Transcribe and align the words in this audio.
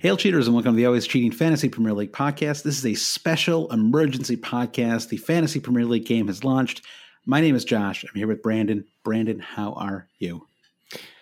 Hail, 0.00 0.16
cheaters, 0.16 0.46
and 0.46 0.54
welcome 0.54 0.74
to 0.74 0.76
the 0.76 0.86
Always 0.86 1.08
Cheating 1.08 1.32
Fantasy 1.32 1.68
Premier 1.68 1.92
League 1.92 2.12
podcast. 2.12 2.62
This 2.62 2.78
is 2.78 2.86
a 2.86 2.94
special 2.94 3.68
emergency 3.72 4.36
podcast. 4.36 5.08
The 5.08 5.16
Fantasy 5.16 5.58
Premier 5.58 5.84
League 5.84 6.06
game 6.06 6.28
has 6.28 6.44
launched. 6.44 6.82
My 7.26 7.40
name 7.40 7.56
is 7.56 7.64
Josh. 7.64 8.04
I'm 8.04 8.14
here 8.14 8.28
with 8.28 8.40
Brandon. 8.40 8.84
Brandon, 9.02 9.40
how 9.40 9.72
are 9.72 10.06
you? 10.20 10.47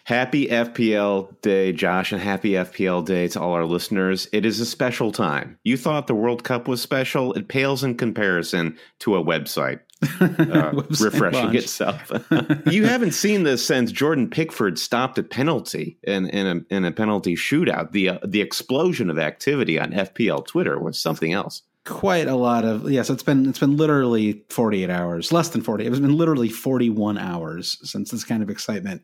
Happy 0.07 0.47
FPL 0.47 1.41
Day, 1.43 1.73
Josh, 1.73 2.13
and 2.13 2.23
happy 2.23 2.53
FPL 2.53 3.05
Day 3.05 3.27
to 3.27 3.41
all 3.41 3.55
our 3.55 3.67
listeners. 3.67 4.29
It 4.33 4.47
is 4.47 4.61
a 4.61 4.65
special 4.65 5.11
time. 5.11 5.59
You 5.65 5.77
thought 5.77 6.07
the 6.07 6.15
World 6.15 6.45
Cup 6.45 6.69
was 6.69 6.81
special? 6.81 7.33
It 7.33 7.49
pales 7.49 7.83
in 7.83 7.97
comparison 7.97 8.79
to 9.01 9.17
a 9.17 9.25
website. 9.25 9.81
Uh, 10.21 10.83
refreshing 11.01 11.47
launch. 11.47 11.57
itself. 11.57 12.13
you 12.71 12.85
haven't 12.85 13.13
seen 13.13 13.43
this 13.43 13.65
since 13.67 13.91
Jordan 13.91 14.29
Pickford 14.31 14.79
stopped 14.79 15.19
a 15.19 15.23
penalty 15.23 15.99
in 16.03 16.29
in 16.29 16.47
a, 16.47 16.75
in 16.75 16.85
a 16.85 16.93
penalty 16.93 17.35
shootout. 17.35 17.93
The 17.93 18.11
uh, 18.11 18.19
the 18.25 18.43
explosion 18.43 19.11
of 19.11 19.19
activity 19.19 19.79
on 19.81 19.93
FPL 19.93 20.47
Twitter 20.47 20.79
was 20.79 20.99
something 20.99 21.33
else. 21.33 21.63
Quite 21.85 22.29
a 22.29 22.37
lot 22.37 22.65
of 22.65 22.91
yes. 22.91 23.09
It's 23.09 23.23
been 23.23 23.49
it's 23.49 23.59
been 23.59 23.77
literally 23.79 24.45
forty 24.51 24.85
eight 24.85 24.91
hours, 24.91 25.33
less 25.33 25.49
than 25.49 25.63
forty. 25.63 25.87
It's 25.87 25.99
been 25.99 26.17
literally 26.17 26.51
forty 26.51 26.91
one 26.91 27.17
hours 27.17 27.79
since 27.83 28.11
this 28.11 28.23
kind 28.23 28.43
of 28.43 28.51
excitement 28.51 29.03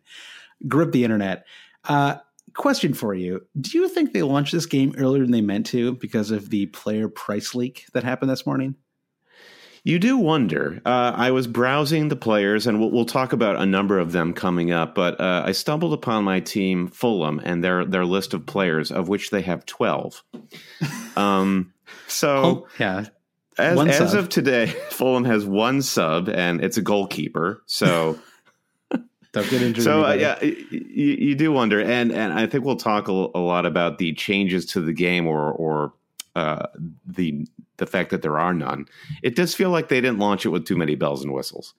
gripped 0.69 0.93
the 0.93 1.05
internet. 1.05 1.47
Uh, 1.85 2.17
question 2.55 2.95
for 2.95 3.15
you: 3.15 3.47
Do 3.61 3.79
you 3.79 3.89
think 3.89 4.13
they 4.13 4.23
launched 4.23 4.53
this 4.53 4.67
game 4.67 4.95
earlier 4.97 5.23
than 5.23 5.33
they 5.33 5.41
meant 5.41 5.67
to 5.67 5.95
because 5.97 6.31
of 6.31 6.51
the 6.51 6.67
player 6.67 7.09
price 7.09 7.55
leak 7.55 7.87
that 7.93 8.05
happened 8.05 8.31
this 8.31 8.47
morning? 8.47 8.77
You 9.85 9.99
do 9.99 10.17
wonder. 10.17 10.81
Uh, 10.87 11.13
I 11.17 11.33
was 11.33 11.49
browsing 11.49 12.07
the 12.07 12.15
players, 12.15 12.69
and 12.69 12.79
we'll, 12.79 12.93
we'll, 12.93 13.05
talk 13.05 13.33
about 13.33 13.57
a 13.57 13.67
number 13.67 13.99
of 13.99 14.13
them 14.13 14.33
coming 14.33 14.71
up. 14.71 14.95
But 14.95 15.21
uh, 15.21 15.43
I 15.45 15.51
stumbled 15.53 15.93
upon 15.93 16.23
my 16.23 16.39
team, 16.39 16.87
Fulham, 16.87 17.41
and 17.43 17.65
their 17.65 17.85
their 17.85 18.05
list 18.05 18.33
of 18.33 18.47
players, 18.47 18.93
of 18.93 19.09
which 19.09 19.31
they 19.31 19.43
have 19.43 19.67
twelve. 19.67 20.23
Um, 21.15 21.75
so 22.07 22.29
oh, 22.29 22.69
yeah, 22.79 23.05
as, 23.59 23.79
as 23.79 24.15
of 24.15 24.31
today, 24.31 24.67
Fulham 24.91 25.25
has 25.25 25.45
one 25.45 25.83
sub, 25.83 26.31
and 26.31 26.65
it's 26.65 26.79
a 26.79 26.83
goalkeeper. 26.83 27.63
So. 27.67 28.19
Don't 29.33 29.49
get 29.49 29.63
injured. 29.63 29.85
So 29.85 30.05
uh, 30.05 30.13
yeah, 30.13 30.43
you, 30.43 30.55
you, 30.71 31.35
do 31.35 31.53
wonder, 31.53 31.81
and 31.81 32.13
and 32.13 32.35
I 32.35 32.47
think 32.47 32.65
we'll 32.65 32.77
talk 32.77 33.09
a, 33.09 33.13
a 33.13 33.41
lot 33.41 33.65
about 33.65 33.97
the 33.97 34.13
changes 34.13 34.67
to 34.67 34.83
the 34.83 34.93
game, 34.93 35.27
or 35.27 35.51
or 35.53 35.95
uh, 36.37 36.67
the 37.07 37.47
the 37.79 37.87
fact 37.87 38.11
that 38.11 38.23
there 38.23 38.39
are 38.39 38.53
none. 38.53 38.87
It 39.23 39.35
does 39.35 39.55
feel 39.55 39.71
like 39.71 39.89
they 39.89 40.01
didn't 40.01 40.19
launch 40.19 40.45
it 40.45 40.51
with 40.51 40.67
too 40.67 40.77
many 40.77 40.95
bells 40.95 41.25
and 41.25 41.33
whistles. 41.33 41.75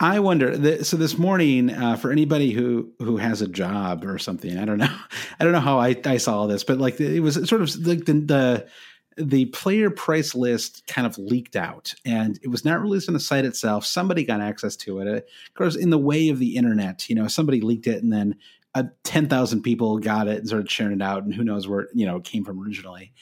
I 0.00 0.20
wonder. 0.20 0.84
so 0.84 0.96
this 0.96 1.18
morning, 1.18 1.70
uh, 1.70 1.96
for 1.96 2.12
anybody 2.12 2.52
who 2.52 2.92
who 2.98 3.16
has 3.16 3.42
a 3.42 3.48
job 3.48 4.04
or 4.04 4.18
something, 4.18 4.58
I 4.58 4.64
don't 4.64 4.78
know. 4.78 4.94
I 5.40 5.44
don't 5.44 5.52
know 5.52 5.60
how 5.60 5.78
I, 5.78 5.96
I 6.04 6.18
saw 6.18 6.46
this, 6.46 6.62
but 6.62 6.78
like 6.78 7.00
it 7.00 7.20
was 7.20 7.34
sort 7.48 7.62
of 7.62 7.74
like 7.86 8.04
the, 8.04 8.12
the 8.12 8.68
the 9.18 9.46
player 9.46 9.90
price 9.90 10.34
list 10.34 10.86
kind 10.86 11.06
of 11.06 11.18
leaked 11.18 11.56
out 11.56 11.94
and 12.04 12.38
it 12.42 12.48
was 12.48 12.64
not 12.64 12.80
released 12.80 13.08
on 13.08 13.14
the 13.14 13.20
site 13.20 13.44
itself. 13.44 13.84
Somebody 13.84 14.24
got 14.24 14.40
access 14.40 14.76
to 14.76 15.00
it. 15.00 15.08
Of 15.08 15.54
course, 15.54 15.76
in 15.76 15.90
the 15.90 15.98
way 15.98 16.28
of 16.28 16.38
the 16.38 16.56
internet, 16.56 17.08
you 17.08 17.14
know, 17.14 17.26
somebody 17.28 17.60
leaked 17.60 17.86
it 17.86 18.02
and 18.02 18.12
then 18.12 18.36
uh, 18.74 18.84
10,000 19.04 19.62
people 19.62 19.98
got 19.98 20.28
it 20.28 20.38
and 20.38 20.46
started 20.46 20.70
sharing 20.70 21.00
it 21.00 21.02
out. 21.02 21.24
And 21.24 21.34
who 21.34 21.44
knows 21.44 21.66
where, 21.66 21.88
you 21.94 22.06
know, 22.06 22.16
it 22.16 22.24
came 22.24 22.44
from 22.44 22.62
originally. 22.62 23.12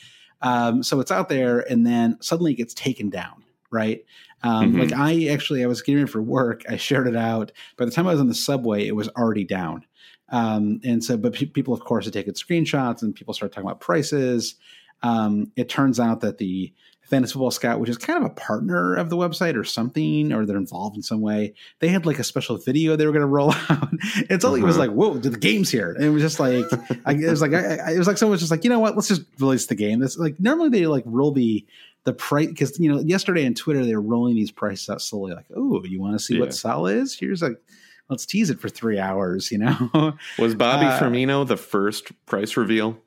Um, 0.42 0.82
so 0.82 1.00
it's 1.00 1.10
out 1.10 1.28
there, 1.28 1.60
and 1.60 1.86
then 1.86 2.18
suddenly 2.20 2.52
it 2.52 2.56
gets 2.56 2.74
taken 2.74 3.08
down, 3.08 3.44
right? 3.70 4.04
Um, 4.42 4.72
mm-hmm. 4.72 4.80
Like 4.80 4.92
I 4.92 5.28
actually, 5.28 5.64
I 5.64 5.66
was 5.66 5.82
getting 5.82 6.00
ready 6.00 6.10
for 6.10 6.22
work. 6.22 6.62
I 6.68 6.76
shared 6.76 7.08
it 7.08 7.16
out. 7.16 7.52
By 7.76 7.84
the 7.86 7.90
time 7.90 8.06
I 8.06 8.12
was 8.12 8.20
on 8.20 8.28
the 8.28 8.34
subway, 8.34 8.86
it 8.86 8.94
was 8.94 9.08
already 9.10 9.44
down. 9.44 9.86
Um, 10.28 10.80
and 10.84 11.02
so, 11.02 11.16
but 11.16 11.34
pe- 11.34 11.46
people, 11.46 11.72
of 11.72 11.80
course, 11.80 12.04
had 12.04 12.12
taken 12.12 12.34
screenshots, 12.34 13.02
and 13.02 13.14
people 13.14 13.32
started 13.32 13.54
talking 13.54 13.68
about 13.68 13.80
prices. 13.80 14.56
Um, 15.02 15.52
it 15.56 15.68
turns 15.68 16.00
out 16.00 16.20
that 16.20 16.38
the 16.38 16.72
Fantasy 17.02 17.34
Football 17.34 17.52
Scout, 17.52 17.78
which 17.78 17.88
is 17.88 17.98
kind 17.98 18.24
of 18.24 18.30
a 18.30 18.34
partner 18.34 18.94
of 18.94 19.10
the 19.10 19.16
website 19.16 19.56
or 19.56 19.62
something, 19.62 20.32
or 20.32 20.44
they're 20.44 20.56
involved 20.56 20.96
in 20.96 21.02
some 21.02 21.20
way. 21.20 21.54
They 21.78 21.88
had 21.88 22.04
like 22.04 22.18
a 22.18 22.24
special 22.24 22.56
video 22.56 22.96
they 22.96 23.06
were 23.06 23.12
going 23.12 23.20
to 23.20 23.28
roll 23.28 23.52
out. 23.70 23.88
it's 24.28 24.44
only 24.44 24.60
uh-huh. 24.60 24.66
it 24.66 24.68
was 24.68 24.78
like, 24.78 24.90
whoa, 24.90 25.14
the 25.14 25.30
game's 25.30 25.70
here, 25.70 25.92
and 25.92 26.04
it 26.04 26.10
was 26.10 26.22
just 26.22 26.40
like, 26.40 26.64
I, 27.04 27.12
it 27.12 27.30
was 27.30 27.40
like, 27.40 27.54
I, 27.54 27.92
it 27.92 27.98
was 27.98 28.08
like 28.08 28.18
someone 28.18 28.32
was 28.32 28.40
just 28.40 28.50
like, 28.50 28.64
you 28.64 28.70
know 28.70 28.80
what, 28.80 28.96
let's 28.96 29.08
just 29.08 29.22
release 29.38 29.66
the 29.66 29.76
game. 29.76 30.00
This 30.00 30.18
like 30.18 30.40
normally 30.40 30.70
they 30.70 30.86
like 30.86 31.04
roll 31.06 31.30
the 31.30 31.64
the 32.04 32.12
price 32.12 32.48
because 32.48 32.78
you 32.78 32.92
know 32.92 33.00
yesterday 33.00 33.46
on 33.46 33.54
Twitter 33.54 33.84
they 33.84 33.94
were 33.94 34.02
rolling 34.02 34.34
these 34.34 34.50
prices 34.50 34.88
out 34.88 35.00
slowly, 35.00 35.32
like, 35.32 35.46
oh, 35.56 35.84
you 35.84 36.00
want 36.00 36.14
to 36.14 36.24
see 36.24 36.34
yeah. 36.34 36.40
what 36.40 36.54
Salah 36.54 36.90
is? 36.90 37.16
Here's 37.16 37.42
like 37.42 37.60
let's 38.08 38.26
tease 38.26 38.50
it 38.50 38.60
for 38.60 38.68
three 38.68 38.98
hours. 38.98 39.52
You 39.52 39.58
know, 39.58 40.16
was 40.38 40.56
Bobby 40.56 40.86
uh, 40.86 40.98
Firmino 40.98 41.46
the 41.46 41.56
first 41.56 42.10
price 42.26 42.56
reveal? 42.56 42.98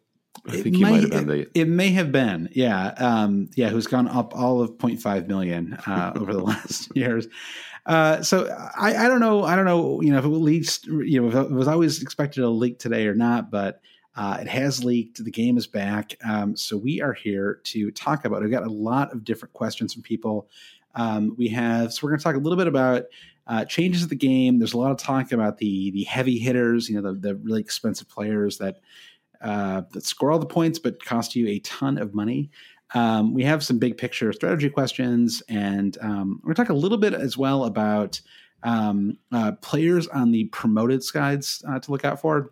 I 0.48 0.62
think 0.62 0.76
he 0.76 0.82
might 0.82 1.02
have 1.02 1.12
been 1.12 1.28
the. 1.28 1.40
It, 1.42 1.52
it, 1.54 1.68
may 1.68 1.90
have 1.90 2.12
been, 2.12 2.50
yeah, 2.54 2.88
um, 2.98 3.50
yeah. 3.56 3.70
Who's 3.70 3.88
gone 3.88 4.08
up 4.08 4.36
all 4.36 4.62
of 4.62 4.72
0.5 4.78 5.28
million 5.28 5.74
uh, 5.86 6.14
over 6.16 6.34
the 6.34 6.44
last 6.44 6.96
years. 6.96 7.28
Uh, 7.86 8.22
so 8.22 8.48
I, 8.78 9.06
I, 9.06 9.08
don't 9.08 9.20
know. 9.20 9.44
I 9.44 9.56
don't 9.56 9.66
know. 9.66 10.02
You 10.02 10.12
know, 10.12 10.20
if 10.20 10.26
it 10.26 10.28
leaks, 10.28 10.86
you 10.86 11.22
know, 11.22 11.28
if 11.28 11.36
it 11.36 11.52
was 11.52 11.68
always 11.68 12.02
expected 12.02 12.42
to 12.42 12.50
leak 12.50 12.80
today 12.80 13.08
or 13.08 13.16
not, 13.16 13.50
but 13.50 13.82
uh, 14.16 14.38
it 14.42 14.48
has 14.48 14.84
leaked. 14.84 15.24
The 15.24 15.32
game 15.32 15.58
is 15.58 15.66
back. 15.66 16.16
Um, 16.28 16.56
so 16.56 16.78
we 16.78 17.02
are 17.02 17.14
here 17.14 17.62
to 17.66 17.90
talk 17.92 18.26
about. 18.26 18.42
It. 18.42 18.46
We've 18.46 18.52
got 18.52 18.68
a 18.68 18.72
lot 18.72 19.14
of 19.14 19.24
different 19.24 19.54
questions 19.54 19.94
from 19.94 20.04
people. 20.04 20.50
Um, 20.96 21.36
we 21.38 21.48
have. 21.50 21.94
So 21.94 22.02
we're 22.04 22.12
going 22.12 22.20
to 22.20 22.24
talk 22.24 22.36
a 22.36 22.40
little 22.40 22.58
bit 22.58 22.68
about 22.68 23.06
uh, 23.48 23.66
changes 23.66 24.04
of 24.04 24.10
the 24.10 24.16
game. 24.16 24.60
There's 24.60 24.74
a 24.74 24.78
lot 24.78 24.92
of 24.92 24.98
talk 24.98 25.32
about 25.32 25.58
the 25.58 25.92
the 25.92 26.04
heavy 26.04 26.38
hitters. 26.38 26.90
You 26.90 27.02
know, 27.02 27.14
the 27.14 27.20
the 27.20 27.36
really 27.36 27.62
expensive 27.62 28.10
players 28.10 28.58
that 28.60 28.82
uh, 29.42 29.84
that 29.92 30.06
score 30.06 30.32
all 30.32 30.40
the 30.40 30.46
points 30.46 30.80
but 30.80 31.04
cost 31.04 31.36
you 31.36 31.48
a 31.48 31.60
ton 31.60 31.98
of 31.98 32.14
money. 32.14 32.50
Um, 32.96 33.34
we 33.34 33.44
have 33.44 33.64
some 33.64 33.78
big 33.78 33.98
picture 33.98 34.34
strategy 34.34 34.70
questions, 34.70 35.44
and 35.48 35.98
um, 36.02 36.40
we're 36.44 36.54
going 36.54 36.56
to 36.56 36.62
talk 36.64 36.70
a 36.70 36.80
little 36.80 36.98
bit 36.98 37.14
as 37.14 37.38
well 37.38 37.66
about 37.66 38.20
um, 38.64 39.18
uh, 39.32 39.52
players 39.62 40.08
on 40.08 40.32
the 40.32 40.46
promoted 40.46 41.04
sides 41.04 41.64
uh, 41.70 41.80
to 41.80 41.92
look 41.92 42.04
out 42.04 42.20
for. 42.20 42.52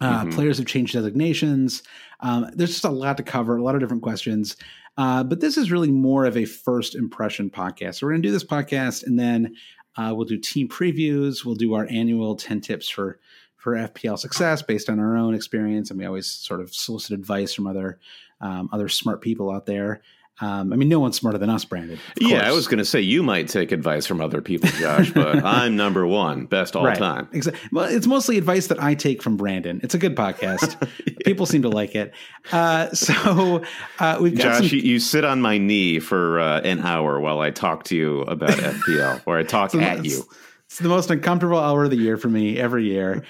Uh, 0.00 0.22
mm-hmm. 0.22 0.30
Players 0.30 0.58
have 0.58 0.66
changed 0.66 0.94
designations. 0.94 1.82
Um, 2.20 2.50
there's 2.54 2.70
just 2.70 2.84
a 2.84 2.90
lot 2.90 3.16
to 3.18 3.22
cover, 3.22 3.56
a 3.56 3.62
lot 3.62 3.74
of 3.74 3.80
different 3.80 4.02
questions. 4.02 4.56
Uh, 4.96 5.22
but 5.22 5.40
this 5.40 5.56
is 5.56 5.70
really 5.70 5.90
more 5.92 6.24
of 6.24 6.36
a 6.36 6.44
first 6.44 6.94
impression 6.94 7.50
podcast. 7.50 7.96
So 7.96 8.06
we're 8.06 8.12
going 8.12 8.22
to 8.22 8.28
do 8.28 8.32
this 8.32 8.44
podcast, 8.44 9.06
and 9.06 9.18
then 9.18 9.54
Uh, 9.96 10.14
we'll 10.14 10.26
do 10.26 10.38
team 10.38 10.68
previews. 10.68 11.44
We'll 11.44 11.56
do 11.56 11.74
our 11.74 11.86
annual 11.90 12.36
10 12.36 12.60
tips 12.60 12.88
for 12.88 13.18
for 13.58 13.74
FPL 13.74 14.18
success 14.18 14.62
based 14.62 14.88
on 14.88 14.98
our 14.98 15.16
own 15.16 15.34
experience, 15.34 15.90
and 15.90 15.98
we 15.98 16.06
always 16.06 16.26
sort 16.26 16.60
of 16.60 16.74
solicit 16.74 17.12
advice 17.12 17.52
from 17.52 17.66
other 17.66 17.98
um, 18.40 18.70
other 18.72 18.88
smart 18.88 19.20
people 19.20 19.50
out 19.50 19.66
there. 19.66 20.00
Um, 20.40 20.72
I 20.72 20.76
mean, 20.76 20.88
no 20.88 21.00
one's 21.00 21.16
smarter 21.16 21.38
than 21.38 21.50
us, 21.50 21.64
Brandon. 21.64 21.98
Yeah, 22.20 22.48
I 22.48 22.52
was 22.52 22.68
going 22.68 22.78
to 22.78 22.84
say 22.84 23.00
you 23.00 23.24
might 23.24 23.48
take 23.48 23.72
advice 23.72 24.06
from 24.06 24.20
other 24.20 24.40
people, 24.40 24.68
Josh, 24.70 25.10
but 25.10 25.44
I'm 25.44 25.74
number 25.74 26.06
one, 26.06 26.46
best 26.46 26.76
all 26.76 26.84
right. 26.84 26.96
time. 26.96 27.28
Exactly. 27.32 27.68
Well, 27.72 27.86
it's 27.86 28.06
mostly 28.06 28.38
advice 28.38 28.68
that 28.68 28.80
I 28.80 28.94
take 28.94 29.20
from 29.20 29.36
Brandon. 29.36 29.80
It's 29.82 29.94
a 29.94 29.98
good 29.98 30.14
podcast. 30.14 30.80
yeah. 31.06 31.12
People 31.24 31.44
seem 31.44 31.62
to 31.62 31.68
like 31.68 31.96
it. 31.96 32.14
Uh, 32.52 32.88
so 32.90 33.64
uh, 33.98 34.18
we've 34.20 34.36
got 34.36 34.44
Josh. 34.44 34.68
some... 34.70 34.78
You, 34.78 34.84
you, 34.84 35.00
sit 35.00 35.24
on 35.24 35.40
my 35.40 35.58
knee 35.58 35.98
for 35.98 36.38
uh, 36.38 36.60
an 36.60 36.80
hour 36.80 37.18
while 37.18 37.40
I 37.40 37.50
talk 37.50 37.82
to 37.84 37.96
you 37.96 38.20
about 38.20 38.50
FPL, 38.50 39.22
or 39.26 39.38
I 39.38 39.42
talk 39.42 39.70
so 39.72 39.80
at 39.80 40.04
you. 40.04 40.22
It's 40.68 40.80
the 40.80 40.88
most 40.90 41.10
uncomfortable 41.10 41.58
hour 41.58 41.84
of 41.84 41.90
the 41.90 41.96
year 41.96 42.18
for 42.18 42.28
me 42.28 42.58
every 42.58 42.84
year, 42.84 43.24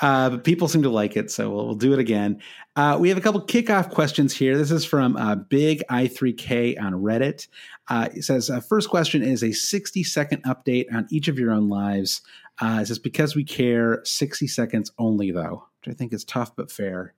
uh, 0.00 0.30
but 0.30 0.44
people 0.44 0.68
seem 0.68 0.82
to 0.84 0.88
like 0.88 1.16
it, 1.16 1.28
so 1.28 1.50
we'll, 1.50 1.66
we'll 1.66 1.74
do 1.74 1.92
it 1.92 1.98
again. 1.98 2.40
Uh, 2.76 2.96
we 3.00 3.08
have 3.08 3.18
a 3.18 3.20
couple 3.20 3.40
kickoff 3.44 3.90
questions 3.90 4.32
here. 4.32 4.56
This 4.56 4.70
is 4.70 4.84
from 4.84 5.16
uh, 5.16 5.34
Big 5.34 5.82
I3K 5.90 6.80
on 6.80 6.92
Reddit. 6.92 7.48
Uh, 7.88 8.08
it 8.14 8.22
says, 8.22 8.48
uh, 8.48 8.60
first 8.60 8.88
question 8.90 9.24
is 9.24 9.42
a 9.42 9.50
60 9.50 10.04
second 10.04 10.44
update 10.44 10.86
on 10.94 11.08
each 11.10 11.26
of 11.26 11.36
your 11.36 11.50
own 11.50 11.68
lives. 11.68 12.20
Uh, 12.60 12.78
it 12.82 12.86
says, 12.86 13.00
because 13.00 13.34
we 13.34 13.42
care, 13.42 14.00
60 14.04 14.46
seconds 14.46 14.92
only, 14.96 15.32
though, 15.32 15.64
which 15.84 15.92
I 15.92 15.98
think 15.98 16.12
is 16.12 16.24
tough 16.24 16.54
but 16.54 16.70
fair. 16.70 17.12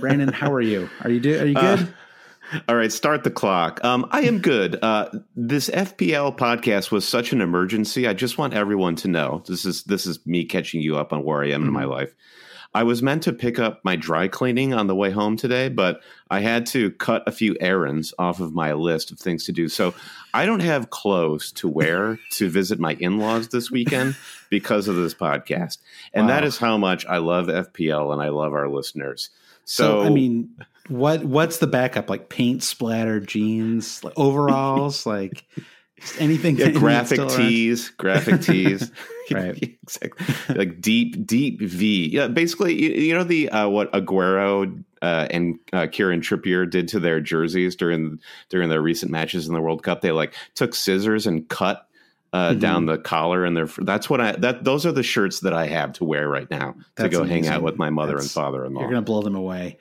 Brandon, 0.00 0.30
how 0.32 0.52
are 0.52 0.60
you? 0.60 0.90
Are 1.02 1.10
you 1.10 1.20
do- 1.20 1.40
Are 1.40 1.46
you 1.46 1.54
good? 1.54 1.94
All 2.68 2.76
right, 2.76 2.92
start 2.92 3.24
the 3.24 3.30
clock. 3.30 3.82
Um, 3.84 4.06
I 4.10 4.22
am 4.22 4.38
good. 4.40 4.78
Uh, 4.82 5.08
this 5.34 5.70
FPL 5.70 6.36
podcast 6.36 6.90
was 6.90 7.06
such 7.08 7.32
an 7.32 7.40
emergency. 7.40 8.06
I 8.06 8.12
just 8.12 8.36
want 8.36 8.52
everyone 8.52 8.94
to 8.96 9.08
know 9.08 9.42
this 9.46 9.64
is 9.64 9.84
this 9.84 10.06
is 10.06 10.24
me 10.26 10.44
catching 10.44 10.82
you 10.82 10.98
up 10.98 11.12
on 11.12 11.24
where 11.24 11.42
I 11.42 11.48
am 11.48 11.60
mm-hmm. 11.60 11.68
in 11.68 11.72
my 11.72 11.84
life. 11.84 12.14
I 12.74 12.84
was 12.84 13.02
meant 13.02 13.22
to 13.24 13.32
pick 13.32 13.58
up 13.58 13.84
my 13.84 13.96
dry 13.96 14.28
cleaning 14.28 14.72
on 14.72 14.86
the 14.86 14.94
way 14.94 15.10
home 15.10 15.36
today, 15.36 15.68
but 15.68 16.00
I 16.30 16.40
had 16.40 16.64
to 16.66 16.90
cut 16.92 17.22
a 17.26 17.32
few 17.32 17.54
errands 17.60 18.14
off 18.18 18.40
of 18.40 18.54
my 18.54 18.72
list 18.72 19.12
of 19.12 19.18
things 19.18 19.44
to 19.44 19.52
do. 19.52 19.68
So 19.68 19.94
I 20.32 20.46
don't 20.46 20.60
have 20.60 20.88
clothes 20.88 21.52
to 21.52 21.68
wear 21.68 22.18
to 22.32 22.48
visit 22.48 22.78
my 22.78 22.94
in 22.94 23.18
laws 23.18 23.48
this 23.48 23.70
weekend 23.70 24.16
because 24.50 24.88
of 24.88 24.96
this 24.96 25.14
podcast. 25.14 25.78
And 26.14 26.26
wow. 26.26 26.34
that 26.34 26.44
is 26.44 26.56
how 26.56 26.78
much 26.78 27.04
I 27.04 27.18
love 27.18 27.46
FPL 27.46 28.12
and 28.12 28.22
I 28.22 28.28
love 28.28 28.54
our 28.54 28.68
listeners. 28.68 29.28
So, 29.64 29.84
so 29.84 30.06
I 30.06 30.08
mean, 30.08 30.56
what 30.92 31.24
what's 31.24 31.58
the 31.58 31.66
backup? 31.66 32.10
Like 32.10 32.28
paint 32.28 32.62
splatter 32.62 33.20
jeans, 33.20 34.02
like 34.04 34.14
overalls, 34.16 35.06
like 35.06 35.44
anything. 36.18 36.56
Yeah, 36.56 36.70
graphic 36.70 37.28
tees, 37.30 37.90
graphic 37.90 38.42
tees. 38.42 38.90
right, 39.30 39.56
exactly. 39.82 40.54
Like 40.54 40.80
deep, 40.80 41.26
deep 41.26 41.60
V. 41.60 42.08
Yeah, 42.08 42.28
basically, 42.28 42.80
you, 42.80 42.90
you 42.90 43.14
know 43.14 43.24
the 43.24 43.48
uh, 43.48 43.68
what 43.68 43.90
Aguero 43.92 44.84
uh, 45.00 45.26
and 45.30 45.58
uh, 45.72 45.86
Kieran 45.90 46.20
Trippier 46.20 46.68
did 46.68 46.88
to 46.88 47.00
their 47.00 47.20
jerseys 47.20 47.74
during 47.74 48.18
during 48.50 48.68
their 48.68 48.82
recent 48.82 49.10
matches 49.10 49.48
in 49.48 49.54
the 49.54 49.60
World 49.60 49.82
Cup. 49.82 50.00
They 50.00 50.12
like 50.12 50.34
took 50.54 50.74
scissors 50.74 51.26
and 51.26 51.48
cut 51.48 51.86
uh, 52.32 52.50
mm-hmm. 52.50 52.60
down 52.60 52.86
the 52.86 52.98
collar 52.98 53.44
and 53.44 53.56
their 53.56 53.66
that's 53.78 54.08
what 54.08 54.20
I 54.20 54.32
that 54.32 54.64
those 54.64 54.86
are 54.86 54.92
the 54.92 55.02
shirts 55.02 55.40
that 55.40 55.52
I 55.52 55.66
have 55.66 55.92
to 55.94 56.04
wear 56.04 56.28
right 56.28 56.50
now 56.50 56.74
that's 56.94 57.10
to 57.10 57.18
go 57.18 57.22
amazing. 57.24 57.44
hang 57.44 57.54
out 57.54 57.62
with 57.62 57.76
my 57.76 57.90
mother 57.90 58.14
that's, 58.14 58.24
and 58.24 58.30
father 58.30 58.64
in 58.64 58.72
law. 58.74 58.80
You're 58.80 58.90
gonna 58.90 59.02
blow 59.02 59.22
them 59.22 59.34
away. 59.34 59.78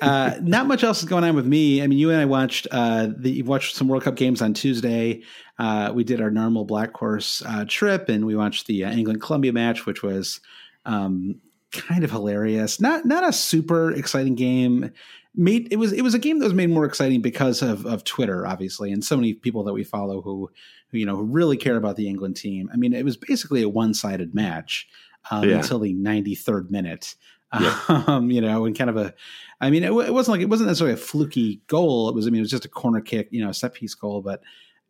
Uh, 0.00 0.34
not 0.40 0.66
much 0.66 0.84
else 0.84 1.00
is 1.00 1.08
going 1.08 1.24
on 1.24 1.34
with 1.34 1.46
me. 1.46 1.82
I 1.82 1.86
mean, 1.86 1.98
you 1.98 2.10
and 2.10 2.20
I 2.20 2.24
watched 2.24 2.66
uh, 2.70 3.08
the 3.16 3.42
watched 3.42 3.74
some 3.74 3.88
World 3.88 4.04
Cup 4.04 4.16
games 4.16 4.42
on 4.42 4.54
Tuesday. 4.54 5.22
Uh, 5.58 5.92
we 5.94 6.04
did 6.04 6.20
our 6.20 6.30
normal 6.30 6.64
Black 6.64 6.96
Horse 6.96 7.42
uh, 7.46 7.64
trip, 7.66 8.08
and 8.08 8.26
we 8.26 8.36
watched 8.36 8.66
the 8.66 8.84
uh, 8.84 8.92
England 8.92 9.20
Colombia 9.20 9.52
match, 9.52 9.86
which 9.86 10.02
was 10.02 10.40
um, 10.84 11.40
kind 11.72 12.04
of 12.04 12.10
hilarious. 12.10 12.80
Not 12.80 13.04
not 13.04 13.28
a 13.28 13.32
super 13.32 13.90
exciting 13.92 14.34
game. 14.34 14.92
Made 15.34 15.72
it 15.72 15.76
was 15.76 15.92
it 15.92 16.02
was 16.02 16.14
a 16.14 16.18
game 16.18 16.38
that 16.38 16.44
was 16.44 16.54
made 16.54 16.70
more 16.70 16.84
exciting 16.84 17.20
because 17.20 17.62
of 17.62 17.86
of 17.86 18.04
Twitter, 18.04 18.46
obviously, 18.46 18.92
and 18.92 19.04
so 19.04 19.16
many 19.16 19.34
people 19.34 19.64
that 19.64 19.72
we 19.72 19.84
follow 19.84 20.22
who 20.22 20.50
who 20.88 20.98
you 20.98 21.06
know 21.06 21.16
who 21.16 21.24
really 21.24 21.56
care 21.56 21.76
about 21.76 21.96
the 21.96 22.08
England 22.08 22.36
team. 22.36 22.70
I 22.72 22.76
mean, 22.76 22.92
it 22.92 23.04
was 23.04 23.16
basically 23.16 23.62
a 23.62 23.68
one 23.68 23.94
sided 23.94 24.34
match 24.34 24.88
um, 25.30 25.48
yeah. 25.48 25.56
until 25.56 25.80
the 25.80 25.92
ninety 25.92 26.34
third 26.34 26.70
minute. 26.70 27.16
Yeah. 27.60 27.80
Um, 28.06 28.30
you 28.30 28.40
know, 28.40 28.64
and 28.64 28.76
kind 28.76 28.90
of 28.90 28.96
a, 28.96 29.14
I 29.60 29.70
mean, 29.70 29.82
it, 29.82 29.88
it, 29.88 30.12
wasn't 30.12 30.34
like 30.34 30.40
it 30.40 30.48
wasn't 30.48 30.68
necessarily 30.68 30.94
a 30.94 30.98
fluky 30.98 31.62
goal. 31.68 32.08
It 32.08 32.14
was, 32.14 32.26
I 32.26 32.30
mean, 32.30 32.40
it 32.40 32.42
was 32.42 32.50
just 32.50 32.64
a 32.64 32.68
corner 32.68 33.00
kick, 33.00 33.28
you 33.30 33.42
know, 33.42 33.50
a 33.50 33.54
set 33.54 33.74
piece 33.74 33.94
goal. 33.94 34.20
But, 34.20 34.42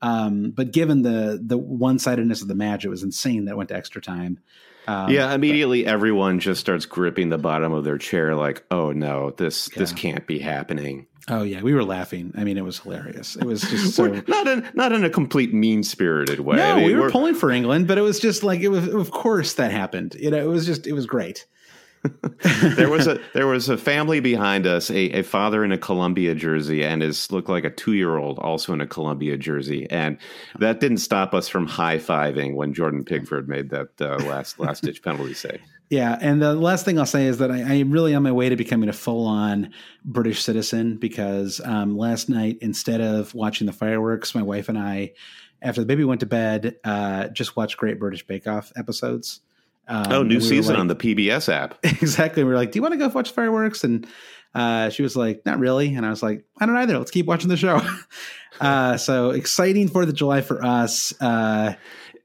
um, 0.03 0.51
but 0.51 0.73
given 0.73 1.03
the 1.03 1.41
the 1.43 1.57
one 1.57 1.99
sidedness 1.99 2.43
of 2.43 2.49
the 2.49 2.55
match, 2.55 2.85
it 2.85 2.89
was 2.89 3.03
insane 3.03 3.45
that 3.45 3.53
it 3.53 3.57
went 3.57 3.69
to 3.69 3.77
extra 3.77 4.03
time. 4.03 4.39
Um, 4.87 5.11
yeah, 5.11 5.33
immediately 5.33 5.85
but, 5.85 5.93
everyone 5.93 6.41
just 6.41 6.61
starts 6.61 6.85
gripping 6.85 7.31
the 7.31 7.39
bottom 7.39 7.73
of 7.73 7.85
their 7.85 7.99
chair, 7.99 8.35
like, 8.35 8.65
"Oh 8.71 8.93
no, 8.93 9.31
this 9.31 9.71
yeah. 9.73 9.79
this 9.79 9.93
can't 9.93 10.27
be 10.27 10.39
happening." 10.39 11.07
Oh 11.29 11.43
yeah, 11.43 11.63
we 11.63 11.73
were 11.73 11.85
laughing. 11.85 12.35
I 12.37 12.45
mean, 12.45 12.59
it 12.59 12.65
was 12.65 12.81
hilarious. 12.81 13.37
It 13.37 13.45
was 13.45 13.63
just 13.63 13.95
so 13.97 14.07
not 14.27 14.47
in 14.47 14.69
not 14.75 14.93
in 14.93 15.05
a 15.05 15.11
complete 15.11 15.55
mean 15.55 15.83
spirited 15.83 16.41
way. 16.41 16.57
No, 16.57 16.73
I 16.73 16.77
mean, 16.77 16.87
we 16.87 16.95
were 16.95 17.11
pulling 17.11 17.35
for 17.35 17.51
England, 17.51 17.89
but 17.89 17.97
it 17.97 18.03
was 18.03 18.21
just 18.21 18.43
like 18.43 18.61
it 18.61 18.69
was. 18.69 18.87
Of 18.89 19.11
course, 19.11 19.55
that 19.55 19.71
happened. 19.71 20.17
You 20.19 20.31
know, 20.31 20.39
it 20.39 20.49
was 20.49 20.67
just 20.67 20.87
it 20.87 20.93
was 20.93 21.07
great. 21.07 21.47
there 22.77 22.91
was 22.91 23.07
a 23.07 23.19
there 23.33 23.47
was 23.47 23.69
a 23.69 23.79
family 23.79 24.21
behind 24.21 24.67
us, 24.67 24.91
a, 24.91 25.11
a 25.11 25.23
father 25.23 25.65
in 25.65 25.73
a 25.73 25.79
Colombia 25.79 26.35
jersey 26.35 26.85
and 26.85 27.01
his 27.03 27.33
looked 27.33 27.49
like 27.49 27.65
a 27.65 27.71
two 27.71 27.95
year 27.95 28.17
old 28.17 28.39
also 28.39 28.73
in 28.73 28.81
a 28.81 28.87
Colombia 28.87 29.37
jersey, 29.37 29.89
and 29.91 30.19
that 30.59 30.81
didn't 30.81 30.99
stop 30.99 31.35
us 31.35 31.49
from 31.49 31.67
high 31.67 31.97
fiving 31.97 32.55
when 32.55 32.75
Jordan 32.75 33.05
Pickford 33.05 33.49
made 33.49 33.71
that 33.71 33.89
uh, 34.01 34.17
last 34.27 34.59
last 34.59 34.83
ditch 34.83 35.03
penalty 35.03 35.35
save. 35.35 35.61
Yeah, 35.91 36.19
and 36.21 36.41
the 36.43 36.55
last 36.55 36.85
thing 36.85 36.99
I'll 36.99 37.07
say 37.07 37.27
is 37.27 37.39
that 37.39 37.51
I, 37.51 37.59
I 37.61 37.75
am 37.75 37.91
really 37.91 38.15
on 38.15 38.23
my 38.23 38.33
way 38.33 38.49
to 38.49 38.57
becoming 38.57 38.89
a 38.89 38.93
full 38.93 39.27
on 39.27 39.71
British 40.05 40.43
citizen 40.43 40.97
because 40.97 41.61
um, 41.65 41.97
last 41.97 42.29
night 42.29 42.59
instead 42.61 43.01
of 43.01 43.35
watching 43.35 43.67
the 43.67 43.73
fireworks, 43.73 44.35
my 44.35 44.43
wife 44.43 44.69
and 44.69 44.79
I, 44.79 45.13
after 45.63 45.81
the 45.81 45.87
baby 45.87 46.05
went 46.05 46.21
to 46.21 46.27
bed, 46.27 46.77
uh, 46.85 47.29
just 47.29 47.57
watched 47.57 47.77
Great 47.77 47.99
British 47.99 48.27
Bake 48.27 48.47
Off 48.47 48.73
episodes. 48.77 49.41
Um, 49.87 50.13
oh, 50.13 50.23
new 50.23 50.37
we 50.37 50.41
season 50.41 50.75
like, 50.75 50.81
on 50.81 50.87
the 50.89 50.97
PBS 50.97 51.53
app. 51.53 51.79
Exactly. 51.85 52.43
We 52.45 52.51
were 52.51 52.57
like, 52.57 52.73
"Do 52.73 52.79
you 52.79 52.83
want 52.83 52.93
to 52.93 52.99
go 52.99 53.09
watch 53.09 53.31
fireworks?" 53.33 53.85
And 53.85 54.07
uh, 54.55 54.91
she 54.91 55.03
was 55.03 55.17
like, 55.17 55.45
"Not 55.45 55.59
really." 55.59 55.95
And 55.95 56.07
I 56.07 56.11
was 56.11 56.23
like, 56.23 56.45
"I 56.59 56.67
don't 56.67 56.77
either. 56.77 56.99
Let's 56.99 57.11
keep 57.11 57.27
watching 57.27 57.49
the 57.49 57.57
show." 57.57 57.81
uh, 58.61 58.97
so 58.97 59.31
exciting 59.31 59.89
Fourth 59.89 60.09
of 60.09 60.15
July 60.15 60.41
for 60.41 60.65
us. 60.65 61.13
Uh, 61.21 61.75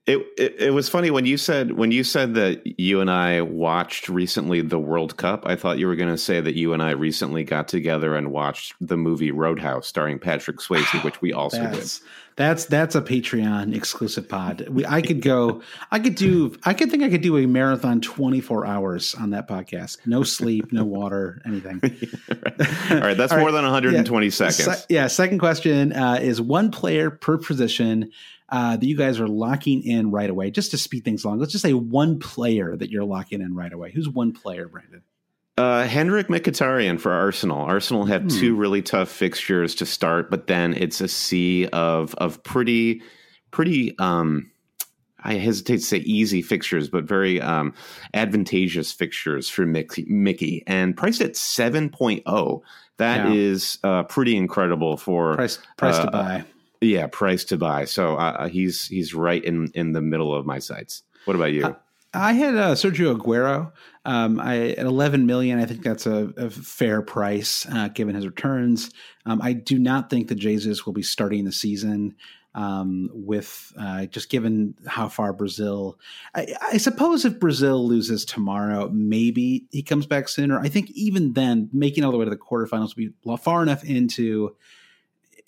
it, 0.10 0.28
it, 0.38 0.56
it 0.60 0.70
was 0.72 0.90
funny 0.90 1.12
when 1.12 1.26
you 1.26 1.38
said 1.38 1.74
when 1.74 1.92
you 1.92 2.04
said 2.04 2.34
that 2.34 2.80
you 2.80 3.00
and 3.00 3.12
I 3.12 3.42
watched 3.42 4.10
recently 4.10 4.62
the 4.62 4.80
World 4.80 5.18
Cup. 5.18 5.44
I 5.46 5.56
thought 5.56 5.78
you 5.78 5.86
were 5.86 5.96
going 5.96 6.10
to 6.10 6.18
say 6.18 6.42
that 6.42 6.56
you 6.56 6.74
and 6.74 6.82
I 6.82 6.92
recently 6.92 7.44
got 7.44 7.68
together 7.68 8.16
and 8.16 8.32
watched 8.32 8.74
the 8.82 8.98
movie 8.98 9.30
Roadhouse 9.30 9.88
starring 9.88 10.18
Patrick 10.18 10.58
Swayze, 10.58 11.04
which 11.04 11.22
we 11.22 11.32
also 11.32 11.62
that's, 11.62 12.00
did. 12.00 12.08
That's 12.38 12.66
that's 12.66 12.96
a 12.96 13.02
Patreon 13.04 13.76
exclusive 13.76 14.28
pod. 14.28 14.68
We, 14.68 14.84
I 14.84 15.04
could 15.04 15.22
go. 15.22 15.62
I 15.92 16.00
could 16.00 16.16
do. 16.16 16.58
I 16.64 16.74
could 16.74 16.90
think 16.90 17.04
I 17.04 17.10
could 17.10 17.22
do 17.22 17.38
a 17.38 17.46
marathon 17.46 18.02
twenty 18.02 18.42
four 18.42 18.66
hours 18.66 19.14
on 19.14 19.30
that 19.30 19.48
podcast. 19.48 20.08
No 20.08 20.24
sleep, 20.24 20.74
no 20.74 20.86
water, 20.86 21.40
anything. 21.46 21.82
right. 21.84 22.92
All 22.92 23.00
right, 23.00 23.18
that's 23.18 23.32
All 23.32 23.38
more 23.38 23.50
right. 23.50 23.54
than 23.54 23.64
one 23.64 23.72
hundred 23.72 23.94
and 23.94 24.08
twenty 24.08 24.28
yeah. 24.28 24.32
seconds. 24.32 24.80
Se- 24.80 24.86
yeah. 24.90 25.06
Second 25.06 25.38
question 25.38 25.94
uh, 25.94 26.18
is 26.20 26.42
one 26.42 26.72
player 26.72 27.12
per 27.12 27.38
position 27.38 28.12
uh, 28.52 28.78
that 28.78 28.86
you 28.86 28.98
guys 28.98 29.20
are 29.20 29.28
locking 29.28 29.84
in 29.84 30.12
right 30.12 30.30
away, 30.30 30.52
just 30.52 30.72
to 30.72 30.78
speed 30.78 31.06
things 31.06 31.24
along. 31.24 31.40
Let's 31.40 31.52
just 31.52 31.64
say 31.64 31.74
one 31.74 32.20
player 32.20 32.76
that 32.76 32.90
you're 32.90 33.04
locking 33.04 33.42
in 33.42 33.56
right 33.56 33.72
away. 33.72 33.92
Who's 33.92 34.10
one 34.10 34.32
player, 34.32 34.68
Brandon? 34.68 35.04
Uh, 35.58 35.86
Henrikh 35.86 36.28
Mkhitaryan 36.28 37.00
for 37.00 37.12
Arsenal. 37.12 37.66
Arsenal 37.66 38.06
have 38.06 38.22
hmm. 38.24 38.30
two 38.30 38.56
really 38.56 38.82
tough 38.82 39.10
fixtures 39.10 39.76
to 39.76 39.86
start, 39.86 40.32
but 40.32 40.48
then 40.48 40.74
it's 40.74 41.02
a 41.02 41.08
sea 41.08 41.68
of 41.68 42.16
of 42.16 42.42
pretty 42.44 43.02
pretty. 43.52 43.98
Um, 44.00 44.52
I 45.22 45.34
hesitate 45.34 45.78
to 45.78 45.84
say 45.84 45.98
easy 45.98 46.42
fixtures, 46.42 46.88
but 46.88 47.04
very 47.04 47.42
um, 47.42 47.74
advantageous 48.14 48.94
fixtures 48.94 49.50
for 49.50 49.66
Mickey, 49.66 50.06
Mickey. 50.08 50.64
and 50.66 50.96
priced 50.96 51.20
at 51.20 51.34
7.0. 51.34 52.62
That 52.96 53.28
yeah. 53.28 53.34
is 53.34 53.80
uh, 53.84 54.04
pretty 54.04 54.38
incredible 54.38 54.96
for 54.96 55.36
price, 55.36 55.60
price 55.76 55.96
uh, 55.96 56.06
to 56.06 56.12
buy. 56.12 56.46
Yeah, 56.82 57.08
price 57.08 57.44
to 57.46 57.58
buy. 57.58 57.86
So 57.86 58.16
uh, 58.16 58.36
uh, 58.40 58.48
he's 58.48 58.88
he's 58.88 59.14
right 59.14 59.44
in 59.44 59.70
in 59.74 59.92
the 59.92 60.02
middle 60.02 60.34
of 60.34 60.46
my 60.46 60.60
sights. 60.60 61.04
What 61.26 61.36
about 61.36 61.52
you? 61.52 61.76
I 62.14 62.34
had 62.34 62.56
uh, 62.56 62.74
Sergio 62.74 63.16
Aguero. 63.16 63.72
Um, 64.04 64.40
I 64.40 64.70
at 64.70 64.86
11 64.86 65.26
million. 65.26 65.60
I 65.60 65.66
think 65.66 65.84
that's 65.84 66.08
a, 66.08 66.34
a 66.38 66.50
fair 66.50 67.02
price 67.02 67.68
uh, 67.72 67.90
given 67.90 68.16
his 68.16 68.26
returns. 68.26 68.92
Um, 69.26 69.42
I 69.42 69.54
do 69.54 69.78
not 69.78 70.10
think 70.10 70.30
that 70.30 70.36
Jesus 70.36 70.86
will 70.86 70.94
be 70.94 71.04
starting 71.04 71.46
the 71.46 71.52
season 71.52 72.16
um, 72.56 73.10
with 73.14 73.72
uh, 73.78 74.08
just 74.08 74.30
given 74.30 74.76
how 74.88 75.08
far 75.08 75.34
Brazil. 75.34 76.00
I, 76.34 76.56
I, 76.72 76.78
suppose 76.78 77.24
if 77.24 77.40
Brazil 77.40 77.88
loses 77.88 78.26
tomorrow, 78.26 78.90
maybe 78.90 79.68
he 79.70 79.84
comes 79.84 80.08
back 80.08 80.28
sooner. 80.28 80.60
I 80.60 80.68
think 80.68 80.90
even 80.92 81.34
then, 81.34 81.70
making 81.72 82.04
all 82.04 82.12
the 82.12 82.18
way 82.18 82.26
to 82.26 82.32
the 82.32 82.38
quarterfinals 82.38 82.96
will 82.98 83.38
be 83.38 83.44
far 83.44 83.62
enough 83.62 83.84
into 83.84 84.56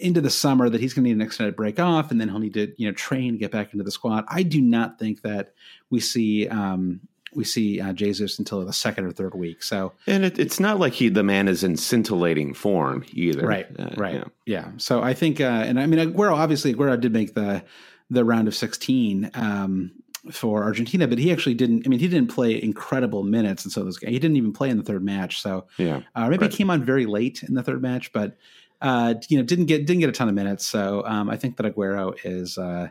into 0.02 0.22
the 0.22 0.30
summer 0.30 0.70
that 0.70 0.82
he's 0.82 0.94
going 0.94 1.04
to 1.04 1.10
need 1.10 1.16
an 1.16 1.22
extended 1.22 1.56
break 1.56 1.80
off, 1.80 2.12
and 2.12 2.20
then 2.20 2.30
he'll 2.30 2.40
need 2.40 2.54
to 2.56 2.74
you 2.78 2.88
know 2.88 2.94
train 2.94 3.38
get 3.38 3.52
back 3.52 3.74
into 3.74 3.84
the 3.84 3.92
squad. 3.92 4.26
I 4.28 4.44
do 4.44 4.62
not 4.62 5.00
think 5.00 5.22
that 5.22 5.54
we 5.90 6.00
see 6.00 6.48
um, 6.48 7.02
we 7.34 7.44
see 7.44 7.80
uh, 7.80 7.94
Jesus 7.94 8.40
until 8.40 8.66
the 8.66 8.74
second 8.74 9.06
or 9.06 9.12
third 9.12 9.36
week. 9.36 9.64
So, 9.64 9.94
and 10.08 10.26
it, 10.26 10.38
it's 10.38 10.60
not 10.60 10.80
like 10.80 10.94
he 10.94 11.10
the 11.10 11.24
man 11.24 11.48
is 11.48 11.64
in 11.64 11.78
scintillating 11.78 12.54
form 12.54 13.06
either. 13.14 13.46
Right, 13.46 13.68
uh, 13.80 13.90
right, 13.98 14.16
yeah. 14.16 14.24
yeah. 14.46 14.72
So 14.78 15.02
I 15.02 15.14
think, 15.14 15.40
uh, 15.40 15.44
and 15.44 15.80
I 15.80 15.86
mean, 15.86 16.00
Aguero 16.00 16.34
obviously 16.34 16.74
Aguero 16.74 17.00
did 17.00 17.14
make 17.14 17.34
the 17.34 17.64
the 18.10 18.26
round 18.26 18.48
of 18.48 18.56
sixteen 18.56 19.32
um, 19.34 19.92
for 20.32 20.64
Argentina, 20.64 21.08
but 21.08 21.18
he 21.18 21.32
actually 21.32 21.56
didn't. 21.56 21.84
I 21.86 21.90
mean, 21.90 22.00
he 22.00 22.08
didn't 22.08 22.34
play 22.34 22.62
incredible 22.62 23.24
minutes, 23.24 23.64
and 23.64 23.72
so 23.72 23.84
guy 23.84 24.10
he 24.10 24.20
didn't 24.20 24.38
even 24.38 24.54
play 24.54 24.70
in 24.70 24.78
the 24.78 24.84
third 24.84 25.04
match. 25.04 25.42
So 25.42 25.68
yeah, 25.78 26.02
uh, 26.16 26.28
maybe 26.28 26.42
right. 26.42 26.52
he 26.52 26.58
came 26.58 26.70
on 26.70 26.84
very 26.84 27.06
late 27.06 27.44
in 27.44 27.54
the 27.54 27.64
third 27.64 27.82
match, 27.82 28.12
but 28.12 28.38
uh, 28.82 29.16
you 29.30 29.38
know, 29.38 29.44
didn't 29.44 29.66
get 29.66 29.86
didn't 29.86 30.00
get 30.00 30.10
a 30.10 30.14
ton 30.14 30.28
of 30.28 30.36
minutes. 30.36 30.66
So 30.66 31.04
um, 31.06 31.30
I 31.30 31.38
think 31.38 31.58
that 31.58 31.66
Aguero 31.66 32.16
is 32.24 32.58
uh, 32.58 32.90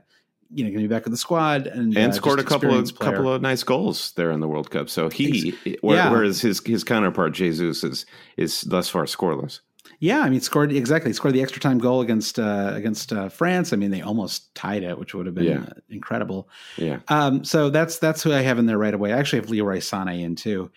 you 0.52 0.64
know 0.64 0.70
going 0.70 0.82
to 0.82 0.88
be 0.88 0.94
back 0.94 1.04
with 1.04 1.12
the 1.12 1.18
squad 1.18 1.66
and 1.66 1.96
and 1.96 2.12
uh, 2.12 2.14
scored 2.14 2.38
a 2.38 2.44
couple 2.44 2.74
of 2.74 2.94
player. 2.94 3.12
couple 3.12 3.32
of 3.32 3.42
nice 3.42 3.62
goals 3.62 4.12
there 4.12 4.30
in 4.30 4.40
the 4.40 4.48
World 4.48 4.70
Cup. 4.70 4.88
So 4.88 5.08
he, 5.08 5.54
yeah. 5.64 6.10
whereas 6.10 6.40
his 6.40 6.60
his 6.64 6.84
counterpart 6.84 7.32
Jesus 7.32 7.84
is 7.84 8.06
is 8.36 8.62
thus 8.62 8.88
far 8.88 9.04
scoreless. 9.04 9.60
Yeah, 9.98 10.20
I 10.20 10.30
mean, 10.30 10.40
scored 10.40 10.72
exactly 10.72 11.12
scored 11.12 11.34
the 11.34 11.42
extra 11.42 11.60
time 11.60 11.78
goal 11.78 12.00
against 12.00 12.38
uh, 12.38 12.72
against 12.74 13.12
uh, 13.12 13.28
France. 13.28 13.72
I 13.72 13.76
mean, 13.76 13.90
they 13.90 14.00
almost 14.00 14.54
tied 14.54 14.82
it, 14.82 14.98
which 14.98 15.14
would 15.14 15.26
have 15.26 15.34
been 15.34 15.44
yeah. 15.44 15.60
uh, 15.60 15.80
incredible. 15.90 16.48
Yeah. 16.78 17.00
Um, 17.08 17.44
so 17.44 17.68
that's 17.68 17.98
that's 17.98 18.22
who 18.22 18.32
I 18.32 18.40
have 18.40 18.58
in 18.58 18.64
there 18.64 18.78
right 18.78 18.94
away. 18.94 19.12
I 19.12 19.18
actually 19.18 19.40
have 19.40 19.50
Leroy 19.50 19.78
Sané 19.78 20.22
in 20.22 20.36
too. 20.36 20.70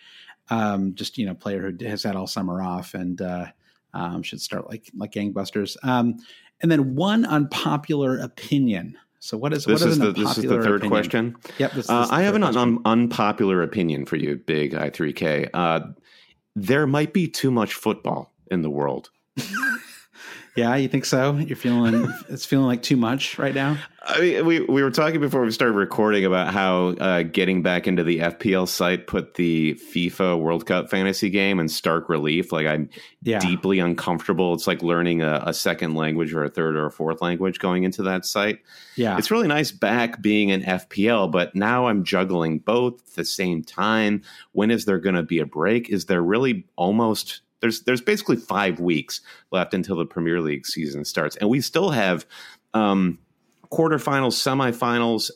Um, 0.50 0.94
just 0.94 1.16
you 1.16 1.24
know, 1.24 1.34
player 1.34 1.70
who 1.70 1.86
has 1.86 2.02
had 2.02 2.16
all 2.16 2.26
summer 2.26 2.60
off 2.60 2.92
and 2.92 3.20
uh, 3.22 3.46
um, 3.94 4.22
should 4.22 4.40
start 4.40 4.68
like 4.68 4.90
like 4.96 5.12
gangbusters. 5.12 5.76
Um, 5.82 6.16
and 6.60 6.70
then 6.70 6.94
one 6.94 7.24
unpopular 7.24 8.18
opinion. 8.18 8.96
So 9.20 9.38
what 9.38 9.52
is 9.54 9.64
this 9.64 9.80
what 9.80 9.88
is, 9.88 9.94
is 9.94 9.98
the 9.98 10.12
this 10.12 10.36
is 10.36 10.44
the 10.44 10.62
third 10.62 10.84
opinion? 10.84 10.90
question. 10.90 11.36
Yep. 11.58 11.72
This, 11.72 11.88
uh, 11.88 12.02
this 12.02 12.10
I 12.10 12.22
have 12.22 12.34
an 12.34 12.42
un- 12.42 12.80
unpopular 12.84 13.62
opinion 13.62 14.04
for 14.04 14.16
you, 14.16 14.36
Big 14.36 14.74
I 14.74 14.90
three 14.90 15.12
K. 15.12 15.48
Uh, 15.54 15.80
there 16.54 16.86
might 16.86 17.12
be 17.12 17.28
too 17.28 17.50
much 17.50 17.74
football 17.74 18.32
in 18.50 18.62
the 18.62 18.70
world. 18.70 19.10
Yeah, 20.56 20.76
you 20.76 20.86
think 20.86 21.04
so? 21.04 21.34
You're 21.34 21.56
feeling 21.56 22.08
it's 22.28 22.44
feeling 22.44 22.66
like 22.66 22.82
too 22.82 22.96
much 22.96 23.38
right 23.38 23.54
now. 23.54 23.76
I 24.02 24.20
mean, 24.20 24.46
we 24.46 24.60
we 24.60 24.82
were 24.84 24.90
talking 24.90 25.20
before 25.20 25.40
we 25.40 25.50
started 25.50 25.74
recording 25.74 26.24
about 26.24 26.52
how 26.52 26.88
uh, 26.88 27.22
getting 27.22 27.62
back 27.62 27.88
into 27.88 28.04
the 28.04 28.20
FPL 28.20 28.68
site 28.68 29.08
put 29.08 29.34
the 29.34 29.74
FIFA 29.74 30.38
World 30.38 30.66
Cup 30.66 30.90
fantasy 30.90 31.28
game 31.28 31.58
in 31.58 31.68
stark 31.68 32.08
relief. 32.08 32.52
Like 32.52 32.68
I'm 32.68 32.88
yeah. 33.22 33.40
deeply 33.40 33.80
uncomfortable. 33.80 34.54
It's 34.54 34.68
like 34.68 34.82
learning 34.82 35.22
a, 35.22 35.42
a, 35.46 35.54
second 35.54 35.94
language 35.94 36.32
or 36.34 36.44
a 36.44 36.50
third 36.50 36.76
or 36.76 36.86
a 36.86 36.90
fourth 36.90 37.20
language 37.20 37.58
going 37.58 37.82
into 37.82 38.02
that 38.04 38.24
site. 38.24 38.60
Yeah, 38.94 39.18
it's 39.18 39.32
really 39.32 39.48
nice 39.48 39.72
back 39.72 40.22
being 40.22 40.52
an 40.52 40.62
FPL, 40.62 41.32
but 41.32 41.56
now 41.56 41.86
I'm 41.86 42.04
juggling 42.04 42.60
both 42.60 43.00
at 43.08 43.14
the 43.16 43.24
same 43.24 43.64
time. 43.64 44.22
When 44.52 44.70
is 44.70 44.84
there 44.84 45.00
going 45.00 45.16
to 45.16 45.24
be 45.24 45.40
a 45.40 45.46
break? 45.46 45.88
Is 45.88 46.04
there 46.04 46.22
really 46.22 46.66
almost 46.76 47.40
there's 47.64 47.80
there's 47.84 48.02
basically 48.02 48.36
five 48.36 48.78
weeks 48.78 49.22
left 49.50 49.72
until 49.72 49.96
the 49.96 50.04
Premier 50.04 50.42
League 50.42 50.66
season 50.66 51.02
starts, 51.02 51.34
and 51.36 51.48
we 51.48 51.62
still 51.62 51.88
have 51.88 52.26
um, 52.74 53.18
quarterfinals, 53.72 54.34
semifinals, 54.34 55.30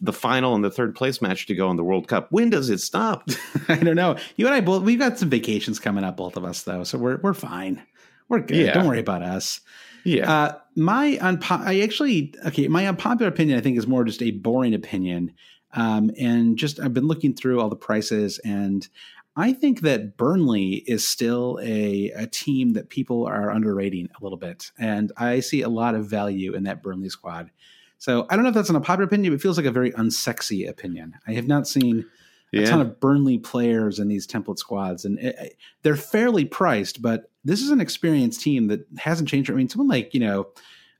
the 0.00 0.12
final 0.12 0.56
and 0.56 0.64
the 0.64 0.72
third 0.72 0.96
place 0.96 1.22
match 1.22 1.46
to 1.46 1.54
go 1.54 1.70
in 1.70 1.76
the 1.76 1.84
World 1.84 2.08
Cup. 2.08 2.26
When 2.32 2.50
does 2.50 2.68
it 2.68 2.80
stop? 2.80 3.30
I 3.68 3.76
don't 3.76 3.94
know. 3.94 4.16
You 4.34 4.46
and 4.46 4.56
I 4.56 4.60
both 4.60 4.82
we've 4.82 4.98
got 4.98 5.20
some 5.20 5.30
vacations 5.30 5.78
coming 5.78 6.02
up, 6.02 6.16
both 6.16 6.36
of 6.36 6.44
us 6.44 6.62
though, 6.62 6.82
so 6.82 6.98
we're 6.98 7.18
we're 7.18 7.32
fine. 7.32 7.80
We're 8.28 8.40
good. 8.40 8.56
Yeah. 8.56 8.72
Don't 8.74 8.88
worry 8.88 8.98
about 8.98 9.22
us. 9.22 9.60
Yeah. 10.02 10.30
Uh, 10.30 10.58
my 10.74 11.16
unpo- 11.22 11.64
I 11.64 11.82
actually 11.82 12.34
okay. 12.44 12.66
My 12.66 12.88
unpopular 12.88 13.30
opinion, 13.30 13.56
I 13.56 13.60
think, 13.60 13.78
is 13.78 13.86
more 13.86 14.02
just 14.02 14.20
a 14.20 14.32
boring 14.32 14.74
opinion. 14.74 15.32
Um, 15.74 16.10
and 16.18 16.56
just 16.56 16.80
I've 16.80 16.94
been 16.94 17.06
looking 17.06 17.34
through 17.34 17.60
all 17.60 17.68
the 17.68 17.76
prices, 17.76 18.40
and 18.40 18.88
I 19.38 19.52
think 19.52 19.82
that 19.82 20.16
Burnley 20.16 20.82
is 20.86 21.06
still 21.06 21.60
a, 21.62 22.10
a 22.10 22.26
team 22.26 22.72
that 22.72 22.88
people 22.88 23.24
are 23.24 23.50
underrating 23.50 24.08
a 24.20 24.22
little 24.22 24.36
bit. 24.36 24.72
And 24.78 25.12
I 25.16 25.40
see 25.40 25.62
a 25.62 25.68
lot 25.68 25.94
of 25.94 26.06
value 26.06 26.54
in 26.54 26.64
that 26.64 26.82
Burnley 26.82 27.08
squad. 27.08 27.50
So 27.98 28.26
I 28.28 28.34
don't 28.34 28.42
know 28.42 28.48
if 28.48 28.54
that's 28.54 28.68
an 28.68 28.76
unpopular 28.76 29.04
opinion, 29.04 29.32
but 29.32 29.36
it 29.36 29.42
feels 29.42 29.56
like 29.56 29.66
a 29.66 29.70
very 29.70 29.92
unsexy 29.92 30.68
opinion. 30.68 31.14
I 31.26 31.32
have 31.32 31.46
not 31.46 31.68
seen 31.68 32.04
a 32.52 32.64
ton 32.64 32.80
of 32.80 32.98
Burnley 32.98 33.38
players 33.38 34.00
in 34.00 34.08
these 34.08 34.26
template 34.26 34.58
squads, 34.58 35.04
and 35.04 35.18
it, 35.18 35.56
they're 35.82 35.96
fairly 35.96 36.44
priced. 36.44 37.02
But 37.02 37.30
this 37.44 37.60
is 37.60 37.70
an 37.70 37.80
experienced 37.80 38.40
team 38.40 38.68
that 38.68 38.86
hasn't 38.98 39.28
changed. 39.28 39.50
I 39.50 39.54
mean, 39.54 39.68
someone 39.68 39.88
like 39.88 40.14
you 40.14 40.20
know 40.20 40.48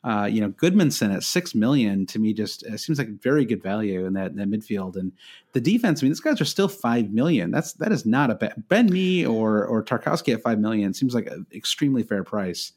uh, 0.04 0.28
you 0.30 0.40
know, 0.40 0.50
Gudmundsson 0.50 1.14
at 1.14 1.24
six 1.24 1.54
million 1.54 2.06
to 2.06 2.18
me 2.18 2.32
just 2.32 2.64
uh, 2.64 2.76
seems 2.76 2.98
like 2.98 3.20
very 3.20 3.44
good 3.44 3.62
value 3.62 4.06
in 4.06 4.12
that, 4.14 4.30
in 4.30 4.36
that 4.36 4.48
midfield. 4.48 4.96
And 4.96 5.12
the 5.52 5.60
defense, 5.60 6.00
I 6.00 6.04
mean, 6.04 6.12
these 6.12 6.20
guys 6.20 6.40
are 6.40 6.46
still 6.46 6.68
five 6.68 7.10
million. 7.10 7.50
That's 7.50 7.72
that 7.74 7.90
is 7.90 8.06
not 8.06 8.30
a 8.30 8.36
bad 8.36 8.68
Ben 8.68 8.86
Mee 8.86 9.26
or 9.26 9.64
or 9.64 9.82
Tarkowski 9.82 10.32
at 10.34 10.42
five 10.42 10.60
million 10.60 10.94
seems 10.94 11.14
like 11.14 11.26
an 11.26 11.46
extremely 11.52 12.02
fair 12.04 12.22
price. 12.22 12.72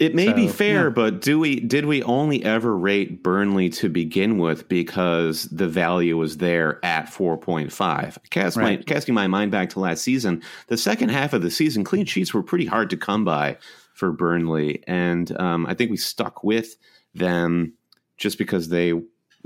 It 0.00 0.14
may 0.14 0.28
so, 0.28 0.34
be 0.34 0.48
fair, 0.48 0.84
yeah. 0.84 0.88
but 0.94 1.20
do 1.20 1.38
we 1.38 1.60
did 1.60 1.84
we 1.84 2.02
only 2.02 2.42
ever 2.42 2.74
rate 2.74 3.22
Burnley 3.22 3.68
to 3.70 3.90
begin 3.90 4.38
with 4.38 4.66
because 4.66 5.44
the 5.50 5.68
value 5.68 6.16
was 6.16 6.38
there 6.38 6.82
at 6.82 7.06
4.5? 7.06 8.16
Cast 8.30 8.56
right. 8.56 8.78
my, 8.78 8.82
casting 8.84 9.14
my 9.14 9.26
mind 9.26 9.50
back 9.50 9.68
to 9.70 9.80
last 9.80 10.02
season, 10.02 10.42
the 10.68 10.78
second 10.78 11.10
half 11.10 11.34
of 11.34 11.42
the 11.42 11.50
season, 11.50 11.84
clean 11.84 12.06
sheets 12.06 12.32
were 12.32 12.42
pretty 12.42 12.64
hard 12.64 12.88
to 12.90 12.96
come 12.96 13.26
by 13.26 13.58
for 14.00 14.10
Burnley, 14.10 14.82
and 14.88 15.38
um, 15.38 15.66
I 15.66 15.74
think 15.74 15.90
we 15.90 15.96
stuck 15.98 16.42
with 16.42 16.76
them 17.14 17.74
just 18.16 18.38
because 18.38 18.68
they 18.68 18.94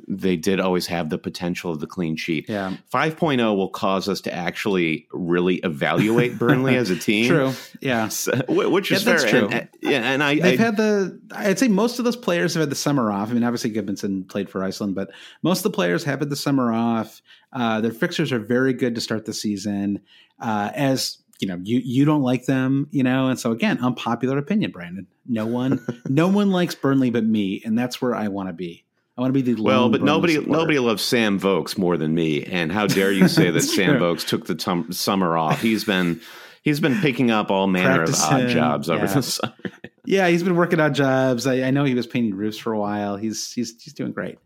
they 0.09 0.37
did 0.37 0.59
always 0.59 0.89
have 0.89 1.09
the 1.09 1.19
potential 1.19 1.71
of 1.71 1.79
the 1.79 1.87
clean 1.87 2.17
sheet. 2.17 2.49
Yeah. 2.49 2.77
5.0 2.93 3.57
will 3.57 3.69
cause 3.69 4.09
us 4.09 4.21
to 4.23 4.35
actually 4.35 5.07
really 5.13 5.57
evaluate 5.57 6.37
Burnley 6.39 6.77
as 6.77 6.91
a 6.91 6.97
team. 6.97 7.29
True. 7.29 7.53
Yeah. 7.81 8.09
So, 8.15 8.33
which 8.49 8.91
is 8.91 9.05
yeah, 9.05 9.17
fair. 9.17 9.29
true. 9.29 9.49
And, 9.49 9.69
yeah. 9.81 10.01
And 10.01 10.23
I, 10.23 10.35
they've 10.41 10.61
I, 10.61 10.63
had 10.63 10.77
the, 10.77 11.21
I'd 11.33 11.59
say 11.59 11.69
most 11.69 11.99
of 12.01 12.05
those 12.05 12.17
players 12.17 12.55
have 12.55 12.63
had 12.63 12.71
the 12.71 12.77
summer 12.77 13.13
off. 13.13 13.31
I 13.31 13.35
mean, 13.35 13.45
obviously 13.45 13.71
Gudmundsson 13.71 14.29
played 14.29 14.51
for 14.51 14.65
Iceland, 14.65 14.95
but 14.95 15.11
most 15.43 15.59
of 15.59 15.65
the 15.65 15.77
players 15.77 16.03
have 16.05 16.19
had 16.19 16.31
the 16.31 16.37
summer 16.37 16.73
off. 16.73 17.23
Uh, 17.53 17.81
their 17.81 17.93
fixtures 17.93 18.33
are 18.33 18.41
very 18.41 18.73
good 18.73 18.97
to 18.97 19.01
start 19.01 19.27
the 19.27 19.33
season. 19.33 20.01
Uh, 20.41 20.71
as 20.75 21.19
you 21.41 21.49
know 21.49 21.59
you 21.63 21.81
you 21.85 22.05
don't 22.05 22.23
like 22.23 22.47
them 22.47 22.89
you 22.91 23.03
know? 23.03 23.29
And 23.29 23.39
so 23.39 23.53
again 23.53 23.79
unpopular 23.79 24.39
opinion 24.39 24.71
brandon. 24.71 25.07
No 25.27 25.47
one 25.47 25.85
no 26.09 26.29
one 26.29 26.51
likes 26.51 26.75
burnley 26.75 27.11
but 27.11 27.25
me 27.25 27.63
and 27.65 27.79
that's 27.79 28.01
where 28.01 28.15
i 28.15 28.29
want 28.29 28.49
to 28.49 28.53
be. 28.53 28.85
I 29.17 29.21
want 29.21 29.33
to 29.33 29.43
be 29.43 29.53
the 29.55 29.63
well 29.63 29.91
but 29.91 30.03
nobody 30.03 30.35
supporter. 30.35 30.59
nobody 30.59 30.79
loves 30.79 31.03
sam 31.03 31.39
vokes 31.39 31.79
more 31.79 31.97
than 31.97 32.15
me 32.15 32.45
and 32.45 32.73
how 32.73 32.87
dare 32.87 33.13
you 33.13 33.29
say 33.29 33.51
that 33.53 33.63
sam 33.63 33.99
vokes 33.99 34.25
took 34.25 34.47
the 34.47 34.55
tum- 34.55 34.93
summer 34.93 35.37
off. 35.37 35.61
He's 35.61 35.85
been 35.85 36.21
he's 36.63 36.81
been 36.81 37.01
picking 37.01 37.31
up 37.31 37.51
all 37.51 37.67
manner 37.67 38.05
Practicing, 38.05 38.35
of 38.35 38.43
odd 38.43 38.49
jobs 38.49 38.91
over 38.91 39.07
yeah. 39.07 39.15
the 39.15 39.23
summer. 39.23 39.55
Yeah 40.05 40.29
he's 40.29 40.43
been 40.43 40.57
working 40.57 40.81
odd 40.81 40.95
jobs. 40.95 41.47
I, 41.47 41.63
I, 41.63 41.71
know 41.71 41.85
he 41.85 41.95
was 41.95 42.07
painting 42.07 42.35
roofs 42.35 42.59
for 42.59 42.73
a 42.73 42.79
while. 42.79 43.17
He's 43.17 43.53
he's 43.53 43.81
he's 43.83 43.95
doing 43.95 44.13
great. 44.13 44.39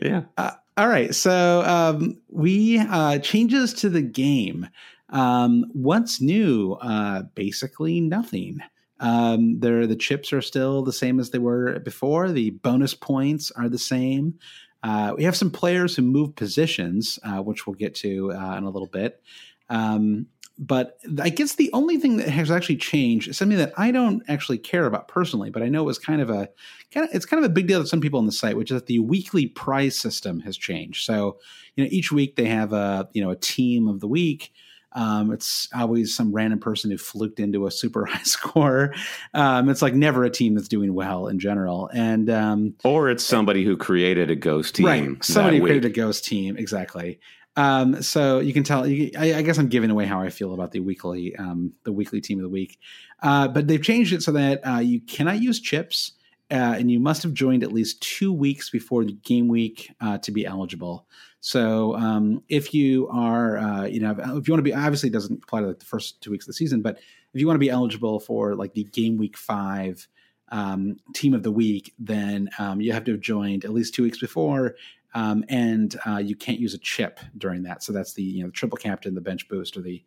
Yeah. 0.00 0.22
Uh, 0.36 0.52
all 0.78 0.88
right 0.88 1.14
so 1.14 1.62
um, 1.62 2.20
we 2.28 2.78
uh, 2.78 3.18
changes 3.18 3.74
to 3.74 3.88
the 3.88 4.02
game 4.02 4.68
um, 5.10 5.66
what's 5.72 6.20
new? 6.20 6.72
Uh, 6.74 7.22
basically 7.34 8.00
nothing. 8.00 8.58
Um, 8.98 9.60
there, 9.60 9.86
the 9.86 9.96
chips 9.96 10.32
are 10.32 10.42
still 10.42 10.82
the 10.82 10.92
same 10.92 11.20
as 11.20 11.30
they 11.30 11.38
were 11.38 11.78
before. 11.80 12.30
The 12.32 12.50
bonus 12.50 12.94
points 12.94 13.50
are 13.52 13.68
the 13.68 13.78
same. 13.78 14.38
Uh, 14.82 15.14
we 15.16 15.24
have 15.24 15.36
some 15.36 15.50
players 15.50 15.96
who 15.96 16.02
move 16.02 16.34
positions, 16.34 17.18
uh, 17.24 17.42
which 17.42 17.66
we'll 17.66 17.74
get 17.74 17.94
to 17.96 18.32
uh, 18.32 18.56
in 18.56 18.64
a 18.64 18.70
little 18.70 18.88
bit. 18.88 19.22
Um, 19.68 20.26
but 20.58 20.98
I 21.20 21.28
guess 21.28 21.56
the 21.56 21.70
only 21.74 21.98
thing 21.98 22.16
that 22.16 22.28
has 22.28 22.50
actually 22.50 22.76
changed 22.76 23.28
is 23.28 23.36
something 23.36 23.58
that 23.58 23.74
I 23.76 23.90
don't 23.90 24.22
actually 24.28 24.56
care 24.56 24.86
about 24.86 25.06
personally, 25.06 25.50
but 25.50 25.62
I 25.62 25.68
know 25.68 25.82
it 25.82 25.86
was 25.86 25.98
kind 25.98 26.22
of 26.22 26.30
a 26.30 26.48
kind 26.90 27.06
of 27.06 27.14
it's 27.14 27.26
kind 27.26 27.44
of 27.44 27.50
a 27.50 27.52
big 27.52 27.66
deal 27.66 27.82
to 27.82 27.86
some 27.86 28.00
people 28.00 28.18
on 28.18 28.24
the 28.24 28.32
site, 28.32 28.56
which 28.56 28.70
is 28.70 28.76
that 28.76 28.86
the 28.86 29.00
weekly 29.00 29.48
prize 29.48 29.98
system 29.98 30.40
has 30.40 30.56
changed. 30.56 31.04
So, 31.04 31.38
you 31.74 31.84
know, 31.84 31.90
each 31.92 32.10
week 32.10 32.36
they 32.36 32.46
have 32.46 32.72
a 32.72 33.06
you 33.12 33.22
know 33.22 33.30
a 33.30 33.36
team 33.36 33.86
of 33.86 34.00
the 34.00 34.08
week 34.08 34.52
um, 34.96 35.30
it's 35.30 35.68
always 35.74 36.16
some 36.16 36.32
random 36.32 36.58
person 36.58 36.90
who 36.90 36.96
fluked 36.96 37.38
into 37.38 37.66
a 37.66 37.70
super 37.70 38.06
high 38.10 38.22
score. 38.22 38.94
Um, 39.34 39.68
it's 39.68 39.82
like 39.82 39.94
never 39.94 40.24
a 40.24 40.30
team 40.30 40.54
that's 40.54 40.68
doing 40.68 40.94
well 40.94 41.28
in 41.28 41.38
general, 41.38 41.88
and 41.92 42.28
um, 42.30 42.74
or 42.82 43.10
it's 43.10 43.22
somebody 43.22 43.62
who 43.62 43.76
created 43.76 44.30
a 44.30 44.36
ghost 44.36 44.74
team. 44.74 44.86
Right, 44.86 45.24
somebody 45.24 45.60
created 45.60 45.84
a 45.84 45.90
ghost 45.90 46.24
team 46.24 46.56
exactly. 46.56 47.20
Um, 47.56 48.02
so 48.02 48.40
you 48.40 48.52
can 48.52 48.64
tell. 48.64 48.86
You, 48.86 49.10
I, 49.18 49.34
I, 49.34 49.42
guess 49.42 49.58
I'm 49.58 49.68
giving 49.68 49.90
away 49.90 50.06
how 50.06 50.20
I 50.20 50.30
feel 50.30 50.52
about 50.52 50.72
the 50.72 50.80
weekly, 50.80 51.36
um, 51.36 51.72
the 51.84 51.92
weekly 51.92 52.20
team 52.20 52.38
of 52.38 52.42
the 52.42 52.50
week. 52.50 52.78
Uh, 53.22 53.48
but 53.48 53.66
they've 53.66 53.82
changed 53.82 54.12
it 54.12 54.22
so 54.22 54.32
that 54.32 54.66
uh, 54.66 54.78
you 54.78 55.00
cannot 55.00 55.40
use 55.40 55.60
chips, 55.60 56.12
uh, 56.50 56.74
and 56.78 56.90
you 56.90 57.00
must 57.00 57.22
have 57.22 57.32
joined 57.32 57.62
at 57.62 57.72
least 57.72 58.00
two 58.02 58.32
weeks 58.32 58.70
before 58.70 59.04
the 59.04 59.12
game 59.12 59.48
week 59.48 59.90
uh, 60.00 60.18
to 60.18 60.32
be 60.32 60.46
eligible. 60.46 61.06
So 61.46 61.94
um, 61.94 62.42
if 62.48 62.74
you 62.74 63.06
are, 63.06 63.56
uh, 63.56 63.84
you 63.84 64.00
know, 64.00 64.10
if 64.10 64.48
you 64.48 64.52
want 64.52 64.58
to 64.58 64.62
be, 64.62 64.74
obviously 64.74 65.10
it 65.10 65.12
doesn't 65.12 65.44
apply 65.44 65.60
to 65.60 65.68
like 65.68 65.78
the 65.78 65.84
first 65.84 66.20
two 66.20 66.32
weeks 66.32 66.44
of 66.44 66.48
the 66.48 66.54
season, 66.54 66.82
but 66.82 66.96
if 66.96 67.40
you 67.40 67.46
want 67.46 67.54
to 67.54 67.60
be 67.60 67.70
eligible 67.70 68.18
for 68.18 68.56
like 68.56 68.74
the 68.74 68.82
game 68.82 69.16
week 69.16 69.36
five 69.36 70.08
um, 70.50 70.96
team 71.14 71.34
of 71.34 71.44
the 71.44 71.52
week, 71.52 71.94
then 72.00 72.50
um, 72.58 72.80
you 72.80 72.92
have 72.92 73.04
to 73.04 73.12
have 73.12 73.20
joined 73.20 73.64
at 73.64 73.72
least 73.72 73.94
two 73.94 74.02
weeks 74.02 74.18
before, 74.18 74.74
um, 75.14 75.44
and 75.48 75.94
uh, 76.04 76.16
you 76.16 76.34
can't 76.34 76.58
use 76.58 76.74
a 76.74 76.78
chip 76.78 77.20
during 77.38 77.62
that. 77.62 77.80
So 77.84 77.92
that's 77.92 78.14
the 78.14 78.24
you 78.24 78.42
know 78.42 78.48
the 78.48 78.52
triple 78.52 78.76
captain, 78.76 79.14
the 79.14 79.20
bench 79.20 79.48
boost, 79.48 79.76
or 79.76 79.82
the 79.82 80.02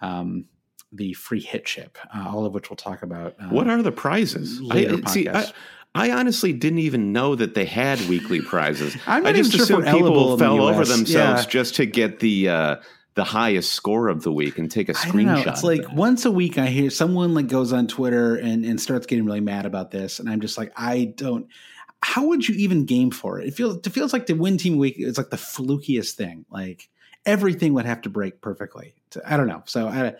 um, 0.00 0.46
the 0.90 1.12
free 1.12 1.40
hit 1.40 1.66
chip, 1.66 1.98
uh, 2.12 2.28
all 2.28 2.44
of 2.44 2.52
which 2.52 2.68
we'll 2.68 2.76
talk 2.76 3.04
about. 3.04 3.36
Uh, 3.40 3.50
what 3.50 3.68
are 3.68 3.80
the 3.80 3.92
prizes? 3.92 4.60
Later 4.60 4.98
I, 5.06 5.10
see, 5.10 5.28
I, 5.28 5.52
I, 5.94 6.12
honestly 6.12 6.52
didn't 6.52 6.78
even 6.80 7.12
know 7.12 7.34
that 7.34 7.54
they 7.54 7.64
had 7.64 8.00
weekly 8.02 8.40
prizes. 8.40 8.96
I'm 9.06 9.26
I 9.26 9.32
just 9.32 9.52
sure 9.52 9.62
assumed 9.62 9.84
people 9.86 10.38
fell 10.38 10.56
the 10.56 10.62
over 10.62 10.84
themselves 10.84 11.44
yeah. 11.44 11.50
just 11.50 11.74
to 11.76 11.86
get 11.86 12.20
the 12.20 12.48
uh, 12.48 12.76
the 13.14 13.24
highest 13.24 13.72
score 13.72 14.08
of 14.08 14.22
the 14.22 14.32
week 14.32 14.58
and 14.58 14.70
take 14.70 14.88
a 14.88 14.92
screenshot. 14.92 15.46
It's 15.46 15.64
like 15.64 15.90
once 15.92 16.24
a 16.24 16.30
week 16.30 16.58
I 16.58 16.66
hear 16.66 16.90
someone 16.90 17.34
like 17.34 17.48
goes 17.48 17.72
on 17.72 17.86
Twitter 17.86 18.36
and, 18.36 18.64
and 18.64 18.80
starts 18.80 19.06
getting 19.06 19.24
really 19.24 19.40
mad 19.40 19.66
about 19.66 19.90
this, 19.90 20.20
and 20.20 20.28
I'm 20.28 20.40
just 20.40 20.56
like, 20.56 20.72
I 20.76 21.12
don't. 21.16 21.46
How 22.02 22.24
would 22.28 22.48
you 22.48 22.54
even 22.54 22.86
game 22.86 23.10
for 23.10 23.40
it? 23.40 23.48
It 23.48 23.54
feels 23.54 23.76
it 23.76 23.90
feels 23.90 24.12
like 24.12 24.26
the 24.26 24.34
win 24.34 24.56
team 24.56 24.78
week 24.78 24.94
is 24.98 25.18
like 25.18 25.30
the 25.30 25.36
flukiest 25.36 26.12
thing. 26.12 26.46
Like 26.50 26.88
everything 27.26 27.74
would 27.74 27.86
have 27.86 28.02
to 28.02 28.10
break 28.10 28.40
perfectly. 28.40 28.94
I 29.26 29.36
don't 29.36 29.48
know. 29.48 29.62
So 29.66 29.88
I 29.88 30.14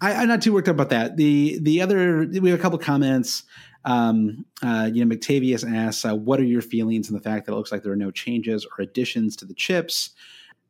I, 0.00 0.22
am 0.22 0.28
not 0.28 0.42
too 0.42 0.52
worked 0.52 0.68
up 0.68 0.74
about 0.74 0.90
that. 0.90 1.16
The 1.16 1.58
the 1.60 1.80
other 1.80 2.26
we 2.26 2.50
have 2.50 2.58
a 2.58 2.62
couple 2.62 2.78
comments. 2.78 3.44
Um, 3.84 4.44
uh, 4.62 4.88
you 4.92 5.04
know, 5.04 5.14
McTavius 5.14 5.68
asks, 5.68 6.04
uh, 6.04 6.14
"What 6.14 6.40
are 6.40 6.44
your 6.44 6.62
feelings 6.62 7.08
on 7.08 7.14
the 7.14 7.20
fact 7.20 7.46
that 7.46 7.52
it 7.52 7.56
looks 7.56 7.72
like 7.72 7.82
there 7.82 7.92
are 7.92 7.96
no 7.96 8.10
changes 8.10 8.64
or 8.66 8.82
additions 8.82 9.36
to 9.36 9.44
the 9.44 9.54
chips?" 9.54 10.10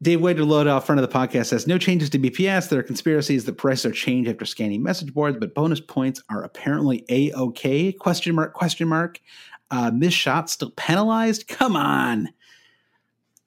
Dave 0.00 0.20
Wader 0.20 0.42
off 0.68 0.86
front 0.86 1.00
of 1.00 1.08
the 1.08 1.14
podcast 1.14 1.46
says, 1.46 1.66
"No 1.66 1.78
changes 1.78 2.10
to 2.10 2.18
BPS. 2.18 2.68
There 2.68 2.80
are 2.80 2.84
conspiracies 2.84 3.44
that 3.44 3.54
prices 3.54 3.86
are 3.86 3.92
changed 3.92 4.30
after 4.30 4.44
scanning 4.44 4.82
message 4.82 5.14
boards, 5.14 5.38
but 5.38 5.54
bonus 5.54 5.80
points 5.80 6.22
are 6.28 6.42
apparently 6.42 7.04
a 7.08 7.32
okay?" 7.32 7.92
Question 7.92 8.34
mark? 8.34 8.54
Question 8.54 8.88
mark? 8.88 9.20
Uh, 9.70 9.90
missed 9.90 10.16
shots 10.16 10.52
still 10.52 10.70
penalized? 10.70 11.48
Come 11.48 11.76
on 11.76 12.28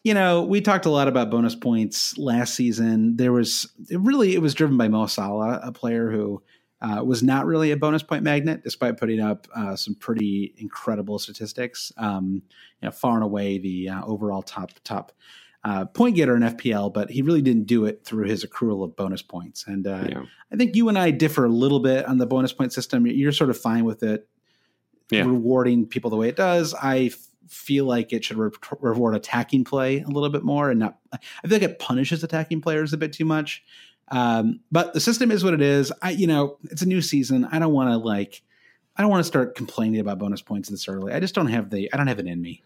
you 0.05 0.13
know, 0.13 0.43
we 0.43 0.62
talked 0.62 0.85
a 0.85 0.91
lot 0.91 1.07
about 1.07 1.31
bonus 1.31 1.55
points 1.55 2.15
last 2.15 2.53
season. 2.53 3.17
There 3.17 3.31
was 3.31 3.74
it 3.89 4.00
really 4.00 4.35
it 4.35 4.41
was 4.41 4.53
driven 4.53 4.77
by 4.77 4.88
Mo 4.88 5.07
Salah, 5.07 5.59
a 5.63 5.71
player 5.71 6.12
who 6.12 6.43
uh, 6.79 7.03
was 7.03 7.24
not 7.24 7.47
really 7.47 7.71
a 7.71 7.77
bonus 7.77 8.03
point 8.03 8.21
magnet, 8.21 8.63
despite 8.63 8.97
putting 8.97 9.19
up 9.19 9.47
uh, 9.55 9.75
some 9.75 9.95
pretty 9.95 10.53
incredible 10.57 11.17
statistics. 11.17 11.91
Um, 11.97 12.43
you 12.81 12.85
know, 12.88 12.91
far 12.91 13.15
and 13.15 13.24
away 13.24 13.57
the 13.57 13.89
uh, 13.89 14.05
overall 14.05 14.43
top 14.43 14.74
top 14.83 15.12
uh, 15.63 15.85
point 15.85 16.15
getter 16.15 16.35
in 16.35 16.43
FPL, 16.43 16.93
but 16.93 17.09
he 17.09 17.24
really 17.24 17.41
didn't 17.41 17.65
do 17.65 17.85
it 17.85 18.05
through 18.05 18.27
his 18.27 18.45
accrual 18.45 18.83
of 18.83 18.95
bonus 18.95 19.24
points. 19.24 19.65
And 19.65 19.88
uh, 19.88 20.05
yeah. 20.07 20.24
I 20.53 20.55
think 20.55 20.75
you 20.75 20.88
and 20.88 21.00
I 21.00 21.09
differ 21.09 21.45
a 21.45 21.50
little 21.50 21.79
bit 21.79 22.05
on 22.05 22.19
the 22.19 22.27
bonus 22.27 22.53
point 22.53 22.71
system. 22.71 23.07
You're 23.07 23.31
sort 23.31 23.50
of 23.50 23.57
fine 23.57 23.85
with 23.85 24.03
it, 24.03 24.29
yeah. 25.09 25.24
rewarding 25.24 25.88
people 25.88 26.12
the 26.12 26.17
way 26.17 26.29
it 26.29 26.35
does. 26.35 26.75
I 26.79 27.09
feel 27.48 27.86
like 27.86 28.14
it 28.14 28.24
should 28.24 28.38
re- 28.38 28.52
reward 28.80 29.16
attacking 29.16 29.64
play 29.64 30.02
a 30.02 30.08
little 30.08 30.30
bit 30.30 30.44
more 30.44 30.70
and 30.70 30.80
not 30.80 30.98
i 31.14 31.18
feel 31.48 31.58
like 31.58 31.62
it 31.62 31.80
punishes 31.80 32.24
attacking 32.24 32.62
players 32.62 32.94
a 32.94 32.98
bit 32.98 33.14
too 33.14 33.25
much 33.25 33.64
um, 34.10 34.60
but 34.72 34.94
the 34.94 35.00
system 35.00 35.32
is 35.32 35.44
what 35.44 35.54
it 35.54 35.62
is 35.62 35.92
i 36.02 36.12
you 36.12 36.28
know 36.28 36.58
it's 36.66 36.82
a 36.82 36.88
new 36.88 37.02
season 37.02 37.46
i 37.46 37.60
don't 37.60 37.74
want 37.74 37.90
to 37.90 37.98
like 37.98 38.42
i 38.96 39.02
don't 39.02 39.12
want 39.12 39.22
to 39.22 39.28
start 39.28 39.56
complaining 39.56 40.00
about 40.00 40.20
bonus 40.20 40.42
points 40.42 40.70
this 40.70 40.88
early 40.88 41.14
i 41.14 41.20
just 41.20 41.36
don't 41.36 41.48
have 41.48 41.70
the 41.70 41.92
i 41.94 41.98
don't 41.98 42.08
have 42.08 42.20
it 42.20 42.28
in 42.28 42.42
me 42.42 42.64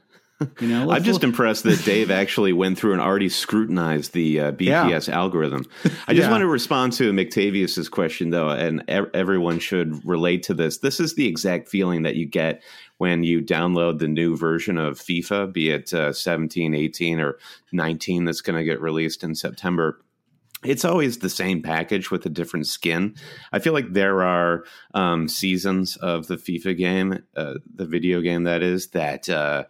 you 0.60 0.68
know, 0.68 0.92
I'm 0.92 1.04
just 1.04 1.24
impressed 1.24 1.64
that 1.64 1.84
Dave 1.84 2.12
actually 2.12 2.54
went 2.54 2.78
through 2.78 2.94
and 2.94 3.02
already 3.02 3.30
scrutinized 3.30 4.14
the 4.14 4.40
uh, 4.40 4.52
BPS 4.54 5.08
yeah. 5.08 5.16
algorithm. 5.16 5.66
I 6.08 6.14
just 6.14 6.26
yeah. 6.26 6.32
want 6.32 6.42
to 6.42 6.48
respond 6.48 6.94
to 6.94 7.12
McTavius's 7.12 7.90
question, 7.90 8.30
though, 8.30 8.50
and 8.50 8.82
e- 8.90 9.10
everyone 9.14 9.60
should 9.60 10.06
relate 10.06 10.44
to 10.44 10.54
this. 10.54 10.78
This 10.78 11.00
is 11.00 11.16
the 11.16 11.28
exact 11.28 11.68
feeling 11.68 12.04
that 12.04 12.16
you 12.16 12.26
get 12.26 12.62
when 13.00 13.24
you 13.24 13.42
download 13.42 13.98
the 13.98 14.08
new 14.08 14.38
version 14.38 14.78
of 14.78 15.00
FIFA, 15.00 15.52
be 15.52 15.72
it 15.72 15.94
uh, 15.94 16.14
17, 16.14 16.76
18, 16.76 17.20
or 17.20 17.38
19 17.72 18.26
that's 18.26 18.42
going 18.42 18.58
to 18.58 18.64
get 18.64 18.80
released 18.80 19.24
in 19.24 19.34
September 19.34 20.00
it's 20.64 20.84
always 20.84 21.20
the 21.20 21.30
same 21.30 21.62
package 21.62 22.12
with 22.12 22.26
a 22.26 22.30
different 22.30 22.68
skin. 22.68 23.16
I 23.54 23.60
feel 23.60 23.72
like 23.72 23.94
there 23.94 24.24
are 24.24 24.66
um, 24.94 25.30
seasons 25.30 25.96
of 25.96 26.28
the 26.28 26.36
FIFA 26.36 26.78
game, 26.78 27.24
uh, 27.36 27.54
the 27.74 27.86
video 27.86 28.20
game 28.20 28.44
that 28.44 28.62
is, 28.62 28.90
that 28.90 29.30
uh, 29.30 29.64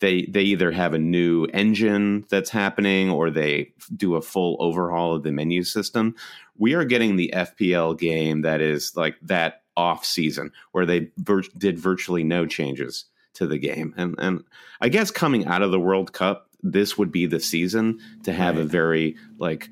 they 0.00 0.22
they 0.22 0.42
either 0.42 0.72
have 0.72 0.94
a 0.94 0.98
new 0.98 1.44
engine 1.52 2.24
that's 2.30 2.50
happening 2.50 3.10
or 3.10 3.30
they 3.30 3.72
do 3.94 4.14
a 4.14 4.22
full 4.22 4.56
overhaul 4.58 5.14
of 5.14 5.22
the 5.22 5.32
menu 5.32 5.62
system. 5.62 6.14
We 6.56 6.74
are 6.74 6.84
getting 6.84 7.16
the 7.16 7.32
FPL 7.36 7.98
game 7.98 8.42
that 8.42 8.62
is 8.62 8.96
like 8.96 9.16
that 9.22 9.59
off 9.76 10.04
season 10.04 10.52
where 10.72 10.86
they 10.86 11.10
vir- 11.16 11.42
did 11.56 11.78
virtually 11.78 12.24
no 12.24 12.46
changes 12.46 13.06
to 13.34 13.46
the 13.46 13.58
game. 13.58 13.94
And 13.96 14.14
and 14.18 14.44
I 14.80 14.88
guess 14.88 15.10
coming 15.10 15.46
out 15.46 15.62
of 15.62 15.70
the 15.70 15.80
World 15.80 16.12
Cup, 16.12 16.48
this 16.62 16.98
would 16.98 17.12
be 17.12 17.26
the 17.26 17.40
season 17.40 18.00
to 18.24 18.32
have 18.32 18.56
right. 18.56 18.64
a 18.64 18.66
very 18.66 19.16
like 19.38 19.70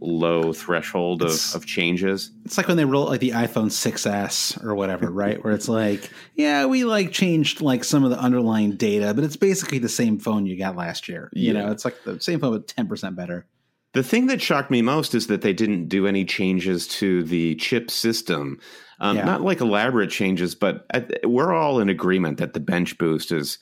low 0.00 0.52
threshold 0.52 1.22
of, 1.22 1.54
of 1.54 1.66
changes. 1.66 2.30
It's 2.44 2.56
like 2.56 2.68
when 2.68 2.76
they 2.76 2.84
roll 2.84 3.06
like 3.06 3.20
the 3.20 3.30
iPhone 3.30 3.66
6S 3.66 4.64
or 4.64 4.74
whatever, 4.74 5.10
right? 5.10 5.42
Where 5.44 5.52
it's 5.52 5.68
like, 5.68 6.10
yeah, 6.34 6.66
we 6.66 6.84
like 6.84 7.12
changed 7.12 7.60
like 7.60 7.84
some 7.84 8.04
of 8.04 8.10
the 8.10 8.18
underlying 8.18 8.72
data, 8.76 9.12
but 9.14 9.24
it's 9.24 9.36
basically 9.36 9.78
the 9.78 9.88
same 9.88 10.18
phone 10.18 10.46
you 10.46 10.56
got 10.56 10.76
last 10.76 11.08
year. 11.08 11.30
You 11.32 11.52
yeah. 11.52 11.60
know, 11.60 11.70
it's 11.70 11.84
like 11.84 12.02
the 12.04 12.20
same 12.20 12.40
phone 12.40 12.52
but 12.52 12.66
10% 12.66 13.14
better. 13.14 13.46
The 13.92 14.02
thing 14.04 14.26
that 14.28 14.40
shocked 14.40 14.70
me 14.70 14.82
most 14.82 15.14
is 15.14 15.26
that 15.26 15.42
they 15.42 15.52
didn't 15.52 15.88
do 15.88 16.06
any 16.06 16.24
changes 16.24 16.86
to 16.88 17.24
the 17.24 17.56
chip 17.56 17.90
system. 17.90 18.60
Um, 19.00 19.16
yeah. 19.16 19.24
Not 19.24 19.40
like 19.40 19.60
elaborate 19.60 20.10
changes, 20.10 20.54
but 20.54 20.86
we're 21.24 21.52
all 21.52 21.80
in 21.80 21.88
agreement 21.88 22.38
that 22.38 22.52
the 22.52 22.60
bench 22.60 22.98
boost 22.98 23.32
is 23.32 23.58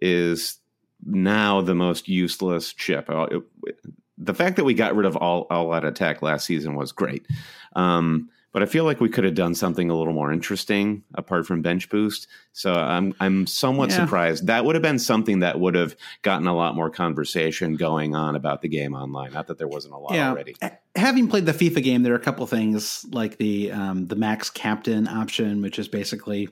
is 0.00 0.58
now 1.04 1.60
the 1.60 1.74
most 1.74 2.08
useless 2.08 2.72
chip. 2.72 3.10
Uh, 3.10 3.26
the 4.18 4.34
fact 4.34 4.56
that 4.56 4.64
we 4.64 4.74
got 4.74 4.94
rid 4.94 5.06
of 5.06 5.16
all 5.16 5.46
all 5.50 5.72
out 5.72 5.84
attack 5.84 6.22
last 6.22 6.46
season 6.46 6.74
was 6.74 6.92
great. 6.92 7.26
Um, 7.74 8.30
but 8.56 8.62
I 8.62 8.66
feel 8.66 8.84
like 8.84 9.02
we 9.02 9.10
could 9.10 9.24
have 9.24 9.34
done 9.34 9.54
something 9.54 9.90
a 9.90 9.94
little 9.94 10.14
more 10.14 10.32
interesting 10.32 11.04
apart 11.12 11.46
from 11.46 11.60
bench 11.60 11.90
boost. 11.90 12.26
So 12.54 12.72
I'm 12.72 13.14
I'm 13.20 13.46
somewhat 13.46 13.90
yeah. 13.90 13.96
surprised. 13.96 14.46
That 14.46 14.64
would 14.64 14.74
have 14.74 14.80
been 14.80 14.98
something 14.98 15.40
that 15.40 15.60
would 15.60 15.74
have 15.74 15.94
gotten 16.22 16.46
a 16.46 16.56
lot 16.56 16.74
more 16.74 16.88
conversation 16.88 17.76
going 17.76 18.14
on 18.14 18.34
about 18.34 18.62
the 18.62 18.68
game 18.68 18.94
online. 18.94 19.34
Not 19.34 19.48
that 19.48 19.58
there 19.58 19.68
wasn't 19.68 19.92
a 19.92 19.98
lot 19.98 20.14
yeah. 20.14 20.30
already. 20.30 20.56
Having 20.94 21.28
played 21.28 21.44
the 21.44 21.52
FIFA 21.52 21.82
game, 21.82 22.02
there 22.02 22.14
are 22.14 22.16
a 22.16 22.18
couple 22.18 22.46
things 22.46 23.04
like 23.10 23.36
the 23.36 23.72
um, 23.72 24.06
the 24.06 24.16
max 24.16 24.48
captain 24.48 25.06
option, 25.06 25.60
which 25.60 25.78
is 25.78 25.86
basically 25.86 26.48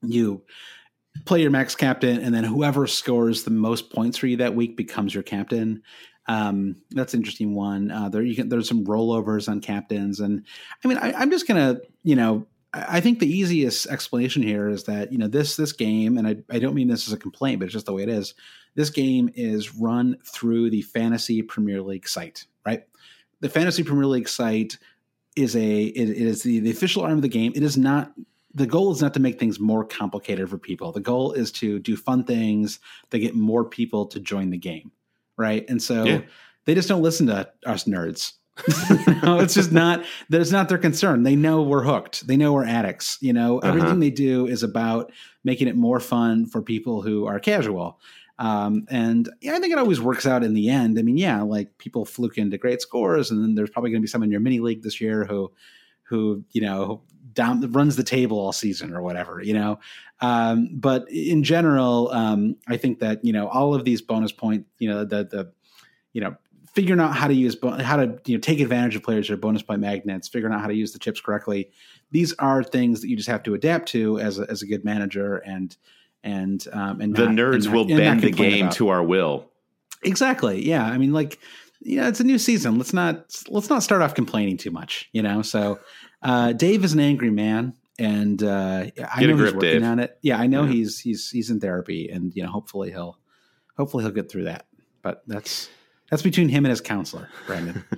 you 0.00 0.42
play 1.26 1.42
your 1.42 1.50
max 1.50 1.76
captain, 1.76 2.18
and 2.18 2.34
then 2.34 2.44
whoever 2.44 2.86
scores 2.86 3.42
the 3.42 3.50
most 3.50 3.92
points 3.92 4.16
for 4.16 4.26
you 4.26 4.38
that 4.38 4.54
week 4.54 4.74
becomes 4.74 5.12
your 5.12 5.22
captain. 5.22 5.82
Um, 6.30 6.76
that's 6.92 7.12
an 7.12 7.20
interesting 7.20 7.56
one. 7.56 7.90
Uh, 7.90 8.08
there, 8.08 8.22
you 8.22 8.36
can, 8.36 8.48
there's 8.48 8.68
some 8.68 8.84
rollovers 8.84 9.48
on 9.48 9.60
captains, 9.60 10.20
and 10.20 10.44
I 10.84 10.86
mean, 10.86 10.96
I, 10.96 11.12
I'm 11.12 11.28
just 11.28 11.48
gonna, 11.48 11.80
you 12.04 12.14
know, 12.14 12.46
I 12.72 13.00
think 13.00 13.18
the 13.18 13.26
easiest 13.26 13.88
explanation 13.88 14.40
here 14.40 14.68
is 14.68 14.84
that 14.84 15.10
you 15.10 15.18
know 15.18 15.26
this 15.26 15.56
this 15.56 15.72
game, 15.72 16.16
and 16.16 16.28
I, 16.28 16.36
I 16.48 16.60
don't 16.60 16.76
mean 16.76 16.86
this 16.86 17.08
as 17.08 17.12
a 17.12 17.18
complaint, 17.18 17.58
but 17.58 17.64
it's 17.64 17.72
just 17.72 17.86
the 17.86 17.92
way 17.92 18.04
it 18.04 18.08
is. 18.08 18.34
This 18.76 18.90
game 18.90 19.28
is 19.34 19.74
run 19.74 20.18
through 20.24 20.70
the 20.70 20.82
Fantasy 20.82 21.42
Premier 21.42 21.82
League 21.82 22.06
site, 22.06 22.46
right? 22.64 22.84
The 23.40 23.48
Fantasy 23.48 23.82
Premier 23.82 24.06
League 24.06 24.28
site 24.28 24.78
is 25.34 25.56
a 25.56 25.82
it, 25.82 26.10
it 26.10 26.16
is 26.16 26.44
the, 26.44 26.60
the 26.60 26.70
official 26.70 27.02
arm 27.02 27.14
of 27.14 27.22
the 27.22 27.28
game. 27.28 27.50
It 27.56 27.64
is 27.64 27.76
not 27.76 28.12
the 28.54 28.68
goal 28.68 28.92
is 28.92 29.02
not 29.02 29.14
to 29.14 29.20
make 29.20 29.40
things 29.40 29.58
more 29.58 29.84
complicated 29.84 30.48
for 30.48 30.58
people. 30.58 30.92
The 30.92 31.00
goal 31.00 31.32
is 31.32 31.50
to 31.52 31.80
do 31.80 31.96
fun 31.96 32.22
things 32.22 32.78
that 33.10 33.18
get 33.18 33.34
more 33.34 33.64
people 33.64 34.06
to 34.06 34.20
join 34.20 34.50
the 34.50 34.58
game 34.58 34.92
right? 35.40 35.64
And 35.68 35.82
so 35.82 36.04
yeah. 36.04 36.20
they 36.66 36.74
just 36.74 36.88
don't 36.88 37.02
listen 37.02 37.26
to 37.26 37.50
us 37.66 37.84
nerds. 37.84 38.34
you 38.90 39.14
know, 39.22 39.40
it's 39.40 39.54
just 39.54 39.72
not 39.72 40.04
that's 40.28 40.50
not 40.50 40.68
their 40.68 40.78
concern. 40.78 41.22
They 41.22 41.34
know 41.34 41.62
we're 41.62 41.82
hooked. 41.82 42.26
They 42.26 42.36
know 42.36 42.52
we're 42.52 42.66
addicts. 42.66 43.16
You 43.20 43.32
know, 43.32 43.58
uh-huh. 43.58 43.68
everything 43.68 44.00
they 44.00 44.10
do 44.10 44.46
is 44.46 44.62
about 44.62 45.10
making 45.44 45.68
it 45.68 45.76
more 45.76 45.98
fun 45.98 46.46
for 46.46 46.60
people 46.60 47.00
who 47.00 47.26
are 47.26 47.40
casual. 47.40 47.98
Um, 48.38 48.86
and 48.90 49.28
yeah, 49.40 49.54
I 49.54 49.60
think 49.60 49.72
it 49.72 49.78
always 49.78 50.00
works 50.00 50.26
out 50.26 50.42
in 50.42 50.54
the 50.54 50.68
end. 50.68 50.98
I 50.98 51.02
mean, 51.02 51.16
yeah, 51.16 51.42
like 51.42 51.76
people 51.78 52.04
fluke 52.04 52.38
into 52.38 52.58
great 52.58 52.80
scores, 52.82 53.30
and 53.30 53.42
then 53.42 53.54
there's 53.54 53.70
probably 53.70 53.90
going 53.90 54.00
to 54.00 54.04
be 54.04 54.08
someone 54.08 54.28
in 54.28 54.32
your 54.32 54.40
mini 54.40 54.60
league 54.60 54.82
this 54.82 55.00
year 55.00 55.24
who, 55.24 55.52
who 56.04 56.44
you 56.50 56.62
know, 56.62 57.02
down 57.32 57.60
runs 57.72 57.96
the 57.96 58.04
table 58.04 58.38
all 58.38 58.52
season 58.52 58.94
or 58.94 59.02
whatever. 59.02 59.42
You 59.42 59.54
know, 59.54 59.78
um, 60.20 60.70
but 60.72 61.10
in 61.10 61.42
general, 61.42 62.10
um, 62.12 62.56
I 62.68 62.76
think 62.76 63.00
that 63.00 63.24
you 63.24 63.32
know 63.32 63.48
all 63.48 63.74
of 63.74 63.84
these 63.84 64.02
bonus 64.02 64.32
point, 64.32 64.66
you 64.78 64.88
know, 64.88 65.04
the 65.04 65.24
the 65.24 65.52
you 66.12 66.20
know 66.20 66.36
figuring 66.72 67.00
out 67.00 67.14
how 67.14 67.26
to 67.26 67.34
use 67.34 67.56
how 67.80 67.96
to 67.96 68.18
you 68.26 68.36
know 68.36 68.40
take 68.40 68.60
advantage 68.60 68.96
of 68.96 69.02
players 69.02 69.28
who 69.28 69.34
are 69.34 69.36
bonus 69.36 69.62
point 69.62 69.80
magnets, 69.80 70.28
figuring 70.28 70.54
out 70.54 70.60
how 70.60 70.68
to 70.68 70.74
use 70.74 70.92
the 70.92 70.98
chips 70.98 71.20
correctly. 71.20 71.70
These 72.10 72.32
are 72.38 72.62
things 72.62 73.00
that 73.00 73.08
you 73.08 73.16
just 73.16 73.28
have 73.28 73.42
to 73.44 73.54
adapt 73.54 73.88
to 73.90 74.18
as 74.18 74.38
a, 74.38 74.50
as 74.50 74.62
a 74.62 74.66
good 74.66 74.84
manager, 74.84 75.36
and 75.38 75.76
and 76.22 76.64
um, 76.72 77.00
and 77.00 77.14
the 77.14 77.26
not, 77.26 77.34
nerds 77.34 77.66
and 77.66 77.74
will 77.74 77.86
bend 77.86 78.22
the 78.22 78.30
game 78.30 78.66
about. 78.66 78.76
to 78.76 78.88
our 78.88 79.02
will. 79.02 79.50
Exactly. 80.02 80.64
Yeah. 80.66 80.84
I 80.84 80.98
mean, 80.98 81.12
like, 81.12 81.38
yeah, 81.80 82.08
it's 82.08 82.20
a 82.20 82.24
new 82.24 82.38
season. 82.38 82.78
Let's 82.78 82.92
not 82.92 83.42
let's 83.48 83.70
not 83.70 83.82
start 83.82 84.02
off 84.02 84.14
complaining 84.14 84.56
too 84.56 84.70
much, 84.70 85.08
you 85.12 85.22
know. 85.22 85.42
So, 85.42 85.78
uh, 86.22 86.52
Dave 86.52 86.84
is 86.84 86.92
an 86.92 87.00
angry 87.00 87.30
man, 87.30 87.74
and 87.98 88.42
uh, 88.42 88.86
I 89.12 89.26
know 89.26 89.36
grip, 89.36 89.46
he's 89.46 89.54
working 89.54 89.70
Dave. 89.80 89.82
on 89.84 89.98
it. 89.98 90.18
Yeah, 90.22 90.38
I 90.38 90.46
know 90.46 90.64
Yeah. 90.64 90.72
he's 90.72 90.98
he's 91.00 91.30
he's 91.30 91.50
in 91.50 91.60
therapy, 91.60 92.08
and 92.08 92.32
you 92.34 92.42
know, 92.42 92.50
hopefully 92.50 92.90
he'll 92.90 93.18
hopefully 93.76 94.04
he'll 94.04 94.12
get 94.12 94.30
through 94.30 94.44
that. 94.44 94.66
But 95.02 95.22
that's 95.26 95.68
that's 96.10 96.22
between 96.22 96.48
him 96.48 96.64
and 96.64 96.70
his 96.70 96.80
counselor, 96.80 97.28
Brandon. 97.46 97.84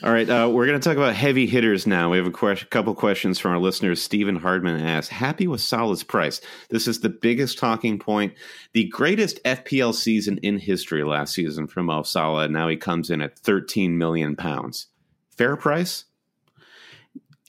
All 0.00 0.12
right, 0.12 0.30
uh, 0.30 0.48
we're 0.48 0.66
going 0.66 0.78
to 0.80 0.88
talk 0.88 0.96
about 0.96 1.16
heavy 1.16 1.46
hitters 1.48 1.84
now. 1.84 2.08
We 2.12 2.18
have 2.18 2.26
a 2.28 2.30
que- 2.30 2.66
couple 2.70 2.94
questions 2.94 3.40
from 3.40 3.50
our 3.50 3.58
listeners. 3.58 4.00
Stephen 4.00 4.36
Hardman 4.36 4.80
asks, 4.80 5.08
"Happy 5.08 5.48
with 5.48 5.60
Salah's 5.60 6.04
price? 6.04 6.40
This 6.70 6.86
is 6.86 7.00
the 7.00 7.08
biggest 7.08 7.58
talking 7.58 7.98
point. 7.98 8.34
The 8.74 8.84
greatest 8.84 9.42
FPL 9.44 9.92
season 9.92 10.38
in 10.38 10.58
history 10.60 11.02
last 11.02 11.34
season 11.34 11.66
for 11.66 11.82
Mo 11.82 12.04
Salah. 12.04 12.46
Now 12.48 12.68
he 12.68 12.76
comes 12.76 13.10
in 13.10 13.20
at 13.20 13.40
13 13.40 13.98
million 13.98 14.36
pounds. 14.36 14.86
Fair 15.36 15.56
price? 15.56 16.04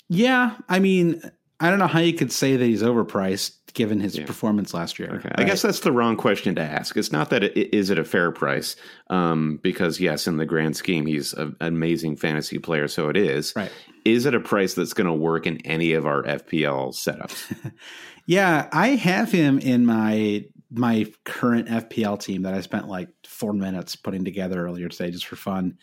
Yeah, 0.09 0.55
I 0.67 0.79
mean, 0.79 1.21
I 1.59 1.69
don't 1.69 1.79
know 1.79 1.87
how 1.87 1.99
you 1.99 2.13
could 2.13 2.31
say 2.31 2.55
that 2.57 2.65
he's 2.65 2.81
overpriced 2.83 3.53
given 3.73 3.99
his 3.99 4.17
Yeah. 4.17 4.25
performance 4.25 4.73
last 4.73 4.97
year. 4.97 5.11
Okay. 5.17 5.29
I 5.35 5.43
guess 5.43 5.61
that's 5.61 5.81
the 5.81 5.91
wrong 5.91 6.15
question 6.17 6.55
to 6.55 6.61
ask. 6.61 6.97
It's 6.97 7.11
not 7.11 7.29
that 7.29 7.43
it, 7.43 7.73
is 7.73 7.91
it 7.91 7.99
a 7.99 8.03
fair 8.03 8.31
price, 8.31 8.75
um, 9.09 9.59
because 9.61 9.99
yes, 9.99 10.25
in 10.25 10.37
the 10.37 10.45
grand 10.45 10.75
scheme, 10.75 11.05
he's 11.05 11.33
an 11.33 11.55
amazing 11.61 12.15
fantasy 12.15 12.57
player, 12.57 12.87
so 12.87 13.09
it 13.09 13.17
is. 13.17 13.53
right. 13.55 13.71
Is 14.05 14.25
it 14.25 14.33
a 14.33 14.39
price 14.39 14.73
that's 14.73 14.93
going 14.93 15.07
to 15.07 15.13
work 15.13 15.45
in 15.45 15.57
any 15.65 15.93
of 15.93 16.05
our 16.07 16.23
FPL 16.23 16.93
setups? 16.93 17.71
Yeah, 18.25 18.69
I 18.71 18.89
have 18.89 19.31
him 19.31 19.57
in 19.57 19.87
my 19.87 20.45
my 20.69 21.07
current 21.25 21.67
FPL 21.67 22.19
team 22.21 22.43
that 22.43 22.53
I 22.53 22.61
spent 22.61 22.87
like 22.87 23.09
four 23.25 23.53
minutes 23.53 23.95
putting 23.95 24.23
together 24.23 24.63
earlier 24.63 24.87
today 24.87 25.09
just 25.09 25.25
for 25.25 25.35
fun. 25.35 25.79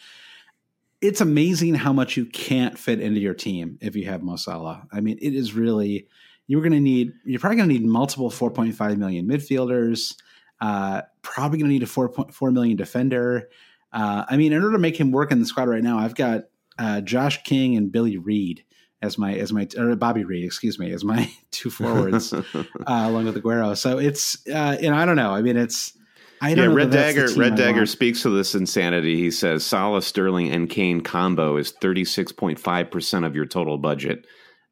It's 1.00 1.20
amazing 1.20 1.74
how 1.74 1.92
much 1.92 2.16
you 2.16 2.26
can't 2.26 2.78
fit 2.78 3.00
into 3.00 3.20
your 3.20 3.34
team 3.34 3.78
if 3.80 3.96
you 3.96 4.06
have 4.06 4.22
Mo 4.22 4.36
Salah. 4.36 4.86
I 4.90 5.00
mean, 5.00 5.18
it 5.20 5.34
is 5.34 5.54
really 5.54 6.08
you're 6.46 6.62
going 6.62 6.72
to 6.72 6.80
need 6.80 7.12
you're 7.24 7.40
probably 7.40 7.56
going 7.56 7.68
to 7.68 7.74
need 7.74 7.84
multiple 7.84 8.30
4.5 8.30 8.96
million 8.96 9.28
midfielders. 9.28 10.14
Uh, 10.60 11.02
probably 11.22 11.58
going 11.58 11.68
to 11.68 11.72
need 11.72 11.82
a 11.82 11.86
4.4 11.86 12.52
million 12.52 12.76
defender. 12.76 13.48
Uh, 13.92 14.24
I 14.28 14.36
mean, 14.36 14.52
in 14.52 14.62
order 14.62 14.72
to 14.72 14.78
make 14.78 14.98
him 14.98 15.12
work 15.12 15.30
in 15.32 15.40
the 15.40 15.46
squad 15.46 15.68
right 15.68 15.82
now, 15.82 15.98
I've 15.98 16.14
got 16.14 16.44
uh, 16.78 17.00
Josh 17.00 17.42
King 17.42 17.76
and 17.76 17.90
Billy 17.92 18.16
Reid 18.16 18.64
as 19.02 19.18
my 19.18 19.34
as 19.34 19.52
my 19.52 19.68
or 19.76 19.94
Bobby 19.96 20.24
Reid, 20.24 20.44
excuse 20.44 20.78
me, 20.78 20.92
as 20.92 21.04
my 21.04 21.30
two 21.50 21.70
forwards 21.70 22.32
uh, 22.54 22.62
along 22.86 23.26
with 23.26 23.36
Aguero. 23.36 23.76
So 23.76 23.98
it's 23.98 24.46
uh, 24.48 24.76
you 24.80 24.90
know 24.90 24.96
I 24.96 25.04
don't 25.04 25.16
know. 25.16 25.32
I 25.32 25.42
mean 25.42 25.56
it's 25.56 25.95
I 26.40 26.54
don't 26.54 26.70
yeah, 26.70 26.74
Red 26.76 26.90
that 26.90 27.14
that's 27.14 27.32
the 27.34 27.40
Dagger. 27.40 27.40
Red 27.40 27.52
I 27.52 27.56
Dagger 27.56 27.76
want. 27.78 27.88
speaks 27.88 28.22
to 28.22 28.30
this 28.30 28.54
insanity. 28.54 29.16
He 29.16 29.30
says 29.30 29.64
Salah, 29.64 30.02
Sterling, 30.02 30.50
and 30.52 30.68
Kane 30.68 31.00
combo 31.00 31.56
is 31.56 31.70
thirty 31.72 32.04
six 32.04 32.32
point 32.32 32.58
five 32.58 32.90
percent 32.90 33.24
of 33.24 33.34
your 33.34 33.46
total 33.46 33.78
budget. 33.78 34.26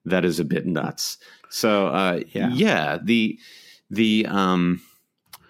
That 0.05 0.24
is 0.24 0.38
a 0.40 0.44
bit 0.44 0.66
nuts. 0.66 1.16
So 1.50 1.87
uh, 1.88 2.20
Yeah. 2.29 2.50
yeah. 2.53 2.98
the 3.03 3.38
the 3.90 4.27
um 4.29 4.83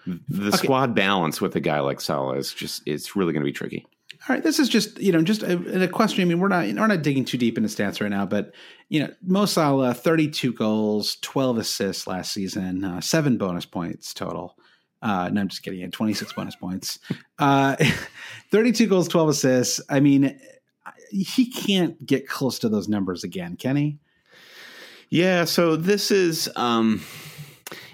the 0.05 0.47
Okay. 0.49 0.57
squad 0.57 0.93
balance 0.95 1.41
with 1.41 1.55
a 1.55 1.59
guy 1.59 1.79
like 1.79 1.99
Salah 1.99 2.37
is 2.37 2.53
just 2.53 2.83
it's 2.85 3.15
really 3.15 3.33
going 3.33 3.41
to 3.41 3.45
be 3.49 3.51
tricky. 3.53 3.85
All 4.29 4.35
right, 4.35 4.43
this 4.43 4.59
is 4.59 4.69
just 4.69 4.99
you 4.99 5.11
know 5.11 5.21
just 5.21 5.43
a, 5.43 5.83
a 5.83 5.87
question. 5.87 6.21
I 6.21 6.25
mean, 6.25 6.39
we're 6.39 6.47
not 6.47 6.65
we're 6.65 6.87
not 6.87 7.01
digging 7.01 7.25
too 7.25 7.37
deep 7.37 7.57
into 7.57 7.69
stats 7.69 8.01
right 8.01 8.09
now, 8.09 8.25
but 8.25 8.53
you 8.89 8.99
know, 9.01 9.09
Mo 9.25 9.45
Salah, 9.45 9.93
thirty 9.93 10.29
two 10.29 10.53
goals, 10.53 11.17
twelve 11.21 11.57
assists 11.57 12.07
last 12.07 12.31
season, 12.31 12.83
uh, 12.83 13.01
seven 13.01 13.37
bonus 13.37 13.65
points 13.65 14.13
total. 14.13 14.57
Uh, 15.05 15.29
no, 15.29 15.41
I'm 15.41 15.47
just 15.49 15.61
kidding. 15.61 15.81
He 15.81 15.87
26 15.87 16.33
bonus 16.33 16.55
points. 16.55 16.97
Uh, 17.37 17.75
32 18.51 18.87
goals, 18.87 19.07
12 19.07 19.29
assists. 19.29 19.79
I 19.87 19.99
mean, 19.99 20.39
he 21.11 21.45
can't 21.45 22.03
get 22.03 22.27
close 22.27 22.57
to 22.59 22.69
those 22.69 22.89
numbers 22.89 23.23
again, 23.23 23.55
can 23.55 23.75
he? 23.75 23.99
Yeah, 25.09 25.45
so 25.45 25.75
this 25.75 26.09
is 26.09 26.49
um 26.55 27.01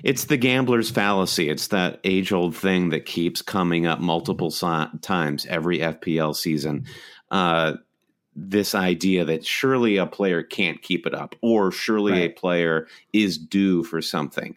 it's 0.03 0.25
the 0.25 0.37
gambler's 0.37 0.89
fallacy. 0.89 1.49
It's 1.49 1.67
that 1.67 1.99
age-old 2.05 2.55
thing 2.55 2.89
that 2.89 3.05
keeps 3.05 3.41
coming 3.41 3.85
up 3.85 3.99
multiple 3.99 4.49
si- 4.49 4.97
times 5.01 5.45
every 5.47 5.79
FPL 5.79 6.33
season. 6.33 6.85
Uh 7.29 7.73
this 8.33 8.73
idea 8.73 9.25
that 9.25 9.45
surely 9.45 9.97
a 9.97 10.05
player 10.05 10.41
can't 10.41 10.81
keep 10.81 11.05
it 11.05 11.13
up 11.13 11.35
or 11.41 11.73
surely 11.73 12.23
a 12.23 12.29
player 12.29 12.87
is 13.11 13.37
due 13.37 13.83
for 13.83 14.01
something. 14.01 14.55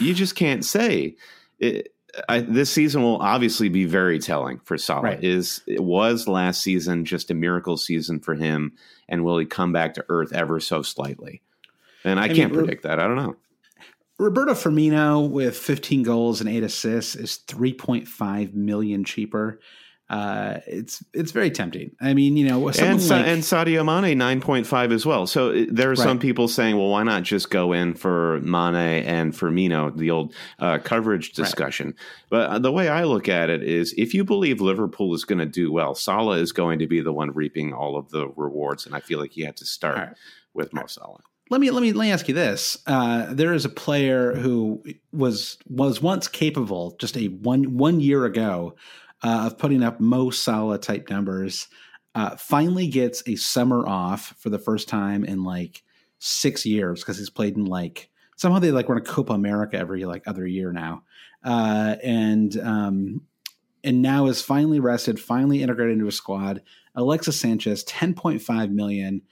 you 0.00 0.12
just 0.12 0.34
can't 0.34 0.64
say. 0.64 1.14
It, 1.58 1.92
I, 2.28 2.40
this 2.40 2.70
season 2.70 3.02
will 3.02 3.18
obviously 3.18 3.68
be 3.68 3.84
very 3.84 4.18
telling 4.18 4.60
for 4.60 4.78
Salah. 4.78 5.02
Right. 5.02 5.24
Is 5.24 5.62
it 5.66 5.82
was 5.82 6.26
last 6.28 6.62
season 6.62 7.04
just 7.04 7.30
a 7.30 7.34
miracle 7.34 7.76
season 7.76 8.20
for 8.20 8.34
him, 8.34 8.72
and 9.08 9.24
will 9.24 9.38
he 9.38 9.44
come 9.46 9.72
back 9.72 9.94
to 9.94 10.04
earth 10.08 10.32
ever 10.32 10.60
so 10.60 10.82
slightly? 10.82 11.42
And 12.04 12.18
I, 12.20 12.24
I 12.24 12.28
can't 12.28 12.52
we're- 12.52 12.64
predict 12.64 12.84
that. 12.84 13.00
I 13.00 13.06
don't 13.06 13.16
know. 13.16 13.36
Roberto 14.18 14.52
Firmino 14.54 15.28
with 15.28 15.58
15 15.58 16.02
goals 16.02 16.40
and 16.40 16.48
eight 16.48 16.62
assists 16.62 17.16
is 17.16 17.38
3.5 17.48 18.54
million 18.54 19.04
cheaper. 19.04 19.60
Uh, 20.08 20.60
it's 20.66 21.02
it's 21.12 21.32
very 21.32 21.50
tempting. 21.50 21.90
I 22.00 22.14
mean, 22.14 22.36
you 22.36 22.46
know, 22.46 22.68
And, 22.68 23.02
Sa- 23.02 23.16
like, 23.16 23.26
and 23.26 23.42
Sadio 23.42 23.84
Mane 23.84 24.16
nine 24.16 24.40
point 24.40 24.66
five 24.66 24.92
as 24.92 25.04
well. 25.04 25.26
So 25.26 25.64
there 25.64 25.90
are 25.90 25.96
some 25.96 26.18
people 26.18 26.46
saying, 26.46 26.76
well, 26.76 26.88
why 26.88 27.02
not 27.02 27.24
just 27.24 27.50
go 27.50 27.72
in 27.72 27.94
for 27.94 28.40
Mane 28.40 29.04
and 29.04 29.32
Firmino, 29.32 29.96
the 29.96 30.10
old 30.12 30.34
uh, 30.60 30.78
coverage 30.78 31.32
discussion. 31.32 31.94
But 32.30 32.50
uh, 32.50 32.58
the 32.60 32.70
way 32.70 32.88
I 32.88 33.04
look 33.04 33.28
at 33.28 33.50
it 33.50 33.62
is, 33.62 33.94
if 33.96 34.14
you 34.14 34.24
believe 34.24 34.60
Liverpool 34.60 35.14
is 35.14 35.24
going 35.24 35.40
to 35.40 35.46
do 35.46 35.72
well, 35.72 35.94
Salah 35.94 36.38
is 36.38 36.52
going 36.52 36.78
to 36.78 36.86
be 36.86 37.00
the 37.00 37.12
one 37.12 37.32
reaping 37.32 37.72
all 37.72 37.96
of 37.96 38.10
the 38.10 38.28
rewards, 38.36 38.86
and 38.86 38.94
I 38.94 39.00
feel 39.00 39.18
like 39.18 39.32
he 39.32 39.42
had 39.42 39.56
to 39.56 39.64
start 39.64 39.96
right. 39.96 40.08
with 40.54 40.66
with 40.66 40.72
Mo 40.72 40.86
Salah. 40.86 41.20
let 41.50 41.60
me 41.60 41.70
let 41.70 41.82
me 41.82 41.92
let 41.92 42.06
me 42.06 42.12
ask 42.12 42.28
you 42.28 42.34
this: 42.34 42.78
uh, 42.86 43.26
there 43.32 43.52
is 43.52 43.64
a 43.64 43.68
player 43.68 44.34
who 44.34 44.82
was 45.12 45.58
was 45.68 46.02
once 46.02 46.28
capable, 46.28 46.96
just 46.98 47.16
a 47.16 47.26
one 47.26 47.76
one 47.76 48.00
year 48.00 48.24
ago, 48.24 48.74
uh, 49.22 49.44
of 49.46 49.58
putting 49.58 49.82
up 49.82 50.00
Mo 50.00 50.30
Salah 50.30 50.78
type 50.78 51.10
numbers. 51.10 51.68
Uh, 52.14 52.34
finally 52.36 52.86
gets 52.86 53.22
a 53.26 53.36
summer 53.36 53.86
off 53.86 54.34
for 54.38 54.48
the 54.48 54.58
first 54.58 54.88
time 54.88 55.22
in 55.22 55.44
like 55.44 55.82
six 56.18 56.64
years 56.64 57.00
because 57.00 57.18
he's 57.18 57.28
played 57.28 57.56
in 57.56 57.66
like 57.66 58.08
somehow 58.36 58.58
they 58.58 58.70
like 58.70 58.88
run 58.88 58.98
a 58.98 59.02
Copa 59.02 59.32
America 59.32 59.76
every 59.76 60.04
like 60.04 60.26
other 60.26 60.46
year 60.46 60.72
now, 60.72 61.02
uh, 61.44 61.96
and 62.02 62.58
um, 62.60 63.20
and 63.84 64.00
now 64.00 64.26
is 64.26 64.40
finally 64.42 64.80
rested, 64.80 65.20
finally 65.20 65.62
integrated 65.62 65.94
into 65.94 66.08
a 66.08 66.12
squad. 66.12 66.62
Alexis 66.94 67.38
Sanchez, 67.38 67.84
ten 67.84 68.14
point 68.14 68.40
five 68.40 68.70
million. 68.70 69.22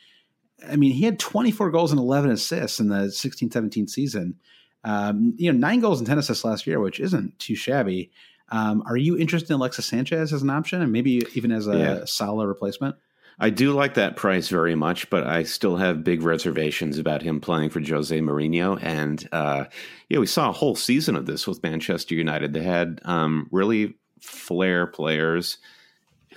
I 0.68 0.77
mean, 0.77 0.92
he 0.92 1.05
had 1.05 1.18
24 1.18 1.70
goals 1.70 1.90
and 1.90 1.99
11 1.99 2.31
assists 2.31 2.81
in 2.81 2.88
the 2.88 3.11
16 3.11 3.51
17 3.51 3.87
season. 3.87 4.37
Um, 4.83 5.35
you 5.37 5.53
know, 5.53 5.59
nine 5.59 5.81
goals 5.81 5.99
and 6.01 6.07
10 6.07 6.18
assists 6.18 6.44
last 6.44 6.66
year, 6.66 6.81
which 6.81 7.01
isn't 7.01 7.38
too 7.38 7.55
shabby. 7.55 8.11
Um, 8.50 8.83
are 8.87 8.96
you 8.96 9.16
interested 9.18 9.50
in 9.50 9.57
Alexis 9.57 9.87
Sanchez 9.87 10.33
as 10.33 10.42
an 10.42 10.50
option 10.50 10.83
and 10.83 10.92
maybe 10.92 11.22
even 11.35 11.50
as 11.52 11.66
a 11.66 11.76
Yeah. 11.78 12.04
solid 12.04 12.46
replacement? 12.46 12.96
I 13.38 13.50
do 13.50 13.72
like 13.72 13.94
that 13.94 14.14
price 14.16 14.48
very 14.48 14.76
much, 14.76 15.11
but 15.11 15.26
I 15.26 15.42
still 15.42 15.76
have 15.76 16.04
big 16.04 16.22
reservations 16.22 16.98
about 16.98 17.22
him 17.22 17.40
playing 17.40 17.70
for 17.70 17.80
Jose 17.80 18.16
Mourinho. 18.20 18.78
And 18.80 19.28
uh, 19.33 19.64
yeah, 20.09 20.20
we 20.20 20.26
saw 20.26 20.50
a 20.50 20.52
whole 20.52 20.76
season 20.76 21.16
of 21.16 21.26
this 21.26 21.46
with 21.46 21.62
Manchester 21.62 22.14
United. 22.14 22.52
They 22.52 22.62
had 22.62 23.00
um, 23.04 23.48
really 23.50 23.94
flair 24.20 24.87
players 24.87 25.59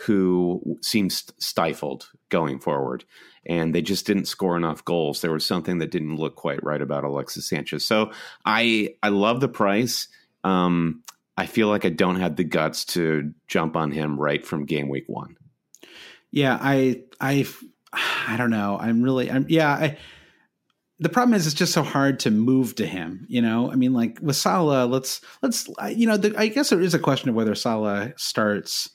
who 0.01 0.77
seemed 0.81 1.11
stifled 1.11 2.09
going 2.29 2.59
forward, 2.59 3.03
and 3.45 3.73
they 3.73 3.81
just 3.81 4.05
didn't 4.05 4.25
score 4.25 4.57
enough 4.57 4.83
goals. 4.85 5.21
There 5.21 5.31
was 5.31 5.45
something 5.45 5.79
that 5.79 5.91
didn't 5.91 6.17
look 6.17 6.35
quite 6.35 6.63
right 6.63 6.81
about 6.81 7.03
Alexis 7.03 7.47
Sanchez. 7.47 7.85
So 7.85 8.11
I 8.45 8.95
I 9.03 9.09
love 9.09 9.39
the 9.39 9.47
price. 9.47 10.07
Um, 10.43 11.03
I 11.37 11.45
feel 11.45 11.67
like 11.67 11.85
I 11.85 11.89
don't 11.89 12.19
have 12.19 12.35
the 12.35 12.43
guts 12.43 12.83
to 12.85 13.31
jump 13.47 13.75
on 13.75 13.91
him 13.91 14.19
right 14.19 14.45
from 14.45 14.65
game 14.65 14.89
week 14.89 15.05
one. 15.07 15.37
Yeah, 16.31 16.57
I, 16.59 17.03
I, 17.21 17.45
I 18.27 18.35
don't 18.37 18.49
know. 18.49 18.77
I'm 18.79 19.03
really, 19.03 19.29
I'm, 19.31 19.45
yeah. 19.47 19.71
I, 19.71 19.97
the 20.99 21.09
problem 21.09 21.35
is, 21.35 21.45
it's 21.45 21.55
just 21.55 21.73
so 21.73 21.83
hard 21.83 22.19
to 22.21 22.31
move 22.31 22.73
to 22.75 22.87
him. 22.87 23.27
You 23.29 23.41
know, 23.43 23.71
I 23.71 23.75
mean, 23.75 23.93
like 23.93 24.17
with 24.19 24.35
Salah, 24.35 24.85
let's, 24.87 25.21
let's, 25.43 25.69
you 25.95 26.07
know, 26.07 26.17
the, 26.17 26.33
I 26.35 26.47
guess 26.47 26.71
there 26.71 26.81
is 26.81 26.95
a 26.95 26.99
question 26.99 27.29
of 27.29 27.35
whether 27.35 27.53
Salah 27.53 28.13
starts 28.17 28.89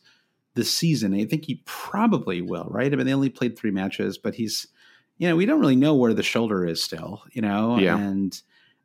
this 0.55 0.75
season. 0.75 1.15
I 1.15 1.25
think 1.25 1.45
he 1.45 1.63
probably 1.65 2.43
will, 2.43 2.67
right? 2.71 2.93
I 2.93 2.97
mean, 2.97 3.07
they 3.07 3.15
only 3.15 3.31
played 3.31 3.57
three 3.57 3.71
matches, 3.71 4.19
but 4.19 4.35
he's, 4.35 4.67
you 5.17 5.29
know, 5.29 5.37
we 5.37 5.47
don't 5.47 5.61
really 5.61 5.77
know 5.77 5.95
where 5.95 6.13
the 6.13 6.25
shoulder 6.25 6.67
is 6.67 6.83
still, 6.83 7.23
you 7.31 7.41
know, 7.41 7.79
Yeah. 7.79 7.97
and. 7.97 8.43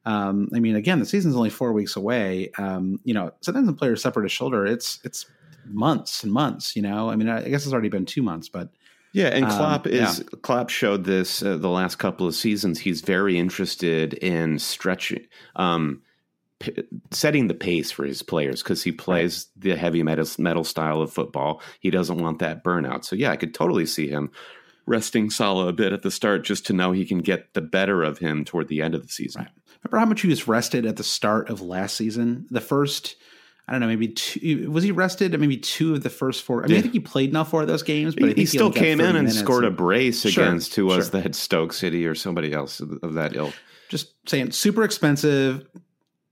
Um, 0.07 0.47
I 0.55 0.59
mean, 0.59 0.75
again, 0.77 0.99
the 0.99 1.05
season's 1.05 1.35
only 1.35 1.49
four 1.49 1.73
weeks 1.73 1.97
away. 1.97 2.49
Um, 2.57 2.99
you 3.03 3.13
know, 3.13 3.31
sometimes 3.41 3.65
when 3.67 3.75
players 3.75 4.01
separate 4.01 4.25
a 4.25 4.29
shoulder, 4.29 4.65
it's 4.65 4.99
it's 5.03 5.25
months 5.65 6.23
and 6.23 6.31
months. 6.31 6.75
You 6.77 6.81
know, 6.81 7.09
I 7.09 7.15
mean, 7.17 7.27
I, 7.27 7.45
I 7.45 7.49
guess 7.49 7.65
it's 7.65 7.73
already 7.73 7.89
been 7.89 8.05
two 8.05 8.21
months, 8.23 8.47
but 8.47 8.69
Yeah, 9.11 9.27
and 9.27 9.45
Um, 9.45 9.51
Klopp 9.51 9.85
yeah. 9.87 10.09
is 10.09 10.23
Klopp 10.43 10.69
showed 10.69 11.03
this 11.03 11.43
uh, 11.43 11.57
the 11.57 11.69
last 11.69 11.95
couple 11.97 12.25
of 12.25 12.35
seasons. 12.35 12.79
He's 12.79 13.01
very 13.01 13.37
interested 13.37 14.13
in 14.13 14.59
stretching, 14.59 15.25
um, 15.57 16.01
p- 16.59 16.83
setting 17.11 17.47
the 17.49 17.53
pace 17.53 17.91
for 17.91 18.05
his 18.05 18.21
players 18.21 18.63
because 18.63 18.83
he 18.83 18.91
plays 18.93 19.47
the 19.57 19.75
heavy 19.75 20.03
metal 20.03 20.27
metal 20.39 20.63
style 20.63 21.01
of 21.01 21.11
football. 21.11 21.61
He 21.81 21.89
doesn't 21.89 22.19
want 22.19 22.39
that 22.39 22.63
burnout. 22.63 23.03
So 23.03 23.15
yeah, 23.17 23.31
I 23.31 23.35
could 23.35 23.53
totally 23.53 23.85
see 23.85 24.07
him 24.07 24.29
resting 24.85 25.29
Salah 25.29 25.67
a 25.67 25.73
bit 25.73 25.91
at 25.91 26.01
the 26.01 26.11
start 26.11 26.45
just 26.45 26.65
to 26.67 26.73
know 26.73 26.93
he 26.93 27.05
can 27.05 27.19
get 27.19 27.53
the 27.53 27.61
better 27.61 28.03
of 28.03 28.19
him 28.19 28.45
toward 28.45 28.69
the 28.69 28.81
end 28.81 28.95
of 28.95 29.01
the 29.01 29.09
season. 29.09 29.41
Right. 29.41 29.51
Remember 29.91 29.99
how 29.99 30.09
much 30.09 30.21
he 30.21 30.27
was 30.27 30.47
rested 30.47 30.85
at 30.85 30.97
the 30.97 31.03
start 31.03 31.49
of 31.49 31.61
last 31.61 31.95
season? 31.95 32.45
The 32.49 32.59
first, 32.59 33.15
I 33.67 33.71
don't 33.71 33.81
know, 33.81 33.87
maybe 33.87 34.09
two. 34.09 34.69
Was 34.69 34.83
he 34.83 34.91
rested 34.91 35.39
maybe 35.39 35.57
two 35.57 35.93
of 35.93 36.03
the 36.03 36.09
first 36.09 36.43
four? 36.43 36.63
I 36.63 36.67
mean, 36.67 36.71
yeah. 36.71 36.79
I 36.79 36.81
think 36.81 36.93
he 36.93 36.99
played 36.99 37.31
now 37.31 37.45
four 37.45 37.61
of 37.61 37.67
those 37.67 37.83
games, 37.83 38.13
but 38.13 38.29
he, 38.29 38.35
he 38.35 38.45
still 38.45 38.71
came 38.71 38.99
in 38.99 39.15
and 39.15 39.31
scored 39.31 39.63
and, 39.63 39.73
a 39.73 39.75
brace 39.75 40.21
sure, 40.27 40.43
against 40.43 40.75
who 40.75 40.85
was 40.87 41.09
sure. 41.09 41.21
that 41.21 41.35
Stoke 41.35 41.71
City 41.71 42.05
or 42.05 42.15
somebody 42.15 42.51
else 42.51 42.79
of, 42.81 42.99
of 43.01 43.13
that 43.13 43.35
ilk. 43.35 43.53
Just 43.87 44.13
saying, 44.29 44.51
super 44.51 44.83
expensive, 44.83 45.65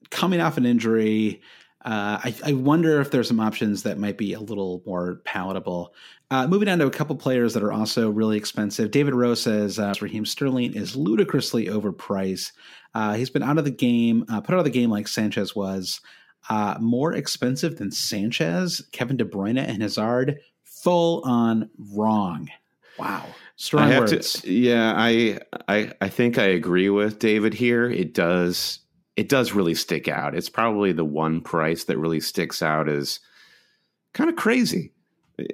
coming 0.09 0.41
off 0.41 0.57
an 0.57 0.65
injury. 0.65 1.41
Uh, 1.85 2.19
I, 2.23 2.35
I, 2.47 2.53
wonder 2.53 2.99
if 2.99 3.11
there's 3.11 3.27
some 3.27 3.39
options 3.39 3.83
that 3.83 3.99
might 3.99 4.17
be 4.17 4.33
a 4.33 4.39
little 4.39 4.81
more 4.87 5.21
palatable. 5.23 5.93
Uh, 6.31 6.47
moving 6.47 6.67
on 6.67 6.79
to 6.79 6.87
a 6.87 6.91
couple 6.91 7.15
players 7.15 7.53
that 7.53 7.61
are 7.61 7.71
also 7.71 8.09
really 8.09 8.37
expensive. 8.37 8.89
David 8.89 9.13
Rowe 9.13 9.35
says 9.35 9.77
uh, 9.77 9.93
Raheem 10.01 10.25
Sterling 10.25 10.73
is 10.73 10.95
ludicrously 10.95 11.67
overpriced. 11.67 12.53
Uh, 12.95 13.13
he's 13.13 13.29
been 13.29 13.43
out 13.43 13.57
of 13.57 13.65
the 13.65 13.71
game, 13.71 14.25
uh, 14.29 14.39
put 14.41 14.55
out 14.55 14.59
of 14.59 14.63
the 14.63 14.71
game 14.71 14.89
like 14.89 15.07
Sanchez 15.07 15.55
was. 15.55 15.99
Uh, 16.49 16.77
more 16.79 17.13
expensive 17.13 17.77
than 17.77 17.91
Sanchez, 17.91 18.87
Kevin 18.91 19.17
De 19.17 19.25
Bruyne, 19.25 19.57
and 19.57 19.81
Hazard. 19.81 20.39
Full 20.63 21.21
on 21.25 21.69
wrong. 21.93 22.49
Wow. 22.97 23.25
Strong 23.57 23.89
words. 23.89 24.41
To, 24.41 24.51
yeah, 24.51 24.93
I, 24.95 25.39
I 25.67 25.91
I 26.01 26.09
think 26.09 26.37
I 26.37 26.45
agree 26.45 26.89
with 26.89 27.19
David 27.19 27.53
here. 27.53 27.89
It 27.89 28.13
does 28.13 28.79
it 29.15 29.29
does 29.29 29.53
really 29.53 29.75
stick 29.75 30.07
out. 30.07 30.35
It's 30.35 30.49
probably 30.49 30.91
the 30.91 31.05
one 31.05 31.41
price 31.41 31.85
that 31.85 31.97
really 31.97 32.19
sticks 32.19 32.61
out 32.61 32.89
as 32.89 33.19
kind 34.13 34.29
of 34.29 34.35
crazy. 34.35 34.93
I, 35.39 35.47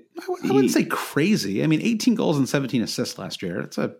I 0.44 0.52
wouldn't 0.52 0.72
say 0.72 0.84
crazy. 0.86 1.64
I 1.64 1.68
mean, 1.68 1.82
18 1.82 2.16
goals 2.16 2.38
and 2.38 2.50
17 2.50 2.82
assists 2.82 3.18
last 3.18 3.42
year. 3.42 3.60
It's 3.62 3.78
a 3.78 3.96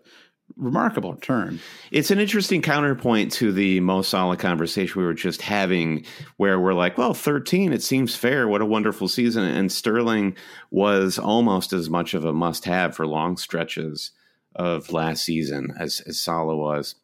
remarkable 0.56 1.16
turn. 1.16 1.60
It's 1.90 2.10
an 2.10 2.18
interesting 2.18 2.62
counterpoint 2.62 3.32
to 3.32 3.52
the 3.52 3.80
Mo 3.80 4.02
Salah 4.02 4.36
conversation 4.36 5.00
we 5.00 5.06
were 5.06 5.14
just 5.14 5.42
having, 5.42 6.04
where 6.36 6.58
we're 6.60 6.74
like, 6.74 6.98
well, 6.98 7.14
13, 7.14 7.72
it 7.72 7.82
seems 7.82 8.14
fair. 8.14 8.48
What 8.48 8.62
a 8.62 8.66
wonderful 8.66 9.08
season. 9.08 9.44
And 9.44 9.70
Sterling 9.70 10.36
was 10.70 11.18
almost 11.18 11.72
as 11.72 11.90
much 11.90 12.14
of 12.14 12.24
a 12.24 12.32
must 12.32 12.64
have 12.64 12.94
for 12.94 13.06
long 13.06 13.36
stretches 13.36 14.10
of 14.54 14.92
last 14.92 15.24
season 15.24 15.74
as, 15.78 16.00
as 16.06 16.20
Salah 16.20 16.56
was. 16.56 16.94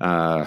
Uh, 0.00 0.46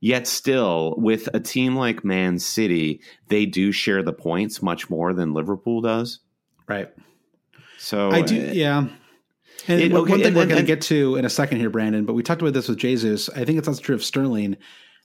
Yet 0.00 0.26
still, 0.26 0.94
with 0.98 1.28
a 1.34 1.40
team 1.40 1.74
like 1.74 2.04
Man 2.04 2.38
City, 2.38 3.00
they 3.28 3.46
do 3.46 3.72
share 3.72 4.02
the 4.02 4.12
points 4.12 4.62
much 4.62 4.90
more 4.90 5.14
than 5.14 5.32
Liverpool 5.32 5.80
does. 5.80 6.20
Right. 6.68 6.92
So 7.78 8.10
I 8.10 8.20
do, 8.20 8.48
uh, 8.48 8.52
yeah. 8.52 8.88
And 9.68 9.80
it, 9.80 9.92
okay, 9.92 10.10
one 10.10 10.18
thing 10.18 10.28
and, 10.28 10.36
we're 10.36 10.46
going 10.46 10.60
to 10.60 10.66
get 10.66 10.80
to 10.82 11.16
in 11.16 11.24
a 11.24 11.30
second 11.30 11.58
here, 11.58 11.70
Brandon, 11.70 12.04
but 12.04 12.14
we 12.14 12.22
talked 12.22 12.40
about 12.40 12.54
this 12.54 12.68
with 12.68 12.78
Jesus. 12.78 13.28
I 13.30 13.44
think 13.44 13.58
it's 13.58 13.68
also 13.68 13.82
true 13.82 13.94
of 13.94 14.04
Sterling. 14.04 14.56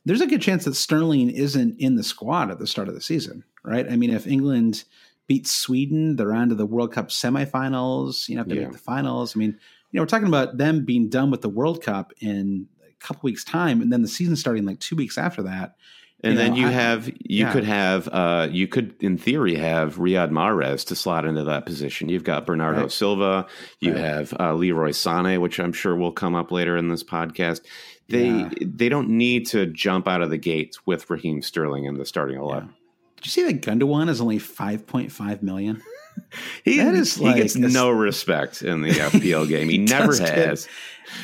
There's 0.05 0.21
a 0.21 0.27
good 0.27 0.41
chance 0.41 0.65
that 0.65 0.75
Sterling 0.75 1.29
isn't 1.29 1.79
in 1.79 1.95
the 1.95 2.03
squad 2.03 2.51
at 2.51 2.59
the 2.59 2.67
start 2.67 2.87
of 2.87 2.93
the 2.93 3.01
season, 3.01 3.43
right? 3.63 3.89
I 3.89 3.95
mean, 3.95 4.11
if 4.11 4.27
England 4.27 4.83
beats 5.27 5.51
Sweden, 5.51 6.15
they're 6.15 6.33
on 6.33 6.49
to 6.49 6.55
the 6.55 6.65
World 6.65 6.91
Cup 6.91 7.09
semifinals. 7.09 8.27
You 8.27 8.35
know, 8.35 8.41
if 8.41 8.47
they 8.47 8.55
yeah. 8.55 8.63
make 8.63 8.73
the 8.73 8.77
finals. 8.77 9.35
I 9.35 9.39
mean, 9.39 9.57
you 9.91 9.97
know, 9.97 10.03
we're 10.03 10.07
talking 10.07 10.27
about 10.27 10.57
them 10.57 10.85
being 10.85 11.09
done 11.09 11.31
with 11.31 11.41
the 11.41 11.49
World 11.49 11.83
Cup 11.83 12.13
in 12.19 12.67
a 12.83 13.05
couple 13.05 13.21
weeks 13.23 13.43
time, 13.43 13.81
and 13.81 13.91
then 13.91 14.01
the 14.01 14.07
season 14.07 14.35
starting 14.35 14.65
like 14.65 14.79
two 14.79 14.95
weeks 14.95 15.17
after 15.17 15.43
that. 15.43 15.75
And 16.23 16.33
you 16.33 16.37
then 16.37 16.51
know, 16.51 16.57
you 16.57 16.67
I, 16.67 16.71
have 16.71 17.07
you 17.07 17.15
yeah. 17.45 17.51
could 17.51 17.63
have 17.63 18.07
uh, 18.07 18.47
you 18.51 18.67
could 18.67 18.93
in 18.99 19.17
theory 19.17 19.55
have 19.55 19.95
Riyad 19.95 20.29
Mahrez 20.29 20.85
to 20.87 20.95
slot 20.95 21.25
into 21.25 21.43
that 21.45 21.65
position. 21.65 22.09
You've 22.09 22.23
got 22.23 22.45
Bernardo 22.45 22.81
right. 22.81 22.91
Silva, 22.91 23.47
you 23.79 23.93
right. 23.93 24.01
have 24.01 24.33
uh, 24.39 24.53
Leroy 24.53 24.89
Sané, 24.89 25.41
which 25.41 25.59
I'm 25.59 25.73
sure 25.73 25.95
will 25.95 26.11
come 26.11 26.35
up 26.35 26.51
later 26.51 26.77
in 26.77 26.89
this 26.89 27.03
podcast. 27.03 27.61
They 28.07 28.27
yeah. 28.27 28.49
they 28.61 28.89
don't 28.89 29.09
need 29.09 29.47
to 29.47 29.65
jump 29.65 30.07
out 30.07 30.21
of 30.21 30.29
the 30.29 30.37
gates 30.37 30.85
with 30.85 31.09
Raheem 31.09 31.41
Sterling 31.41 31.85
in 31.85 31.95
the 31.95 32.05
starting 32.05 32.37
eleven. 32.37 32.65
Yeah. 32.67 32.75
Did 33.15 33.25
you 33.25 33.31
see 33.31 33.43
that 33.43 33.61
Gundogan 33.61 34.09
is 34.09 34.21
only 34.21 34.37
five 34.37 34.85
point 34.85 35.11
five 35.11 35.41
million? 35.41 35.81
he, 36.63 36.77
that 36.77 36.95
is 36.95 37.15
he 37.15 37.25
like 37.25 37.37
gets 37.37 37.55
no 37.55 37.89
respect 37.89 38.61
in 38.61 38.81
the 38.81 38.89
FPL 38.89 39.47
game. 39.47 39.69
He 39.69 39.77
never 39.77 40.15
has. 40.17 40.67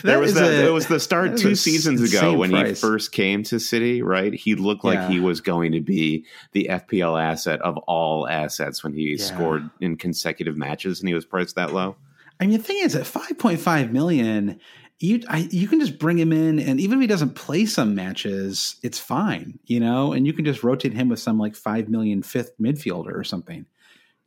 there 0.04 0.20
was 0.20 0.34
that. 0.34 0.52
A, 0.52 0.68
it 0.68 0.72
was 0.72 0.88
the 0.88 1.00
start 1.00 1.38
two 1.38 1.56
seasons 1.56 2.02
ago 2.02 2.34
when 2.34 2.52
price. 2.52 2.68
he 2.70 2.74
first 2.76 3.12
came 3.12 3.44
to 3.44 3.60
City. 3.60 4.02
Right, 4.02 4.34
he 4.34 4.56
looked 4.56 4.84
like 4.84 5.00
yeah. 5.00 5.10
he 5.10 5.20
was 5.20 5.42
going 5.42 5.72
to 5.74 5.82
be 5.82 6.26
the 6.52 6.68
FPL 6.70 7.22
asset 7.22 7.62
of 7.62 7.78
all 7.78 8.28
assets 8.28 8.84
when 8.84 8.94
he 8.94 9.16
yeah. 9.18 9.24
scored 9.24 9.70
in 9.80 9.98
consecutive 9.98 10.58
matches, 10.58 11.00
and 11.00 11.08
he 11.08 11.14
was 11.14 11.26
priced 11.26 11.56
that 11.56 11.74
low. 11.74 11.96
I 12.40 12.46
mean, 12.46 12.58
the 12.58 12.64
thing 12.64 12.78
is, 12.80 12.96
at 12.96 13.06
five 13.06 13.38
point 13.38 13.60
five 13.60 13.92
million, 13.92 14.60
you 15.00 15.22
I, 15.28 15.48
you 15.52 15.68
can 15.68 15.80
just 15.80 16.00
bring 16.00 16.18
him 16.18 16.32
in, 16.32 16.60
and 16.60 16.80
even 16.80 16.98
if 16.98 17.02
he 17.02 17.08
doesn't 17.08 17.36
play 17.36 17.66
some 17.66 17.94
matches, 17.96 18.78
it's 18.82 19.00
fine, 19.00 19.60
you 19.66 19.80
know. 19.80 20.14
And 20.14 20.26
you 20.26 20.34
can 20.34 20.46
just 20.46 20.64
rotate 20.64 20.94
him 20.94 21.10
with 21.10 21.20
some 21.20 21.38
like 21.38 21.56
five 21.56 21.90
million 21.90 22.24
fifth 22.24 22.58
midfielder 22.60 23.14
or 23.14 23.24
something. 23.24 23.66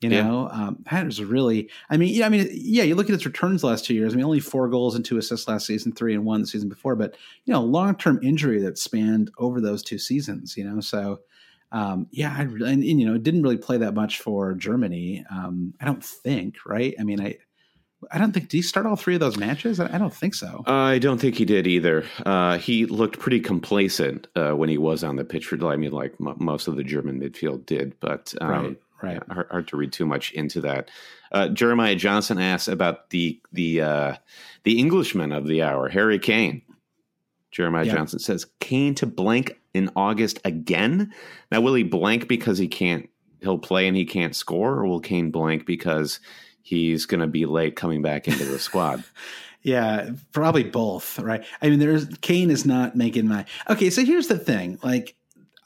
You 0.01 0.09
know, 0.09 0.49
yeah. 0.51 0.69
um, 0.69 0.85
that 0.91 1.07
is 1.07 1.23
really. 1.23 1.69
I 1.91 1.99
mean, 1.99 2.15
yeah, 2.15 2.25
I 2.25 2.31
mean, 2.31 2.49
yeah. 2.53 2.85
You 2.85 2.95
look 2.95 3.11
at 3.11 3.13
his 3.13 3.27
returns 3.27 3.63
last 3.63 3.85
two 3.85 3.93
years. 3.93 4.15
I 4.15 4.17
mean, 4.17 4.25
only 4.25 4.41
four 4.41 4.67
goals 4.69 4.95
and 4.95 5.05
two 5.05 5.19
assists 5.19 5.47
last 5.47 5.67
season, 5.67 5.93
three 5.93 6.15
and 6.15 6.25
one 6.25 6.41
the 6.41 6.47
season 6.47 6.71
before. 6.71 6.97
But 6.97 7.19
you 7.45 7.53
know, 7.53 7.61
long 7.61 7.95
term 7.97 8.19
injury 8.23 8.63
that 8.63 8.79
spanned 8.79 9.31
over 9.37 9.61
those 9.61 9.83
two 9.83 9.99
seasons. 9.99 10.57
You 10.57 10.65
know, 10.65 10.81
so 10.81 11.21
um, 11.71 12.07
yeah, 12.11 12.35
I, 12.37 12.43
and, 12.43 12.63
and, 12.63 12.85
you 12.85 13.05
know, 13.05 13.19
didn't 13.19 13.43
really 13.43 13.59
play 13.59 13.77
that 13.77 13.93
much 13.93 14.21
for 14.21 14.55
Germany. 14.55 15.23
Um, 15.31 15.75
I 15.81 15.85
don't 15.85 16.03
think, 16.03 16.57
right? 16.67 16.95
I 16.99 17.05
mean, 17.05 17.21
I. 17.21 17.37
I 18.11 18.17
don't 18.17 18.33
think. 18.33 18.49
Did 18.49 18.57
he 18.57 18.63
start 18.63 18.87
all 18.87 18.97
three 18.97 19.13
of 19.13 19.21
those 19.21 19.37
matches? 19.37 19.79
I, 19.79 19.99
don't 19.99 20.15
think 20.15 20.35
so. 20.35 20.65
I 20.67 20.99
don't 20.99 21.21
think 21.21 21.37
he 21.37 21.45
did 21.45 21.67
either. 21.67 22.07
Uh, 22.25 22.57
he 22.57 22.87
looked 22.87 23.19
pretty 23.19 23.41
complacent 23.41 24.27
uh, 24.37 24.53
when 24.53 24.71
he 24.71 24.79
was 24.79 25.05
on 25.05 25.17
the 25.17 25.25
pitch. 25.27 25.53
I 25.53 25.77
mean, 25.77 25.93
like 25.93 26.15
m- 26.19 26.35
most 26.39 26.67
of 26.67 26.77
the 26.77 26.83
German 26.83 27.21
midfield 27.21 27.67
did. 27.67 27.93
But 28.01 28.33
um, 28.41 28.49
right 28.49 28.81
right. 29.03 29.23
Yeah, 29.29 29.35
hard, 29.35 29.47
hard, 29.51 29.69
to 29.69 29.77
read 29.77 29.93
too 29.93 30.07
much 30.07 30.33
into 30.33 30.61
that. 30.63 30.91
Uh, 31.33 31.49
Jeremiah 31.49 31.95
Johnson 31.95 32.39
asks 32.39 32.69
about 32.69 33.11
the 33.11 33.41
the 33.53 33.81
uh, 33.81 34.15
the 34.65 34.79
Englishman 34.79 35.33
of 35.33 35.47
the 35.47 35.63
hour, 35.63 35.89
Harry 35.89 36.19
Kane. 36.19 36.63
Jeremiah 37.51 37.85
yep. 37.85 37.97
Johnson 37.97 38.19
says 38.19 38.47
Kane 38.61 38.95
to 38.97 39.07
blank 39.07 39.59
in 39.75 39.91
August 39.97 40.41
again. 40.45 41.13
Now, 41.51 41.61
will 41.61 41.75
he 41.75 41.83
blank 41.83 42.29
because 42.29 42.59
he 42.59 42.69
can't? 42.69 43.09
He'll 43.41 43.59
play 43.59 43.89
and 43.89 43.97
he 43.97 44.05
can't 44.05 44.37
score, 44.37 44.75
or 44.75 44.87
will 44.87 45.01
Kane 45.01 45.31
blank 45.31 45.67
because 45.67 46.21
he's 46.63 47.07
going 47.07 47.21
to 47.21 47.27
be 47.27 47.47
late 47.47 47.75
coming 47.75 48.03
back 48.03 48.29
into 48.29 48.45
the 48.45 48.59
squad? 48.59 49.03
yeah, 49.63 50.11
probably 50.33 50.65
both. 50.65 51.19
Right. 51.19 51.45
I 51.63 51.71
mean, 51.71 51.79
there's 51.79 52.07
Kane 52.21 52.51
is 52.51 52.65
not 52.67 52.97
making 52.97 53.29
my. 53.29 53.47
Okay, 53.69 53.91
so 53.91 54.05
here's 54.05 54.29
the 54.29 54.39
thing. 54.39 54.79
Like 54.83 55.15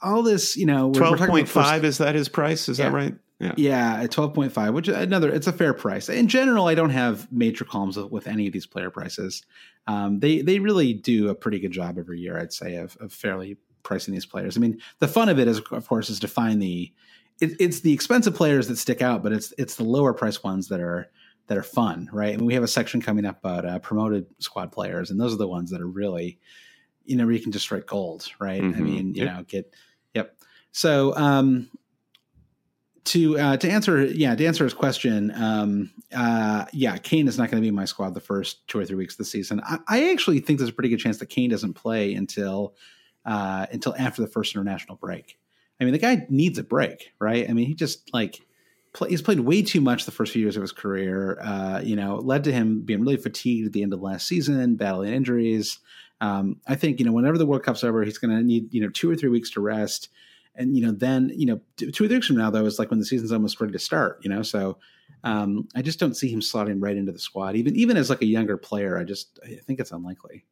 all 0.01 0.23
this, 0.23 0.57
you 0.57 0.65
know, 0.65 0.93
twelve 0.93 1.17
point 1.19 1.49
five 1.49 1.83
is 1.83 1.97
that 1.99 2.15
his 2.15 2.29
price? 2.29 2.69
Is 2.69 2.79
yeah. 2.79 2.89
that 2.89 2.95
right? 2.95 3.15
Yeah. 3.39 3.53
yeah, 3.57 4.01
at 4.01 4.11
12.5, 4.11 4.73
which 4.73 4.87
another, 4.87 5.29
it's 5.29 5.47
a 5.47 5.51
fair 5.51 5.73
price. 5.73 6.07
In 6.07 6.29
general, 6.29 6.67
I 6.67 6.75
don't 6.75 6.91
have 6.91 7.29
major 7.33 7.65
qualms 7.65 7.97
with, 7.97 8.27
any 8.27 8.47
of 8.47 8.53
these 8.53 8.65
player 8.65 8.89
prices. 8.89 9.43
Um, 9.87 10.19
they 10.19 10.41
they 10.41 10.59
really 10.59 10.93
do 10.93 11.27
a 11.27 11.35
pretty 11.35 11.59
good 11.59 11.71
job 11.71 11.97
every 11.97 12.19
year, 12.21 12.39
I'd 12.39 12.53
say, 12.53 12.77
of, 12.77 12.95
of 13.01 13.11
fairly 13.11 13.57
pricing 13.83 14.13
these 14.13 14.25
players. 14.25 14.55
I 14.55 14.61
mean, 14.61 14.79
the 14.99 15.07
fun 15.09 15.27
of 15.27 15.37
it 15.37 15.49
is, 15.49 15.59
of 15.59 15.87
course, 15.87 16.09
is 16.09 16.19
to 16.21 16.29
find 16.29 16.61
the 16.61 16.93
it, 17.41 17.55
it's 17.59 17.81
the 17.81 17.93
expensive 17.93 18.35
players 18.35 18.67
that 18.67 18.77
stick 18.77 19.01
out, 19.01 19.23
but 19.23 19.33
it's 19.33 19.53
it's 19.57 19.75
the 19.75 19.83
lower 19.83 20.13
price 20.13 20.43
ones 20.43 20.69
that 20.69 20.79
are 20.79 21.09
that 21.47 21.57
are 21.57 21.63
fun, 21.63 22.09
right? 22.11 22.33
I 22.33 22.37
mean, 22.37 22.45
we 22.45 22.53
have 22.55 22.63
a 22.63 22.67
section 22.67 23.01
coming 23.01 23.25
up 23.25 23.39
about 23.39 23.65
uh, 23.65 23.79
promoted 23.79 24.27
squad 24.39 24.71
players, 24.71 25.11
and 25.11 25.19
those 25.19 25.33
are 25.33 25.37
the 25.37 25.47
ones 25.47 25.69
that 25.71 25.81
are 25.81 25.87
really, 25.87 26.39
you 27.03 27.15
know, 27.15 27.25
where 27.25 27.33
you 27.33 27.41
can 27.41 27.51
just 27.51 27.65
strike 27.65 27.85
gold, 27.85 28.27
right? 28.39 28.61
Mm-hmm. 28.61 28.79
I 28.79 28.81
mean, 28.81 29.13
you 29.13 29.25
yep. 29.25 29.35
know, 29.35 29.43
get 29.43 29.73
yep. 30.13 30.37
So 30.71 31.15
um, 31.15 31.69
to 33.05 33.37
uh, 33.37 33.57
to 33.57 33.69
answer 33.69 34.03
yeah 34.05 34.35
to 34.35 34.45
answer 34.45 34.63
his 34.63 34.73
question 34.73 35.31
um, 35.35 35.91
uh, 36.13 36.65
yeah 36.73 36.97
Kane 36.97 37.27
is 37.27 37.37
not 37.37 37.49
going 37.49 37.61
to 37.61 37.65
be 37.65 37.71
my 37.71 37.85
squad 37.85 38.13
the 38.13 38.19
first 38.19 38.67
two 38.67 38.79
or 38.79 38.85
three 38.85 38.95
weeks 38.95 39.13
of 39.13 39.19
the 39.19 39.25
season. 39.25 39.61
I, 39.63 39.79
I, 39.87 40.11
actually 40.11 40.39
think 40.39 40.59
there's 40.59 40.71
a 40.71 40.73
pretty 40.73 40.89
good 40.89 40.99
chance 40.99 41.19
that 41.19 41.27
Kane 41.27 41.49
doesn't 41.49 41.73
play 41.73 42.13
until 42.13 42.75
uh, 43.25 43.67
until 43.71 43.95
after 43.97 44.21
the 44.21 44.27
first 44.27 44.53
international 44.55 44.97
break. 44.97 45.37
I 45.79 45.83
mean 45.83 45.93
the 45.93 45.99
guy 45.99 46.25
needs 46.29 46.57
a 46.57 46.63
break 46.63 47.13
right? 47.19 47.47
I 47.49 47.53
mean 47.53 47.67
he 47.67 47.75
just 47.75 48.11
like 48.13 48.41
play, 48.93 49.09
he's 49.09 49.21
played 49.21 49.39
way 49.39 49.61
too 49.61 49.81
much 49.81 50.05
the 50.05 50.11
first 50.11 50.33
few 50.33 50.41
years 50.41 50.55
of 50.55 50.61
his 50.61 50.71
career 50.71 51.39
uh, 51.41 51.81
you 51.83 51.95
know 51.95 52.15
led 52.15 52.43
to 52.45 52.51
him 52.51 52.81
being 52.81 53.01
really 53.01 53.17
fatigued 53.17 53.67
at 53.67 53.73
the 53.73 53.83
end 53.83 53.93
of 53.93 54.01
last 54.01 54.27
season 54.27 54.75
battling 54.75 55.13
injuries. 55.13 55.79
Um, 56.21 56.61
I 56.67 56.75
think 56.75 56.99
you 56.99 57.05
know 57.05 57.11
whenever 57.11 57.37
the 57.37 57.45
World 57.45 57.63
Cup's 57.63 57.83
over 57.83 58.03
he's 58.03 58.17
going 58.17 58.35
to 58.35 58.43
need 58.43 58.73
you 58.73 58.81
know 58.81 58.89
two 58.89 59.11
or 59.11 59.15
three 59.15 59.29
weeks 59.29 59.51
to 59.51 59.61
rest 59.61 60.09
and 60.57 60.75
you 60.75 60.85
know 60.85 60.91
then 60.91 61.31
you 61.35 61.45
know 61.45 61.59
two 61.91 62.07
weeks 62.07 62.27
from 62.27 62.37
now 62.37 62.49
though 62.49 62.65
is 62.65 62.79
like 62.79 62.89
when 62.89 62.99
the 62.99 63.05
season's 63.05 63.31
almost 63.31 63.59
ready 63.59 63.73
to 63.73 63.79
start 63.79 64.19
you 64.23 64.29
know 64.29 64.41
so 64.41 64.77
um, 65.23 65.67
i 65.75 65.81
just 65.81 65.99
don't 65.99 66.15
see 66.15 66.31
him 66.31 66.39
slotting 66.39 66.77
right 66.79 66.97
into 66.97 67.11
the 67.11 67.19
squad 67.19 67.55
even 67.55 67.75
even 67.75 67.97
as 67.97 68.09
like 68.09 68.21
a 68.21 68.25
younger 68.25 68.57
player 68.57 68.97
i 68.97 69.03
just 69.03 69.39
i 69.43 69.55
think 69.65 69.79
it's 69.79 69.91
unlikely 69.91 70.45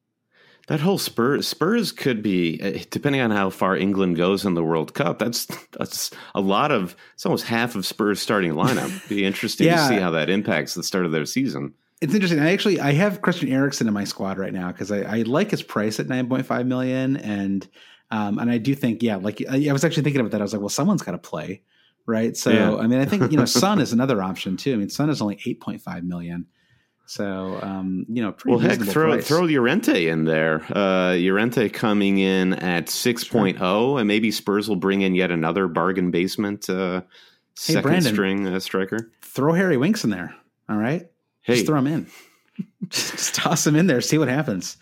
that 0.68 0.80
whole 0.80 0.98
Spurs 0.98 1.46
Spurs 1.46 1.92
could 1.92 2.24
be 2.24 2.58
eh, 2.62 2.84
depending 2.90 3.20
on 3.20 3.32
how 3.32 3.50
far 3.50 3.76
England 3.76 4.16
goes 4.16 4.46
in 4.46 4.54
the 4.54 4.64
World 4.64 4.94
Cup. 4.94 5.20
That's 5.20 5.46
that's 5.78 6.10
a 6.34 6.40
lot 6.40 6.72
of 6.72 6.96
it's 7.16 7.26
almost 7.26 7.44
half 7.44 7.76
of 7.76 7.86
Spurs 7.86 8.22
starting 8.22 8.54
lineup. 8.54 9.06
Be 9.10 9.26
interesting 9.26 9.68
yeah. 9.68 9.76
to 9.76 9.88
see 9.90 10.00
how 10.00 10.12
that 10.12 10.30
impacts 10.30 10.74
the 10.74 10.82
start 10.82 11.06
of 11.06 11.12
their 11.12 11.26
season 11.26 11.74
it's 12.04 12.14
interesting. 12.14 12.42
I 12.42 12.52
actually 12.52 12.82
I 12.82 12.92
have 12.92 13.22
Christian 13.22 13.50
Eriksen 13.50 13.88
in 13.88 13.94
my 13.94 14.04
squad 14.04 14.38
right 14.38 14.52
now 14.52 14.74
because 14.74 14.92
I, 14.92 15.04
I 15.04 15.22
like 15.22 15.52
his 15.52 15.64
price 15.64 16.02
at 16.02 16.08
nine 16.08 16.28
point 16.28 16.46
five 16.46 16.66
million, 16.66 17.16
and 17.16 17.66
um, 18.12 18.40
and 18.40 18.50
I 18.52 18.58
do 18.58 18.76
think 18.76 19.02
yeah, 19.04 19.16
like 19.18 19.42
I, 19.50 19.68
I 19.70 19.74
was 19.74 19.84
actually 19.84 20.04
thinking 20.04 20.22
about 20.22 20.32
that. 20.32 20.42
I 20.42 20.44
was 20.44 20.54
like, 20.54 20.62
well, 20.62 20.70
someone's 20.70 21.02
got 21.02 21.12
to 21.14 21.18
play, 21.18 21.62
right? 22.06 22.36
So 22.38 22.52
Yeah. 22.52 22.76
I 22.76 22.88
mean, 22.88 23.00
I 23.00 23.06
think 23.06 23.32
you 23.32 23.38
know, 23.38 23.46
Son 23.46 23.80
is 23.82 23.92
another 23.98 24.22
option 24.22 24.58
too. 24.58 24.74
I 24.74 24.76
mean, 24.78 24.90
Son 24.90 25.10
is 25.10 25.22
only 25.22 25.40
eight 25.46 25.60
point 25.62 25.82
five 25.82 26.04
million, 26.04 26.46
so 27.06 27.60
um, 27.62 28.06
you 28.10 28.22
know, 28.22 28.32
pretty 28.32 28.56
Well, 28.58 28.60
heck, 28.68 28.80
throw 28.82 29.12
price. 29.14 29.28
throw 29.28 29.42
Llorente 29.42 30.08
in 30.08 30.26
there. 30.26 30.64
Uh, 30.76 31.16
Llorente 31.16 31.70
coming 31.70 32.18
in 32.20 32.54
at 32.54 32.88
6.0, 32.88 34.00
and 34.00 34.08
maybe 34.08 34.32
Spurs 34.32 34.70
will 34.70 34.76
bring 34.78 35.02
in 35.02 35.16
yet 35.16 35.32
another 35.32 35.68
bargain 35.68 36.12
basement 36.12 36.70
uh, 36.70 37.02
Hey, 37.56 37.74
second 37.74 37.82
Brandon. 37.84 38.14
string 38.14 38.48
uh, 38.48 38.60
striker. 38.60 39.12
throw 39.22 39.54
Harry 39.54 39.78
Winks 39.78 40.04
in 40.04 40.10
there. 40.10 40.34
All 40.70 40.78
right, 40.78 41.08
Hey, 41.42 41.56
just 41.56 41.66
throw 41.68 41.78
him 41.80 41.88
in. 41.88 42.08
just 42.90 43.36
toss 43.36 43.68
him 43.68 43.76
in 43.76 43.88
there. 43.88 44.02
See 44.02 44.18
what 44.18 44.28
happens. 44.28 44.78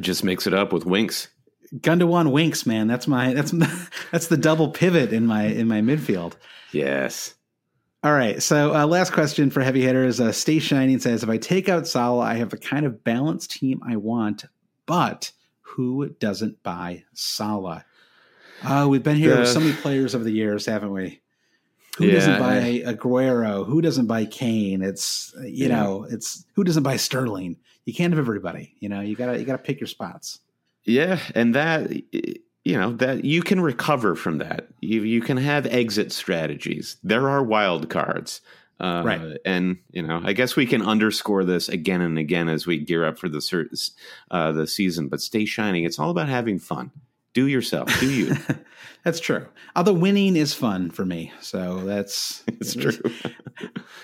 just 0.00 0.24
mix 0.24 0.46
it 0.46 0.54
up 0.54 0.72
with 0.72 0.84
Winks. 0.86 1.28
Gundogan 1.74 2.30
Winks, 2.32 2.66
man. 2.66 2.86
That's 2.86 3.06
my 3.08 3.32
that's 3.34 3.50
that's 4.12 4.28
the 4.28 4.36
double 4.36 4.70
pivot 4.70 5.12
in 5.12 5.26
my 5.26 5.44
in 5.44 5.68
my 5.68 5.80
midfield. 5.80 6.34
Yes. 6.72 7.34
All 8.04 8.12
right. 8.12 8.40
So, 8.42 8.74
uh, 8.74 8.86
last 8.86 9.12
question 9.12 9.50
for 9.50 9.62
heavy 9.62 9.82
hitters. 9.82 10.20
Uh, 10.20 10.30
Stay 10.30 10.58
Shining 10.60 11.00
says, 11.00 11.22
if 11.24 11.28
I 11.28 11.38
take 11.38 11.68
out 11.68 11.88
Salah, 11.88 12.24
I 12.24 12.34
have 12.34 12.50
the 12.50 12.58
kind 12.58 12.86
of 12.86 13.02
balanced 13.02 13.50
team 13.50 13.80
I 13.84 13.96
want, 13.96 14.44
but 14.84 15.32
who 15.62 16.08
doesn't 16.20 16.62
buy 16.62 17.02
Salah? 17.14 17.84
Oh, 18.64 18.86
we've 18.88 19.02
been 19.02 19.16
here 19.16 19.36
with 19.38 19.48
so 19.48 19.58
many 19.60 19.72
players 19.72 20.14
over 20.14 20.22
the 20.22 20.30
years, 20.30 20.66
haven't 20.66 20.92
we? 20.92 21.20
Who 21.98 22.10
doesn't 22.10 22.38
buy 22.38 22.58
I- 22.58 22.92
Aguero? 22.92 23.66
Who 23.66 23.80
doesn't 23.80 24.06
buy 24.06 24.26
Kane? 24.26 24.82
It's 24.82 25.34
uh, 25.36 25.42
you 25.42 25.68
Yeah. 25.68 25.82
know, 25.82 26.06
it's 26.08 26.44
who 26.54 26.62
doesn't 26.62 26.82
buy 26.84 26.96
Sterling? 26.96 27.56
You 27.86 27.94
can't 27.94 28.12
have 28.12 28.18
everybody. 28.20 28.74
You 28.78 28.88
know, 28.88 29.00
you 29.00 29.16
gotta 29.16 29.38
you 29.38 29.44
gotta 29.44 29.62
pick 29.62 29.80
your 29.80 29.86
spots. 29.88 30.40
Yeah, 30.86 31.18
and 31.34 31.54
that 31.54 31.90
you 32.64 32.76
know 32.78 32.92
that 32.94 33.24
you 33.24 33.42
can 33.42 33.60
recover 33.60 34.14
from 34.14 34.38
that. 34.38 34.68
You 34.80 35.02
you 35.02 35.20
can 35.20 35.36
have 35.36 35.66
exit 35.66 36.12
strategies. 36.12 36.96
There 37.02 37.28
are 37.28 37.42
wild 37.42 37.90
cards. 37.90 38.40
Uh, 38.78 39.02
Right. 39.06 39.38
and 39.46 39.78
you 39.90 40.02
know, 40.02 40.20
I 40.22 40.34
guess 40.34 40.54
we 40.54 40.66
can 40.66 40.82
underscore 40.82 41.44
this 41.44 41.68
again 41.70 42.02
and 42.02 42.18
again 42.18 42.48
as 42.50 42.66
we 42.66 42.78
gear 42.78 43.04
up 43.06 43.18
for 43.18 43.28
the 43.28 43.90
uh, 44.30 44.52
the 44.52 44.66
season. 44.66 45.08
But 45.08 45.20
stay 45.22 45.44
shining. 45.46 45.84
It's 45.84 45.98
all 45.98 46.10
about 46.10 46.28
having 46.28 46.58
fun. 46.58 46.90
Do 47.32 47.46
yourself. 47.46 47.88
Do 48.00 48.10
you? 48.10 48.34
that's 49.04 49.18
true. 49.18 49.46
Although 49.74 49.94
winning 49.94 50.36
is 50.36 50.52
fun 50.52 50.90
for 50.90 51.04
me, 51.06 51.32
so 51.40 51.78
that's 51.84 52.42
it's 52.48 52.74
true. 52.74 53.00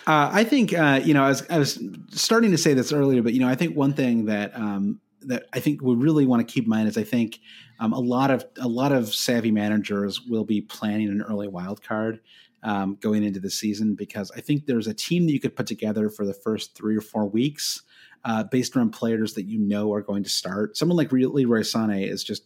Uh, 0.06 0.30
I 0.32 0.44
think 0.44 0.72
uh, 0.72 1.00
you 1.04 1.12
know 1.14 1.22
I 1.24 1.28
was 1.28 1.46
I 1.50 1.58
was 1.58 1.78
starting 2.10 2.50
to 2.52 2.58
say 2.58 2.72
this 2.74 2.92
earlier, 2.92 3.22
but 3.22 3.34
you 3.34 3.40
know 3.40 3.48
I 3.48 3.54
think 3.54 3.76
one 3.76 3.92
thing 3.92 4.24
that 4.26 4.56
um, 4.56 5.00
that 5.26 5.46
I 5.52 5.60
think 5.60 5.82
we 5.82 5.94
really 5.94 6.26
want 6.26 6.46
to 6.46 6.52
keep 6.52 6.64
in 6.64 6.70
mind 6.70 6.88
is 6.88 6.98
I 6.98 7.04
think 7.04 7.40
um, 7.78 7.92
a 7.92 7.98
lot 7.98 8.30
of 8.30 8.44
a 8.60 8.68
lot 8.68 8.92
of 8.92 9.14
savvy 9.14 9.50
managers 9.50 10.20
will 10.22 10.44
be 10.44 10.60
planning 10.60 11.08
an 11.08 11.22
early 11.22 11.48
wild 11.48 11.82
card 11.82 12.20
um, 12.62 12.96
going 13.00 13.24
into 13.24 13.40
the 13.40 13.50
season 13.50 13.94
because 13.94 14.30
I 14.36 14.40
think 14.40 14.66
there's 14.66 14.86
a 14.86 14.94
team 14.94 15.26
that 15.26 15.32
you 15.32 15.40
could 15.40 15.56
put 15.56 15.66
together 15.66 16.08
for 16.08 16.24
the 16.24 16.34
first 16.34 16.76
three 16.76 16.96
or 16.96 17.00
four 17.00 17.26
weeks 17.26 17.82
uh, 18.24 18.44
based 18.44 18.76
around 18.76 18.90
players 18.90 19.34
that 19.34 19.46
you 19.46 19.58
know 19.58 19.92
are 19.92 20.02
going 20.02 20.22
to 20.22 20.30
start. 20.30 20.76
Someone 20.76 20.96
like 20.96 21.10
Leroy 21.10 21.60
Sané 21.60 22.08
is 22.08 22.22
just 22.22 22.44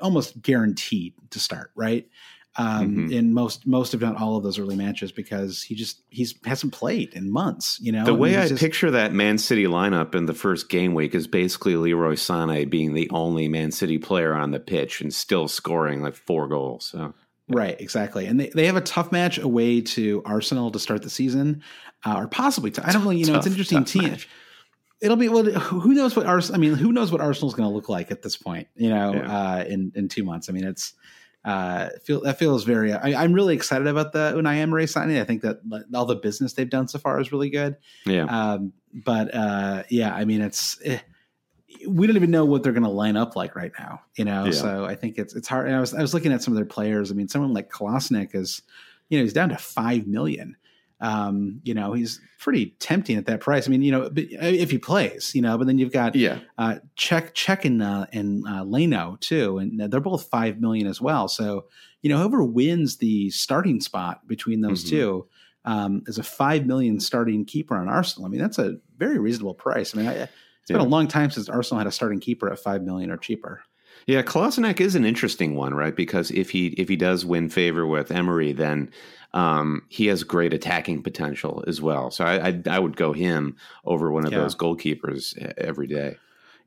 almost 0.00 0.40
guaranteed 0.42 1.14
to 1.30 1.38
start, 1.38 1.70
right? 1.74 2.08
Um, 2.56 3.08
Mhm. 3.08 3.12
in 3.12 3.34
most 3.34 3.66
most 3.66 3.94
if 3.94 4.00
not 4.00 4.16
all 4.20 4.36
of 4.36 4.44
those 4.44 4.60
early 4.60 4.76
matches 4.76 5.10
because 5.10 5.60
he 5.60 5.74
just 5.74 6.02
he's 6.08 6.34
hasn't 6.44 6.72
played 6.72 7.12
in 7.12 7.28
months. 7.28 7.80
You 7.82 7.90
know, 7.90 8.04
The 8.04 8.14
way 8.14 8.28
he's 8.30 8.38
I 8.38 8.48
just- 8.48 8.60
picture 8.60 8.92
that 8.92 9.12
Man 9.12 9.38
City 9.38 9.64
lineup 9.64 10.14
in 10.14 10.26
the 10.26 10.34
first 10.34 10.68
game 10.68 10.94
week 10.94 11.16
is 11.16 11.26
basically 11.26 11.74
Leroy 11.74 12.14
Sané 12.14 12.70
being 12.70 12.94
the 12.94 13.10
only 13.10 13.48
Man 13.48 13.72
City 13.72 13.98
player 13.98 14.34
on 14.34 14.52
the 14.52 14.60
pitch 14.60 15.00
and 15.00 15.12
still 15.12 15.48
scoring 15.48 16.00
like 16.00 16.14
four 16.14 16.46
goals. 16.46 16.86
So 16.86 17.12
Right, 17.48 17.78
exactly. 17.80 18.24
And 18.26 18.38
they, 18.40 18.50
they 18.54 18.66
have 18.66 18.76
a 18.76 18.80
tough 18.80 19.10
match 19.12 19.36
away 19.38 19.80
to 19.80 20.22
Arsenal 20.24 20.70
to 20.70 20.78
start 20.78 21.02
the 21.02 21.10
season, 21.10 21.60
uh, 22.06 22.14
or 22.16 22.28
possibly 22.28 22.70
to, 22.70 22.86
I 22.88 22.92
don't 22.92 23.02
really, 23.02 23.18
you 23.18 23.26
know, 23.26 23.34
it's 23.36 23.46
an 23.46 23.52
interesting 23.52 23.78
tough 23.80 23.88
team. 23.92 24.02
match. 24.12 24.28
It'll 25.02 25.16
be, 25.18 25.28
well, 25.28 25.44
who 25.44 25.92
knows 25.92 26.16
what 26.16 26.24
Arsenal, 26.24 26.58
I 26.58 26.60
mean, 26.60 26.74
who 26.74 26.90
knows 26.92 27.12
what 27.12 27.20
Arsenal's 27.20 27.52
going 27.54 27.68
to 27.68 27.74
look 27.74 27.88
like 27.90 28.10
at 28.10 28.22
this 28.22 28.36
point, 28.36 28.68
you 28.76 28.88
know, 28.88 29.12
Yeah. 29.12 29.38
uh, 29.56 29.64
in, 29.64 29.92
in 29.94 30.08
two 30.08 30.22
months. 30.24 30.48
I 30.48 30.52
mean, 30.52 30.64
it's, 30.64 30.94
uh, 31.44 31.90
feel 32.02 32.22
that 32.22 32.38
feels 32.38 32.64
very, 32.64 32.92
I, 32.92 33.22
I'm 33.22 33.32
really 33.32 33.54
excited 33.54 33.86
about 33.86 34.12
the 34.12 34.32
Unai 34.34 34.56
Emery 34.56 34.86
signing. 34.86 35.18
I 35.18 35.24
think 35.24 35.42
that 35.42 35.60
all 35.94 36.06
the 36.06 36.16
business 36.16 36.54
they've 36.54 36.68
done 36.68 36.88
so 36.88 36.98
far 36.98 37.20
is 37.20 37.32
really 37.32 37.50
good. 37.50 37.76
yeah, 38.06 38.24
Um, 38.24 38.72
but 38.92 39.34
uh, 39.34 39.82
yeah, 39.90 40.14
I 40.14 40.24
mean, 40.24 40.40
it's 40.40 40.78
eh, 40.84 41.00
we 41.88 42.06
don't 42.06 42.16
even 42.16 42.30
know 42.30 42.44
what 42.44 42.62
they're 42.62 42.72
going 42.72 42.84
to 42.84 42.88
line 42.88 43.16
up 43.16 43.36
like 43.36 43.56
right 43.56 43.72
now, 43.78 44.00
you 44.16 44.24
know. 44.24 44.46
Yeah. 44.46 44.52
So 44.52 44.84
I 44.84 44.94
think 44.94 45.18
it's 45.18 45.34
it's 45.34 45.48
hard. 45.48 45.66
And 45.66 45.76
I 45.76 45.80
was 45.80 45.92
I 45.92 46.00
was 46.00 46.14
looking 46.14 46.32
at 46.32 46.42
some 46.42 46.52
of 46.52 46.56
their 46.56 46.64
players. 46.64 47.10
I 47.10 47.14
mean, 47.14 47.28
someone 47.28 47.52
like 47.52 47.70
Kolasinac 47.70 48.34
is, 48.34 48.62
you 49.08 49.18
know, 49.18 49.24
he's 49.24 49.32
down 49.32 49.50
to 49.50 49.58
five 49.58 50.06
million. 50.06 50.56
Um, 51.00 51.60
you 51.64 51.74
know, 51.74 51.92
he's 51.92 52.20
pretty 52.38 52.76
tempting 52.78 53.16
at 53.16 53.26
that 53.26 53.40
price. 53.40 53.66
I 53.66 53.70
mean, 53.70 53.82
you 53.82 53.92
know, 53.92 54.04
uh, 54.04 54.10
if 54.14 54.70
he 54.70 54.78
plays, 54.78 55.34
you 55.34 55.42
know, 55.42 55.58
but 55.58 55.66
then 55.66 55.78
you've 55.78 55.92
got 55.92 56.14
yeah. 56.14 56.38
uh, 56.56 56.76
Cech 56.96 57.32
Cech 57.32 57.64
and 57.64 57.82
uh, 57.82 58.06
and 58.12 58.46
uh, 58.48 58.64
Leno 58.64 59.18
too, 59.20 59.58
and 59.58 59.92
they're 59.92 60.00
both 60.00 60.28
five 60.28 60.60
million 60.60 60.86
as 60.86 61.00
well. 61.00 61.28
So 61.28 61.66
you 62.00 62.10
know, 62.10 62.18
whoever 62.18 62.44
wins 62.44 62.98
the 62.98 63.30
starting 63.30 63.80
spot 63.80 64.26
between 64.28 64.60
those 64.60 64.84
Mhm. 64.84 64.88
two 64.90 65.28
um, 65.64 66.02
is 66.06 66.18
a 66.18 66.22
five 66.22 66.66
million 66.66 67.00
starting 67.00 67.44
keeper 67.44 67.74
on 67.76 67.88
Arsenal. 67.88 68.26
I 68.26 68.30
mean, 68.30 68.40
that's 68.40 68.58
a 68.58 68.76
very 68.98 69.18
reasonable 69.18 69.54
price. 69.54 69.94
I 69.94 69.98
mean, 69.98 70.08
I, 70.08 70.12
it's 70.12 70.68
been 70.68 70.76
a 70.80 70.84
long 70.84 71.08
time 71.08 71.30
since 71.30 71.48
Arsenal 71.48 71.78
had 71.78 71.86
a 71.86 71.92
starting 71.92 72.20
keeper 72.20 72.50
at 72.50 72.58
five 72.58 72.82
million 72.82 73.10
or 73.10 73.16
cheaper. 73.16 73.62
Yeah, 74.06 74.22
Kolasinac 74.22 74.80
is 74.80 74.94
an 74.94 75.04
interesting 75.04 75.54
one, 75.54 75.74
right? 75.74 75.94
Because 75.96 76.30
if 76.30 76.50
he 76.50 76.68
if 76.68 76.88
he 76.88 76.96
does 76.96 77.24
win 77.24 77.48
favor 77.48 77.86
with 77.86 78.10
Emery, 78.10 78.52
then 78.52 78.90
um, 79.32 79.82
he 79.88 80.06
has 80.06 80.22
great 80.24 80.52
attacking 80.52 81.02
potential 81.02 81.64
as 81.66 81.80
well. 81.80 82.10
So 82.10 82.24
I 82.24 82.48
I, 82.48 82.62
I 82.70 82.78
would 82.78 82.96
go 82.96 83.12
him 83.12 83.56
over 83.84 84.10
one 84.12 84.26
of 84.26 84.32
Yeah. 84.32 84.40
those 84.40 84.54
goalkeepers 84.54 85.36
every 85.56 85.86
day. 85.86 86.16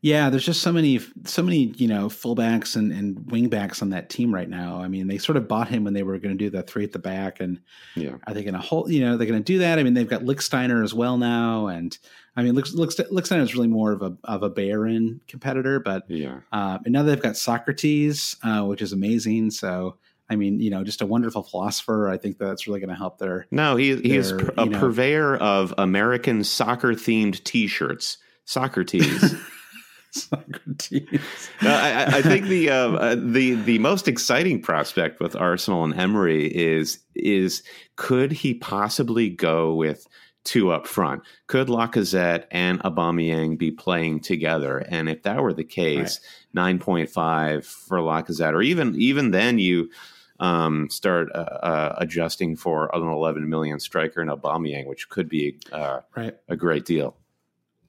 Yeah, 0.02 0.30
there's 0.30 0.46
just 0.46 0.62
so 0.62 0.72
many, 0.72 1.00
so 1.24 1.42
many, 1.42 1.74
you 1.76 1.88
know, 1.88 2.08
fullbacks 2.08 2.76
and, 2.76 2.92
and 2.92 3.18
wingbacks 3.18 3.82
on 3.82 3.90
that 3.90 4.12
team 4.12 4.32
right 4.32 4.48
now. 4.48 4.80
I 4.80 4.88
mean, 4.88 5.08
they 5.08 5.18
sort 5.18 5.38
of 5.38 5.48
bought 5.48 5.70
him 5.70 5.84
when 5.84 5.96
they 5.96 6.04
were 6.04 6.20
going 6.20 6.38
to 6.38 6.44
do 6.44 6.52
the 6.52 6.62
three 6.62 6.84
at 6.84 6.92
the 6.92 7.00
back, 7.00 7.40
and 7.40 7.60
Yeah, 7.96 8.18
Are 8.28 8.34
they 8.36 8.44
going 8.44 8.54
to 8.54 8.60
hold? 8.60 8.92
You 8.92 9.02
know, 9.02 9.18
they're 9.18 9.26
going 9.28 9.44
to 9.44 9.54
do 9.54 9.58
that. 9.60 9.80
I 9.80 9.84
mean, 9.84 9.96
they've 9.96 10.08
got 10.08 10.22
Lichtsteiner 10.22 10.84
as 10.84 10.94
well 10.94 11.18
now, 11.18 11.66
and 11.66 11.98
I 12.38 12.44
mean, 12.44 12.54
Lick, 12.54 12.72
looks 12.74 13.00
like 13.00 13.10
it's 13.12 13.54
really 13.56 13.68
more 13.68 13.92
of 13.92 14.04
a 14.04 14.16
of 14.24 14.44
a 14.44 14.50
Bayern 14.52 15.20
competitor, 15.28 15.80
but 15.80 16.04
yeah, 16.10 16.42
uh, 16.52 16.78
and 16.86 16.94
now 16.94 17.02
they've 17.02 17.22
got 17.22 17.36
Socrates, 17.36 18.38
uh, 18.44 18.62
which 18.62 18.82
is 18.84 18.94
amazing. 18.94 19.50
So, 19.50 19.98
I 20.30 20.36
mean, 20.36 20.60
you 20.60 20.70
know, 20.70 20.84
just 20.84 21.02
a 21.02 21.06
wonderful 21.08 21.42
philosopher. 21.42 22.08
I 22.08 22.18
think 22.18 22.38
that's 22.38 22.68
really 22.68 22.80
going 22.80 22.90
to 22.92 22.96
help 22.96 23.18
their. 23.18 23.48
no, 23.50 23.76
he 23.76 23.96
he's 23.98 24.32
pr- 24.32 24.52
a 24.56 24.66
you 24.66 24.70
know- 24.70 24.80
purveyor 24.80 25.36
of 25.38 25.74
American 25.80 26.44
soccer 26.44 26.90
themed 26.94 27.44
T-shirts. 27.44 28.20
Socrates. 28.46 29.36
Socrates. 30.12 31.50
Uh, 31.62 31.68
I, 31.70 31.92
I- 31.92 32.06
I 32.18 32.22
think 32.22 32.46
the 32.46 32.70
uh, 32.70 32.92
uh, 32.92 33.16
the 33.16 33.56
the 33.56 33.80
most 33.80 34.08
exciting 34.08 34.62
prospect 34.62 35.20
with 35.20 35.36
Arsenal 35.36 35.84
and 35.84 35.94
Emery 35.94 36.46
is 36.48 37.00
is 37.16 37.64
could 37.96 38.32
he 38.32 38.54
possibly 38.54 39.30
go 39.30 39.74
with 39.74 40.08
two 40.48 40.72
up 40.72 40.88
front? 40.88 41.22
Could 41.48 41.68
Lacazette 41.68 42.46
and 42.52 42.82
Aubameyang 42.84 43.58
be 43.58 43.70
playing 43.72 44.22
together? 44.22 44.80
And 44.90 45.10
if 45.10 45.24
that 45.24 45.42
were 45.42 45.54
the 45.54 45.64
case, 45.64 46.20
nine 46.54 46.80
point 46.80 47.10
five 47.10 47.66
for 47.66 48.00
Lacazette, 48.00 48.54
or 48.54 48.62
even 48.62 48.96
even 48.96 49.32
then 49.32 49.60
you 49.60 49.90
um, 50.40 50.90
start 50.90 51.30
uh, 51.36 51.38
uh, 51.38 51.96
adjusting 51.98 52.56
for 52.56 52.90
an 52.96 53.02
eleven 53.04 53.50
million 53.50 53.80
striker 53.80 54.22
and 54.22 54.30
Aubameyang, 54.32 54.88
which 54.88 55.10
could 55.10 55.28
be 55.30 55.58
uh, 55.72 56.00
Right. 56.16 56.36
a 56.48 56.56
great 56.56 56.86
deal. 56.86 57.16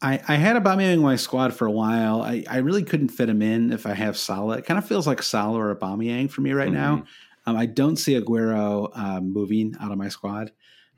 I, 0.00 0.20
I 0.28 0.34
had 0.36 0.56
Aubameyang 0.56 0.94
in 0.94 1.00
my 1.00 1.16
squad 1.16 1.52
for 1.54 1.66
a 1.66 1.72
while. 1.72 2.22
I, 2.22 2.44
I 2.48 2.58
really 2.58 2.84
couldn't 2.84 3.08
fit 3.08 3.28
him 3.28 3.42
in 3.42 3.72
if 3.72 3.84
I 3.84 3.94
have 3.94 4.16
Salah. 4.16 4.58
It 4.58 4.64
kind 4.64 4.78
of 4.78 4.86
feels 4.86 5.06
like 5.06 5.22
Salah 5.22 5.58
or 5.58 5.74
Aubameyang 5.74 6.30
for 6.30 6.40
me 6.40 6.52
right 6.52 6.70
now. 6.72 7.04
Um, 7.46 7.56
I 7.56 7.66
don't 7.66 7.96
see 7.96 8.14
Aguero 8.18 8.90
uh, 8.94 9.20
moving 9.20 9.74
out 9.80 9.90
of 9.90 9.98
my 9.98 10.08
squad. 10.08 10.52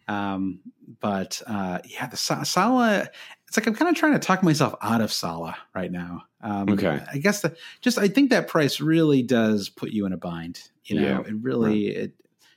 Um, 0.09 0.61
but 1.01 1.41
uh, 1.47 1.79
yeah, 1.85 2.07
the 2.07 2.17
Sa- 2.17 2.43
Salah. 2.43 3.09
It's 3.47 3.57
like 3.57 3.67
I'm 3.67 3.75
kind 3.75 3.89
of 3.89 3.97
trying 3.97 4.13
to 4.13 4.19
talk 4.21 4.43
myself 4.45 4.75
out 4.81 5.01
of 5.01 5.13
Salah 5.13 5.57
right 5.75 5.91
now. 5.91 6.23
Um, 6.41 6.69
Okay. 6.71 7.01
I 7.13 7.19
guess 7.19 7.43
the 7.43 7.57
just 7.81 7.99
I 7.99 8.07
think 8.09 8.31
that 8.31 8.47
price 8.49 8.81
really 8.81 9.23
does 9.23 9.69
put 9.69 9.91
you 9.91 10.07
in 10.07 10.13
a 10.13 10.17
bind. 10.17 10.63
You 10.85 11.01
know, 11.01 11.07
Yeah. 11.07 11.21
it 11.21 11.35
really 11.41 11.89
it 11.89 12.13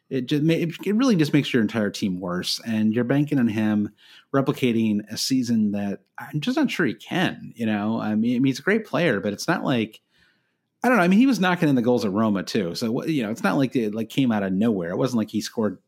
it 0.10 0.26
just 0.28 0.44
it 0.44 0.96
really 0.96 1.16
just 1.16 1.34
makes 1.34 1.52
your 1.52 1.62
entire 1.64 1.90
team 1.90 2.20
worse, 2.20 2.60
and 2.66 2.94
you're 2.94 3.04
banking 3.04 3.40
on 3.40 3.48
him 3.48 3.90
replicating 4.34 5.02
a 5.12 5.18
season 5.18 5.72
that 5.72 6.02
I'm 6.20 6.40
just 6.42 6.58
not 6.58 6.70
sure 6.70 6.86
he 6.86 6.94
can. 6.94 7.54
You 7.56 7.66
know, 7.66 8.00
I 8.00 8.14
mean, 8.16 8.36
I 8.36 8.40
mean 8.40 8.46
he's 8.46 8.60
a 8.60 8.64
great 8.64 8.86
player, 8.86 9.20
but 9.20 9.34
it's 9.34 9.48
not 9.48 9.64
like 9.64 10.00
I 10.84 10.90
don't 10.90 10.98
know. 10.98 11.04
I 11.04 11.08
mean, 11.08 11.20
he 11.20 11.26
was 11.28 11.40
knocking 11.40 11.70
in 11.70 11.76
the 11.76 11.82
goals 11.82 12.06
at 12.06 12.12
Roma 12.12 12.44
too, 12.44 12.76
so 12.76 13.04
you 13.06 13.24
know, 13.24 13.32
it's 13.32 13.44
not 13.44 13.58
like 13.58 13.76
it 13.76 13.96
like 13.96 14.10
came 14.10 14.32
out 14.32 14.44
of 14.44 14.52
nowhere. 14.54 14.92
It 14.92 14.98
wasn't 14.98 15.18
like 15.20 15.30
he 15.32 15.42
scored. 15.42 15.80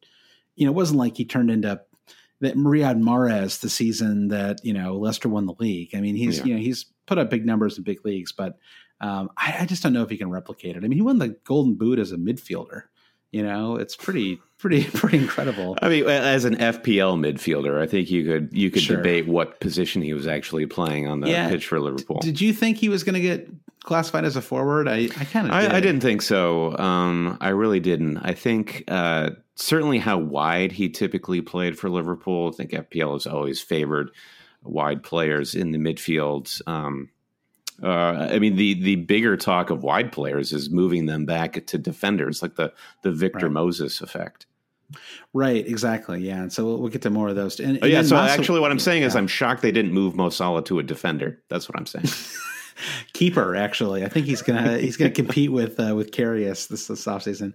You 0.56 0.66
know, 0.66 0.72
it 0.72 0.76
wasn't 0.76 1.00
like 1.00 1.18
he 1.18 1.26
turned 1.26 1.52
into 1.52 1.82
that 2.42 2.56
Riyad 2.56 3.02
Mahrez 3.02 3.62
the 3.62 3.70
season 3.70 4.30
that 4.30 4.64
you 4.64 4.74
know 4.74 4.96
Leicester 4.96 5.30
won 5.30 5.46
the 5.46 5.56
league. 5.60 5.96
I 5.96 6.02
mean, 6.02 6.16
he's 6.16 6.40
yeah. 6.40 6.46
you 6.46 6.54
know 6.56 6.62
he's 6.62 6.86
put 7.06 7.18
up 7.18 7.30
big 7.30 7.46
numbers 7.46 7.78
in 7.78 7.84
big 7.84 8.04
leagues, 8.06 8.32
but 8.32 8.58
um, 9.02 9.30
I, 9.38 9.58
I, 9.62 9.66
just 9.66 9.84
don't 9.84 9.94
know 9.94 10.04
if 10.04 10.10
he 10.10 10.18
can 10.18 10.30
replicate 10.30 10.76
it. 10.76 10.84
I 10.84 10.88
mean, 10.88 10.94
he 10.94 11.02
won 11.02 11.20
the 11.20 11.30
Golden 11.44 11.76
Boot 11.76 12.00
as 12.00 12.12
a 12.12 12.18
midfielder. 12.18 12.84
You 13.32 13.44
know, 13.44 13.76
it's 13.76 13.96
pretty, 13.96 14.40
pretty, 14.58 14.86
pretty 14.86 15.18
incredible. 15.18 15.78
I 15.82 15.90
mean, 15.90 16.08
as 16.08 16.46
an 16.46 16.56
FPL 16.56 17.20
midfielder, 17.20 17.82
I 17.82 17.88
think 17.88 18.10
you 18.10 18.24
could 18.24 18.50
you 18.54 18.72
could 18.72 18.82
sure. 18.82 18.98
debate 18.98 19.28
what 19.28 19.60
position 19.60 20.02
he 20.02 20.14
was 20.14 20.28
actually 20.28 20.66
playing 20.66 21.08
on 21.08 21.20
the 21.20 21.30
yeah. 21.30 21.50
pitch 21.50 21.68
for 21.68 21.80
Liverpool. 21.80 22.20
Did 22.22 22.40
you 22.40 22.54
think 22.54 22.78
he 22.78 22.90
was 22.90 23.04
going 23.04 23.16
to 23.16 23.22
get 23.22 23.50
classified 23.86 24.26
as 24.26 24.36
a 24.36 24.42
forward? 24.42 24.88
I, 24.88 25.10
I 25.18 25.26
kind 25.26 25.48
of, 25.48 25.54
I, 25.54 25.78
I, 25.78 25.80
didn't 25.80 26.02
think 26.02 26.22
so. 26.22 26.78
Um, 26.78 27.38
I 27.40 27.50
really 27.50 27.80
didn't. 27.80 28.18
I 28.18 28.34
think 28.34 28.84
uh, 28.88 29.32
certainly 29.56 30.00
how 30.00 30.18
wide 30.18 30.72
he 30.74 30.90
typically 30.90 31.42
played 31.42 31.78
for 31.78 31.90
Liverpool. 31.90 32.50
I 32.52 32.56
think 32.56 32.72
FPL 32.72 33.14
has 33.14 33.28
always 33.28 33.62
favored 33.62 34.12
wide 34.64 35.04
players 35.04 35.56
in 35.56 35.72
the 35.72 35.78
midfield. 35.78 36.62
Um, 36.68 37.10
uh, 37.84 38.30
I 38.32 38.40
mean, 38.40 38.56
the 38.56 38.74
the 38.82 38.96
bigger 38.96 39.36
talk 39.38 39.70
of 39.70 39.84
wide 39.84 40.12
players 40.12 40.54
is 40.54 40.70
moving 40.70 41.06
them 41.06 41.26
back 41.26 41.66
to 41.68 41.78
defenders, 41.78 42.42
like 42.42 42.56
the 42.56 42.74
the 43.02 43.12
Victor 43.12 43.48
right. 43.48 43.54
Moses 43.54 44.02
effect. 44.02 44.46
Right, 45.34 45.66
exactly. 45.68 46.22
Yeah, 46.22 46.44
and 46.44 46.54
so 46.54 46.64
we'll, 46.64 46.78
we'll 46.78 46.90
get 46.90 47.02
to 47.02 47.10
more 47.10 47.28
of 47.28 47.36
those. 47.36 47.60
And, 47.60 47.80
oh, 47.82 47.88
yeah. 47.88 48.04
So 48.04 48.16
actually, 48.16 48.60
what 48.60 48.72
I'm 48.72 48.80
saying 48.80 49.02
yeah. 49.02 49.08
is, 49.08 49.16
I'm 49.16 49.28
shocked 49.28 49.62
they 49.62 49.72
didn't 49.72 49.94
move 49.94 50.16
Mo 50.16 50.30
Salah 50.30 50.64
to 50.66 50.80
a 50.80 50.84
defender. 50.84 51.42
That's 51.50 51.68
what 51.68 51.78
I'm 51.78 51.86
saying. 51.86 52.06
Keeper, 53.14 53.56
actually, 53.56 54.04
I 54.04 54.10
think 54.10 54.26
he's 54.26 54.42
gonna 54.42 54.78
he's 54.78 54.98
gonna 54.98 55.12
compete 55.12 55.52
with 55.52 55.80
uh, 55.80 55.96
with 55.96 56.12
Karius 56.12 56.68
this 56.68 56.88
this 56.88 57.06
offseason. 57.06 57.54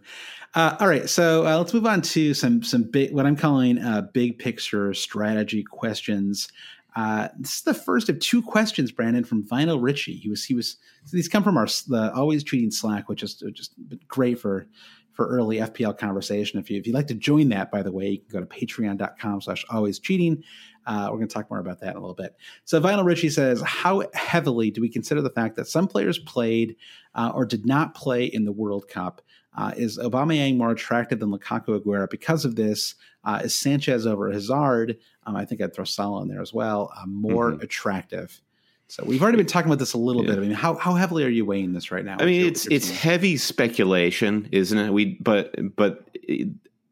Uh, 0.54 0.76
all 0.80 0.88
right, 0.88 1.08
so 1.08 1.46
uh, 1.46 1.56
let's 1.58 1.72
move 1.72 1.86
on 1.86 2.02
to 2.02 2.34
some 2.34 2.62
some 2.62 2.82
big 2.82 3.12
what 3.12 3.26
I'm 3.26 3.36
calling 3.36 3.78
uh, 3.78 4.02
big 4.12 4.38
picture 4.38 4.92
strategy 4.94 5.62
questions. 5.62 6.48
Uh, 6.96 7.28
this 7.38 7.56
is 7.56 7.62
the 7.62 7.74
first 7.74 8.08
of 8.08 8.18
two 8.18 8.42
questions, 8.42 8.90
Brandon, 8.90 9.22
from 9.22 9.44
Vinyl 9.44 9.80
Richie. 9.80 10.16
He 10.16 10.28
was 10.28 10.44
he 10.44 10.54
was 10.54 10.76
these 11.12 11.28
come 11.28 11.44
from 11.44 11.56
our 11.56 11.66
the 11.88 12.12
always 12.14 12.42
cheating 12.42 12.70
Slack, 12.70 13.08
which 13.08 13.22
is 13.22 13.42
just 13.52 13.74
great 14.08 14.40
for 14.40 14.66
for 15.12 15.28
early 15.28 15.58
FPL 15.58 15.98
conversation. 15.98 16.58
If 16.58 16.70
you 16.70 16.78
if 16.78 16.86
you'd 16.86 16.94
like 16.94 17.08
to 17.08 17.14
join 17.14 17.50
that, 17.50 17.70
by 17.70 17.82
the 17.82 17.92
way, 17.92 18.08
you 18.10 18.18
can 18.18 18.28
go 18.30 18.40
to 18.40 18.46
patreon.com 18.46 19.42
slash 19.42 19.64
always 19.70 19.98
cheating. 19.98 20.42
Uh, 20.86 21.08
we're 21.10 21.18
going 21.18 21.28
to 21.28 21.34
talk 21.34 21.50
more 21.50 21.60
about 21.60 21.80
that 21.80 21.90
in 21.90 21.96
a 21.96 22.00
little 22.00 22.14
bit. 22.14 22.34
So 22.64 22.80
Vinyl 22.80 23.04
Richie 23.04 23.30
says, 23.30 23.62
how 23.62 24.02
heavily 24.14 24.70
do 24.70 24.80
we 24.80 24.88
consider 24.88 25.20
the 25.22 25.30
fact 25.30 25.56
that 25.56 25.68
some 25.68 25.86
players 25.86 26.18
played 26.18 26.76
uh, 27.14 27.32
or 27.34 27.44
did 27.44 27.66
not 27.66 27.94
play 27.94 28.24
in 28.24 28.44
the 28.44 28.52
World 28.52 28.88
Cup? 28.88 29.22
Uh, 29.56 29.72
is 29.76 29.98
Aubameyang 29.98 30.56
more 30.56 30.70
attractive 30.70 31.18
than 31.18 31.30
Lukaku 31.30 31.80
Aguero 31.80 32.08
because 32.08 32.44
of 32.44 32.56
this? 32.56 32.94
Uh, 33.24 33.40
is 33.44 33.54
Sanchez 33.54 34.06
over 34.06 34.32
Hazard? 34.32 34.96
Um, 35.26 35.36
I 35.36 35.44
think 35.44 35.60
I'd 35.60 35.74
throw 35.74 35.84
Salah 35.84 36.22
in 36.22 36.28
there 36.28 36.40
as 36.40 36.54
well. 36.54 36.92
Uh, 36.96 37.06
more 37.06 37.50
mm-hmm. 37.50 37.62
attractive. 37.62 38.40
So 38.86 39.04
we've 39.04 39.22
already 39.22 39.36
been 39.36 39.46
talking 39.46 39.68
about 39.68 39.78
this 39.78 39.92
a 39.92 39.98
little 39.98 40.24
yeah. 40.24 40.30
bit. 40.30 40.38
I 40.38 40.40
mean, 40.42 40.50
how 40.50 40.74
how 40.74 40.94
heavily 40.94 41.22
are 41.24 41.28
you 41.28 41.44
weighing 41.44 41.72
this 41.72 41.92
right 41.92 42.04
now? 42.04 42.16
I 42.18 42.24
mean, 42.24 42.40
your, 42.40 42.48
it's 42.48 42.66
it's 42.66 42.88
team? 42.88 42.96
heavy 42.96 43.36
speculation, 43.36 44.48
isn't 44.50 44.76
it? 44.76 44.92
We 44.92 45.16
but 45.20 45.54
but 45.76 46.08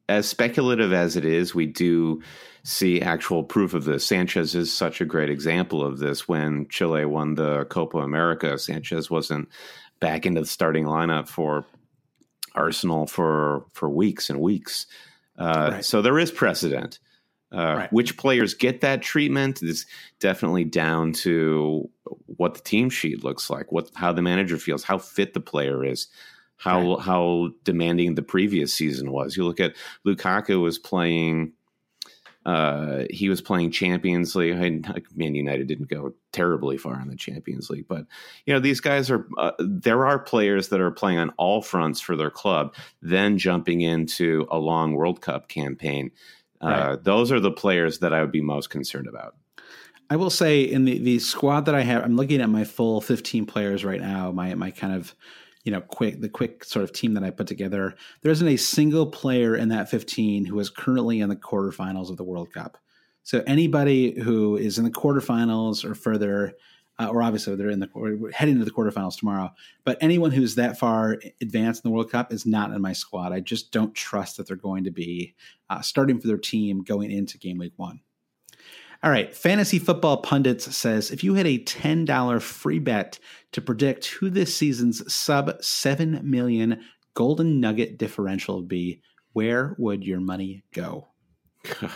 as 0.08 0.28
speculative 0.28 0.92
as 0.92 1.16
it 1.16 1.24
is, 1.24 1.54
we 1.54 1.66
do 1.66 2.22
see 2.62 3.00
actual 3.00 3.42
proof 3.42 3.74
of 3.74 3.84
this. 3.84 4.04
Sanchez 4.04 4.54
is 4.54 4.72
such 4.72 5.00
a 5.00 5.04
great 5.04 5.30
example 5.30 5.84
of 5.84 5.98
this. 5.98 6.28
When 6.28 6.66
Chile 6.68 7.04
won 7.04 7.34
the 7.34 7.64
Copa 7.66 7.98
America, 7.98 8.58
Sanchez 8.58 9.10
wasn't 9.10 9.48
back 10.00 10.26
into 10.26 10.40
the 10.40 10.46
starting 10.46 10.84
lineup 10.84 11.28
for 11.28 11.66
Arsenal 12.54 13.06
for 13.06 13.64
for 13.72 13.88
weeks 13.88 14.30
and 14.30 14.40
weeks. 14.40 14.86
Uh, 15.38 15.70
right. 15.72 15.84
So 15.84 16.02
there 16.02 16.18
is 16.18 16.30
precedent. 16.30 16.98
Uh, 17.50 17.74
right. 17.76 17.92
Which 17.92 18.18
players 18.18 18.52
get 18.52 18.82
that 18.82 19.00
treatment 19.00 19.62
is 19.62 19.86
definitely 20.20 20.64
down 20.64 21.12
to 21.14 21.88
what 22.26 22.54
the 22.54 22.60
team 22.60 22.90
sheet 22.90 23.24
looks 23.24 23.48
like, 23.48 23.72
what 23.72 23.90
how 23.94 24.12
the 24.12 24.22
manager 24.22 24.58
feels, 24.58 24.84
how 24.84 24.98
fit 24.98 25.32
the 25.32 25.40
player 25.40 25.84
is, 25.84 26.08
how 26.58 26.96
right. 26.96 27.04
how 27.04 27.50
demanding 27.64 28.14
the 28.14 28.22
previous 28.22 28.74
season 28.74 29.10
was. 29.10 29.36
You 29.36 29.44
look 29.44 29.60
at 29.60 29.74
Lukaku 30.06 30.60
was 30.60 30.78
playing. 30.78 31.52
Uh, 32.46 33.04
he 33.10 33.28
was 33.28 33.42
playing 33.42 33.70
Champions 33.70 34.34
League. 34.34 34.54
I, 34.54 35.02
Man 35.14 35.34
United 35.34 35.66
didn't 35.66 35.90
go 35.90 36.14
terribly 36.32 36.78
far 36.78 36.98
in 36.98 37.08
the 37.08 37.16
Champions 37.16 37.68
League, 37.68 37.86
but 37.88 38.06
you 38.46 38.54
know 38.54 38.60
these 38.60 38.80
guys 38.80 39.10
are. 39.10 39.26
Uh, 39.36 39.52
there 39.58 40.06
are 40.06 40.18
players 40.18 40.68
that 40.68 40.80
are 40.80 40.90
playing 40.90 41.18
on 41.18 41.30
all 41.36 41.62
fronts 41.62 42.00
for 42.00 42.16
their 42.16 42.30
club, 42.30 42.74
then 43.02 43.38
jumping 43.38 43.80
into 43.80 44.46
a 44.50 44.58
long 44.58 44.94
World 44.94 45.20
Cup 45.20 45.48
campaign 45.48 46.10
Right. 46.62 46.80
Uh, 46.80 46.96
those 46.96 47.30
are 47.30 47.40
the 47.40 47.52
players 47.52 48.00
that 48.00 48.12
I 48.12 48.20
would 48.20 48.32
be 48.32 48.40
most 48.40 48.70
concerned 48.70 49.06
about. 49.06 49.36
I 50.10 50.16
will 50.16 50.30
say 50.30 50.62
in 50.62 50.84
the, 50.84 50.98
the 50.98 51.18
squad 51.18 51.66
that 51.66 51.74
I 51.74 51.82
have, 51.82 52.02
I'm 52.02 52.16
looking 52.16 52.40
at 52.40 52.48
my 52.48 52.64
full 52.64 53.00
15 53.00 53.46
players 53.46 53.84
right 53.84 54.00
now. 54.00 54.32
My 54.32 54.54
my 54.54 54.70
kind 54.70 54.94
of 54.94 55.14
you 55.68 55.72
know 55.72 55.82
quick 55.82 56.18
the 56.22 56.30
quick 56.30 56.64
sort 56.64 56.82
of 56.82 56.94
team 56.94 57.12
that 57.12 57.22
I 57.22 57.28
put 57.28 57.46
together. 57.46 57.94
There 58.22 58.32
isn't 58.32 58.48
a 58.48 58.56
single 58.56 59.06
player 59.06 59.54
in 59.54 59.68
that 59.68 59.90
15 59.90 60.46
who 60.46 60.58
is 60.60 60.70
currently 60.70 61.20
in 61.20 61.28
the 61.28 61.36
quarterfinals 61.36 62.08
of 62.08 62.16
the 62.16 62.24
World 62.24 62.50
Cup. 62.54 62.78
So 63.22 63.42
anybody 63.46 64.18
who 64.18 64.56
is 64.56 64.78
in 64.78 64.84
the 64.84 64.90
quarterfinals 64.90 65.84
or 65.84 65.94
further 65.94 66.54
uh, 66.98 67.08
or 67.08 67.22
obviously 67.22 67.54
they're 67.54 67.68
in 67.68 67.80
the 67.80 68.32
heading 68.32 68.58
to 68.58 68.64
the 68.64 68.70
quarterfinals 68.70 69.18
tomorrow. 69.18 69.50
But 69.84 69.98
anyone 70.00 70.30
who's 70.30 70.54
that 70.54 70.78
far 70.78 71.18
advanced 71.42 71.84
in 71.84 71.90
the 71.90 71.94
World 71.94 72.10
Cup 72.10 72.32
is 72.32 72.46
not 72.46 72.72
in 72.72 72.80
my 72.80 72.94
squad. 72.94 73.34
I 73.34 73.40
just 73.40 73.70
don't 73.70 73.94
trust 73.94 74.38
that 74.38 74.48
they're 74.48 74.56
going 74.56 74.84
to 74.84 74.90
be 74.90 75.34
uh, 75.68 75.82
starting 75.82 76.18
for 76.18 76.28
their 76.28 76.38
team 76.38 76.82
going 76.82 77.10
into 77.10 77.36
game 77.36 77.58
week 77.58 77.74
one. 77.76 78.00
All 79.02 79.10
right, 79.12 79.32
Fantasy 79.34 79.78
Football 79.78 80.18
Pundits 80.18 80.74
says 80.74 81.12
if 81.12 81.22
you 81.22 81.34
had 81.34 81.46
a 81.46 81.58
$10 81.58 82.42
free 82.42 82.80
bet 82.80 83.20
to 83.52 83.60
predict 83.60 84.06
who 84.06 84.28
this 84.28 84.56
season's 84.56 85.12
sub 85.12 85.62
7 85.62 86.20
million 86.28 86.82
golden 87.14 87.60
nugget 87.60 87.96
differential 87.96 88.56
would 88.56 88.68
be, 88.68 89.00
where 89.34 89.76
would 89.78 90.04
your 90.04 90.20
money 90.20 90.64
go? 90.72 91.08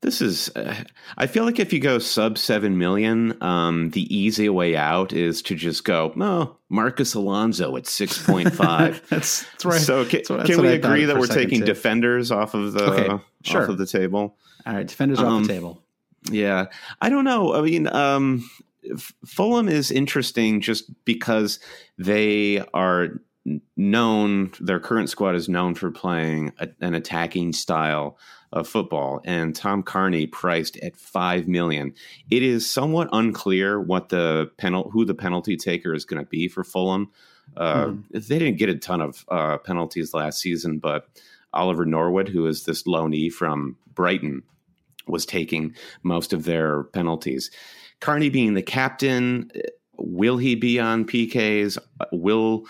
This 0.00 0.22
is, 0.22 0.48
uh, 0.54 0.76
I 1.16 1.26
feel 1.26 1.44
like 1.44 1.58
if 1.58 1.72
you 1.72 1.80
go 1.80 1.98
sub 1.98 2.38
7 2.38 2.78
million, 2.78 3.42
um, 3.42 3.90
the 3.90 4.16
easy 4.16 4.48
way 4.48 4.76
out 4.76 5.12
is 5.12 5.42
to 5.42 5.56
just 5.56 5.82
go, 5.82 6.12
oh, 6.20 6.56
Marcos 6.68 7.14
Alonso 7.14 7.76
at 7.76 7.82
6.5. 7.82 8.54
that's, 9.08 9.42
that's 9.42 9.64
right. 9.64 9.80
So 9.80 10.04
can, 10.04 10.18
that's 10.18 10.30
what, 10.30 10.46
can 10.46 10.62
we 10.62 10.68
agree 10.68 11.04
that 11.06 11.16
we're 11.18 11.26
taking 11.26 11.60
too. 11.60 11.66
defenders 11.66 12.30
off 12.30 12.54
of 12.54 12.74
the, 12.74 12.84
okay, 12.84 13.24
sure. 13.42 13.64
off 13.64 13.70
of 13.70 13.78
the 13.78 13.86
table? 13.86 14.36
All 14.64 14.74
right. 14.74 14.86
Defenders 14.86 15.18
um, 15.18 15.24
off 15.24 15.32
the 15.32 15.36
um, 15.36 15.48
table. 15.48 15.82
Yeah. 16.30 16.66
I 17.00 17.08
don't 17.08 17.24
know. 17.24 17.54
I 17.54 17.62
mean, 17.62 17.86
um, 17.88 18.48
Fulham 19.26 19.68
is 19.68 19.90
interesting 19.90 20.60
just 20.60 20.90
because 21.04 21.60
they 21.98 22.64
are 22.74 23.20
known, 23.76 24.52
their 24.60 24.80
current 24.80 25.08
squad 25.08 25.34
is 25.34 25.48
known 25.48 25.74
for 25.74 25.90
playing 25.90 26.52
a, 26.58 26.68
an 26.80 26.94
attacking 26.94 27.52
style 27.52 28.18
of 28.52 28.66
football, 28.66 29.20
and 29.24 29.54
Tom 29.54 29.82
Cairney 29.82 30.30
priced 30.30 30.76
at 30.78 30.96
five 30.96 31.48
million. 31.48 31.94
It 32.30 32.42
is 32.42 32.70
somewhat 32.70 33.08
unclear 33.12 33.80
what 33.80 34.08
the 34.08 34.50
penal 34.56 34.90
who 34.90 35.04
the 35.04 35.14
penalty 35.14 35.56
taker 35.56 35.94
is 35.94 36.04
going 36.04 36.22
to 36.22 36.28
be 36.28 36.48
for 36.48 36.64
Fulham. 36.64 37.10
Uh, 37.56 37.86
mm. 37.86 38.04
They 38.10 38.38
didn't 38.38 38.58
get 38.58 38.70
a 38.70 38.76
ton 38.76 39.00
of 39.00 39.24
uh, 39.28 39.58
penalties 39.58 40.14
last 40.14 40.40
season, 40.40 40.78
but 40.78 41.08
Oliver 41.52 41.84
Norwood, 41.84 42.28
who 42.28 42.46
is 42.46 42.64
this 42.64 42.84
loanee 42.84 43.32
from 43.32 43.76
Brighton, 43.94 44.42
was 45.08 45.26
taking 45.26 45.74
most 46.02 46.32
of 46.32 46.44
their 46.44 46.84
penalties. 46.84 47.50
Cairney 48.00 48.32
being 48.32 48.54
the 48.54 48.62
captain, 48.62 49.50
will 49.96 50.36
he 50.36 50.54
be 50.54 50.78
on 50.78 51.04
PKs? 51.04 51.78
Will 52.12 52.66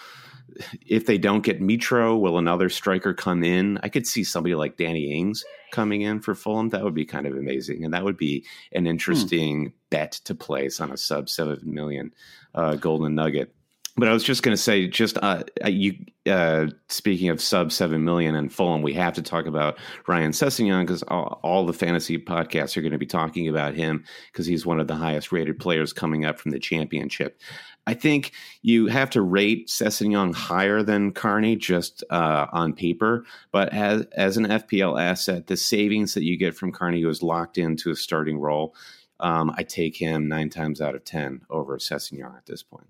if 0.86 1.07
they 1.07 1.18
don't 1.18 1.45
get 1.45 1.61
Mitro, 1.61 2.18
will 2.18 2.39
another 2.39 2.68
striker 2.68 3.14
come 3.14 3.45
in? 3.45 3.78
I 3.82 3.89
could 3.89 4.07
see 4.07 4.24
somebody 4.24 4.55
like 4.55 4.76
Danny 4.76 5.16
Ings 5.16 5.45
coming 5.70 6.03
in 6.03 6.20
for 6.20 6.34
Fulham. 6.34 6.70
That 6.70 6.82
would 6.82 6.95
be 6.95 7.05
kind 7.05 7.26
of 7.26 7.36
amazing, 7.36 7.84
and 7.84 7.95
that 7.95 8.05
would 8.05 8.16
be 8.16 8.45
an 8.72 8.86
interesting 8.86 9.66
hmm. 9.66 9.72
bet 9.91 10.12
to 10.24 10.34
place 10.34 10.80
on 10.80 10.91
a 10.91 10.97
sub 10.97 11.28
seven 11.28 11.61
million 11.62 12.12
uh, 12.55 12.76
golden 12.76 13.14
nugget. 13.14 13.55
But 13.99 14.09
I 14.09 14.12
was 14.12 14.22
just 14.22 14.44
going 14.44 14.57
to 14.57 14.62
say, 14.62 14.86
just 14.86 15.18
uh, 15.18 15.42
you 15.66 15.96
uh, 16.24 16.66
speaking 16.88 17.30
of 17.30 17.40
sub 17.40 17.72
seven 17.72 18.05
million 18.05 18.36
and 18.36 18.53
Fulham, 18.53 18.80
we 18.80 18.94
have 18.94 19.14
to 19.14 19.22
talk 19.22 19.46
about 19.46 19.76
Ryan 20.07 20.30
Sessegnon 20.30 20.82
because 20.82 21.03
all, 21.05 21.40
all, 21.42 21.66
the 21.66 21.72
fantasy 21.72 22.16
podcasts 22.16 22.76
are 22.76 22.80
going 22.80 22.92
to 22.92 22.99
be 22.99 23.07
talking 23.07 23.49
about 23.49 23.74
him 23.74 24.05
because 24.30 24.46
he's 24.46 24.64
one 24.64 24.78
of 24.78 24.86
the 24.86 24.94
highest 24.94 25.32
rated 25.32 25.59
players 25.59 25.92
coming 25.92 26.24
up 26.24 26.38
from 26.38 26.53
the 26.53 26.61
championship. 26.61 27.40
I 27.88 27.94
think 27.94 28.32
you 28.62 28.86
have 28.86 29.11
to 29.11 29.22
rate 29.22 29.66
Sessegnon 29.66 30.32
higher 30.32 30.84
than 30.84 31.12
Cairney 31.12 31.59
just 31.59 32.05
uh, 32.09 32.46
on 32.53 32.74
paper, 32.74 33.24
but 33.51 33.72
as 33.72 34.07
as 34.12 34.36
an 34.36 34.46
FPL 34.46 35.01
asset, 35.01 35.49
the 35.49 35.57
savings 35.57 36.14
that 36.14 36.22
you 36.22 36.36
get 36.36 36.55
from 36.55 36.72
Cairney, 36.72 37.01
who 37.01 37.09
is 37.09 37.20
locked 37.20 37.59
into 37.59 37.90
a 37.90 37.96
starting 37.96 38.38
role, 38.38 38.76
um, 39.18 39.53
I 39.57 39.64
take 39.64 39.96
him 39.96 40.28
nine 40.28 40.51
times 40.51 40.80
out 40.80 40.94
of 40.94 41.05
ten 41.05 41.40
over 41.51 41.78
Sessegnon 41.78 42.36
at 42.36 42.46
this 42.46 42.62
point. 42.62 42.86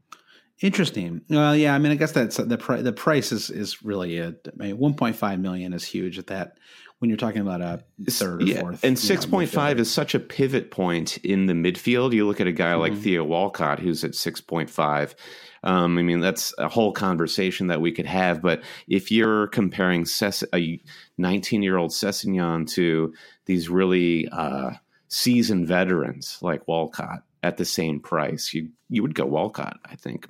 Interesting. 0.61 1.21
Well, 1.31 1.55
yeah. 1.55 1.75
I 1.75 1.79
mean, 1.79 1.93
I 1.93 1.95
guess 1.95 2.13
that's 2.13 2.37
the 2.37 2.59
price. 2.59 2.83
The 2.83 2.93
price 2.93 3.31
is 3.33 3.49
is 3.51 3.83
really 3.85 4.17
it. 4.17 4.49
I 4.61 4.65
mean, 4.65 4.79
one 4.79 4.95
point 4.95 5.17
five 5.17 5.39
million 5.39 5.73
is 5.73 5.85
huge 5.85 6.19
at 6.19 6.27
that 6.29 6.59
when 6.99 7.09
you're 7.11 7.17
talking 7.17 7.43
about 7.43 7.61
a 7.61 7.85
third 8.11 8.43
or 8.43 8.45
yeah, 8.47 8.61
fourth. 8.61 8.83
and 8.83 8.99
six 8.99 9.25
point 9.25 9.51
five 9.51 9.79
is 9.79 9.89
such 9.89 10.17
a 10.17 10.21
pivot 10.21 10.73
point 10.73 11.19
in 11.19 11.47
the 11.47 11.53
midfield. 11.53 12.13
You 12.13 12.27
look 12.27 12.41
at 12.41 12.49
a 12.49 12.53
guy 12.53 12.75
like 12.75 12.93
Mhm. 12.95 12.99
Theo 13.03 13.25
Walcott, 13.25 13.79
who's 13.79 14.03
at 14.03 14.17
six 14.17 14.41
point 14.41 14.69
five. 14.69 15.15
Um, 15.63 15.97
I 15.99 16.03
mean, 16.03 16.21
that's 16.21 16.53
a 16.59 16.69
whole 16.69 16.93
conversation 16.93 17.69
that 17.69 17.81
we 17.81 17.93
could 17.93 18.07
have. 18.07 18.43
But 18.43 18.63
if 18.89 19.11
you're 19.13 19.47
comparing 19.49 20.05
Ces- 20.07 20.45
a 20.55 20.81
19 21.19 21.63
year 21.63 21.77
old 21.77 21.91
Sessegnon 21.93 22.69
to 22.73 23.13
these 23.47 23.69
really 23.69 24.29
uh, 24.31 24.71
seasoned 25.09 25.67
veterans 25.69 26.39
like 26.43 26.67
Walcott 26.69 27.23
at 27.43 27.57
the 27.57 27.65
same 27.65 28.01
price, 28.01 28.53
you 28.53 28.71
you 28.89 29.03
would 29.03 29.15
go 29.15 29.27
Walcott, 29.27 29.79
I 29.85 29.97
think, 29.97 30.27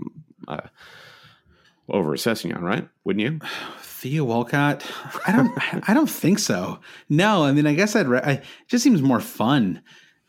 uh, 0.47 0.69
over 1.89 2.13
Sessegnon, 2.17 2.61
right? 2.61 2.89
Wouldn't 3.05 3.23
you? 3.23 3.41
Theo 3.81 4.25
Walcott. 4.25 4.85
I 5.27 5.33
don't. 5.33 5.53
I 5.89 5.95
don't 5.95 6.11
think 6.11 6.39
so. 6.39 6.81
No, 7.09 7.45
I 7.45 7.53
mean, 7.53 7.67
I 7.67 7.75
guess 7.75 7.97
I'd. 7.97 8.09
Re- 8.09 8.21
I, 8.23 8.33
it 8.33 8.45
just 8.69 8.85
seems 8.85 9.03
more 9.03 9.21
fun. 9.21 9.83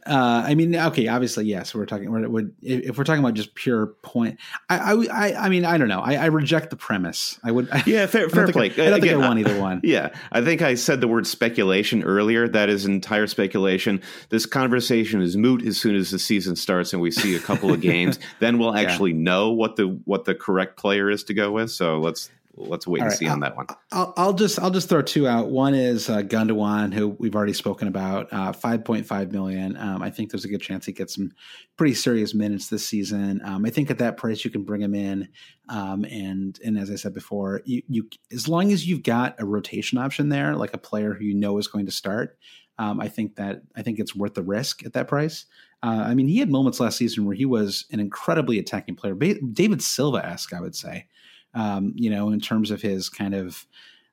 Uh, 0.06 0.43
I 0.45 0.56
mean, 0.56 0.76
okay, 0.76 1.08
obviously, 1.08 1.45
yes. 1.45 1.76
We're 1.76 1.86
talking. 1.86 2.10
We're, 2.12 2.28
would 2.28 2.56
if 2.62 2.97
we're 2.97 3.04
talking 3.04 3.24
about 3.24 3.34
just 3.34 3.54
pure 3.54 3.88
point, 4.02 4.39
I, 4.70 4.78
I, 4.78 4.93
I, 5.12 5.45
I 5.45 5.50
mean, 5.50 5.66
I 5.66 5.78
don't 5.78 5.89
know. 5.89 6.00
I, 6.00 6.16
I 6.16 6.26
reject 6.28 6.70
the 6.70 6.76
premise. 6.76 7.38
I 7.43 7.52
would. 7.52 7.70
I, 7.72 7.84
Yeah, 7.86 8.06
fair, 8.08 8.30
fair 8.30 8.47
play. 8.47 8.70
I, 8.70 8.74
I 8.74 8.76
don't 8.76 8.93
think 8.93 9.04
Again, 9.04 9.22
I 9.24 9.28
want 9.28 9.39
either 9.39 9.60
one. 9.60 9.82
Yeah, 9.89 10.14
I 10.32 10.41
think 10.41 10.62
I 10.62 10.76
said 10.76 11.02
the 11.02 11.08
word 11.08 11.28
speculation 11.28 12.04
earlier. 12.04 12.47
That 12.47 12.70
is 12.70 12.86
entire 12.86 13.28
speculation. 13.28 14.02
This 14.30 14.45
conversation 14.45 15.22
is 15.22 15.36
moot 15.36 15.64
as 15.66 15.78
soon 15.80 15.95
as 15.95 16.12
the 16.12 16.20
season 16.20 16.56
starts 16.56 16.93
and 16.93 17.02
we 17.02 17.12
see 17.12 17.36
a 17.36 17.39
couple 17.39 17.74
of 17.74 17.82
games. 17.82 18.20
then 18.39 18.58
we'll 18.58 18.76
Yeah. 18.76 18.82
actually 18.82 19.14
know 19.14 19.52
what 19.52 19.76
the 19.76 20.00
what 20.06 20.26
the 20.26 20.36
correct 20.36 20.78
player 20.78 21.10
is 21.10 21.24
to 21.26 21.34
go 21.34 21.52
with. 21.52 21.72
So 21.72 22.00
let's 22.00 22.30
let's 22.60 22.86
wait 22.86 22.99
All 22.99 23.05
and 23.05 23.12
right, 23.12 23.18
see 23.18 23.28
on 23.28 23.39
that 23.39 23.55
one. 23.55 23.68
I'll, 23.91 24.14
I'll 24.18 24.34
just 24.34 24.60
I'll 24.60 24.72
just 24.72 24.89
throw 24.89 25.01
two 25.01 25.28
out. 25.28 25.49
One 25.49 25.74
is 25.74 26.10
uh, 26.10 26.22
Gundogan, 26.22 26.93
who 26.93 27.10
we've 27.20 27.36
already 27.36 27.53
spoken 27.53 27.88
about, 27.88 28.32
uh, 28.32 28.51
five 28.51 28.84
point 28.84 29.05
five 29.05 29.32
million. 29.32 29.78
Um, 29.78 30.01
I 30.01 30.10
think 30.10 30.32
there's 30.32 30.45
a 30.45 30.49
good 30.49 30.62
chance 30.62 30.86
he 30.86 30.91
gets 30.91 31.16
some 31.16 31.32
pretty 31.78 31.93
serious 31.93 32.34
minutes 32.34 32.68
this 32.68 32.86
season. 32.86 33.41
Um, 33.43 33.66
I 33.66 33.70
think 33.70 33.89
at 33.89 33.97
that 33.99 34.18
price 34.18 34.43
you 34.43 34.51
can 34.51 34.64
bring 34.64 34.82
him 34.82 34.93
in, 34.93 35.30
um, 35.70 36.05
and 36.05 36.60
and 36.64 36.78
as 36.78 36.91
I 36.91 36.95
said 36.95 37.14
before, 37.14 37.62
you 37.66 37.82
you 37.88 38.10
as 38.32 38.47
long 38.47 38.72
as 38.72 38.88
you've 38.88 39.03
got 39.03 39.36
a 39.39 39.45
rotation 39.45 39.97
option 39.97 40.30
there, 40.30 40.55
like 40.55 40.74
a 40.74 40.80
player 40.80 41.14
who 41.14 41.26
you 41.26 41.36
know 41.36 41.57
is 41.57 41.68
going 41.68 41.86
to 41.86 41.91
start. 41.91 42.38
Um, 42.78 43.01
I 43.01 43.10
think 43.10 43.36
that 43.36 43.62
I 43.76 43.82
think 43.82 43.99
it's 43.99 44.16
worth 44.16 44.36
the 44.36 44.43
risk 44.43 44.86
at 44.86 44.93
that 44.93 45.07
price. 45.07 45.45
Uh, 45.82 46.03
I 46.07 46.14
mean, 46.14 46.28
he 46.28 46.39
had 46.39 46.49
moments 46.49 46.80
last 46.80 46.97
season 46.97 47.26
where 47.26 47.36
he 47.36 47.45
was 47.45 47.86
an 47.91 48.01
incredibly 48.01 48.60
attacking 48.60 48.95
player, 48.95 49.14
David 49.14 49.82
Silva 49.82 50.26
esque, 50.26 50.53
I 50.53 50.60
would 50.60 50.76
say 50.76 51.07
um, 51.54 51.93
you 51.95 52.10
know, 52.10 52.30
in 52.30 52.39
terms 52.39 52.72
of 52.72 52.82
his 52.82 53.10
kind 53.10 53.34
of 53.34 53.66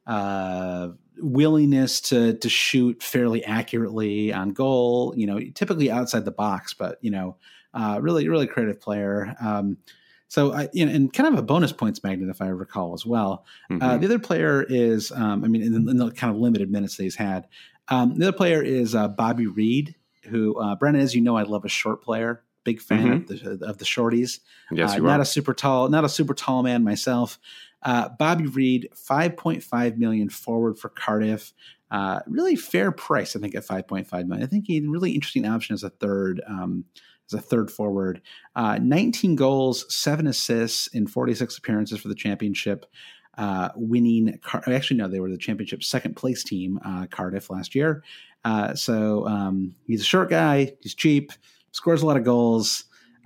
uh, 0.07 0.89
willingness 1.19 2.01
to 2.03 2.35
to 2.39 2.49
shoot 2.49 3.03
fairly 3.03 3.45
accurately 3.45 4.33
on 4.33 4.53
goal. 4.53 5.15
You 5.17 5.27
know, 5.27 5.41
typically 5.55 5.91
outside 5.91 6.25
the 6.25 6.31
box, 6.31 6.75
but 6.75 6.99
you 7.03 7.11
know, 7.11 7.37
uh, 7.75 7.99
really 8.03 8.29
really 8.29 8.47
creative 8.47 8.81
player. 8.81 9.35
Um, 9.41 9.79
so, 10.29 10.53
I, 10.53 10.69
you 10.73 10.85
know, 10.85 10.93
and 10.93 11.13
kind 11.13 11.33
of 11.33 11.39
a 11.39 11.43
bonus 11.43 11.71
points 11.73 12.03
magnet, 12.03 12.29
if 12.31 12.43
I 12.43 12.49
recall, 12.49 12.95
as 12.95 13.07
well. 13.07 13.45
Uh, 13.81 13.97
Mhm. 13.97 14.01
the 14.01 14.07
other 14.07 14.19
player 14.19 14.65
is, 14.69 15.13
um, 15.13 15.45
I 15.45 15.49
mean, 15.49 15.63
in, 15.63 15.89
in 15.89 15.99
the 15.99 16.11
kind 16.11 16.35
of 16.35 16.41
limited 16.41 16.69
minutes 16.69 16.97
that 16.97 17.05
he's 17.05 17.15
had, 17.15 17.47
um, 17.89 18.17
the 18.19 18.29
other 18.29 18.37
player 18.37 18.61
is 18.61 18.95
uh, 18.97 19.07
Bobby 19.07 19.47
Reid, 19.47 19.95
who 20.25 20.59
uh, 20.61 20.75
Brennan, 20.75 21.01
as 21.01 21.15
you 21.15 21.21
know, 21.21 21.37
I 21.37 21.43
love 21.45 21.65
a 21.65 21.69
short 21.69 22.03
player. 22.03 22.43
Big 22.67 22.81
fan 22.83 23.13
of 23.13 23.27
the 23.29 23.65
of 23.67 23.79
the 23.79 23.85
shorties. 23.87 24.41
yes, 24.71 24.93
Uh, 24.93 24.97
you 24.97 25.03
not 25.05 25.21
are. 25.21 25.23
a 25.23 25.25
super 25.25 25.55
tall, 25.55 25.89
not 25.89 26.05
a 26.05 26.09
super 26.09 26.35
tall 26.35 26.63
man 26.63 26.85
myself. 26.85 27.39
Uh, 27.83 28.09
Bobby 28.19 28.47
Reid, 28.47 28.89
five 28.95 29.37
point 29.37 29.63
five 29.63 29.97
million 29.97 30.29
forward 30.29 30.79
for 30.79 30.89
Cardiff. 30.91 31.53
Uh, 31.91 32.19
really 32.27 32.57
fair 32.57 32.91
price, 32.91 33.37
I 33.37 33.39
think, 33.41 33.55
at 33.55 33.65
five 33.65 33.87
point 33.87 34.09
five 34.09 34.27
million. 34.27 34.45
I 34.45 34.51
think 34.51 34.65
he's 34.67 34.85
a 34.85 34.89
really 34.91 35.13
interesting 35.13 35.47
option 35.47 35.75
as 35.75 35.85
a 35.85 35.91
third, 35.91 36.43
um, 36.49 36.85
as 37.31 37.35
a 37.39 37.41
third 37.41 37.71
forward. 37.71 38.21
Uh, 38.57 38.79
Nineteen 38.83 39.37
goals, 39.37 39.87
seven 39.95 40.27
assists 40.27 40.89
in 40.89 41.07
forty 41.07 41.35
six 41.35 41.57
appearances 41.57 42.01
for 42.01 42.09
the 42.09 42.15
championship. 42.17 42.85
Uh, 43.39 43.69
winning, 43.77 44.37
Car- 44.43 44.65
actually 44.67 44.97
no, 44.97 45.07
they 45.09 45.21
were 45.21 45.31
the 45.31 45.39
championship 45.39 45.85
second 45.85 46.17
place 46.17 46.43
team, 46.43 46.81
uh, 46.85 47.07
Cardiff 47.07 47.49
last 47.51 47.75
year. 47.77 48.03
Uh, 48.45 48.75
so 48.75 49.27
um, 49.29 49.75
he's 49.87 50.01
a 50.01 50.05
short 50.05 50.31
guy. 50.31 50.73
He's 50.81 50.95
cheap. 50.95 51.33
Scores 51.77 52.01
a 52.03 52.07
lot 52.07 52.17
of 52.17 52.25
goals. 52.25 52.85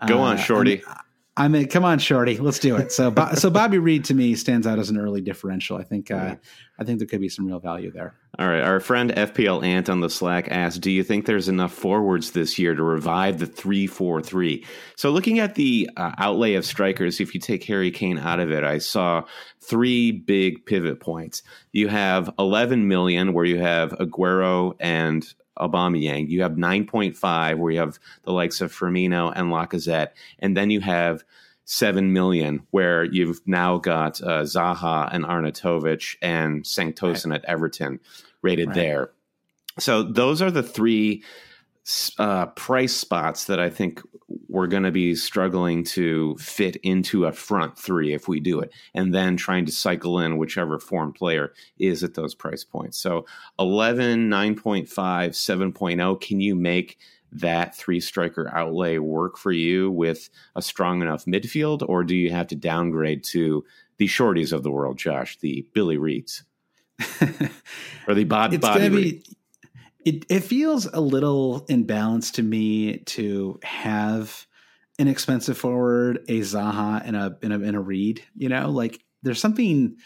Go 0.09 0.19
on, 0.19 0.35
Uh, 0.37 0.41
Shorty. 0.41 0.83
I'm- 0.85 0.97
I 1.37 1.49
mean, 1.49 1.69
come 1.69 1.85
on, 1.87 2.01
Shorty, 2.01 2.37
let's 2.37 2.59
do 2.59 2.77
it. 2.77 2.93
So, 2.93 3.15
so 3.35 3.49
Bobby 3.49 3.79
Reid 3.79 4.05
to 4.07 4.15
me 4.15 4.35
stands 4.35 4.67
out 4.67 4.79
as 4.79 4.91
an 4.91 4.99
early 4.99 5.23
differential. 5.23 5.79
I 5.79 5.85
think, 5.85 6.11
uh, 6.11 6.35
I 6.79 6.85
think 6.85 6.99
there 6.99 7.07
could 7.07 7.21
be 7.21 7.31
some 7.31 7.47
real 7.47 7.61
value 7.61 7.91
there. 7.91 8.15
All 8.39 8.49
right. 8.49 8.61
Our 8.63 8.79
friend 8.81 9.11
FPL 9.17 9.63
Ant 9.65 9.89
on 9.89 10.01
the 10.01 10.11
Slack 10.11 10.49
asked, 10.51 10.83
Do 10.83 10.91
you 10.91 11.03
think 11.03 11.25
there's 11.25 11.49
enough 11.49 11.73
forwards 11.73 12.33
this 12.33 12.59
year 12.59 12.75
to 12.75 12.83
revive 12.83 13.39
the 13.39 13.47
3 13.47 13.87
4 13.87 14.21
3? 14.21 14.67
So, 14.97 15.11
looking 15.11 15.39
at 15.39 15.55
the 15.55 15.89
uh, 15.97 16.13
outlay 16.19 16.55
of 16.55 16.67
strikers, 16.67 17.21
if 17.21 17.33
you 17.33 17.41
take 17.41 17.65
Harry 17.65 17.93
Kane 17.93 18.19
out 18.19 18.41
of 18.41 18.51
it, 18.51 18.65
I 18.65 18.77
saw 18.79 19.23
three 19.63 20.11
big 20.13 20.67
pivot 20.67 21.01
points. 21.01 21.43
You 21.73 21.89
have 21.89 22.29
11 22.39 22.87
million, 22.89 23.33
where 23.33 23.47
you 23.47 23.61
have 23.61 23.93
Aguero 23.93 24.75
and 24.81 25.27
Aubameyang. 25.61 26.29
You 26.29 26.43
have 26.43 26.53
9.5, 26.53 27.59
where 27.59 27.73
you 27.73 27.79
have 27.79 27.99
the 28.25 28.33
likes 28.33 28.61
of 28.61 28.73
Firmino 28.73 29.33
and 29.35 29.51
Lacazette. 29.51 30.09
And 30.39 30.57
then 30.57 30.71
you 30.71 30.81
have 30.81 31.23
7 31.65 32.13
million, 32.13 32.67
where 32.71 33.05
you've 33.05 33.41
now 33.47 33.79
got 33.79 34.21
uh, 34.21 34.43
Zaha 34.43 35.09
and 35.13 35.25
Arnautovic 35.25 36.17
and 36.21 36.65
Cenk 36.65 36.95
Tosun 36.97 37.35
at 37.35 37.45
Everton 37.45 38.01
rated 38.43 38.69
Right. 38.69 38.75
there. 38.75 39.11
So 39.79 40.03
those 40.03 40.43
are 40.43 40.51
the 40.51 40.63
three 40.65 41.23
uh, 42.19 42.47
price 42.47 42.95
spots 42.95 43.45
that 43.45 43.61
I 43.61 43.71
think 43.71 44.03
we're 44.49 44.67
going 44.67 44.83
to 44.83 44.91
be 44.91 45.15
struggling 45.15 45.85
to 45.85 46.37
fit 46.37 46.77
into 46.77 47.25
a 47.25 47.33
front 47.33 47.79
three 47.79 48.13
if 48.13 48.29
we 48.29 48.41
do 48.41 48.61
it, 48.61 48.73
and 48.95 49.15
then 49.15 49.37
trying 49.37 49.67
to 49.67 49.73
cycle 49.73 50.19
in 50.19 50.39
whichever 50.39 50.79
form 50.79 51.13
player 51.13 51.53
is 51.79 52.03
at 52.05 52.15
those 52.15 52.35
price 52.35 52.65
points. 52.65 52.99
So 52.99 53.27
11, 53.59 54.29
9.5, 54.29 54.89
7.0, 54.89 56.21
can 56.21 56.41
you 56.41 56.55
make 56.55 56.99
that 57.33 57.77
three 57.77 58.01
striker 58.01 58.51
outlay 58.53 58.99
work 58.99 59.37
for 59.37 59.53
you 59.53 59.91
with 59.91 60.31
a 60.57 60.63
strong 60.63 61.03
enough 61.03 61.25
midfield, 61.27 61.89
or 61.89 62.03
do 62.05 62.17
you 62.17 62.31
have 62.31 62.49
to 62.49 62.57
downgrade 62.57 63.23
to 63.25 63.65
the 63.99 64.07
shorties 64.07 64.53
of 64.53 64.63
the 64.63 64.71
world, 64.71 64.99
Josh, 64.99 65.39
the 65.39 65.67
Billy 65.73 65.97
Reeds 65.97 66.43
or 68.09 68.15
the 68.15 68.25
Bob 68.25 68.53
it's 68.53 68.63
Bobby 68.63 68.81
going 68.81 68.93
to 68.93 68.97
Reid? 68.97 69.25
It, 70.05 70.25
it 70.29 70.41
feels 70.41 70.87
a 70.87 71.01
little 71.01 71.67
imbalanced 71.67 72.33
to 72.33 72.43
me 72.43 72.99
to 72.99 73.59
have 73.63 74.47
an 75.01 75.09
expensive 75.09 75.57
forward, 75.57 76.19
a 76.29 76.41
Zaha, 76.41 77.03
and 77.05 77.17
a 77.17 77.37
and 77.43 77.53
a, 77.53 77.79
a 77.79 77.81
Reid. 77.81 78.23
You 78.37 78.51
know, 78.51 78.71
like 78.71 79.03
there's 79.23 79.41
something. 79.41 79.97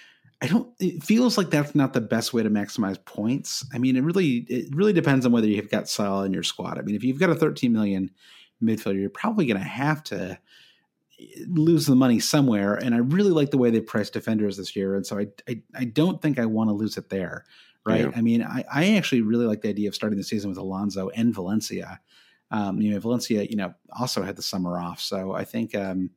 I 0.40 0.46
don't. 0.46 0.72
It 0.78 1.02
feels 1.02 1.36
like 1.36 1.50
that's 1.50 1.74
not 1.74 1.92
the 1.92 2.00
best 2.00 2.32
way 2.32 2.42
to 2.42 2.50
maximize 2.50 3.02
points. 3.04 3.64
I 3.74 3.78
mean, 3.78 3.96
it 3.96 4.04
really 4.04 4.46
it 4.48 4.74
really 4.74 4.92
depends 4.92 5.26
on 5.26 5.32
whether 5.32 5.48
you've 5.48 5.70
got 5.70 5.88
Salah 5.88 6.24
in 6.24 6.32
your 6.32 6.42
squad. 6.44 6.78
I 6.78 6.82
mean, 6.82 6.94
if 6.94 7.02
you've 7.02 7.18
got 7.18 7.30
a 7.30 7.34
13 7.34 7.72
million 7.72 8.10
midfielder, 8.62 9.00
you're 9.00 9.10
probably 9.10 9.46
going 9.46 9.60
to 9.60 9.66
have 9.66 10.04
to 10.04 10.38
eh, 11.20 11.24
lose 11.48 11.86
the 11.86 11.96
money 11.96 12.20
somewhere. 12.20 12.74
And 12.74 12.94
I 12.94 12.98
really 12.98 13.30
like 13.30 13.50
the 13.50 13.58
way 13.58 13.70
they 13.70 13.80
priced 13.80 14.12
defenders 14.12 14.56
this 14.56 14.76
year, 14.76 14.94
and 14.94 15.04
so 15.04 15.18
I 15.18 15.26
I, 15.48 15.62
I 15.74 15.84
don't 15.86 16.22
think 16.22 16.38
I 16.38 16.46
want 16.46 16.70
to 16.70 16.74
lose 16.74 16.96
it 16.96 17.10
there. 17.10 17.44
Right. 17.86 18.00
Yeah. 18.00 18.12
I 18.14 18.20
mean, 18.22 18.42
I, 18.42 18.64
I 18.72 18.96
actually 18.96 19.20
really 19.22 19.46
like 19.46 19.60
the 19.60 19.68
idea 19.68 19.88
of 19.88 19.94
starting 19.94 20.16
the 20.16 20.24
season 20.24 20.48
with 20.48 20.58
Alonso 20.58 21.10
and 21.10 21.34
Valencia. 21.34 22.00
Um, 22.50 22.80
you 22.80 22.92
know, 22.92 23.00
Valencia, 23.00 23.44
you 23.44 23.56
know, 23.56 23.74
also 23.98 24.22
had 24.22 24.36
the 24.36 24.42
summer 24.42 24.78
off, 24.78 25.00
so 25.00 25.32
I 25.32 25.44
think, 25.44 25.74
um, 25.74 26.10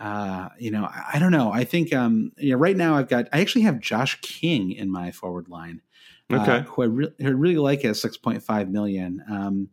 uh, 0.00 0.48
you 0.58 0.70
know, 0.70 0.84
I, 0.84 1.10
I 1.14 1.18
don't 1.18 1.32
know. 1.32 1.50
I 1.52 1.64
think, 1.64 1.92
um, 1.92 2.32
you 2.36 2.52
know, 2.52 2.56
right 2.58 2.76
now 2.76 2.96
I've 2.96 3.08
got, 3.08 3.28
I 3.32 3.40
actually 3.40 3.62
have 3.62 3.80
Josh 3.80 4.18
King 4.20 4.72
in 4.72 4.90
my 4.90 5.10
forward 5.10 5.48
line, 5.48 5.82
uh, 6.30 6.36
Okay. 6.36 6.64
who 6.68 6.82
I, 6.82 6.86
re- 6.86 7.14
who 7.18 7.26
I 7.26 7.30
really 7.30 7.58
like 7.58 7.84
at 7.84 7.96
six 7.96 8.16
point 8.16 8.42
five 8.42 8.70
million. 8.70 9.22
Um, 9.30 9.68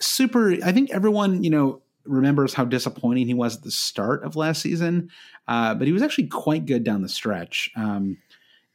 super. 0.00 0.52
I 0.64 0.72
think 0.72 0.90
everyone, 0.90 1.42
you 1.42 1.50
know, 1.50 1.82
remembers 2.04 2.52
how 2.52 2.64
disappointing 2.64 3.26
he 3.26 3.34
was 3.34 3.56
at 3.56 3.62
the 3.62 3.70
start 3.70 4.24
of 4.24 4.36
last 4.36 4.60
season, 4.60 5.10
uh, 5.48 5.74
but 5.74 5.86
he 5.86 5.92
was 5.92 6.02
actually 6.02 6.26
quite 6.26 6.66
good 6.66 6.84
down 6.84 7.02
the 7.02 7.08
stretch. 7.08 7.70
Um, 7.76 8.18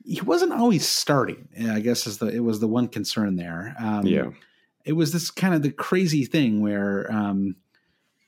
he 0.04 0.22
wasn't 0.22 0.54
always 0.54 0.88
starting. 0.88 1.47
I 1.70 1.80
guess 1.80 2.08
is 2.08 2.18
the 2.18 2.28
it 2.28 2.39
was 2.39 2.60
the 2.60 2.68
one 2.68 2.88
concern 2.88 3.36
there. 3.36 3.76
Um, 3.80 4.06
yeah. 4.06 4.30
it 4.86 4.93
was 4.93 5.12
this 5.12 5.32
kind 5.32 5.54
of 5.54 5.62
the 5.62 5.72
crazy 5.72 6.26
thing 6.26 6.62
where 6.62 7.12
um, 7.12 7.56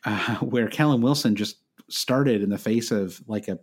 uh, 0.03 0.35
where 0.39 0.67
Callum 0.67 1.01
Wilson 1.01 1.35
just 1.35 1.57
started 1.89 2.41
in 2.41 2.49
the 2.49 2.57
face 2.57 2.91
of 2.91 3.21
like 3.27 3.47
a 3.47 3.59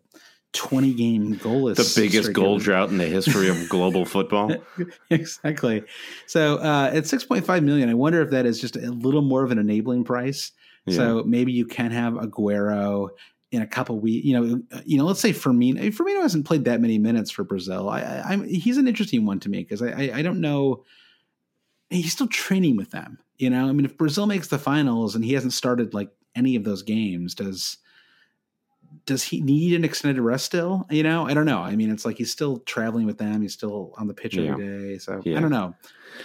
twenty 0.53 0.95
game 0.95 1.37
goalless, 1.37 1.77
The 1.77 2.01
biggest 2.01 2.33
goal 2.33 2.59
drought 2.59 2.91
in 2.91 2.99
the 2.99 3.07
history 3.07 3.49
of 3.49 3.69
global 3.69 4.05
football. 4.07 4.55
exactly. 5.11 5.85
So 6.27 6.57
uh, 6.59 6.91
at 6.93 7.07
six 7.07 7.25
point 7.25 7.45
five 7.45 7.63
million, 7.63 7.89
I 7.89 7.95
wonder 7.95 8.23
if 8.23 8.31
that 8.31 8.47
is 8.47 8.61
just 8.61 8.77
a 8.77 8.91
little 8.91 9.23
more 9.23 9.45
of 9.45 9.51
an 9.51 9.59
enabling 9.59 10.05
price. 10.05 10.53
Yeah. 10.87 10.97
So 10.97 11.23
maybe 11.25 11.53
you 11.53 11.67
can 11.67 11.91
have 11.91 12.15
Aguero 12.15 13.11
in 13.51 13.63
a 13.63 13.67
couple 13.67 13.99
weeks. 13.99 14.27
You 14.27 14.41
know, 14.41 14.63
you 14.85 14.99
know, 14.99 15.05
let's 15.05 15.21
say 15.21 15.33
Firmino. 15.33 15.79
Firmino 15.89 16.23
hasn't 16.23 16.47
played 16.47 16.65
that 16.65 16.81
many 16.81 16.99
minutes 16.99 17.31
for 17.31 17.45
Brazil. 17.45 17.89
I, 17.89 18.01
I, 18.01 18.33
am 18.35 18.45
he's 18.45 18.77
an 18.77 18.89
interesting 18.89 19.25
one 19.25 19.41
to 19.41 19.49
me 19.49 19.59
because 19.63 19.83
I, 19.83 19.91
I, 19.91 20.11
I 20.17 20.23
don't 20.23 20.41
know. 20.41 20.85
He's 21.91 22.13
still 22.13 22.29
training 22.29 22.77
with 22.77 22.91
them. 22.91 23.19
You 23.37 23.51
know, 23.51 23.69
I 23.69 23.73
mean, 23.73 23.85
if 23.85 23.97
Brazil 23.97 24.27
makes 24.27 24.49
the 24.49 24.59
finals 24.59 25.15
and 25.15 25.25
he 25.25 25.35
hasn't 25.35 25.53
started 25.53 25.95
like 25.95 26.11
any 26.35 26.57
of 26.57 26.65
those 26.65 26.83
games, 26.83 27.35
does 27.35 27.79
does 29.07 29.23
he 29.23 29.41
need 29.41 29.75
an 29.75 29.85
extended 29.85 30.21
rest 30.21 30.45
still? 30.45 30.87
You 30.91 31.03
know, 31.03 31.27
I 31.27 31.35
don't 31.35 31.47
know. 31.47 31.61
I 31.61 31.77
mean, 31.77 31.91
it's 31.91 32.05
like 32.05 32.19
he's 32.19 32.31
still 32.31 32.59
traveling 32.59 33.07
with 33.07 33.19
them. 33.19 33.41
He's 33.41 33.55
still 33.55 33.95
on 33.97 34.07
the 34.07 34.15
pitch 34.15 34.37
yeah. 34.37 34.51
every 34.51 34.67
day. 34.67 34.99
So 34.99 35.23
yeah. 35.25 35.39
I 35.39 35.41
don't 35.41 35.51
know. 35.51 35.75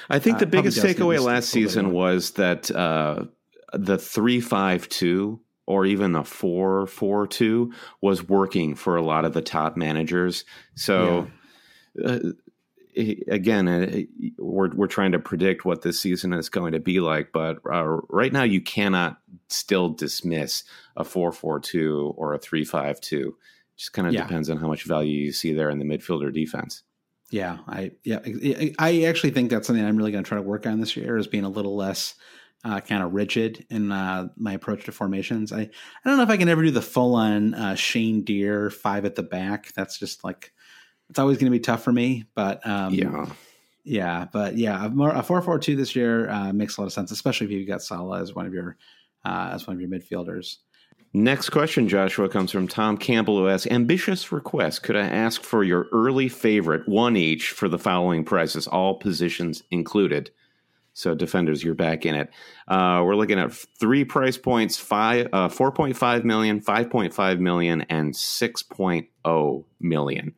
I 0.09 0.19
think 0.19 0.39
the 0.39 0.47
uh, 0.47 0.49
biggest 0.49 0.79
takeaway 0.79 1.23
last 1.23 1.49
season 1.49 1.91
was 1.91 2.31
that 2.31 2.69
uh, 2.71 3.25
the 3.73 3.97
three 3.97 4.41
five 4.41 4.89
two 4.89 5.39
or 5.65 5.85
even 5.85 6.15
a 6.15 6.23
four 6.23 6.87
four 6.87 7.27
two 7.27 7.73
was 8.01 8.27
working 8.27 8.75
for 8.75 8.95
a 8.95 9.01
lot 9.01 9.25
of 9.25 9.33
the 9.33 9.41
top 9.41 9.77
managers. 9.77 10.45
So. 10.75 11.27
Yeah. 11.95 12.11
Uh, 12.11 12.19
again, 13.27 13.67
uh, 13.67 14.31
we're 14.37 14.73
we're 14.73 14.87
trying 14.87 15.11
to 15.13 15.19
predict 15.19 15.65
what 15.65 15.81
this 15.81 15.99
season 15.99 16.33
is 16.33 16.49
going 16.49 16.73
to 16.73 16.79
be 16.79 16.99
like, 16.99 17.31
but 17.31 17.57
uh, 17.71 17.83
right 18.09 18.31
now 18.31 18.43
you 18.43 18.61
cannot 18.61 19.19
still 19.47 19.89
dismiss 19.89 20.63
a 20.95 21.03
four 21.03 21.31
four 21.31 21.59
two 21.59 22.13
or 22.17 22.33
a 22.33 22.39
three 22.39 22.65
five 22.65 22.99
two. 23.01 23.35
Just 23.77 23.93
kind 23.93 24.07
of 24.07 24.13
yeah. 24.13 24.21
depends 24.21 24.49
on 24.49 24.57
how 24.57 24.67
much 24.67 24.83
value 24.83 25.17
you 25.17 25.31
see 25.31 25.53
there 25.53 25.69
in 25.69 25.79
the 25.79 25.85
midfielder 25.85 26.31
defense. 26.33 26.83
Yeah, 27.31 27.59
I 27.67 27.91
yeah 28.03 28.19
I 28.77 29.03
actually 29.03 29.31
think 29.31 29.49
that's 29.49 29.65
something 29.67 29.83
I'm 29.83 29.97
really 29.97 30.11
going 30.11 30.23
to 30.23 30.27
try 30.27 30.37
to 30.37 30.43
work 30.43 30.67
on 30.67 30.79
this 30.79 30.95
year 30.95 31.17
is 31.17 31.27
being 31.27 31.45
a 31.45 31.49
little 31.49 31.75
less 31.75 32.15
uh, 32.63 32.79
kind 32.79 33.03
of 33.03 33.13
rigid 33.13 33.65
in 33.69 33.91
uh, 33.91 34.27
my 34.37 34.53
approach 34.53 34.85
to 34.85 34.91
formations. 34.91 35.51
I 35.51 35.61
I 35.61 35.69
don't 36.05 36.17
know 36.17 36.23
if 36.23 36.29
I 36.29 36.37
can 36.37 36.49
ever 36.49 36.63
do 36.63 36.71
the 36.71 36.81
full 36.81 37.15
on 37.15 37.53
uh, 37.53 37.75
Shane 37.75 38.23
Deer 38.23 38.69
five 38.69 39.05
at 39.05 39.15
the 39.15 39.23
back. 39.23 39.73
That's 39.73 39.97
just 39.97 40.23
like 40.23 40.53
it's 41.09 41.19
always 41.19 41.37
going 41.37 41.51
to 41.51 41.57
be 41.57 41.59
tough 41.59 41.83
for 41.83 41.91
me. 41.91 42.25
But 42.35 42.65
um, 42.65 42.93
yeah, 42.93 43.25
yeah, 43.83 44.25
but 44.31 44.57
yeah, 44.57 44.89
a 44.97 45.23
four 45.23 45.41
four 45.41 45.59
two 45.59 45.75
this 45.75 45.95
year 45.95 46.29
uh, 46.29 46.53
makes 46.53 46.77
a 46.77 46.81
lot 46.81 46.87
of 46.87 46.93
sense, 46.93 47.11
especially 47.11 47.45
if 47.47 47.51
you've 47.51 47.67
got 47.67 47.81
Salah 47.81 48.21
as 48.21 48.33
one 48.33 48.45
of 48.45 48.53
your 48.53 48.77
uh, 49.25 49.51
as 49.53 49.67
one 49.67 49.75
of 49.75 49.81
your 49.81 49.89
midfielders. 49.89 50.57
Next 51.15 51.49
question, 51.49 51.87
Joshua, 51.87 52.27
comes 52.27 52.51
from 52.51 52.67
Tom 52.67 52.97
Campbell, 52.97 53.37
who 53.37 53.47
asks 53.47 53.67
Ambitious 53.67 54.31
request. 54.31 54.81
Could 54.81 54.95
I 54.95 55.05
ask 55.05 55.43
for 55.43 55.63
your 55.63 55.85
early 55.91 56.27
favorite, 56.27 56.87
one 56.87 57.15
each, 57.15 57.49
for 57.49 57.69
the 57.69 57.77
following 57.77 58.23
prices, 58.23 58.65
all 58.65 58.95
positions 58.95 59.61
included? 59.69 60.31
So, 60.93 61.15
defenders, 61.15 61.63
you're 61.63 61.73
back 61.73 62.05
in 62.05 62.15
it. 62.15 62.29
Uh, 62.67 63.01
we're 63.03 63.15
looking 63.15 63.39
at 63.39 63.51
three 63.51 64.05
price 64.05 64.37
points 64.37 64.77
five, 64.77 65.27
uh, 65.33 65.49
4.5 65.49 66.23
million, 66.23 66.61
5.5 66.61 67.39
million, 67.39 67.81
and 67.89 68.13
6.0 68.13 69.63
million. 69.79 70.35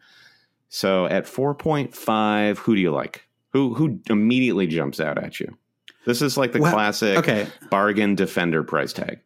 So, 0.69 1.05
at 1.05 1.25
4.5, 1.25 2.57
who 2.57 2.75
do 2.75 2.81
you 2.81 2.91
like? 2.91 3.27
Who, 3.51 3.73
who 3.73 3.99
immediately 4.09 4.67
jumps 4.67 4.99
out 4.99 5.17
at 5.17 5.39
you? 5.39 5.57
This 6.05 6.21
is 6.21 6.37
like 6.37 6.53
the 6.53 6.61
well, 6.61 6.71
classic 6.71 7.17
okay. 7.17 7.47
bargain 7.69 8.15
defender 8.15 8.63
price 8.63 8.93
tag. 8.93 9.19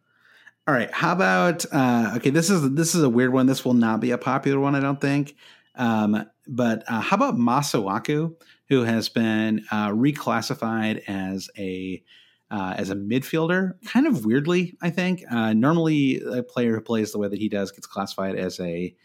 All 0.67 0.73
right. 0.73 0.91
How 0.91 1.11
about 1.11 1.65
uh, 1.71 2.13
okay? 2.17 2.29
This 2.29 2.49
is 2.49 2.73
this 2.73 2.95
is 2.95 3.03
a 3.03 3.09
weird 3.09 3.33
one. 3.33 3.47
This 3.47 3.65
will 3.65 3.73
not 3.73 3.99
be 3.99 4.11
a 4.11 4.17
popular 4.17 4.59
one, 4.59 4.75
I 4.75 4.79
don't 4.79 5.01
think. 5.01 5.35
Um, 5.75 6.25
but 6.47 6.83
uh, 6.87 7.01
how 7.01 7.15
about 7.15 7.37
Masuaku, 7.37 8.35
who 8.69 8.83
has 8.83 9.09
been 9.09 9.65
uh, 9.71 9.89
reclassified 9.89 11.03
as 11.07 11.49
a 11.57 12.03
uh, 12.51 12.73
as 12.77 12.89
a 12.89 12.95
midfielder? 12.95 13.73
Kind 13.85 14.07
of 14.07 14.25
weirdly, 14.25 14.77
I 14.81 14.89
think. 14.89 15.23
Uh, 15.29 15.53
normally, 15.53 16.21
a 16.21 16.43
player 16.43 16.75
who 16.75 16.81
plays 16.81 17.11
the 17.11 17.19
way 17.19 17.27
that 17.27 17.39
he 17.39 17.49
does 17.49 17.71
gets 17.71 17.87
classified 17.87 18.35
as 18.35 18.59
a 18.59 18.95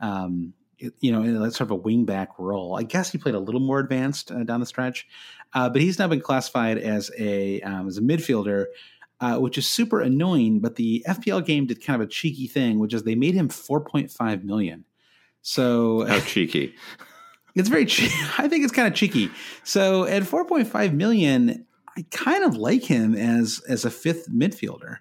um, 0.00 0.54
you 0.98 1.12
know, 1.12 1.48
sort 1.50 1.70
of 1.70 1.70
a 1.70 1.78
wingback 1.78 2.28
role. 2.38 2.76
I 2.76 2.82
guess 2.82 3.12
he 3.12 3.18
played 3.18 3.36
a 3.36 3.40
little 3.40 3.60
more 3.60 3.78
advanced 3.78 4.32
uh, 4.32 4.42
down 4.42 4.58
the 4.58 4.66
stretch, 4.66 5.06
uh, 5.54 5.68
but 5.68 5.80
he's 5.80 5.98
now 5.98 6.08
been 6.08 6.20
classified 6.20 6.78
as 6.78 7.10
a 7.18 7.60
um, 7.60 7.86
as 7.86 7.98
a 7.98 8.02
midfielder 8.02 8.66
uh, 9.22 9.38
which 9.38 9.56
is 9.56 9.66
super 9.68 10.00
annoying. 10.00 10.58
But 10.58 10.74
the 10.74 11.04
FPL 11.08 11.46
game 11.46 11.66
did 11.66 11.82
kind 11.82 12.02
of 12.02 12.06
a 12.06 12.10
cheeky 12.10 12.48
thing, 12.48 12.78
which 12.78 12.92
is 12.92 13.04
they 13.04 13.14
made 13.14 13.34
him 13.34 13.48
4.5 13.48 14.42
million. 14.42 14.84
So 15.40 16.04
how 16.04 16.20
cheeky? 16.20 16.74
It's 17.54 17.68
very 17.68 17.86
cheeky. 17.86 18.14
I 18.38 18.48
think 18.48 18.64
it's 18.64 18.72
kind 18.72 18.88
of 18.88 18.94
cheeky. 18.94 19.30
So 19.64 20.04
at 20.04 20.22
4.5 20.22 20.92
million, 20.92 21.66
I 21.96 22.04
kind 22.10 22.44
of 22.44 22.56
like 22.56 22.84
him 22.84 23.14
as 23.14 23.60
as 23.68 23.84
a 23.84 23.90
fifth 23.90 24.30
midfielder. 24.30 24.98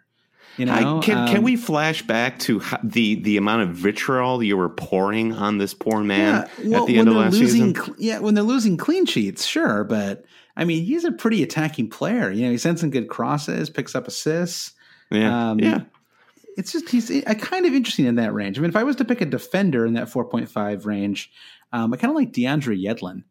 You 0.57 0.65
know, 0.65 0.73
I, 0.73 1.01
can 1.01 1.17
um, 1.17 1.27
can 1.29 1.43
we 1.43 1.55
flash 1.55 2.01
back 2.01 2.37
to 2.39 2.61
the 2.83 3.15
the 3.15 3.37
amount 3.37 3.63
of 3.63 3.69
vitriol 3.75 4.43
you 4.43 4.57
were 4.57 4.69
pouring 4.69 5.33
on 5.33 5.57
this 5.57 5.73
poor 5.73 6.03
man 6.03 6.49
yeah, 6.61 6.69
well, 6.69 6.83
at 6.83 6.87
the 6.87 6.97
end 6.97 7.07
of 7.07 7.15
last 7.15 7.33
losing, 7.33 7.75
season? 7.75 7.95
Yeah, 7.97 8.19
when 8.19 8.33
they're 8.33 8.43
losing 8.43 8.75
clean 8.75 9.05
sheets, 9.05 9.45
sure, 9.45 9.85
but 9.85 10.25
I 10.57 10.65
mean, 10.65 10.83
he's 10.83 11.05
a 11.05 11.11
pretty 11.11 11.41
attacking 11.41 11.89
player. 11.89 12.29
You 12.31 12.45
know, 12.45 12.51
he 12.51 12.57
sends 12.57 12.81
some 12.81 12.89
good 12.89 13.07
crosses, 13.07 13.69
picks 13.69 13.95
up 13.95 14.07
assists. 14.07 14.73
Yeah, 15.09 15.51
um, 15.51 15.59
yeah. 15.59 15.81
It's 16.57 16.73
just 16.73 16.89
he's 16.89 17.09
a 17.09 17.33
kind 17.35 17.65
of 17.65 17.73
interesting 17.73 18.05
in 18.05 18.15
that 18.15 18.33
range. 18.33 18.57
I 18.57 18.61
mean, 18.61 18.69
if 18.69 18.75
I 18.75 18.83
was 18.83 18.97
to 18.97 19.05
pick 19.05 19.21
a 19.21 19.25
defender 19.25 19.85
in 19.85 19.93
that 19.93 20.09
4.5 20.09 20.85
range, 20.85 21.31
um, 21.73 21.93
I 21.93 21.97
kind 21.97 22.11
of 22.11 22.15
like 22.15 22.31
DeAndre 22.31 22.81
Yedlin 22.83 23.23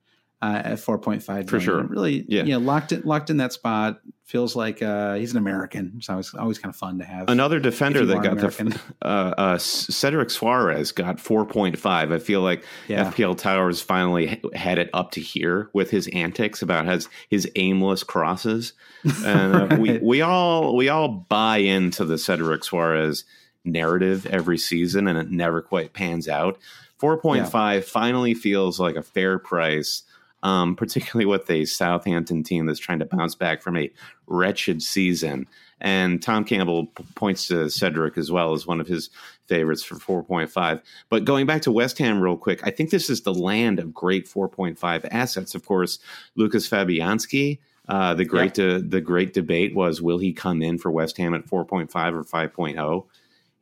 uh, 0.43 0.63
at 0.65 0.79
4.5 0.79 1.49
for 1.49 1.61
sure. 1.61 1.83
Really, 1.83 2.25
yeah, 2.29 2.45
you 2.45 2.53
know, 2.53 2.59
locked 2.59 2.93
in, 2.93 3.03
locked 3.03 3.31
in 3.31 3.37
that 3.39 3.53
spot. 3.53 4.01
Feels 4.25 4.55
like 4.55 4.81
uh, 4.81 5.15
he's 5.15 5.33
an 5.33 5.39
American. 5.39 6.01
So 6.01 6.19
it's 6.19 6.33
always 6.33 6.35
always 6.35 6.59
kind 6.59 6.73
of 6.73 6.77
fun 6.77 6.99
to 6.99 7.05
have 7.05 7.29
another 7.29 7.59
defender 7.59 8.07
that 8.07 8.23
got 8.23 8.33
American. 8.33 8.71
the 8.71 8.81
uh, 9.03 9.35
uh, 9.37 9.59
Cedric 9.59 10.29
Soares 10.29 10.95
got 10.95 11.17
4.5. 11.17 12.13
I 12.13 12.19
feel 12.19 12.41
like 12.41 12.65
yeah. 12.89 13.11
FPL 13.11 13.37
Towers 13.37 13.83
finally 13.83 14.41
had 14.55 14.79
it 14.79 14.89
up 14.95 15.11
to 15.13 15.21
here 15.21 15.69
with 15.75 15.91
his 15.91 16.09
antics 16.09 16.63
about 16.63 16.87
his 16.87 17.09
his 17.29 17.51
aimless 17.57 18.03
crosses, 18.03 18.73
and 19.25 19.55
uh, 19.55 19.67
right. 19.67 19.81
we 19.81 19.99
we 19.99 20.21
all 20.23 20.75
we 20.75 20.89
all 20.89 21.09
buy 21.09 21.59
into 21.59 22.05
the 22.05 22.17
Cedric 22.17 22.63
Soares 22.63 23.25
narrative 23.65 24.25
every 24.27 24.57
season, 24.57 25.07
and 25.07 25.19
it 25.19 25.31
never 25.31 25.61
quite 25.61 25.93
pans 25.93 26.29
out. 26.29 26.57
4.5 27.01 27.37
yeah. 27.75 27.81
finally 27.81 28.35
feels 28.35 28.79
like 28.79 28.97
a 28.97 29.03
fair 29.03 29.39
price 29.39 30.03
um, 30.43 30.77
particularly 30.77 31.27
with 31.27 31.51
a 31.51 31.65
Southampton 31.65 32.43
team 32.43 32.67
that's 32.67 32.79
trying 32.79 32.99
to 33.01 33.05
bounce 33.05 33.35
back 33.35 33.63
from 33.63 33.77
a 33.77 33.91
wretched 34.27 34.83
season. 34.83 35.47
And 35.81 36.23
Tom 36.23 36.45
Campbell 36.45 36.87
p- 36.87 37.05
points 37.15 37.49
to 37.49 37.71
Cedric 37.71 38.19
as 38.19 38.31
well 38.31 38.53
as 38.53 38.67
one 38.67 38.81
of 38.81 38.87
his 38.87 39.09
favorites 39.47 39.83
for 39.83 39.97
4.5. 39.97 40.83
But 41.09 41.25
going 41.25 41.47
back 41.47 41.63
to 41.63 41.73
West 41.73 41.99
Ham 41.99 42.21
real 42.21 42.37
quick, 42.37 42.61
I 42.67 42.71
think 42.71 42.91
this 42.91 43.09
is 43.09 43.23
the 43.23 43.35
land 43.35 43.79
of 43.79 43.95
great 43.95 44.27
4.5 44.27 45.09
assets. 45.11 45.55
Of 45.55 45.65
course, 45.65 45.99
Lucas 46.37 46.69
Fabianski. 46.69 47.59
Uh, 47.89 48.15
the 48.15 48.25
great 48.25 48.55
de- 48.55 48.81
the 48.81 49.01
great 49.01 49.33
debate 49.35 49.75
was 49.75 50.01
will 50.01 50.19
he 50.19 50.33
come 50.33 50.63
in 50.63 50.79
for 50.79 50.93
West 50.93 51.17
Ham 51.17 51.35
at 51.35 51.47
4.5 51.47 51.89
or 52.13 52.23
5.0? 52.23 53.07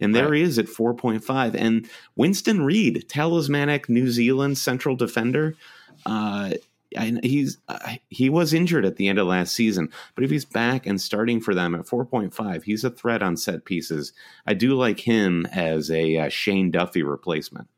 And 0.00 0.14
there 0.14 0.30
right. 0.30 0.38
he 0.38 0.42
is 0.42 0.58
at 0.58 0.66
4.5. 0.66 1.54
And 1.54 1.88
Winston 2.16 2.64
Reid, 2.64 3.08
talismanic 3.08 3.88
New 3.88 4.10
Zealand 4.10 4.58
central 4.58 4.96
defender, 4.96 5.56
uh, 6.06 6.50
and 6.96 7.22
he's 7.22 7.58
uh, 7.68 7.96
he 8.08 8.30
was 8.30 8.54
injured 8.54 8.84
at 8.84 8.96
the 8.96 9.08
end 9.08 9.18
of 9.18 9.26
last 9.26 9.54
season, 9.54 9.90
but 10.14 10.24
if 10.24 10.30
he's 10.30 10.44
back 10.44 10.86
and 10.86 11.00
starting 11.00 11.40
for 11.40 11.54
them 11.54 11.74
at 11.74 11.86
4.5, 11.86 12.62
he's 12.62 12.84
a 12.84 12.90
threat 12.90 13.22
on 13.22 13.36
set 13.36 13.64
pieces. 13.64 14.12
I 14.46 14.54
do 14.54 14.74
like 14.74 15.00
him 15.00 15.46
as 15.52 15.90
a 15.90 16.16
uh, 16.16 16.28
Shane 16.28 16.70
Duffy 16.70 17.02
replacement. 17.02 17.68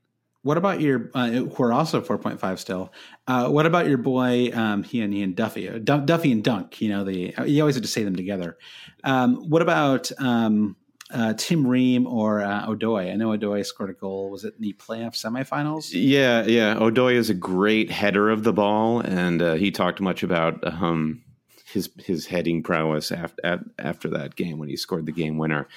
What 0.42 0.56
about 0.56 0.80
your 0.80 1.10
uh, 1.12 1.28
who 1.28 1.62
are 1.62 1.72
also 1.72 2.00
4.5 2.00 2.58
still? 2.58 2.92
Uh, 3.26 3.48
what 3.50 3.66
about 3.66 3.88
your 3.88 3.98
boy 3.98 4.50
um, 4.54 4.82
he 4.82 5.02
and 5.02 5.12
he 5.12 5.22
and 5.22 5.36
Duffy, 5.36 5.68
uh, 5.68 5.78
Duffy 5.78 6.32
and 6.32 6.42
Dunk? 6.42 6.80
You 6.80 6.88
know 6.88 7.04
the 7.04 7.34
you 7.46 7.60
always 7.60 7.74
have 7.74 7.82
to 7.82 7.88
say 7.88 8.04
them 8.04 8.16
together. 8.16 8.56
Um, 9.04 9.50
what 9.50 9.60
about 9.60 10.10
um, 10.18 10.76
uh, 11.12 11.34
Tim 11.36 11.66
Ream 11.66 12.06
or 12.06 12.40
uh, 12.40 12.66
Odoi. 12.66 13.12
I 13.12 13.16
know 13.16 13.30
Odoi 13.30 13.64
scored 13.64 13.90
a 13.90 13.94
goal. 13.94 14.30
Was 14.30 14.44
it 14.44 14.54
in 14.56 14.62
the 14.62 14.72
playoff 14.74 15.14
semifinals? 15.14 15.90
Yeah, 15.92 16.44
yeah. 16.44 16.74
Odoi 16.74 17.14
is 17.14 17.30
a 17.30 17.34
great 17.34 17.90
header 17.90 18.30
of 18.30 18.44
the 18.44 18.52
ball, 18.52 19.00
and 19.00 19.42
uh, 19.42 19.54
he 19.54 19.70
talked 19.70 20.00
much 20.00 20.22
about 20.22 20.64
um, 20.64 21.22
his 21.66 21.90
his 21.98 22.26
heading 22.26 22.62
prowess 22.62 23.10
after 23.12 23.60
after 23.78 24.08
that 24.10 24.36
game 24.36 24.58
when 24.58 24.68
he 24.68 24.76
scored 24.76 25.06
the 25.06 25.12
game 25.12 25.38
winner. 25.38 25.68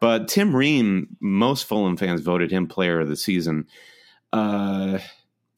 But 0.00 0.28
Tim 0.28 0.54
Ream, 0.54 1.16
most 1.20 1.64
Fulham 1.64 1.96
fans 1.96 2.22
voted 2.22 2.50
him 2.50 2.66
player 2.66 3.00
of 3.00 3.08
the 3.08 3.16
season. 3.16 3.68
Uh, 4.32 4.98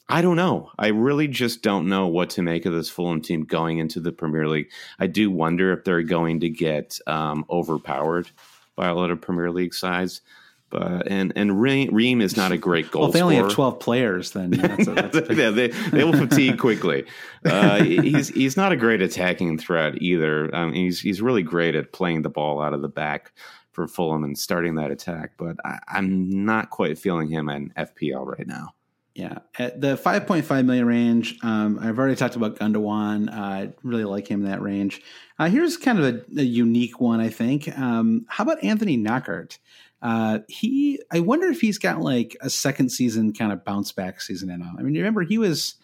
I 0.07 0.21
don't 0.21 0.37
know. 0.37 0.71
I 0.79 0.89
really 0.89 1.29
just 1.29 1.63
don't 1.63 1.89
know 1.89 2.09
what 2.09 2.31
to 2.31 2.43
make 2.43 2.67
of 2.67 2.75
this 2.75 2.91
Fulham 2.91 3.23
team 3.23 3.45
going 3.45 3.79
into 3.79 4.01
the 4.01 4.13
Premier 4.13 4.47
League. 4.47 4.71
I 4.99 5.07
do 5.07 5.31
wonder 5.31 5.73
if 5.73 5.85
they're 5.85 6.03
going 6.03 6.41
to 6.41 6.51
get 6.51 6.99
um, 7.07 7.47
overpowered 7.49 8.31
by 8.77 8.89
a 8.89 8.95
lot 8.95 9.11
of 9.11 9.21
Premier 9.21 9.51
League 9.51 9.75
sides. 9.75 10.21
But 10.71 11.07
and 11.07 11.33
and 11.37 11.61
Ream 11.61 12.21
is 12.21 12.37
not 12.37 12.51
a 12.51 12.59
great 12.59 12.91
goal. 12.91 13.03
well, 13.03 13.11
if 13.11 13.15
they 13.15 13.23
only 13.23 13.37
have 13.37 13.53
twelve 13.53 13.79
players, 13.79 14.33
then 14.33 14.51
that's 14.51 14.89
a, 14.89 14.93
that's 14.95 15.31
yeah, 15.31 15.51
they 15.51 15.69
they 15.69 16.03
will 16.03 16.13
fatigue 16.13 16.59
quickly. 16.59 17.05
Uh, 17.45 17.85
he's 17.85 18.29
he's 18.29 18.57
not 18.57 18.73
a 18.73 18.77
great 18.77 19.03
attacking 19.03 19.59
threat 19.59 20.01
either. 20.01 20.53
Um, 20.57 20.73
he's 20.73 20.99
he's 20.99 21.21
really 21.21 21.43
great 21.43 21.75
at 21.75 21.93
playing 21.93 22.23
the 22.23 22.31
ball 22.31 22.63
out 22.63 22.73
of 22.73 22.81
the 22.81 22.89
back 22.89 23.33
for 23.75 23.87
Fulham 23.87 24.25
and 24.25 24.39
starting 24.39 24.77
that 24.77 24.91
attack, 24.91 25.33
but 25.37 25.57
I, 25.65 25.79
am 25.99 26.45
not 26.47 26.71
quite 26.71 26.99
feeling 26.99 27.29
him 27.29 27.51
in 27.51 27.71
FPL 27.77 28.25
right 28.25 28.47
now. 28.47 28.73
Yeah, 29.15 29.39
at 29.57 29.81
the 29.81 29.97
5.5 29.97 30.65
million 30.67 30.87
range, 30.87 31.39
um, 31.45 31.79
I've 31.81 32.01
already 32.01 32.17
talked 32.17 32.35
about 32.35 32.59
Gundogan. 32.59 33.29
Uh, 33.29 33.41
I 33.41 33.73
really 33.85 34.03
like 34.03 34.27
him 34.27 34.45
in 34.45 34.51
that 34.51 34.61
range. 34.61 35.01
Uh, 35.39 35.49
here's 35.49 35.77
kind 35.77 36.01
of 36.01 36.05
a, 36.05 36.41
a, 36.41 36.43
unique 36.43 37.01
one, 37.01 37.21
I 37.21 37.29
think. 37.29 37.69
Um, 37.79 38.27
how 38.29 38.43
about 38.43 38.65
Anthony 38.65 38.97
Knockaert? 38.97 39.59
Uh, 40.03 40.41
he, 40.49 41.01
I 41.13 41.21
wonder 41.21 41.47
if 41.47 41.61
he's 41.61 41.79
got 41.79 42.01
like 42.01 42.37
a 42.41 42.51
second 42.51 42.91
season 42.91 43.33
kind 43.33 43.53
of 43.53 43.65
bounce 43.65 43.93
back 43.93 44.21
season 44.21 44.51
in 44.51 44.61
him. 44.61 44.77
I 44.77 44.83
mean, 44.83 44.95
remember 44.95 45.23
he 45.23 45.39
was, 45.39 45.77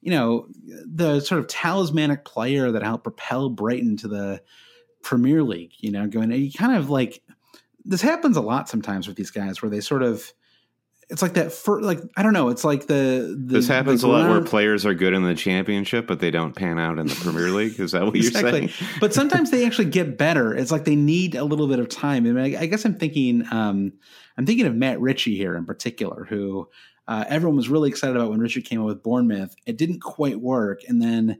you 0.00 0.12
know, 0.12 0.46
the 0.64 1.18
sort 1.18 1.40
of 1.40 1.48
talismanic 1.48 2.24
player 2.24 2.70
that 2.70 2.84
helped 2.84 3.02
propel 3.02 3.48
Brighton 3.50 3.96
to 3.98 4.08
the 4.08 4.42
Premier 5.02 5.42
League. 5.42 5.72
You 5.78 5.90
know, 5.90 6.06
going 6.06 6.30
he 6.30 6.52
kind 6.52 6.76
of 6.76 6.88
like 6.88 7.22
this 7.84 8.00
happens 8.00 8.36
a 8.36 8.40
lot 8.40 8.68
sometimes 8.68 9.08
with 9.08 9.16
these 9.16 9.30
guys 9.30 9.60
where 9.60 9.70
they 9.70 9.80
sort 9.80 10.02
of 10.02 10.32
it's 11.08 11.22
like 11.22 11.34
that 11.34 11.52
for 11.52 11.80
like 11.82 12.00
I 12.16 12.22
don't 12.22 12.32
know. 12.32 12.48
It's 12.48 12.64
like 12.64 12.86
the, 12.86 13.36
the 13.38 13.54
this 13.54 13.68
happens 13.68 14.02
a 14.02 14.08
lot 14.08 14.28
where 14.28 14.40
players 14.40 14.84
are 14.84 14.94
good 14.94 15.12
in 15.12 15.22
the 15.22 15.34
championship, 15.34 16.06
but 16.06 16.18
they 16.18 16.32
don't 16.32 16.54
pan 16.54 16.78
out 16.80 16.98
in 16.98 17.06
the 17.06 17.14
Premier 17.14 17.50
League. 17.50 17.78
Is 17.78 17.92
that 17.92 18.04
what 18.04 18.16
exactly. 18.16 18.60
you're 18.60 18.68
saying? 18.70 18.90
but 19.00 19.14
sometimes 19.14 19.50
they 19.50 19.64
actually 19.64 19.90
get 19.90 20.18
better. 20.18 20.54
It's 20.54 20.72
like 20.72 20.84
they 20.84 20.96
need 20.96 21.36
a 21.36 21.44
little 21.44 21.68
bit 21.68 21.78
of 21.78 21.88
time. 21.88 22.26
I, 22.26 22.32
mean, 22.32 22.56
I, 22.56 22.62
I 22.62 22.66
guess 22.66 22.84
I'm 22.84 22.96
thinking 22.96 23.44
um, 23.52 23.92
I'm 24.36 24.46
thinking 24.46 24.66
of 24.66 24.74
Matt 24.74 25.00
Ritchie 25.00 25.36
here 25.36 25.56
in 25.56 25.64
particular, 25.64 26.24
who 26.24 26.68
uh, 27.06 27.24
everyone 27.28 27.56
was 27.56 27.68
really 27.68 27.88
excited 27.88 28.16
about 28.16 28.30
when 28.30 28.40
Ritchie 28.40 28.62
came 28.62 28.80
up 28.80 28.86
with 28.86 29.04
Bournemouth. 29.04 29.54
It 29.64 29.78
didn't 29.78 30.00
quite 30.00 30.40
work, 30.40 30.80
and 30.88 31.00
then 31.00 31.38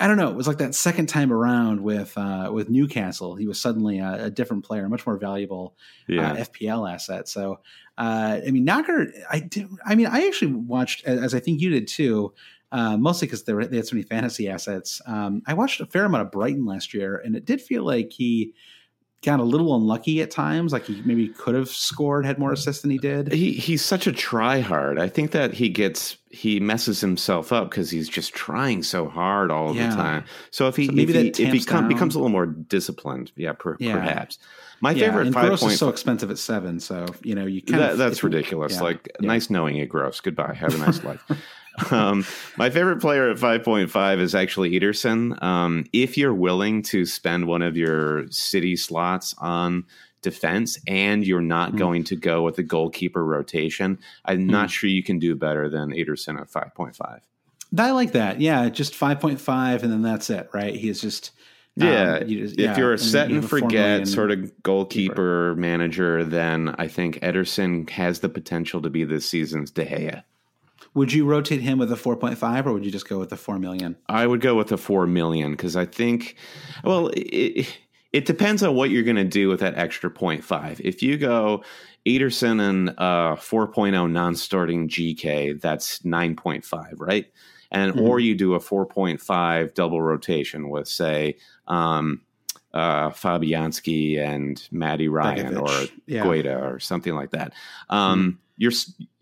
I 0.00 0.06
don't 0.06 0.16
know. 0.16 0.30
It 0.30 0.34
was 0.34 0.48
like 0.48 0.56
that 0.58 0.74
second 0.74 1.10
time 1.10 1.30
around 1.30 1.82
with 1.82 2.16
uh, 2.16 2.50
with 2.50 2.70
Newcastle. 2.70 3.36
He 3.36 3.46
was 3.46 3.60
suddenly 3.60 3.98
a, 3.98 4.24
a 4.24 4.30
different 4.30 4.64
player, 4.64 4.86
a 4.86 4.88
much 4.88 5.06
more 5.06 5.18
valuable 5.18 5.76
uh, 6.08 6.14
yeah. 6.14 6.32
uh, 6.32 6.36
FPL 6.36 6.90
asset. 6.90 7.28
So, 7.28 7.60
uh, 7.98 8.40
I 8.46 8.50
mean, 8.50 8.64
Knockaert. 8.64 9.12
I 9.30 9.40
did. 9.40 9.68
I 9.84 9.94
mean, 9.94 10.06
I 10.06 10.26
actually 10.26 10.52
watched, 10.52 11.04
as 11.04 11.34
I 11.34 11.40
think 11.40 11.60
you 11.60 11.68
did 11.68 11.86
too. 11.86 12.32
Uh, 12.72 12.96
mostly 12.96 13.26
because 13.26 13.42
they, 13.42 13.52
they, 13.52 13.76
had 13.76 13.86
so 13.86 13.96
many 13.96 14.06
fantasy 14.06 14.48
assets. 14.48 15.02
Um, 15.04 15.42
I 15.44 15.54
watched 15.54 15.80
a 15.80 15.86
fair 15.86 16.04
amount 16.04 16.22
of 16.22 16.30
Brighton 16.30 16.64
last 16.64 16.94
year, 16.94 17.16
and 17.16 17.34
it 17.34 17.44
did 17.44 17.60
feel 17.60 17.84
like 17.84 18.12
he 18.12 18.54
got 19.22 19.40
a 19.40 19.42
little 19.42 19.74
unlucky 19.74 20.22
at 20.22 20.30
times. 20.30 20.72
Like 20.72 20.86
he 20.86 21.02
maybe 21.04 21.28
could 21.28 21.54
have 21.54 21.68
scored, 21.68 22.24
had 22.24 22.38
more 22.38 22.52
assists 22.52 22.82
than 22.82 22.90
he 22.90 22.98
did. 22.98 23.32
He 23.32 23.52
he's 23.52 23.84
such 23.84 24.06
a 24.06 24.12
try 24.12 24.60
hard. 24.60 24.98
I 24.98 25.08
think 25.08 25.32
that 25.32 25.54
he 25.54 25.68
gets 25.68 26.16
he 26.30 26.60
messes 26.60 27.00
himself 27.00 27.52
up 27.52 27.70
because 27.70 27.90
he's 27.90 28.08
just 28.08 28.34
trying 28.34 28.82
so 28.82 29.08
hard 29.08 29.50
all 29.50 29.74
yeah. 29.74 29.90
the 29.90 29.96
time. 29.96 30.24
So 30.50 30.68
if 30.68 30.76
he 30.76 30.86
so 30.86 30.92
maybe 30.92 31.14
if 31.14 31.36
he, 31.36 31.44
if 31.44 31.52
he 31.52 31.62
come, 31.62 31.88
becomes 31.88 32.14
a 32.14 32.18
little 32.18 32.30
more 32.30 32.46
disciplined, 32.46 33.32
yeah, 33.36 33.52
per, 33.52 33.76
yeah. 33.78 33.94
perhaps. 33.94 34.38
My 34.80 34.92
yeah, 34.92 35.06
favorite 35.06 35.26
and 35.26 35.34
five 35.34 35.48
Gross 35.48 35.60
point, 35.60 35.72
is 35.74 35.78
so 35.78 35.90
expensive 35.90 36.30
at 36.30 36.38
seven, 36.38 36.80
so 36.80 37.06
you 37.22 37.34
know 37.34 37.44
you 37.44 37.60
kind 37.60 37.82
that, 37.82 37.92
of, 37.92 37.98
that's 37.98 38.22
ridiculous. 38.22 38.80
like 38.80 39.10
nice 39.20 39.50
knowing 39.50 39.76
you, 39.76 39.86
Gross. 39.86 40.20
Goodbye. 40.20 40.54
Have 40.54 40.74
a 40.74 40.78
nice 40.78 41.04
life. 41.04 41.22
Um, 41.90 42.24
my 42.56 42.70
favorite 42.70 43.00
player 43.00 43.30
at 43.30 43.36
5.5 43.36 44.20
is 44.20 44.34
actually 44.34 44.78
Ederson. 44.78 45.40
Um, 45.42 45.84
if 45.92 46.16
you're 46.16 46.34
willing 46.34 46.82
to 46.84 47.06
spend 47.06 47.46
one 47.46 47.62
of 47.62 47.76
your 47.76 48.30
city 48.30 48.76
slots 48.76 49.34
on 49.38 49.84
defense 50.22 50.78
and 50.86 51.26
you're 51.26 51.40
not 51.40 51.72
mm. 51.72 51.78
going 51.78 52.04
to 52.04 52.16
go 52.16 52.42
with 52.42 52.58
a 52.58 52.62
goalkeeper 52.62 53.24
rotation, 53.24 53.98
I'm 54.24 54.40
mm. 54.40 54.50
not 54.50 54.70
sure 54.70 54.90
you 54.90 55.02
can 55.02 55.18
do 55.18 55.34
better 55.34 55.68
than 55.68 55.90
Ederson 55.90 56.40
at 56.40 56.50
5.5. 56.50 57.20
I 57.78 57.90
like 57.92 58.12
that. 58.12 58.40
Yeah, 58.40 58.68
just 58.68 58.94
5.5 58.94 59.82
and 59.82 59.92
then 59.92 60.02
that's 60.02 60.30
it, 60.30 60.48
right? 60.52 60.74
He's 60.74 61.00
just. 61.00 61.32
Yeah, 61.76 62.16
um, 62.16 62.28
you 62.28 62.40
just, 62.40 62.58
yeah. 62.58 62.72
if 62.72 62.78
you're 62.78 62.92
a 62.92 62.98
set 62.98 63.26
and, 63.26 63.36
and 63.36 63.48
forget 63.48 64.08
sort 64.08 64.32
of 64.32 64.62
goalkeeper 64.62 65.12
keeper. 65.14 65.54
manager, 65.54 66.24
then 66.24 66.74
I 66.78 66.88
think 66.88 67.20
Ederson 67.20 67.88
has 67.90 68.20
the 68.20 68.28
potential 68.28 68.82
to 68.82 68.90
be 68.90 69.04
this 69.04 69.24
season's 69.24 69.70
De 69.70 69.86
Gea. 69.86 70.24
Would 70.94 71.12
you 71.12 71.24
rotate 71.24 71.60
him 71.60 71.78
with 71.78 71.92
a 71.92 71.96
4.5 71.96 72.66
or 72.66 72.72
would 72.72 72.84
you 72.84 72.90
just 72.90 73.08
go 73.08 73.18
with 73.18 73.30
the 73.30 73.36
4 73.36 73.58
million? 73.58 73.96
I 74.08 74.26
would 74.26 74.40
go 74.40 74.56
with 74.56 74.68
the 74.68 74.78
4 74.78 75.06
million 75.06 75.52
because 75.52 75.76
I 75.76 75.86
think, 75.86 76.36
well, 76.82 77.10
it, 77.14 77.78
it 78.12 78.24
depends 78.26 78.62
on 78.62 78.74
what 78.74 78.90
you're 78.90 79.04
going 79.04 79.16
to 79.16 79.24
do 79.24 79.48
with 79.48 79.60
that 79.60 79.76
extra 79.76 80.10
0.5. 80.10 80.80
If 80.80 81.02
you 81.02 81.16
go 81.16 81.62
Ederson 82.06 82.60
and 82.60 82.90
uh, 82.98 83.36
4.0 83.36 84.10
non 84.10 84.34
starting 84.34 84.88
GK, 84.88 85.60
that's 85.60 86.00
9.5, 86.00 86.94
right? 86.96 87.26
And 87.70 87.92
mm-hmm. 87.92 88.00
or 88.00 88.18
you 88.18 88.34
do 88.34 88.54
a 88.54 88.58
4.5 88.58 89.74
double 89.74 90.02
rotation 90.02 90.70
with, 90.70 90.88
say, 90.88 91.36
um, 91.68 92.22
uh, 92.74 93.10
Fabianski 93.10 94.18
and 94.18 94.66
Matty 94.72 95.08
Ryan 95.08 95.54
Begovic. 95.54 95.88
or 95.88 95.92
yeah. 96.06 96.24
Guaita 96.24 96.62
or 96.62 96.80
something 96.80 97.14
like 97.14 97.30
that. 97.30 97.52
Um, 97.88 98.18
mm-hmm 98.18 98.36
you're 98.60 98.72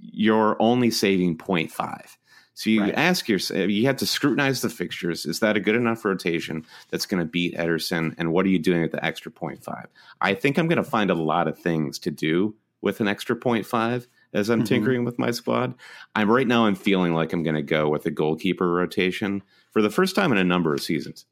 you're 0.00 0.56
only 0.60 0.90
saving 0.90 1.38
0.5. 1.38 2.16
So 2.54 2.70
you 2.70 2.80
right. 2.80 2.94
ask 2.96 3.28
yourself, 3.28 3.70
you 3.70 3.86
have 3.86 3.98
to 3.98 4.06
scrutinize 4.06 4.62
the 4.62 4.68
fixtures. 4.68 5.26
Is 5.26 5.38
that 5.38 5.56
a 5.56 5.60
good 5.60 5.76
enough 5.76 6.04
rotation 6.04 6.66
that's 6.90 7.06
going 7.06 7.22
to 7.22 7.24
beat 7.24 7.54
Ederson? 7.56 8.16
And 8.18 8.32
what 8.32 8.44
are 8.46 8.48
you 8.48 8.58
doing 8.58 8.82
at 8.82 8.90
the 8.90 9.02
extra 9.04 9.30
0.5? 9.30 9.86
I 10.20 10.34
think 10.34 10.58
I'm 10.58 10.66
going 10.66 10.82
to 10.82 10.82
find 10.82 11.08
a 11.08 11.14
lot 11.14 11.46
of 11.46 11.56
things 11.56 12.00
to 12.00 12.10
do 12.10 12.56
with 12.80 13.00
an 13.00 13.06
extra 13.06 13.36
0.5 13.36 14.08
as 14.32 14.48
I'm 14.48 14.58
mm-hmm. 14.58 14.66
tinkering 14.66 15.04
with 15.04 15.20
my 15.20 15.30
squad. 15.30 15.74
I'm 16.16 16.28
right 16.28 16.48
now. 16.48 16.66
I'm 16.66 16.74
feeling 16.74 17.14
like 17.14 17.32
I'm 17.32 17.44
going 17.44 17.54
to 17.54 17.62
go 17.62 17.88
with 17.88 18.06
a 18.06 18.10
goalkeeper 18.10 18.68
rotation 18.68 19.44
for 19.70 19.80
the 19.80 19.90
first 19.90 20.16
time 20.16 20.32
in 20.32 20.38
a 20.38 20.44
number 20.44 20.74
of 20.74 20.82
seasons. 20.82 21.26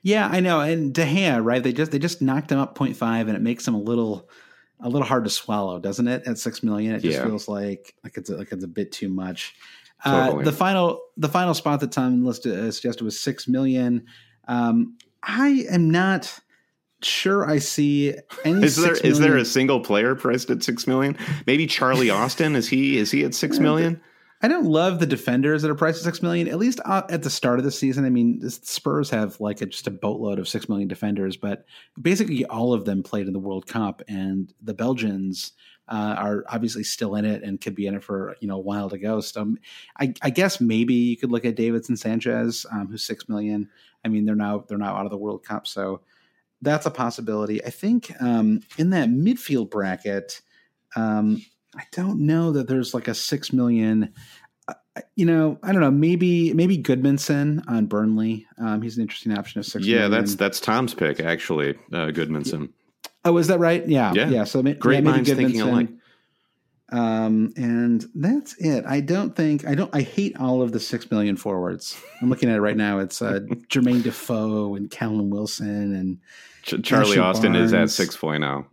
Yeah, 0.00 0.26
I 0.26 0.40
know. 0.40 0.60
And 0.60 0.94
De 0.94 1.04
Gea, 1.04 1.44
right? 1.44 1.62
They 1.62 1.74
just 1.74 1.92
they 1.92 1.98
just 1.98 2.22
knocked 2.22 2.50
him 2.50 2.58
up 2.58 2.78
0.5, 2.78 3.20
and 3.20 3.36
it 3.36 3.42
makes 3.42 3.68
him 3.68 3.74
a 3.74 3.80
little 3.80 4.28
a 4.82 4.88
little 4.88 5.06
hard 5.06 5.24
to 5.24 5.30
swallow, 5.30 5.78
doesn't 5.78 6.08
it? 6.08 6.22
At 6.26 6.38
six 6.38 6.62
million, 6.62 6.94
it 6.94 7.00
just 7.00 7.18
yeah. 7.18 7.24
feels 7.24 7.48
like 7.48 7.94
like 8.04 8.16
it's 8.16 8.30
a, 8.30 8.36
like 8.36 8.52
it's 8.52 8.64
a 8.64 8.68
bit 8.68 8.92
too 8.92 9.08
much. 9.08 9.54
Uh, 10.04 10.26
totally. 10.26 10.42
Uh, 10.42 10.44
the 10.44 10.52
final 10.52 11.00
the 11.16 11.28
final 11.28 11.54
spot 11.54 11.80
that 11.80 11.92
Tom 11.92 12.24
listed 12.24 12.58
uh, 12.58 12.70
suggested 12.70 13.04
was 13.04 13.18
six 13.18 13.46
million. 13.46 14.06
Um, 14.48 14.98
I 15.22 15.64
am 15.70 15.90
not 15.90 16.40
sure 17.02 17.48
I 17.48 17.58
see 17.58 18.14
any. 18.44 18.64
Is 18.64 18.76
there 18.76 18.94
is 18.94 19.18
there 19.18 19.36
a 19.36 19.44
single 19.44 19.80
player 19.80 20.14
priced 20.14 20.50
at 20.50 20.62
six 20.62 20.86
million? 20.86 21.16
Maybe 21.46 21.66
Charlie 21.66 22.10
Austin 22.10 22.56
is 22.56 22.68
he 22.68 22.98
is 22.98 23.10
he 23.10 23.24
at 23.24 23.34
six 23.34 23.58
million? 23.58 24.00
I 24.42 24.48
don't 24.48 24.66
love 24.66 24.98
the 24.98 25.06
defenders 25.06 25.62
that 25.62 25.70
are 25.70 25.74
priced 25.76 25.98
at 25.98 26.04
six 26.04 26.20
million. 26.20 26.48
At 26.48 26.58
least 26.58 26.80
uh, 26.84 27.02
at 27.08 27.22
the 27.22 27.30
start 27.30 27.60
of 27.60 27.64
the 27.64 27.70
season, 27.70 28.04
I 28.04 28.10
mean, 28.10 28.40
the 28.40 28.50
Spurs 28.50 29.08
have 29.10 29.40
like 29.40 29.60
a, 29.60 29.66
just 29.66 29.86
a 29.86 29.90
boatload 29.92 30.40
of 30.40 30.48
six 30.48 30.68
million 30.68 30.88
defenders, 30.88 31.36
but 31.36 31.64
basically 32.00 32.44
all 32.46 32.72
of 32.72 32.84
them 32.84 33.04
played 33.04 33.28
in 33.28 33.32
the 33.32 33.38
World 33.38 33.68
Cup, 33.68 34.02
and 34.08 34.52
the 34.60 34.74
Belgians 34.74 35.52
uh, 35.88 36.16
are 36.18 36.44
obviously 36.48 36.82
still 36.82 37.14
in 37.14 37.24
it 37.24 37.42
and 37.44 37.60
could 37.60 37.76
be 37.76 37.86
in 37.86 37.94
it 37.94 38.02
for 38.02 38.36
you 38.40 38.48
know 38.48 38.56
a 38.56 38.60
while 38.60 38.90
to 38.90 38.98
go. 38.98 39.20
So 39.20 39.42
um, 39.42 39.58
I, 40.00 40.12
I, 40.22 40.30
guess 40.30 40.60
maybe 40.60 40.94
you 40.94 41.16
could 41.16 41.30
look 41.30 41.44
at 41.44 41.56
Davinson 41.56 41.96
Sanchez, 41.96 42.66
um, 42.72 42.88
who's 42.88 43.04
six 43.04 43.28
million. 43.28 43.68
I 44.04 44.08
mean, 44.08 44.24
they're 44.24 44.34
now 44.34 44.64
they're 44.66 44.78
now 44.78 44.96
out 44.96 45.06
of 45.06 45.12
the 45.12 45.18
World 45.18 45.44
Cup, 45.44 45.68
so 45.68 46.00
that's 46.62 46.86
a 46.86 46.90
possibility. 46.90 47.64
I 47.64 47.70
think 47.70 48.12
um, 48.20 48.60
in 48.76 48.90
that 48.90 49.08
midfield 49.08 49.70
bracket. 49.70 50.40
Um, 50.94 51.42
I 51.76 51.84
don't 51.92 52.20
know 52.20 52.52
that 52.52 52.68
there's 52.68 52.94
like 52.94 53.08
a 53.08 53.14
six 53.14 53.52
million. 53.52 54.12
Uh, 54.68 54.74
you 55.16 55.24
know, 55.26 55.58
I 55.62 55.72
don't 55.72 55.80
know. 55.80 55.90
Maybe 55.90 56.52
maybe 56.52 56.78
Gudmundsson 56.78 57.62
on 57.68 57.86
Burnley. 57.86 58.46
Um, 58.58 58.82
he's 58.82 58.96
an 58.96 59.02
interesting 59.02 59.36
option 59.36 59.58
of 59.58 59.66
six. 59.66 59.86
Yeah, 59.86 59.94
million. 59.96 60.10
that's 60.10 60.34
that's 60.34 60.60
Tom's 60.60 60.94
pick 60.94 61.20
actually. 61.20 61.70
Uh, 61.92 62.08
Gudmundsson. 62.08 62.70
Oh, 63.24 63.36
is 63.38 63.46
that 63.46 63.58
right? 63.58 63.86
Yeah, 63.86 64.12
yeah. 64.14 64.28
yeah. 64.28 64.44
So 64.44 64.62
great 64.62 65.04
yeah, 65.04 65.10
minds 65.10 65.32
thinking 65.32 65.60
alike. 65.60 65.88
Um, 66.90 67.54
and 67.56 68.04
that's 68.14 68.54
it. 68.58 68.84
I 68.86 69.00
don't 69.00 69.34
think 69.34 69.66
I 69.66 69.74
don't. 69.74 69.94
I 69.94 70.02
hate 70.02 70.36
all 70.38 70.60
of 70.60 70.72
the 70.72 70.80
six 70.80 71.10
million 71.10 71.36
forwards. 71.36 71.98
I'm 72.20 72.28
looking 72.28 72.50
at 72.50 72.56
it 72.56 72.60
right 72.60 72.76
now. 72.76 72.98
It's 72.98 73.22
uh, 73.22 73.40
Jermaine 73.68 74.02
Defoe 74.02 74.74
and 74.74 74.90
Callum 74.90 75.30
Wilson 75.30 75.94
and 75.94 76.18
Ch- 76.62 76.86
Charlie 76.86 77.18
Austin 77.18 77.52
Barnes. 77.52 77.72
is 77.72 78.00
at 78.00 78.06
6.0. 78.06 78.66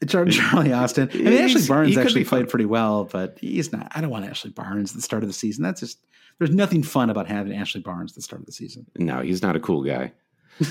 Charlie 0.08 0.72
Austin. 0.72 1.08
I 1.12 1.16
mean, 1.16 1.32
Ashley 1.32 1.66
Barnes 1.66 1.96
actually 1.96 2.24
played 2.24 2.48
pretty 2.48 2.66
well, 2.66 3.04
but 3.04 3.38
he's 3.40 3.72
not. 3.72 3.90
I 3.94 4.00
don't 4.00 4.10
want 4.10 4.26
Ashley 4.26 4.50
Barnes 4.50 4.90
at 4.90 4.96
the 4.96 5.02
start 5.02 5.22
of 5.22 5.28
the 5.28 5.32
season. 5.32 5.62
That's 5.62 5.80
just 5.80 5.98
there's 6.38 6.50
nothing 6.50 6.82
fun 6.82 7.08
about 7.08 7.26
having 7.26 7.54
Ashley 7.54 7.80
Barnes 7.80 8.12
at 8.12 8.16
the 8.16 8.22
start 8.22 8.40
of 8.40 8.46
the 8.46 8.52
season. 8.52 8.86
No, 8.98 9.20
he's 9.20 9.42
not 9.42 9.56
a 9.56 9.60
cool 9.60 9.82
guy. 9.82 10.12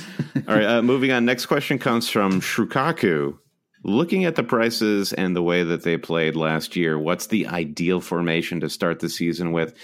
All 0.48 0.56
right, 0.56 0.66
uh, 0.66 0.82
moving 0.82 1.12
on. 1.12 1.26
Next 1.26 1.48
question 1.48 1.80
comes 1.80 2.08
from 2.08 2.40
Shukaku. 2.40 3.38
Looking 3.84 4.26
at 4.26 4.36
the 4.36 4.44
prices 4.44 5.14
and 5.14 5.36
the 5.36 5.44
way 5.44 5.64
that 5.64 5.84
they 5.84 5.98
played 5.98 6.36
last 6.36 6.76
year, 6.76 6.98
what's 6.98 7.28
the 7.28 7.48
ideal 7.48 8.02
formation 8.02 8.60
to 8.62 8.70
start 8.70 9.00
the 9.00 9.10
season 9.10 9.52
with? 9.52 9.76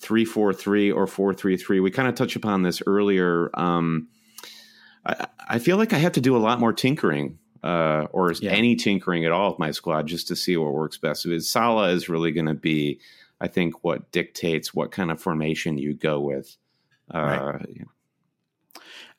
Three 0.00 0.24
four 0.24 0.52
three 0.52 0.90
or 0.90 1.06
four 1.06 1.34
three 1.34 1.56
three. 1.56 1.78
We 1.78 1.90
kind 1.92 2.08
of 2.08 2.16
touched 2.16 2.36
upon 2.36 2.62
this 2.62 2.82
earlier. 2.86 3.50
Um, 3.54 4.08
I, 5.06 5.26
I 5.48 5.58
feel 5.60 5.76
like 5.76 5.92
I 5.92 5.98
have 5.98 6.12
to 6.12 6.20
do 6.20 6.36
a 6.36 6.38
lot 6.38 6.58
more 6.58 6.72
tinkering 6.72 7.38
uh, 7.62 8.06
or 8.12 8.32
yeah. 8.32 8.50
any 8.50 8.76
tinkering 8.76 9.24
at 9.24 9.32
all 9.32 9.50
with 9.50 9.58
my 9.58 9.70
squad 9.70 10.06
just 10.06 10.28
to 10.28 10.36
see 10.36 10.56
what 10.56 10.72
works 10.72 10.96
best. 10.96 11.24
Because 11.24 11.48
Salah 11.48 11.90
is 11.90 12.08
really 12.08 12.32
going 12.32 12.46
to 12.46 12.54
be, 12.54 13.00
I 13.40 13.48
think, 13.48 13.84
what 13.84 14.10
dictates 14.12 14.74
what 14.74 14.92
kind 14.92 15.10
of 15.10 15.20
formation 15.20 15.78
you 15.78 15.94
go 15.94 16.20
with. 16.20 16.56
Uh, 17.12 17.52
right. 17.54 17.86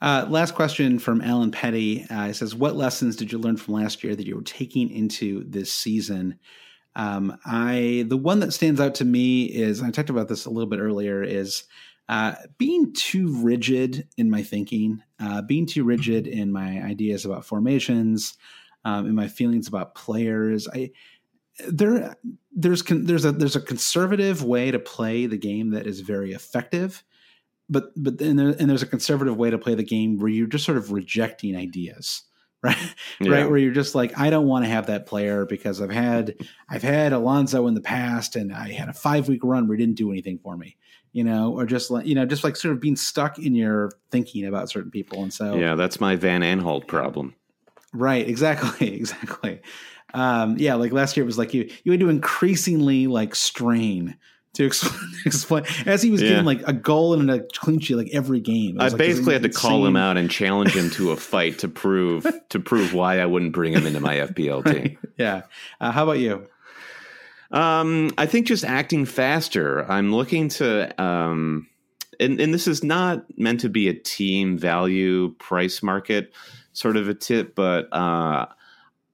Uh, 0.02 0.26
last 0.30 0.56
question 0.56 0.98
from 0.98 1.22
Alan 1.22 1.52
Petty. 1.52 2.06
Uh, 2.10 2.28
he 2.28 2.34
says, 2.34 2.56
"What 2.56 2.76
lessons 2.76 3.16
did 3.16 3.32
you 3.32 3.38
learn 3.38 3.58
from 3.58 3.74
last 3.74 4.04
year 4.04 4.16
that 4.16 4.26
you 4.26 4.36
were 4.36 4.42
taking 4.42 4.90
into 4.90 5.44
this 5.46 5.72
season?" 5.72 6.40
Um, 6.96 7.38
I 7.46 8.06
the 8.08 8.18
one 8.18 8.40
that 8.40 8.54
stands 8.54 8.80
out 8.80 8.96
to 8.96 9.06
me 9.06 9.44
is 9.46 9.82
I 9.82 9.92
talked 9.92 10.10
about 10.10 10.28
this 10.28 10.46
a 10.46 10.50
little 10.50 10.70
bit 10.70 10.80
earlier 10.80 11.22
is 11.22 11.64
uh, 12.10 12.34
being 12.58 12.92
too 12.92 13.32
rigid 13.38 14.08
in 14.18 14.32
my 14.32 14.42
thinking, 14.42 15.04
uh, 15.20 15.44
being 15.44 15.68
too 15.68 15.84
rigid 15.84 16.26
in 16.26 16.52
my 16.52 16.82
ideas 16.82 17.24
about 17.24 17.46
formations, 17.46 18.36
um, 18.84 19.06
in 19.06 19.14
my 19.14 19.28
feelings 19.28 19.68
about 19.68 19.94
players. 19.94 20.68
I 20.68 20.92
there 21.68 22.16
there's 22.52 22.82
there's 22.84 23.26
a 23.26 23.32
there's 23.32 23.56
a 23.56 23.62
conservative 23.62 24.44
way 24.44 24.72
to 24.72 24.80
play 24.80 25.28
the 25.28 25.38
game 25.38 25.70
that 25.72 25.86
is 25.86 26.02
very 26.02 26.34
effective, 26.34 27.04
but 27.70 27.92
but 27.96 28.18
then 28.18 28.38
there, 28.38 28.50
and 28.50 28.68
there's 28.68 28.82
a 28.82 28.88
conservative 28.88 29.38
way 29.38 29.52
to 29.52 29.60
play 29.60 29.76
the 29.76 29.84
game 29.84 30.18
where 30.18 30.30
you're 30.30 30.48
just 30.48 30.66
sort 30.66 30.80
of 30.80 30.92
rejecting 30.92 31.56
ideas 31.56 32.24
right 32.64 32.96
yeah. 33.22 33.32
right 33.32 33.50
where 33.50 33.58
you're 33.58 33.72
just 33.72 33.96
like 33.96 34.20
i 34.20 34.30
don't 34.30 34.46
want 34.46 34.66
to 34.66 34.70
have 34.70 34.88
that 34.88 35.06
player 35.06 35.46
because 35.46 35.82
i've 35.82 35.90
had 35.90 36.36
i've 36.68 36.82
had 36.82 37.14
alonso 37.14 37.68
in 37.68 37.74
the 37.74 37.80
past 37.80 38.36
and 38.36 38.52
i 38.52 38.70
had 38.70 38.90
a 38.90 38.94
five 38.94 39.30
week 39.30 39.46
run 39.46 39.66
where 39.66 39.78
he 39.78 39.82
didn't 39.82 39.98
do 39.98 40.12
anything 40.12 40.38
for 40.38 40.58
me 40.58 40.76
you 41.12 41.24
know 41.24 41.52
or 41.54 41.66
just 41.66 41.92
like 41.92 42.06
you 42.06 42.16
know 42.16 42.26
just 42.26 42.44
like 42.44 42.56
sort 42.56 42.74
of 42.74 42.80
being 42.80 42.96
stuck 42.96 43.40
in 43.40 43.56
your 43.56 43.92
thinking 44.12 44.46
about 44.46 44.70
certain 44.70 44.92
people 44.92 45.22
and 45.22 45.34
so 45.34 45.56
yeah 45.56 45.76
that's 45.76 46.00
my 46.00 46.16
van 46.16 46.42
Aanholt 46.42 46.88
problem 46.88 47.36
right 47.94 48.28
exactly 48.28 48.94
exactly 48.96 49.62
um 50.14 50.58
yeah 50.58 50.76
like 50.76 50.92
last 50.92 51.18
year 51.18 51.24
it 51.24 51.26
was 51.26 51.38
like 51.38 51.54
you 51.54 51.70
you 51.84 51.92
had 51.92 52.00
to 52.00 52.10
increasingly 52.10 53.08
like 53.08 53.36
strain 53.36 54.16
to 54.54 54.66
explain, 54.66 55.12
explain, 55.26 55.64
as 55.86 56.02
he 56.02 56.10
was 56.10 56.22
yeah. 56.22 56.30
getting 56.30 56.46
like 56.46 56.62
a 56.68 56.74
goal 56.74 57.14
and 57.14 57.30
a 57.30 57.42
clean 57.54 57.80
sheet 57.80 57.96
like 57.96 58.10
every 58.14 58.40
game. 58.40 58.80
I 58.80 58.88
like 58.88 58.98
basically 58.98 59.34
had 59.34 59.44
to 59.44 59.50
call 59.50 59.86
him 59.86 59.96
out 59.96 60.18
and 60.18 60.30
challenge 60.30 60.76
him 60.76 60.90
to 60.92 61.12
a 61.12 61.16
fight 61.16 61.60
to 61.60 61.68
prove 61.68 62.26
to 62.50 62.60
prove 62.60 62.94
why 62.94 63.20
I 63.20 63.26
wouldn't 63.26 63.54
bring 63.54 63.74
him 63.74 63.86
into 63.86 64.00
my 64.00 64.16
FPL 64.16 64.66
team. 64.66 64.80
Right. 64.80 64.98
Yeah. 65.18 65.42
Uh, 65.82 65.92
how 65.92 66.04
about 66.04 66.20
you? 66.20 66.48
Um, 67.52 68.12
I 68.18 68.26
think 68.26 68.48
just 68.48 68.64
acting 68.64 69.06
faster. 69.06 69.90
I'm 69.90 70.14
looking 70.14 70.50
to, 70.50 71.02
um, 71.02 71.68
and, 72.20 72.40
and 72.40 72.54
this 72.54 72.68
is 72.68 72.84
not 72.84 73.26
meant 73.38 73.62
to 73.62 73.70
be 73.70 73.88
a 73.88 73.94
team 73.94 74.58
value 74.58 75.34
price 75.40 75.82
market 75.82 76.34
sort 76.74 76.98
of 76.98 77.10
a 77.10 77.14
tip, 77.14 77.56
but 77.56 77.92
uh, 77.92 78.46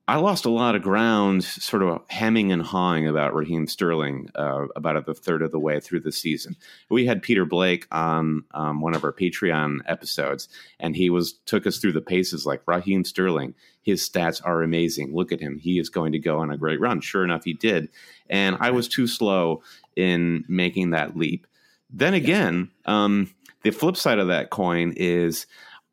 I 0.07 0.17
lost 0.17 0.45
a 0.45 0.51
lot 0.51 0.75
of 0.75 0.83
ground, 0.83 1.43
sort 1.43 1.81
of 1.81 2.01
hemming 2.09 2.51
and 2.51 2.61
hawing 2.61 3.07
about 3.07 3.33
Raheem 3.33 3.65
Sterling 3.65 4.29
uh, 4.35 4.67
about 4.75 5.09
a 5.09 5.13
third 5.15 5.41
of 5.41 5.51
the 5.51 5.59
way 5.59 5.79
through 5.79 6.01
the 6.01 6.11
season. 6.11 6.55
We 6.89 7.07
had 7.07 7.23
Peter 7.23 7.43
Blake 7.43 7.87
on 7.91 8.43
um, 8.51 8.81
one 8.81 8.93
of 8.93 9.03
our 9.03 9.11
Patreon 9.11 9.79
episodes, 9.87 10.47
and 10.79 10.95
he 10.95 11.09
was 11.09 11.33
took 11.47 11.65
us 11.65 11.79
through 11.79 11.93
the 11.93 12.01
paces 12.01 12.45
like 12.45 12.61
Raheem 12.67 13.03
Sterling. 13.03 13.55
His 13.81 14.07
stats 14.07 14.41
are 14.45 14.61
amazing. 14.61 15.15
Look 15.15 15.31
at 15.31 15.41
him; 15.41 15.57
he 15.57 15.79
is 15.79 15.89
going 15.89 16.11
to 16.11 16.19
go 16.19 16.37
on 16.37 16.51
a 16.51 16.57
great 16.57 16.79
run. 16.79 17.01
Sure 17.01 17.23
enough, 17.23 17.43
he 17.43 17.53
did, 17.53 17.89
and 18.29 18.57
I 18.59 18.69
was 18.69 18.87
too 18.87 19.07
slow 19.07 19.63
in 19.95 20.45
making 20.47 20.91
that 20.91 21.17
leap. 21.17 21.47
Then 21.89 22.13
again, 22.13 22.69
um, 22.85 23.33
the 23.63 23.71
flip 23.71 23.97
side 23.97 24.19
of 24.19 24.27
that 24.27 24.51
coin 24.51 24.93
is 24.95 25.47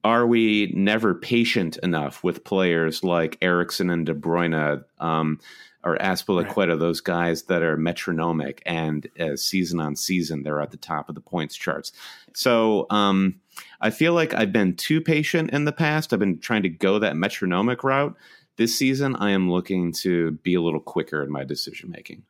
are 0.04 0.26
we 0.26 0.72
never 0.74 1.14
patient 1.14 1.76
enough 1.78 2.24
with 2.24 2.44
players 2.44 3.04
like 3.04 3.38
Eriksen 3.40 3.90
and 3.90 4.06
De 4.06 4.14
Bruyne 4.14 4.84
um, 4.98 5.38
or 5.84 5.96
Azpilicueta, 5.98 6.68
right. 6.70 6.78
those 6.78 7.00
guys 7.00 7.44
that 7.44 7.62
are 7.62 7.76
metronomic 7.76 8.62
and 8.66 9.08
uh, 9.18 9.36
season 9.36 9.80
on 9.80 9.96
season 9.96 10.42
they're 10.42 10.60
at 10.60 10.70
the 10.70 10.76
top 10.76 11.08
of 11.08 11.14
the 11.14 11.20
points 11.20 11.56
charts. 11.56 11.92
So 12.34 12.86
um, 12.90 13.40
I 13.80 13.90
feel 13.90 14.12
like 14.12 14.34
I've 14.34 14.52
been 14.52 14.74
too 14.74 15.00
patient 15.00 15.50
in 15.50 15.64
the 15.64 15.72
past. 15.72 16.12
I've 16.12 16.18
been 16.18 16.38
trying 16.38 16.62
to 16.62 16.68
go 16.68 16.98
that 16.98 17.16
metronomic 17.16 17.84
route. 17.84 18.16
This 18.56 18.76
season, 18.76 19.16
I 19.16 19.30
am 19.30 19.50
looking 19.50 19.92
to 19.92 20.32
be 20.42 20.54
a 20.54 20.60
little 20.60 20.80
quicker 20.80 21.22
in 21.22 21.30
my 21.30 21.42
decision 21.42 21.90
making. 21.90 22.24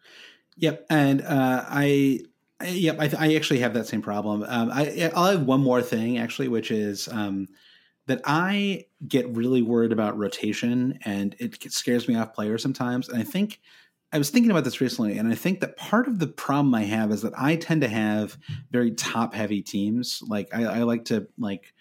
Yep, 0.57 0.87
and 0.89 1.23
uh, 1.23 1.65
I 1.67 2.21
Yep, 2.65 2.97
I, 2.99 3.11
I, 3.19 3.35
actually 3.35 3.61
have 3.61 3.75
that 3.75 3.87
same 3.87 4.03
problem. 4.03 4.45
Um, 4.47 4.71
I, 4.71 5.11
will 5.15 5.25
have 5.25 5.43
one 5.43 5.61
more 5.61 5.83
thing 5.83 6.19
actually, 6.19 6.49
which 6.49 6.71
is 6.71 7.09
um, 7.09 7.49
that 8.07 8.21
I 8.25 8.87
get 9.07 9.29
really 9.35 9.63
worried 9.63 9.93
about 9.93 10.19
rotation, 10.19 10.99
and 11.05 11.35
it 11.39 11.73
scares 11.73 12.09
me 12.09 12.17
off 12.17 12.35
players 12.35 12.63
sometimes. 12.63 13.09
And 13.09 13.19
I 13.19 13.25
think 13.25 13.61
I 14.13 14.19
was 14.19 14.31
thinking 14.31 14.51
about 14.51 14.65
this 14.65 14.81
recently, 14.81 15.19
and 15.19 15.33
I 15.33 15.35
think 15.35 15.61
that 15.61 15.77
part 15.77 16.07
of 16.07 16.19
the 16.19 16.27
problem 16.27 16.75
I 16.75 16.83
have 16.85 17.11
is 17.11 17.23
that 17.23 17.33
I 17.37 17.57
tend 17.57 17.81
to 17.83 17.89
have 17.89 18.37
very 18.71 18.93
top 18.93 19.35
heavy 19.35 19.63
teams. 19.63 20.23
Like 20.27 20.55
I, 20.55 20.65
I 20.65 20.79
like 20.83 21.07
to 21.07 21.27
like 21.39 21.73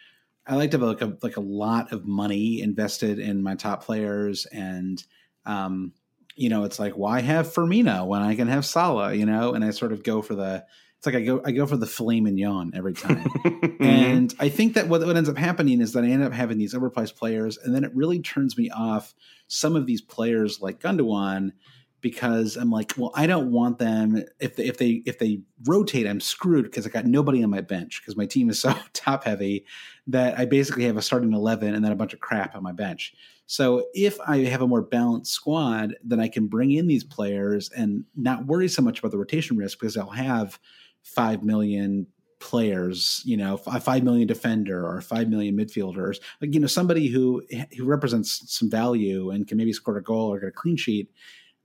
I 0.48 0.56
like 0.56 0.72
to 0.72 0.80
have 0.80 0.88
like 0.88 1.02
a 1.02 1.18
like 1.22 1.38
a 1.38 1.42
lot 1.42 1.92
of 1.92 2.06
money 2.06 2.62
invested 2.62 3.20
in 3.20 3.44
my 3.44 3.56
top 3.56 3.84
players 3.84 4.46
and 4.48 5.04
um 5.46 5.94
you 6.36 6.50
know, 6.50 6.64
it's 6.64 6.80
like, 6.80 6.94
why 6.94 7.22
have 7.22 7.48
Firmino 7.48 8.06
when 8.06 8.22
I 8.22 8.36
can 8.36 8.48
have 8.48 8.66
Salah, 8.66 9.14
you 9.14 9.26
know? 9.26 9.54
And 9.54 9.64
I 9.64 9.72
sort 9.72 9.92
of 9.92 10.04
go 10.04 10.22
for 10.22 10.36
the, 10.36 10.66
it's 10.98 11.06
like 11.06 11.16
I 11.16 11.22
go, 11.22 11.42
I 11.44 11.52
go 11.52 11.66
for 11.66 11.78
the 11.78 11.88
filet 11.88 12.22
mignon 12.22 12.72
every 12.76 12.94
time. 12.94 13.28
Mm-hmm. 13.82 13.84
and 13.84 14.36
I 14.40 14.50
think 14.50 14.76
that 14.76 14.88
what, 14.90 15.04
what 15.04 15.18
ends 15.18 15.28
up 15.28 15.38
happening 15.38 15.82
is 15.82 15.94
that 15.94 16.04
I 16.04 16.08
end 16.08 16.24
up 16.24 16.34
having 16.34 16.60
these 16.60 16.76
overpriced 16.76 17.16
players, 17.16 17.58
and 17.58 17.74
then 17.74 17.84
it 17.84 17.96
really 17.96 18.20
turns 18.22 18.56
me 18.56 18.70
off 18.70 19.16
some 19.48 19.76
of 19.76 19.88
these 19.88 20.02
players 20.02 20.62
like 20.62 20.80
Gundogan 20.80 21.54
because 22.02 22.58
I'm 22.58 22.70
like, 22.70 22.94
well, 22.98 23.12
I 23.16 23.26
don't 23.26 23.52
want 23.52 23.80
them 23.80 24.24
if 24.40 24.56
they, 24.56 24.66
if 24.66 24.78
they 24.78 25.02
if 25.06 25.18
they 25.18 25.42
rotate, 25.66 26.06
I'm 26.06 26.20
screwed 26.20 26.66
because 26.66 26.86
I 26.86 26.90
got 26.90 27.06
nobody 27.06 27.44
on 27.44 27.50
my 27.50 27.62
bench 27.62 28.02
because 28.02 28.16
my 28.16 28.26
team 28.26 28.50
is 28.50 28.60
so 28.60 28.76
top 28.94 29.24
heavy 29.24 29.66
that 30.08 30.38
I 30.38 30.46
basically 30.46 30.86
have 30.86 30.98
a 30.98 31.02
starting 31.02 31.34
eleven 31.34 31.74
and 31.74 31.84
then 31.84 31.92
a 31.92 31.96
bunch 31.96 32.14
of 32.14 32.20
crap 32.20 32.56
on 32.56 32.64
my 32.64 32.72
bench. 32.72 33.14
So 33.52 33.88
if 33.94 34.18
I 34.22 34.46
have 34.46 34.62
a 34.62 34.68
more 34.68 34.82
balanced 34.82 35.34
squad, 35.34 35.98
then 36.06 36.22
I 36.22 36.30
can 36.30 36.48
bring 36.48 36.72
in 36.72 36.88
these 36.88 37.04
players 37.04 37.70
and 37.72 38.06
not 38.16 38.46
worry 38.46 38.70
so 38.70 38.82
much 38.82 39.00
about 39.00 39.12
the 39.12 39.18
rotation 39.18 39.58
risk 39.58 39.78
because 39.78 39.98
I'll 39.98 40.10
have 40.10 40.58
five 41.04 41.44
million 41.44 42.08
players, 42.40 43.22
you 43.26 43.36
know, 43.36 43.60
a 43.66 43.82
five 43.82 44.06
million 44.06 44.26
defender 44.26 44.88
or 44.88 45.02
five 45.02 45.28
million 45.28 45.58
midfielders, 45.58 46.22
like 46.40 46.54
you 46.54 46.62
know, 46.62 46.68
somebody 46.68 47.10
who 47.10 47.44
who 47.78 47.84
represents 47.84 48.42
some 48.58 48.70
value 48.70 49.32
and 49.32 49.46
can 49.46 49.58
maybe 49.58 49.74
score 49.74 49.98
a 49.98 50.02
goal 50.02 50.32
or 50.32 50.40
get 50.40 50.48
a 50.48 50.54
clean 50.54 50.78
sheet 50.78 51.12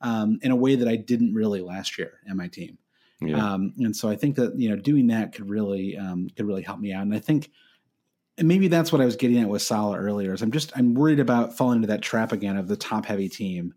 um, 0.01 0.41
in 0.43 0.51
a 0.51 0.57
way 0.57 0.75
that 0.75 0.89
I 0.89 0.97
didn't 0.97 1.35
really 1.35 1.61
last 1.61 1.99
year 1.99 2.15
in 2.29 2.37
my 2.37 2.49
team. 2.49 2.79
Yeah. 3.21 3.37
Um, 3.37 3.75
and 3.79 3.95
so 3.95 4.09
I 4.09 4.17
think 4.17 4.35
that 4.35 4.59
you 4.59 4.69
know 4.69 4.77
doing 4.77 5.07
that 5.07 5.33
could 5.33 5.49
really 5.49 5.97
um, 5.97 6.31
could 6.35 6.47
really 6.47 6.63
help 6.63 6.81
me 6.81 6.93
out. 6.93 7.03
And 7.03 7.15
I 7.15 7.21
think 7.21 7.53
and 8.39 8.49
maybe 8.49 8.69
that's 8.69 8.93
what 8.93 9.01
I 9.01 9.05
was 9.05 9.17
getting 9.17 9.39
at 9.39 9.49
with 9.49 9.63
Salah 9.63 9.99
earlier. 9.99 10.35
Is 10.35 10.43
I'm 10.43 10.51
just 10.51 10.73
I'm 10.77 10.95
worried 10.95 11.21
about 11.21 11.57
falling 11.57 11.77
into 11.77 11.89
that 11.89 12.03
trap 12.03 12.33
again 12.33 12.57
of 12.57 12.69
the 12.69 12.77
top 12.77 13.07
heavy 13.07 13.29
team, 13.29 13.75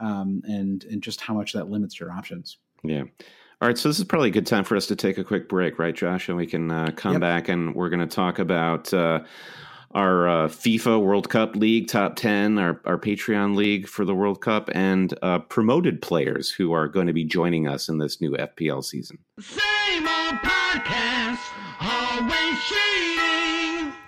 um, 0.00 0.42
and 0.44 0.84
and 0.84 1.02
just 1.02 1.20
how 1.20 1.34
much 1.34 1.52
that 1.52 1.70
limits 1.70 1.98
your 1.98 2.12
options. 2.12 2.58
Yeah. 2.82 3.04
All 3.60 3.68
right, 3.68 3.78
so 3.78 3.88
this 3.88 4.00
is 4.00 4.04
probably 4.04 4.30
a 4.30 4.32
good 4.32 4.48
time 4.48 4.64
for 4.64 4.74
us 4.76 4.88
to 4.88 4.96
take 4.96 5.18
a 5.18 5.24
quick 5.24 5.48
break, 5.48 5.78
right, 5.78 5.94
Josh? 5.94 6.28
And 6.28 6.36
we 6.36 6.48
can 6.48 6.68
uh, 6.68 6.90
come 6.96 7.12
yep. 7.12 7.20
back 7.20 7.48
and 7.48 7.76
we're 7.76 7.90
going 7.90 8.00
to 8.00 8.12
talk 8.12 8.40
about 8.40 8.92
uh, 8.92 9.20
our 9.94 10.28
uh, 10.28 10.48
FIFA 10.48 11.00
World 11.00 11.28
Cup 11.28 11.54
League 11.54 11.86
top 11.86 12.16
10, 12.16 12.58
our, 12.58 12.80
our 12.84 12.98
Patreon 12.98 13.54
League 13.54 13.86
for 13.86 14.04
the 14.04 14.16
World 14.16 14.40
Cup, 14.40 14.68
and 14.74 15.16
uh, 15.22 15.38
promoted 15.38 16.02
players 16.02 16.50
who 16.50 16.72
are 16.72 16.88
going 16.88 17.06
to 17.06 17.12
be 17.12 17.24
joining 17.24 17.68
us 17.68 17.88
in 17.88 17.98
this 17.98 18.20
new 18.20 18.32
FPL 18.32 18.82
season. 18.82 19.18
Same 19.38 20.08
old 20.08 20.40
podcast, 20.42 21.38
always 21.80 22.58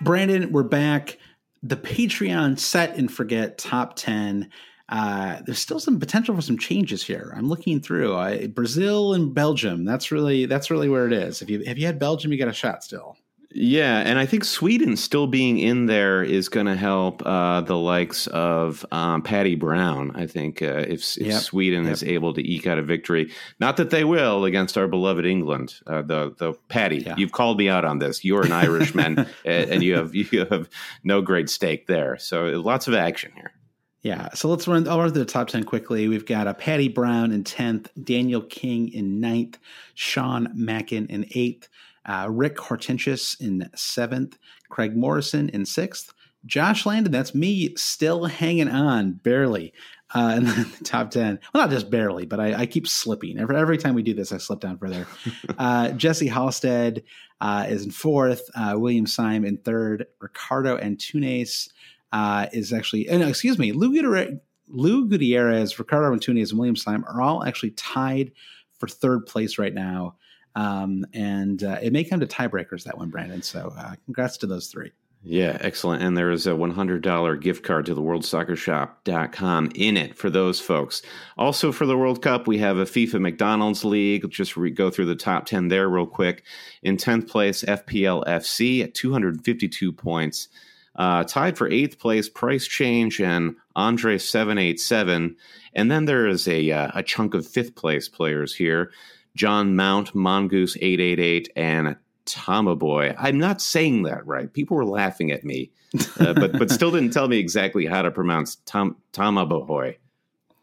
Brandon, 0.05 0.51
we're 0.51 0.61
back. 0.61 1.17
The 1.63 1.75
Patreon 1.75 2.59
set 2.59 2.95
and 2.95 3.11
forget 3.11 3.57
top 3.57 3.95
10 3.95 4.51
uh, 4.87 5.41
there's 5.43 5.57
still 5.57 5.79
some 5.79 5.99
potential 5.99 6.35
for 6.35 6.43
some 6.43 6.59
changes 6.59 7.03
here. 7.03 7.33
I'm 7.35 7.49
looking 7.49 7.81
through 7.81 8.15
I, 8.15 8.45
Brazil 8.45 9.15
and 9.15 9.33
Belgium. 9.33 9.83
That's 9.83 10.11
really 10.11 10.45
that's 10.45 10.69
really 10.69 10.89
where 10.89 11.07
it 11.07 11.13
is. 11.13 11.41
If 11.41 11.49
you 11.49 11.63
if 11.65 11.79
you 11.79 11.87
had 11.87 11.97
Belgium, 11.97 12.31
you 12.31 12.37
got 12.37 12.49
a 12.49 12.53
shot 12.53 12.83
still. 12.83 13.17
Yeah, 13.57 13.99
and 13.99 14.19
I 14.19 14.25
think 14.25 14.43
Sweden 14.43 14.97
still 14.97 15.27
being 15.27 15.59
in 15.59 15.85
there 15.85 16.21
is 16.21 16.49
going 16.49 16.65
to 16.65 16.75
help 16.75 17.25
uh, 17.25 17.61
the 17.61 17.77
likes 17.77 18.27
of 18.27 18.85
um, 18.91 19.21
Paddy 19.21 19.55
Brown. 19.55 20.11
I 20.13 20.27
think 20.27 20.61
uh, 20.61 20.83
if, 20.89 21.17
if 21.17 21.27
yep. 21.27 21.41
Sweden 21.41 21.85
yep. 21.85 21.93
is 21.93 22.03
able 22.03 22.33
to 22.33 22.45
eke 22.45 22.67
out 22.67 22.77
a 22.77 22.81
victory, 22.81 23.31
not 23.61 23.77
that 23.77 23.91
they 23.91 24.03
will 24.03 24.43
against 24.43 24.77
our 24.77 24.89
beloved 24.89 25.25
England. 25.25 25.75
Uh, 25.87 26.01
the 26.01 26.35
the 26.37 26.53
Paddy, 26.67 26.97
yeah. 26.97 27.15
you've 27.17 27.31
called 27.31 27.57
me 27.57 27.69
out 27.69 27.85
on 27.85 27.99
this. 27.99 28.25
You're 28.25 28.45
an 28.45 28.51
Irishman, 28.51 29.19
and, 29.45 29.71
and 29.71 29.83
you 29.83 29.95
have 29.95 30.13
you 30.33 30.45
have 30.51 30.69
no 31.05 31.21
great 31.21 31.49
stake 31.49 31.87
there. 31.87 32.17
So 32.17 32.47
lots 32.59 32.89
of 32.89 32.93
action 32.93 33.31
here. 33.35 33.53
Yeah, 34.01 34.33
so 34.33 34.49
let's 34.49 34.67
run. 34.67 34.85
I'll 34.85 34.99
run 34.99 35.13
through 35.13 35.23
the 35.23 35.31
top 35.31 35.47
ten 35.47 35.63
quickly. 35.63 36.09
We've 36.09 36.25
got 36.25 36.47
a 36.47 36.53
Paddy 36.53 36.89
Brown 36.89 37.31
in 37.31 37.45
tenth, 37.45 37.89
Daniel 38.03 38.41
King 38.41 38.91
in 38.91 39.21
ninth, 39.21 39.57
Sean 39.93 40.49
Mackin 40.53 41.07
in 41.07 41.25
eighth, 41.33 41.69
uh, 42.05 42.27
Rick 42.29 42.59
Hortentius 42.59 43.35
in 43.35 43.69
seventh, 43.75 44.37
Craig 44.69 44.95
Morrison 44.95 45.49
in 45.49 45.65
sixth, 45.65 46.13
Josh 46.45 46.85
Landon. 46.85 47.11
That's 47.11 47.33
me, 47.33 47.75
still 47.75 48.25
hanging 48.25 48.69
on 48.69 49.13
barely 49.13 49.73
uh, 50.13 50.33
in 50.37 50.45
the 50.45 50.71
top 50.83 51.11
10. 51.11 51.39
Well, 51.53 51.63
not 51.63 51.71
just 51.71 51.89
barely, 51.89 52.25
but 52.25 52.39
I, 52.39 52.53
I 52.53 52.65
keep 52.65 52.87
slipping. 52.87 53.39
Every, 53.39 53.55
every 53.55 53.77
time 53.77 53.95
we 53.95 54.03
do 54.03 54.13
this, 54.13 54.31
I 54.31 54.37
slip 54.37 54.59
down 54.59 54.77
further. 54.77 55.07
Uh, 55.57 55.91
Jesse 55.91 56.27
Halstead 56.27 57.03
uh, 57.39 57.65
is 57.69 57.85
in 57.85 57.91
fourth, 57.91 58.49
uh, 58.55 58.73
William 58.77 59.07
Syme 59.07 59.45
in 59.45 59.57
third, 59.57 60.05
Ricardo 60.19 60.77
Antunes 60.77 61.69
uh, 62.11 62.47
is 62.51 62.73
actually, 62.73 63.09
uh, 63.09 63.17
no, 63.17 63.27
excuse 63.27 63.57
me, 63.57 63.71
Lou 63.71 63.93
Gutierrez, 63.93 64.37
Lou 64.67 65.07
Gutierrez, 65.07 65.79
Ricardo 65.79 66.13
Antunes, 66.15 66.49
and 66.49 66.59
William 66.59 66.75
Syme 66.75 67.05
are 67.05 67.21
all 67.21 67.43
actually 67.43 67.71
tied 67.71 68.31
for 68.79 68.87
third 68.87 69.25
place 69.25 69.57
right 69.57 69.73
now. 69.73 70.15
Um, 70.55 71.05
and 71.13 71.63
uh, 71.63 71.79
it 71.81 71.91
may 71.91 72.03
come 72.03 72.21
to 72.21 72.27
tiebreakers 72.27 72.83
that 72.83 72.97
one, 72.97 73.09
Brandon. 73.09 73.41
So 73.41 73.73
uh, 73.77 73.95
congrats 74.05 74.37
to 74.37 74.47
those 74.47 74.67
three. 74.67 74.91
Yeah, 75.27 75.57
excellent. 75.59 76.03
And 76.03 76.15
there 76.15 76.29
is 76.29 76.45
a 76.45 76.51
$100 76.51 77.41
gift 77.41 77.63
card 77.63 77.87
to 77.87 77.95
the 77.95 78.01
worldsoccershop.com 78.01 79.71
in 79.73 79.97
it 79.97 80.15
for 80.15 80.29
those 80.29 80.59
folks. 80.59 81.01
Also, 81.35 81.71
for 81.71 81.87
the 81.87 81.97
World 81.97 82.21
Cup, 82.21 82.45
we 82.45 82.59
have 82.59 82.77
a 82.77 82.85
FIFA 82.85 83.21
McDonald's 83.21 83.83
League. 83.83 84.29
Just 84.29 84.55
re- 84.55 84.69
go 84.69 84.91
through 84.91 85.07
the 85.07 85.15
top 85.15 85.47
10 85.47 85.69
there 85.69 85.89
real 85.89 86.05
quick. 86.05 86.43
In 86.83 86.95
10th 86.95 87.27
place, 87.27 87.63
FPL 87.63 88.23
FC 88.25 88.83
at 88.83 88.93
252 88.93 89.91
points. 89.91 90.47
Uh, 90.95 91.23
tied 91.23 91.57
for 91.57 91.67
eighth 91.69 91.97
place, 91.97 92.29
Price 92.29 92.67
Change 92.67 93.19
and 93.19 93.55
Andre 93.75 94.19
787. 94.19 95.35
And 95.73 95.91
then 95.91 96.05
there 96.05 96.27
is 96.27 96.47
a, 96.47 96.71
uh, 96.71 96.91
a 96.93 97.01
chunk 97.01 97.33
of 97.33 97.47
fifth 97.47 97.73
place 97.73 98.07
players 98.07 98.53
here. 98.53 98.91
John 99.35 99.75
Mount, 99.75 100.15
Mongoose 100.15 100.77
888, 100.77 101.49
and 101.55 101.95
Tama 102.25 102.75
Boy. 102.75 103.13
I'm 103.17 103.37
not 103.37 103.61
saying 103.61 104.03
that 104.03 104.25
right. 104.25 104.51
People 104.51 104.77
were 104.77 104.85
laughing 104.85 105.31
at 105.31 105.43
me, 105.43 105.71
uh, 106.19 106.33
but 106.33 106.57
but 106.57 106.71
still 106.71 106.91
didn't 106.91 107.13
tell 107.13 107.27
me 107.27 107.37
exactly 107.37 107.85
how 107.85 108.01
to 108.01 108.11
pronounce 108.11 108.55
Tom 108.65 108.97
Tama 109.11 109.45
Boy. 109.45 109.97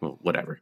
Well, 0.00 0.18
whatever. 0.22 0.60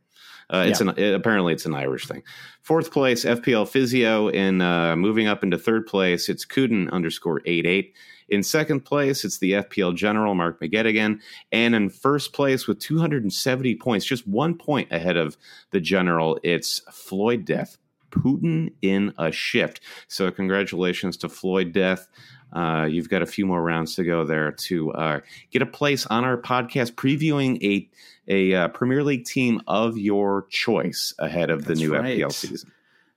Uh, 0.53 0.65
it's 0.67 0.81
yeah. 0.81 0.91
an 0.91 0.99
it, 0.99 1.15
apparently 1.15 1.53
it's 1.53 1.67
an 1.67 1.75
Irish 1.75 2.07
thing. 2.07 2.23
Fourth 2.63 2.93
place, 2.93 3.25
FPL 3.25 3.69
Physio. 3.69 4.29
In 4.29 4.61
uh, 4.61 4.97
moving 4.97 5.29
up 5.29 5.43
into 5.43 5.57
third 5.57 5.87
place, 5.87 6.29
it's 6.29 6.45
Kuden 6.45 6.91
underscore 6.91 7.41
eight 7.47 7.67
eight. 7.67 7.95
In 8.29 8.45
second 8.45 8.85
place, 8.85 9.25
it's 9.25 9.39
the 9.39 9.53
FPL 9.53 9.97
General 9.97 10.37
Mark 10.37 10.61
McGettigan, 10.61 11.21
and 11.51 11.75
in 11.75 11.91
first 11.91 12.33
place 12.33 12.69
with 12.69 12.79
270 12.79 13.75
points, 13.75 14.07
just 14.07 14.25
one 14.27 14.57
point 14.57 14.93
ahead 14.93 15.17
of 15.17 15.37
the 15.71 15.81
General, 15.81 16.39
it's 16.45 16.81
Floyd 16.93 17.45
Death 17.45 17.77
Putin 18.11 18.73
in 18.83 19.13
a 19.19 19.33
shift. 19.33 19.81
So, 20.09 20.31
congratulations 20.31 21.17
to 21.19 21.29
Floyd 21.29 21.73
Death. 21.73 22.09
Uh, 22.53 22.87
you've 22.91 23.09
got 23.09 23.23
a 23.23 23.27
few 23.27 23.47
more 23.47 23.63
rounds 23.63 23.95
to 23.95 24.05
go 24.05 24.25
there 24.25 24.53
to 24.53 24.93
uh, 24.93 25.21
get 25.51 25.63
a 25.63 25.67
place 25.67 26.07
on 26.07 26.25
our 26.25 26.37
podcast 26.37 26.93
previewing 26.93 27.63
a 27.63 27.89
a 28.29 28.55
uh, 28.55 28.69
Premier 28.69 29.03
League 29.03 29.25
team 29.25 29.61
of 29.67 29.99
your 29.99 30.47
choice 30.51 31.13
ahead 31.19 31.51
of 31.51 31.65
That's 31.65 31.81
the 31.81 31.87
new 31.87 31.95
right. 31.95 32.19
FPL 32.19 32.33
season. 32.33 32.71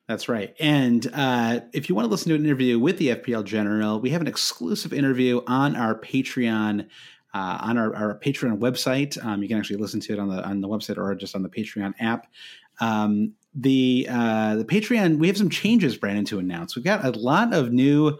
That's 0.08 0.28
right. 0.28 0.54
And 0.60 1.10
uh, 1.14 1.62
if 1.72 1.88
you 1.88 1.96
want 1.96 2.08
to 2.08 2.10
listen 2.10 2.30
to 2.30 2.36
an 2.36 2.44
interview 2.44 2.78
with 2.78 2.98
the 2.98 3.10
FPL 3.10 3.46
General, 3.46 4.00
we 4.00 4.10
have 4.10 4.22
an 4.22 4.28
exclusive 4.28 4.91
interview 4.91 5.41
on 5.48 5.76
our 5.76 5.96
Patreon. 5.96 6.88
Uh, 7.36 7.58
on 7.62 7.80
our, 7.80 7.96
our, 7.96 8.20
Patreon 8.20 8.60
website, 8.60 9.18
um, 9.26 9.41
you 9.41 9.48
can 9.50 9.58
actually 9.58 9.78
listen 9.78 10.00
to 10.00 10.14
it 10.14 10.20
on 10.20 10.30
the 10.30 10.48
on 10.48 10.62
the 10.62 10.68
website 10.68 11.00
or 11.00 11.16
just 11.16 11.36
on 11.36 11.41
the 11.41 11.50
Patreon 11.50 11.96
app. 12.00 12.28
Um, 12.80 13.34
the 13.56 14.08
uh, 14.10 14.56
the 14.56 14.66
Patreon, 14.66 15.18
we 15.18 15.28
have 15.28 15.38
some 15.38 15.49
changes, 15.49 15.97
Brandon, 15.97 16.26
to 16.26 16.39
announce. 16.39 16.76
We've 16.76 16.86
got 16.86 17.06
a 17.06 17.12
lot 17.12 17.54
of 17.54 17.72
new 17.72 18.18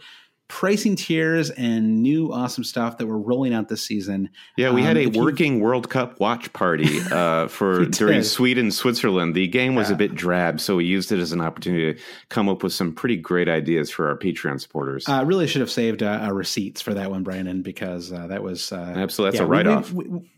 pricing 0.54 0.96
tiers 0.96 1.50
and 1.50 2.04
new 2.04 2.32
awesome 2.32 2.64
stuff 2.64 3.00
that 3.00 3.08
we're 3.08 3.18
rolling 3.18 3.56
out 3.56 3.70
this 3.70 3.82
season. 3.82 4.30
Yeah, 4.56 4.72
we 4.72 4.82
um, 4.82 4.88
had 4.88 4.98
a 4.98 5.08
working 5.08 5.58
you... 5.58 5.64
World 5.64 5.90
Cup 5.90 6.20
watch 6.20 6.54
party 6.54 7.00
uh, 7.12 7.48
for 7.48 7.86
during 7.86 8.22
Sweden 8.22 8.70
Switzerland. 8.70 9.34
The 9.34 9.48
game 9.48 9.74
was 9.74 9.90
yeah. 9.90 9.96
a 9.96 9.98
bit 9.98 10.14
drab, 10.14 10.60
so 10.60 10.76
we 10.76 10.86
used 10.86 11.12
it 11.12 11.20
as 11.20 11.32
an 11.32 11.42
opportunity 11.42 11.96
to 11.96 12.00
come 12.30 12.50
up 12.50 12.62
with 12.62 12.72
some 12.74 12.94
pretty 12.94 13.18
great 13.18 13.50
ideas 13.50 13.90
for 13.90 14.08
our 14.08 14.18
Patreon 14.18 14.62
supporters. 14.62 15.10
I 15.10 15.20
uh, 15.20 15.24
really 15.24 15.48
should 15.48 15.62
have 15.62 15.72
saved 15.72 16.04
uh, 16.04 16.30
receipts 16.32 16.82
for 16.82 16.94
that 16.94 17.10
one, 17.10 17.24
Brandon, 17.24 17.64
because 17.64 18.14
uh, 18.14 18.28
that 18.28 18.44
was 18.44 18.72
uh, 18.72 18.94
absolutely 18.96 19.40
that's 19.40 19.42
yeah, 19.42 19.48
a 19.48 19.50
write 19.50 19.68
off. 19.68 19.92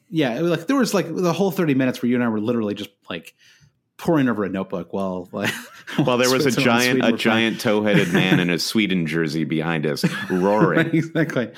Yeah, 0.09 0.39
like 0.39 0.67
there 0.67 0.77
was 0.77 0.93
like 0.93 1.13
the 1.13 1.33
whole 1.33 1.51
thirty 1.51 1.73
minutes 1.73 2.01
where 2.01 2.09
you 2.09 2.15
and 2.15 2.23
I 2.23 2.29
were 2.29 2.39
literally 2.39 2.73
just 2.73 2.91
like 3.09 3.33
poring 3.97 4.27
over 4.27 4.43
a 4.43 4.49
notebook 4.49 4.91
while 4.91 5.29
like 5.31 5.53
while 6.03 6.17
there 6.17 6.29
was 6.29 6.45
a 6.45 6.51
giant 6.51 7.03
a 7.03 7.13
giant 7.13 7.61
toe-headed 7.61 8.11
man 8.11 8.39
in 8.39 8.49
a 8.49 8.59
Sweden 8.59 9.07
jersey 9.07 9.43
behind 9.43 9.85
us 9.85 10.03
roaring. 10.29 10.93
exactly. 10.93 11.51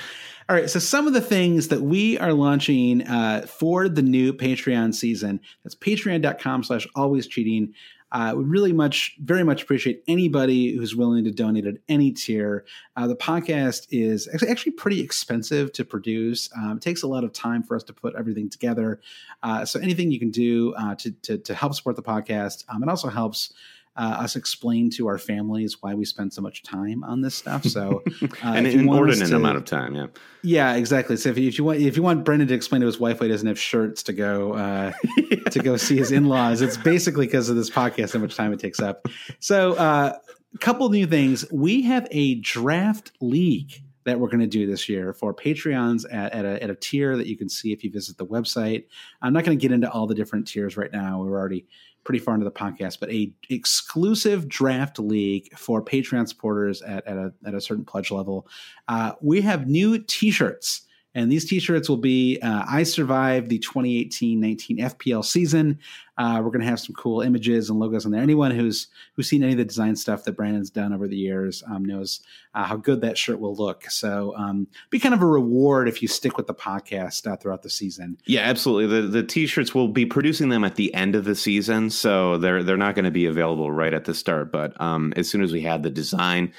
All 0.49 0.55
right, 0.55 0.69
so 0.69 0.79
some 0.79 1.07
of 1.07 1.13
the 1.13 1.19
things 1.19 1.67
that 1.67 1.81
we 1.81 2.17
are 2.19 2.31
launching 2.31 3.05
uh, 3.05 3.45
for 3.47 3.89
the 3.89 4.01
new 4.01 4.31
Patreon 4.31 4.95
season, 4.95 5.41
that's 5.63 5.75
patreon.com 5.75 6.63
slash 6.63 6.88
always 6.95 7.27
cheating. 7.27 7.73
Uh, 8.12 8.34
we 8.38 8.43
really 8.43 8.74
much, 8.74 9.16
very 9.20 9.43
much 9.43 9.64
appreciate 9.64 10.03
anybody 10.08 10.76
who's 10.76 10.95
willing 10.95 11.24
to 11.24 11.32
donate 11.32 11.66
at 11.66 11.76
any 11.89 12.12
tier. 12.12 12.66
Uh, 12.95 13.08
the 13.08 13.16
podcast 13.16 13.88
is 13.91 14.30
actually 14.49 14.72
pretty 14.72 15.01
expensive 15.01 15.72
to 15.74 15.84
produce. 15.84 16.49
Um, 16.55 16.78
it 16.78 16.82
takes 16.82 17.03
a 17.03 17.08
lot 17.08 17.24
of 17.24 17.34
time 17.34 17.64
for 17.64 17.76
us 17.76 17.84
to 17.84 17.93
put 17.93 18.16
everything 18.16 18.49
together. 18.49 19.01
Uh, 19.43 19.66
so 19.66 19.80
anything 19.80 20.12
you 20.12 20.20
can 20.20 20.32
do 20.32 20.74
uh, 20.76 20.95
to, 20.95 21.12
to, 21.12 21.38
to 21.38 21.53
help 21.53 21.74
support 21.74 21.95
the 21.95 22.03
podcast, 22.03 22.64
um, 22.70 22.82
it 22.84 22.89
also 22.89 23.10
helps 23.10 23.53
uh, 23.97 24.17
us 24.19 24.35
explain 24.35 24.89
to 24.91 25.07
our 25.07 25.17
families 25.17 25.81
why 25.81 25.95
we 25.95 26.05
spend 26.05 26.31
so 26.31 26.41
much 26.41 26.63
time 26.63 27.03
on 27.03 27.21
this 27.21 27.35
stuff. 27.35 27.63
So, 27.65 28.03
uh, 28.21 28.27
an 28.43 28.65
inordinate 28.65 29.29
to, 29.29 29.35
amount 29.35 29.57
of 29.57 29.65
time, 29.65 29.95
yeah, 29.95 30.07
yeah, 30.43 30.75
exactly. 30.75 31.17
So 31.17 31.29
if 31.29 31.37
you, 31.37 31.47
if 31.47 31.57
you, 31.57 31.63
want 31.63 31.79
if 31.79 31.97
you 31.97 32.03
want 32.03 32.23
Brendan 32.23 32.47
to 32.49 32.53
explain 32.53 32.81
to 32.81 32.87
his 32.87 32.99
wife 32.99 33.19
why 33.19 33.25
he 33.25 33.31
doesn't 33.31 33.47
have 33.47 33.59
shirts 33.59 34.03
to 34.03 34.13
go 34.13 34.53
uh, 34.53 34.91
to 35.51 35.59
go 35.59 35.77
see 35.77 35.97
his 35.97 36.11
in 36.11 36.25
laws, 36.25 36.61
it's 36.61 36.77
basically 36.77 37.25
because 37.25 37.49
of 37.49 37.55
this 37.55 37.69
podcast 37.69 38.13
how 38.13 38.19
much 38.19 38.35
time 38.35 38.53
it 38.53 38.59
takes 38.59 38.79
up. 38.79 39.07
So, 39.39 39.73
a 39.73 39.77
uh, 39.77 40.13
couple 40.59 40.89
new 40.89 41.07
things. 41.07 41.45
We 41.51 41.81
have 41.83 42.07
a 42.11 42.35
draft 42.35 43.11
league 43.19 43.81
that 44.05 44.21
we're 44.21 44.29
going 44.29 44.39
to 44.39 44.47
do 44.47 44.65
this 44.65 44.87
year 44.87 45.11
for 45.11 45.33
Patreons 45.33 46.05
at, 46.09 46.31
at, 46.31 46.45
a, 46.45 46.63
at 46.63 46.69
a 46.69 46.75
tier 46.75 47.17
that 47.17 47.27
you 47.27 47.35
can 47.35 47.49
see 47.49 47.73
if 47.73 47.83
you 47.83 47.91
visit 47.91 48.17
the 48.17 48.25
website. 48.25 48.85
I'm 49.21 49.33
not 49.33 49.43
going 49.43 49.57
to 49.57 49.61
get 49.61 49.73
into 49.73 49.91
all 49.91 50.07
the 50.07 50.15
different 50.15 50.47
tiers 50.47 50.77
right 50.77 50.91
now. 50.91 51.21
We're 51.21 51.37
already 51.37 51.65
pretty 52.08 52.20
far 52.20 52.36
into 52.36 52.45
the 52.45 52.51
podcast, 52.51 53.01
but 53.01 53.12
a 53.12 53.30
exclusive 53.49 54.47
draft 54.47 54.97
league 54.97 55.53
for 55.58 55.84
Patreon 55.84 56.26
supporters 56.26 56.82
at, 56.82 57.05
at, 57.05 57.18
a, 57.18 57.34
at 57.45 57.53
a 57.53 57.60
certain 57.60 57.84
pledge 57.84 58.12
level. 58.12 58.47
Uh, 58.88 59.12
we 59.22 59.41
have 59.41 59.68
new 59.68 59.99
T-shirts. 59.99 60.86
And 61.18 61.32
these 61.32 61.45
T-shirts 61.45 61.89
will 61.89 61.97
be 61.97 62.38
uh, 62.43 62.63
"I 62.70 62.84
survived 62.84 63.49
the 63.49 63.57
2018-19 63.57 64.80
FPL 64.80 65.26
season." 65.26 65.80
Uh, 66.15 66.41
we're 66.43 66.51
going 66.51 66.61
to 66.61 66.68
have 66.68 66.80
some 66.80 66.95
cool 66.95 67.22
images 67.22 67.72
and 67.72 67.80
logos 67.80 68.05
on 68.05 68.11
there. 68.11 68.22
Anyone 68.22 68.51
who's 68.51 68.88
who's 69.15 69.28
seen 69.28 69.41
any 69.41 69.53
of 69.53 69.57
the 69.57 69.65
design 69.65 69.95
stuff 69.95 70.24
that 70.26 70.34
Brandon's 70.34 70.70
done 70.70 70.93
over 70.93 71.07
the 71.07 71.15
years 71.15 71.63
um, 71.68 71.84
knows 71.84 72.22
uh, 72.53 72.65
how 72.65 72.76
good 72.76 73.01
that 73.01 73.18
shirt 73.18 73.39
will 73.39 73.55
look. 73.55 73.89
So, 73.89 74.36
um, 74.38 74.68
be 74.91 74.99
kind 74.99 75.15
of 75.15 75.24
a 75.24 75.26
reward 75.26 75.88
if 75.88 76.03
you 76.03 76.07
stick 76.07 76.38
with 76.38 76.45
the 76.45 76.53
podcast 76.53 77.26
uh, 77.26 77.36
throughout 77.36 77.63
the 77.63 77.70
season. 77.72 78.20
Yeah, 78.26 78.41
absolutely. 78.41 79.07
The 79.07 79.24
T-shirts 79.24 79.74
will 79.74 79.88
be 79.88 80.05
producing 80.05 80.49
them 80.49 80.63
at 80.63 80.76
the 80.76 80.93
end 80.93 81.15
of 81.15 81.26
the 81.26 81.36
season, 81.36 81.89
so 81.89 82.38
they're 82.38 82.61
they're 82.61 82.78
not 82.78 82.93
going 82.93 83.05
to 83.05 83.11
be 83.11 83.26
available 83.26 83.72
right 83.72 83.93
at 83.93 84.05
the 84.05 84.13
start. 84.13 84.51
But 84.51 84.80
um, 84.80 85.13
as 85.15 85.28
soon 85.28 85.41
as 85.41 85.51
we 85.51 85.61
have 85.61 85.82
the 85.82 85.89
design. 85.89 86.53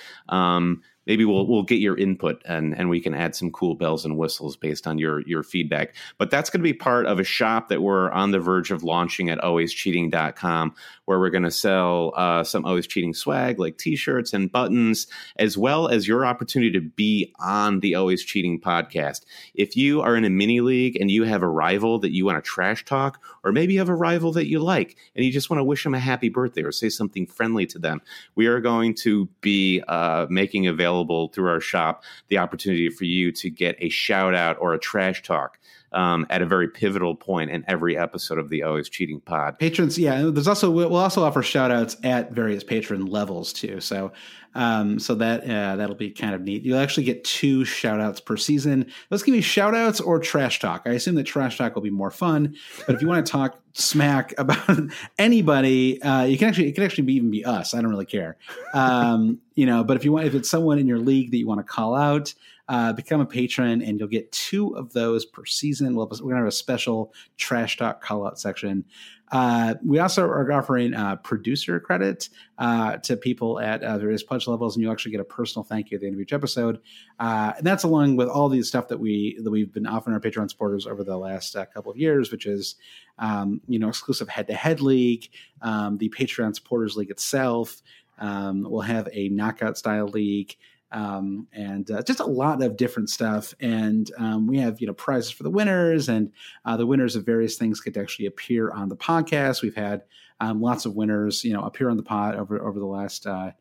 Maybe 1.09 1.25
we'll 1.25 1.47
we'll 1.47 1.65
get 1.65 1.81
your 1.81 1.97
input 1.97 2.43
and 2.45 2.79
and 2.79 2.89
we 2.89 3.01
can 3.01 3.15
add 3.15 3.35
some 3.35 3.51
cool 3.51 3.75
bells 3.75 4.05
and 4.05 4.17
whistles 4.17 4.57
based 4.57 4.87
on 4.87 4.99
your 4.99 5.23
your 5.23 5.43
feedback. 5.43 5.95
But 6.19 6.31
that's 6.31 6.51
going 6.51 6.61
to 6.61 6.65
be 6.65 6.75
part 6.75 7.07
of 7.07 7.19
a 7.19 7.25
shop 7.25 7.69
that 7.71 7.83
we're 7.83 8.11
on 8.11 8.31
the 8.31 8.39
verge 8.39 8.71
of 8.71 8.85
launching 8.85 9.31
at 9.31 9.39
alwayscheating.com 9.39 10.75
where 11.09 11.19
we're 11.19 11.31
going 11.31 11.43
to 11.43 11.51
sell 11.51 12.13
uh, 12.17 12.45
some 12.45 12.65
always 12.65 12.87
cheating 12.87 13.15
swag 13.15 13.59
like 13.59 13.79
t-shirts 13.79 14.33
and 14.33 14.53
buttons 14.53 15.07
as 15.37 15.57
well 15.57 15.89
as 15.89 16.07
your 16.07 16.27
opportunity 16.27 16.71
to 16.71 16.81
be 16.81 17.33
on 17.39 17.81
the 17.81 17.95
always 17.95 18.23
cheating 18.23 18.61
podcast. 18.61 19.25
If 19.55 19.77
you 19.77 20.01
are 20.01 20.17
in 20.17 20.25
a 20.25 20.31
mini 20.31 20.61
league 20.61 20.97
and 21.01 21.11
you 21.11 21.25
have 21.25 21.43
a 21.43 21.49
rival 21.49 21.99
that 22.01 22.13
you 22.13 22.25
want 22.25 22.43
to 22.43 22.49
trash 22.49 22.85
talk 22.85 23.21
or 23.43 23.53
maybe 23.53 23.73
you 23.73 23.79
have 23.79 23.89
a 23.89 23.95
rival 23.95 24.33
that 24.33 24.49
you 24.49 24.61
like 24.61 24.97
and 25.17 25.25
you 25.25 25.33
just 25.33 25.51
want 25.51 25.59
to 25.59 25.65
wish 25.65 25.85
them 25.85 25.95
a 25.95 25.99
happy 25.99 26.29
birthday 26.29 26.63
or 26.63 26.73
say 26.73 26.89
something 26.89 27.27
friendly 27.27 27.67
to 27.67 27.79
them, 27.79 28.01
we 28.35 28.47
are 28.47 28.61
going 28.61 28.95
to 28.95 29.27
be 29.41 29.83
uh, 29.89 30.27
making 30.29 30.67
available 30.67 31.09
available 31.09 31.29
through 31.29 31.49
our 31.49 31.61
shop 31.61 32.03
the 32.29 32.39
opportunity 32.39 32.89
for 32.89 33.05
you 33.05 33.33
to 33.33 33.51
get 33.51 33.77
a 33.79 33.89
shout 33.89 34.35
out 34.35 34.57
or 34.61 34.75
a 34.75 34.79
trash 34.79 35.23
talk 35.23 35.59
um, 35.93 36.26
at 36.30 36.43
a 36.43 36.47
very 36.47 36.68
pivotal 36.68 37.14
point 37.14 37.51
in 37.51 37.64
every 37.68 37.97
episode 37.97 38.39
of 38.39 38.49
the 38.49 38.62
Always 38.62 38.89
Cheating 38.89 39.20
Pod. 39.20 39.59
Patrons, 39.59 39.99
yeah. 39.99 40.30
There's 40.32 40.49
also 40.49 40.70
we'll 40.70 40.97
also 40.97 41.24
offer 41.24 41.43
shout 41.43 41.70
outs 41.70 41.97
at 42.05 42.32
various 42.32 42.64
patron 42.64 43.07
levels 43.07 43.53
too. 43.53 43.80
So 43.80 44.12
um, 44.55 44.99
so 44.99 45.14
that 45.16 45.45
uh, 45.45 45.76
that'll 45.76 45.95
be 45.95 46.11
kind 46.11 46.34
of 46.34 46.41
neat. 46.41 46.64
You'll 46.64 46.78
actually 46.78 47.05
get 47.05 47.24
two 47.24 47.64
shout 47.64 48.01
outs 48.01 48.20
per 48.20 48.36
season. 48.36 48.91
Let's 49.11 49.22
give 49.22 49.32
me 49.32 49.41
shout 49.41 49.74
outs 49.74 50.01
or 50.01 50.18
trash 50.18 50.59
talk. 50.59 50.82
I 50.86 50.91
assume 50.91 51.14
that 51.16 51.24
trash 51.24 51.59
talk 51.59 51.74
will 51.74 51.82
be 51.82 51.91
more 51.91 52.11
fun, 52.11 52.57
but 52.86 52.95
if 52.97 53.03
you 53.03 53.09
want 53.09 53.24
to 53.24 53.30
talk 53.30 53.61
smack 53.74 54.34
about 54.39 54.78
anybody, 55.18 56.03
uh, 56.03 56.24
you 56.24 56.39
can 56.39 56.49
actually 56.49 56.68
it 56.68 56.74
can 56.74 56.84
actually 56.84 57.05
be, 57.05 57.14
even 57.14 57.30
be 57.30 57.45
us. 57.45 57.74
I 57.74 57.80
don't 57.80 57.91
really 57.91 58.07
care. 58.07 58.36
Um, 58.74 59.39
you 59.55 59.66
know, 59.66 59.84
but 59.84 59.97
if 59.97 60.05
you 60.05 60.12
want 60.12 60.26
if 60.26 60.34
it's 60.34 60.49
someone 60.49 60.78
in 60.78 60.86
your 60.86 60.99
league 60.99 61.30
that 61.30 61.36
you 61.36 61.47
want 61.47 61.61
to 61.61 61.64
call 61.64 61.95
out, 61.95 62.34
uh, 62.69 62.93
become 62.93 63.21
a 63.21 63.27
patron, 63.27 63.83
and 63.83 63.99
you'll 63.99 64.09
get 64.09 64.31
two 64.31 64.77
of 64.77 64.93
those 64.93 65.25
per 65.25 65.45
season. 65.45 65.95
We'll 65.95 66.07
we're 66.07 66.19
going 66.19 66.35
to 66.35 66.39
have 66.39 66.47
a 66.47 66.53
special 66.53 67.12
trash 67.37 67.77
talk 67.77 68.03
call 68.03 68.27
out 68.27 68.39
section. 68.39 68.85
Uh, 69.31 69.75
we 69.85 69.99
also 69.99 70.25
are 70.25 70.51
offering 70.53 70.95
uh, 70.95 71.16
producer 71.16 71.79
credit 71.81 72.29
uh, 72.59 72.97
to 72.99 73.16
people 73.16 73.61
at 73.61 73.83
uh, 73.83 73.99
various 73.99 74.23
pledge 74.23 74.47
levels, 74.47 74.77
and 74.77 74.83
you 74.83 74.91
actually 74.91 75.12
get 75.12 75.21
a 75.21 75.25
personal 75.25 75.64
thank 75.64 75.91
you 75.91 75.97
at 75.97 76.01
the 76.01 76.07
end 76.07 76.14
of 76.14 76.21
each 76.21 76.33
episode. 76.33 76.81
Uh, 77.19 77.53
and 77.57 77.66
that's 77.66 77.85
along 77.85 78.16
with 78.16 78.29
all 78.29 78.49
the 78.49 78.62
stuff 78.62 78.89
that 78.89 78.99
we 78.99 79.39
that 79.43 79.51
we've 79.51 79.73
been 79.73 79.87
offering 79.87 80.14
our 80.14 80.21
Patreon 80.21 80.49
supporters 80.51 80.87
over 80.87 81.05
the 81.05 81.16
last 81.16 81.57
uh, 81.57 81.66
couple 81.66 81.91
of 81.91 81.99
years, 81.99 82.31
which 82.31 82.47
is 82.47 82.77
um, 83.19 83.61
you 83.66 83.79
know 83.79 83.89
exclusive 83.89 84.29
head 84.29 84.47
to 84.47 84.55
head 84.55 84.81
league, 84.81 85.29
um, 85.62 85.99
the 85.99 86.09
Patreon 86.09 86.55
supporters 86.55 86.97
league 86.97 87.11
itself. 87.11 87.83
Um, 88.19 88.66
we'll 88.69 88.81
have 88.81 89.09
a 89.12 89.29
knockout 89.29 89.79
style 89.79 90.09
league 90.09 90.57
um, 90.91 91.47
and 91.53 91.91
uh, 91.91 92.03
just 92.03 92.20
a 92.20 92.26
lot 92.26 92.62
of 92.62 92.76
different 92.76 93.11
stuff. 93.11 93.55
And 93.61 94.11
um, 94.18 94.47
we 94.47 94.59
have 94.59 94.80
you 94.80 94.86
know 94.86 94.95
prizes 94.95 95.30
for 95.30 95.43
the 95.43 95.51
winners, 95.51 96.09
and 96.09 96.32
uh, 96.64 96.76
the 96.76 96.86
winners 96.86 97.16
of 97.16 97.26
various 97.26 97.57
things 97.57 97.80
to 97.80 98.01
actually 98.01 98.26
appear 98.26 98.70
on 98.70 98.89
the 98.89 98.97
podcast. 98.97 99.62
We've 99.62 99.74
had 99.74 100.03
um, 100.41 100.61
lots 100.61 100.86
of 100.86 100.95
winners, 100.95 101.45
you 101.45 101.53
know, 101.53 101.62
appear 101.62 101.91
on 101.91 101.97
the 101.97 102.03
pod 102.03 102.36
over 102.36 102.61
over 102.61 102.78
the 102.78 102.86
last. 102.86 103.26
Uh, 103.26 103.53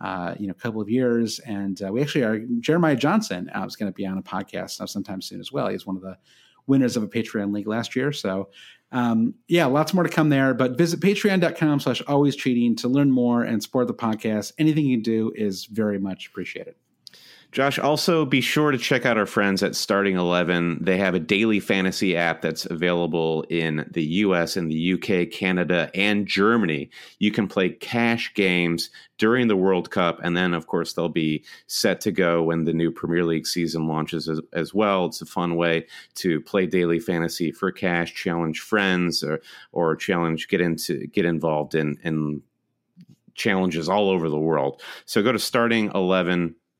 uh, 0.00 0.34
you 0.38 0.48
know, 0.48 0.54
couple 0.54 0.82
of 0.82 0.90
years, 0.90 1.38
and 1.40 1.80
uh, 1.80 1.90
we 1.90 2.02
actually 2.02 2.24
are. 2.24 2.40
Jeremiah 2.60 2.96
Johnson 2.96 3.48
uh, 3.54 3.64
is 3.64 3.76
going 3.76 3.90
to 3.90 3.94
be 3.94 4.04
on 4.04 4.18
a 4.18 4.22
podcast 4.22 4.86
sometime 4.88 5.22
soon 5.22 5.40
as 5.40 5.52
well. 5.52 5.68
He's 5.68 5.86
one 5.86 5.96
of 5.96 6.02
the 6.02 6.18
winners 6.66 6.96
of 6.96 7.02
a 7.02 7.08
Patreon 7.08 7.54
league 7.54 7.68
last 7.68 7.94
year. 7.94 8.12
So, 8.12 8.50
um, 8.94 9.34
yeah, 9.48 9.66
lots 9.66 9.92
more 9.92 10.04
to 10.04 10.08
come 10.08 10.28
there. 10.28 10.54
But 10.54 10.78
visit 10.78 11.00
patreon.com 11.00 11.80
slash 11.80 12.00
always 12.06 12.36
cheating 12.36 12.76
to 12.76 12.88
learn 12.88 13.10
more 13.10 13.42
and 13.42 13.60
support 13.60 13.88
the 13.88 13.94
podcast. 13.94 14.52
Anything 14.56 14.86
you 14.86 14.96
can 14.98 15.02
do 15.02 15.32
is 15.34 15.66
very 15.66 15.98
much 15.98 16.28
appreciated. 16.28 16.76
Josh, 17.54 17.78
also 17.78 18.24
be 18.24 18.40
sure 18.40 18.72
to 18.72 18.78
check 18.78 19.06
out 19.06 19.16
our 19.16 19.26
friends 19.26 19.62
at 19.62 19.76
Starting 19.76 20.16
11. 20.16 20.78
They 20.80 20.96
have 20.96 21.14
a 21.14 21.20
daily 21.20 21.60
fantasy 21.60 22.16
app 22.16 22.42
that's 22.42 22.66
available 22.66 23.44
in 23.48 23.88
the 23.92 24.02
US, 24.02 24.56
in 24.56 24.66
the 24.66 24.94
UK, 24.94 25.30
Canada, 25.30 25.88
and 25.94 26.26
Germany. 26.26 26.90
You 27.20 27.30
can 27.30 27.46
play 27.46 27.68
cash 27.68 28.34
games 28.34 28.90
during 29.18 29.46
the 29.46 29.54
World 29.54 29.92
Cup, 29.92 30.18
and 30.24 30.36
then, 30.36 30.52
of 30.52 30.66
course, 30.66 30.94
they'll 30.94 31.08
be 31.08 31.44
set 31.68 32.00
to 32.00 32.10
go 32.10 32.42
when 32.42 32.64
the 32.64 32.72
new 32.72 32.90
Premier 32.90 33.22
League 33.22 33.46
season 33.46 33.86
launches 33.86 34.28
as, 34.28 34.40
as 34.52 34.74
well. 34.74 35.06
It's 35.06 35.22
a 35.22 35.26
fun 35.26 35.54
way 35.54 35.86
to 36.16 36.40
play 36.40 36.66
daily 36.66 36.98
fantasy 36.98 37.52
for 37.52 37.70
cash, 37.70 38.14
challenge 38.14 38.62
friends, 38.62 39.22
or, 39.22 39.40
or 39.70 39.94
challenge, 39.94 40.48
get 40.48 40.60
into, 40.60 41.06
get 41.06 41.24
involved 41.24 41.76
in, 41.76 42.00
in 42.02 42.42
challenges 43.36 43.88
all 43.88 44.10
over 44.10 44.28
the 44.28 44.36
world. 44.36 44.82
So 45.04 45.22
go 45.22 45.30
to 45.30 45.38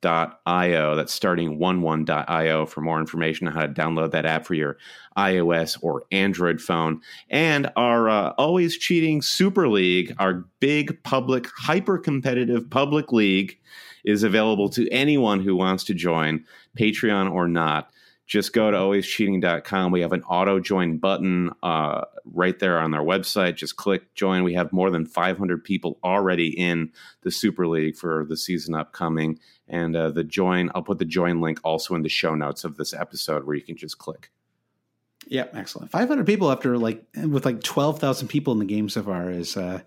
Starting 0.04 0.36
11 0.46 0.74
starting11.io. 0.74 0.96
That's 0.96 1.18
starting11.io 1.18 2.66
for 2.66 2.80
more 2.82 3.00
information 3.00 3.48
on 3.48 3.54
how 3.54 3.62
to 3.62 3.72
download 3.72 4.10
that 4.10 4.26
app 4.26 4.44
for 4.44 4.52
your 4.52 4.76
iOS 5.16 5.78
or 5.80 6.04
Android 6.12 6.60
phone. 6.60 7.00
And 7.30 7.70
our 7.76 8.10
uh, 8.10 8.30
Always 8.36 8.76
Cheating 8.76 9.22
Super 9.22 9.66
League, 9.66 10.14
our 10.18 10.44
big 10.60 11.02
public, 11.04 11.48
hyper 11.56 11.96
competitive 11.98 12.68
public 12.68 13.12
league, 13.12 13.58
is 14.04 14.22
available 14.22 14.68
to 14.68 14.86
anyone 14.90 15.40
who 15.40 15.56
wants 15.56 15.84
to 15.84 15.94
join, 15.94 16.44
Patreon 16.78 17.32
or 17.32 17.48
not 17.48 17.90
just 18.26 18.52
go 18.52 18.70
to 18.70 18.76
alwayscheating.com. 18.76 19.92
We 19.92 20.00
have 20.00 20.12
an 20.12 20.22
auto 20.22 20.58
join 20.58 20.96
button 20.96 21.50
uh, 21.62 22.02
right 22.24 22.58
there 22.58 22.78
on 22.78 22.94
our 22.94 23.04
website. 23.04 23.56
Just 23.56 23.76
click 23.76 24.14
join. 24.14 24.44
We 24.44 24.54
have 24.54 24.72
more 24.72 24.90
than 24.90 25.04
500 25.04 25.62
people 25.62 25.98
already 26.02 26.48
in 26.48 26.90
the 27.22 27.30
Super 27.30 27.66
League 27.66 27.96
for 27.96 28.24
the 28.26 28.36
season 28.36 28.74
upcoming. 28.74 29.38
And 29.68 29.94
uh, 29.94 30.10
the 30.10 30.24
join, 30.24 30.70
I'll 30.74 30.82
put 30.82 30.98
the 30.98 31.04
join 31.04 31.40
link 31.40 31.60
also 31.64 31.94
in 31.94 32.02
the 32.02 32.08
show 32.08 32.34
notes 32.34 32.64
of 32.64 32.76
this 32.76 32.94
episode 32.94 33.44
where 33.44 33.56
you 33.56 33.62
can 33.62 33.76
just 33.76 33.98
click. 33.98 34.30
Yeah, 35.26 35.46
excellent. 35.52 35.90
500 35.90 36.26
people 36.26 36.50
after 36.50 36.78
like 36.78 37.04
with 37.16 37.44
like 37.44 37.62
12,000 37.62 38.28
people 38.28 38.52
in 38.52 38.58
the 38.58 38.64
game 38.64 38.88
so 38.88 39.02
far 39.02 39.30
is 39.30 39.56
uh, 39.56 39.80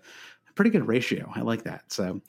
a 0.48 0.52
pretty 0.54 0.70
good 0.70 0.86
ratio. 0.86 1.30
I 1.34 1.40
like 1.40 1.64
that. 1.64 1.92
So, 1.92 2.20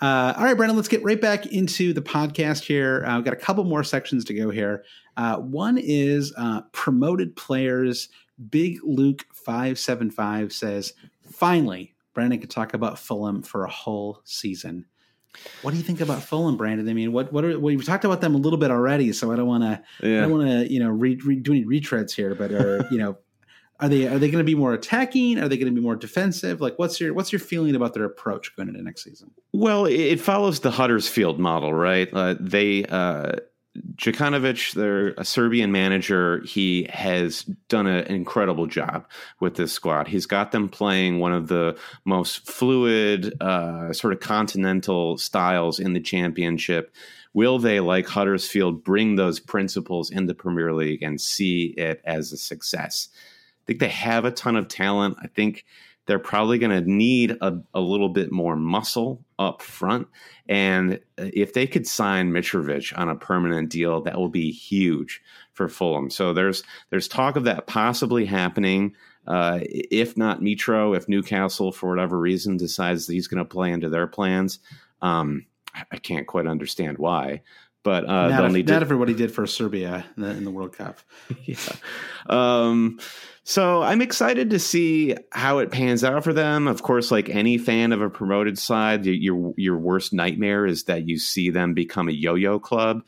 uh, 0.00 0.34
all 0.36 0.44
right, 0.44 0.56
Brandon, 0.56 0.76
let's 0.76 0.88
get 0.88 1.02
right 1.02 1.20
back 1.20 1.46
into 1.46 1.92
the 1.92 2.02
podcast 2.02 2.62
here. 2.62 3.04
Uh, 3.04 3.16
we've 3.16 3.24
got 3.24 3.34
a 3.34 3.36
couple 3.38 3.64
more 3.64 3.82
sections 3.82 4.24
to 4.26 4.34
go 4.34 4.50
here. 4.50 4.84
Uh, 5.16 5.36
one 5.38 5.76
is 5.76 6.32
uh, 6.36 6.62
promoted 6.72 7.34
players. 7.34 8.08
Big 8.50 8.78
Luke 8.84 9.26
five 9.32 9.78
seven 9.78 10.10
five 10.10 10.52
says, 10.52 10.92
"Finally, 11.32 11.94
Brandon 12.14 12.38
could 12.38 12.50
talk 12.50 12.74
about 12.74 12.98
Fulham 12.98 13.42
for 13.42 13.64
a 13.64 13.70
whole 13.70 14.20
season." 14.24 14.86
What 15.62 15.72
do 15.72 15.76
you 15.76 15.82
think 15.82 16.00
about 16.00 16.22
Fulham, 16.22 16.56
Brandon? 16.56 16.88
I 16.88 16.94
mean, 16.94 17.12
what 17.12 17.32
what 17.32 17.44
are, 17.44 17.58
well, 17.58 17.74
we've 17.74 17.84
talked 17.84 18.04
about 18.04 18.20
them 18.20 18.36
a 18.36 18.38
little 18.38 18.58
bit 18.58 18.70
already, 18.70 19.12
so 19.12 19.32
I 19.32 19.36
don't 19.36 19.48
want 19.48 19.64
to 19.64 19.82
yeah. 20.06 20.18
I 20.18 20.20
don't 20.22 20.30
want 20.30 20.48
to 20.48 20.72
you 20.72 20.78
know 20.78 20.90
re, 20.90 21.16
re, 21.24 21.36
do 21.36 21.52
any 21.52 21.64
retreads 21.64 22.12
here, 22.12 22.36
but 22.36 22.52
you 22.92 22.98
know 22.98 23.18
are 23.80 23.88
they 23.88 24.06
are 24.06 24.18
they 24.18 24.30
going 24.30 24.44
to 24.44 24.44
be 24.44 24.54
more 24.54 24.74
attacking? 24.74 25.38
Are 25.38 25.48
they 25.48 25.56
going 25.56 25.72
to 25.72 25.74
be 25.74 25.84
more 25.84 25.96
defensive? 25.96 26.60
Like, 26.60 26.78
what's 26.78 27.00
your 27.00 27.14
what's 27.14 27.32
your 27.32 27.38
feeling 27.40 27.74
about 27.74 27.94
their 27.94 28.04
approach 28.04 28.54
going 28.56 28.68
into 28.68 28.82
next 28.82 29.04
season? 29.04 29.30
Well, 29.52 29.86
it 29.86 30.20
follows 30.20 30.60
the 30.60 30.70
Huddersfield 30.70 31.38
model, 31.38 31.72
right? 31.72 32.08
Uh, 32.12 32.34
they 32.40 32.84
uh, 32.86 33.36
Jokanovic, 33.96 34.74
their 34.74 35.08
a 35.18 35.24
Serbian 35.24 35.72
manager, 35.72 36.42
he 36.44 36.88
has 36.90 37.42
done 37.68 37.86
a, 37.86 37.98
an 37.98 38.14
incredible 38.14 38.66
job 38.66 39.06
with 39.40 39.56
this 39.56 39.72
squad. 39.72 40.08
He's 40.08 40.26
got 40.26 40.52
them 40.52 40.68
playing 40.68 41.18
one 41.18 41.32
of 41.32 41.48
the 41.48 41.76
most 42.04 42.46
fluid, 42.46 43.40
uh, 43.40 43.92
sort 43.92 44.12
of 44.12 44.20
continental 44.20 45.18
styles 45.18 45.78
in 45.78 45.92
the 45.92 46.00
championship. 46.00 46.94
Will 47.34 47.58
they, 47.58 47.80
like 47.80 48.06
Huddersfield, 48.06 48.82
bring 48.82 49.16
those 49.16 49.38
principles 49.38 50.10
in 50.10 50.26
the 50.26 50.34
Premier 50.34 50.72
League 50.72 51.02
and 51.02 51.20
see 51.20 51.74
it 51.76 52.00
as 52.04 52.32
a 52.32 52.36
success? 52.36 53.08
Think 53.68 53.80
they 53.80 53.88
have 53.88 54.24
a 54.24 54.30
ton 54.30 54.56
of 54.56 54.66
talent. 54.66 55.18
I 55.22 55.26
think 55.28 55.64
they're 56.06 56.18
probably 56.18 56.58
going 56.58 56.70
to 56.70 56.90
need 56.90 57.36
a, 57.42 57.58
a, 57.74 57.80
little 57.80 58.08
bit 58.08 58.32
more 58.32 58.56
muscle 58.56 59.22
up 59.38 59.60
front. 59.60 60.08
And 60.48 61.00
if 61.18 61.52
they 61.52 61.66
could 61.66 61.86
sign 61.86 62.32
Mitrovic 62.32 62.98
on 62.98 63.10
a 63.10 63.14
permanent 63.14 63.68
deal, 63.68 64.00
that 64.00 64.16
will 64.16 64.30
be 64.30 64.50
huge 64.50 65.20
for 65.52 65.68
Fulham. 65.68 66.08
So 66.08 66.32
there's 66.32 66.64
there's 66.88 67.08
talk 67.08 67.36
of 67.36 67.44
that 67.44 67.66
possibly 67.66 68.24
happening. 68.24 68.94
Uh, 69.26 69.58
if 69.62 70.16
not 70.16 70.40
Mitro, 70.40 70.96
if 70.96 71.10
Newcastle 71.10 71.72
for 71.72 71.90
whatever 71.90 72.18
reason 72.18 72.56
decides 72.56 73.06
that 73.06 73.12
he's 73.12 73.28
going 73.28 73.44
to 73.44 73.44
play 73.44 73.70
into 73.70 73.90
their 73.90 74.06
plans, 74.06 74.60
um, 75.02 75.44
I 75.92 75.98
can't 75.98 76.26
quite 76.26 76.46
understand 76.46 76.96
why. 76.96 77.42
But 77.84 78.04
uh, 78.04 78.28
not, 78.28 78.54
if, 78.54 78.66
not 78.66 78.82
everybody 78.82 79.14
did 79.14 79.32
for 79.32 79.46
Serbia 79.46 80.04
in 80.16 80.22
the, 80.22 80.30
in 80.30 80.44
the 80.44 80.50
World 80.50 80.76
Cup. 80.76 80.98
yeah. 81.44 81.56
Um, 82.28 82.98
so 83.44 83.82
I'm 83.82 84.02
excited 84.02 84.50
to 84.50 84.58
see 84.58 85.16
how 85.32 85.58
it 85.58 85.70
pans 85.70 86.04
out 86.04 86.22
for 86.22 86.34
them. 86.34 86.66
Of 86.66 86.82
course, 86.82 87.10
like 87.10 87.30
any 87.30 87.56
fan 87.56 87.92
of 87.92 88.02
a 88.02 88.10
promoted 88.10 88.58
side, 88.58 89.06
your 89.06 89.54
your 89.56 89.78
worst 89.78 90.12
nightmare 90.12 90.66
is 90.66 90.84
that 90.84 91.08
you 91.08 91.18
see 91.18 91.48
them 91.48 91.72
become 91.72 92.08
a 92.08 92.12
yo-yo 92.12 92.58
club. 92.58 93.04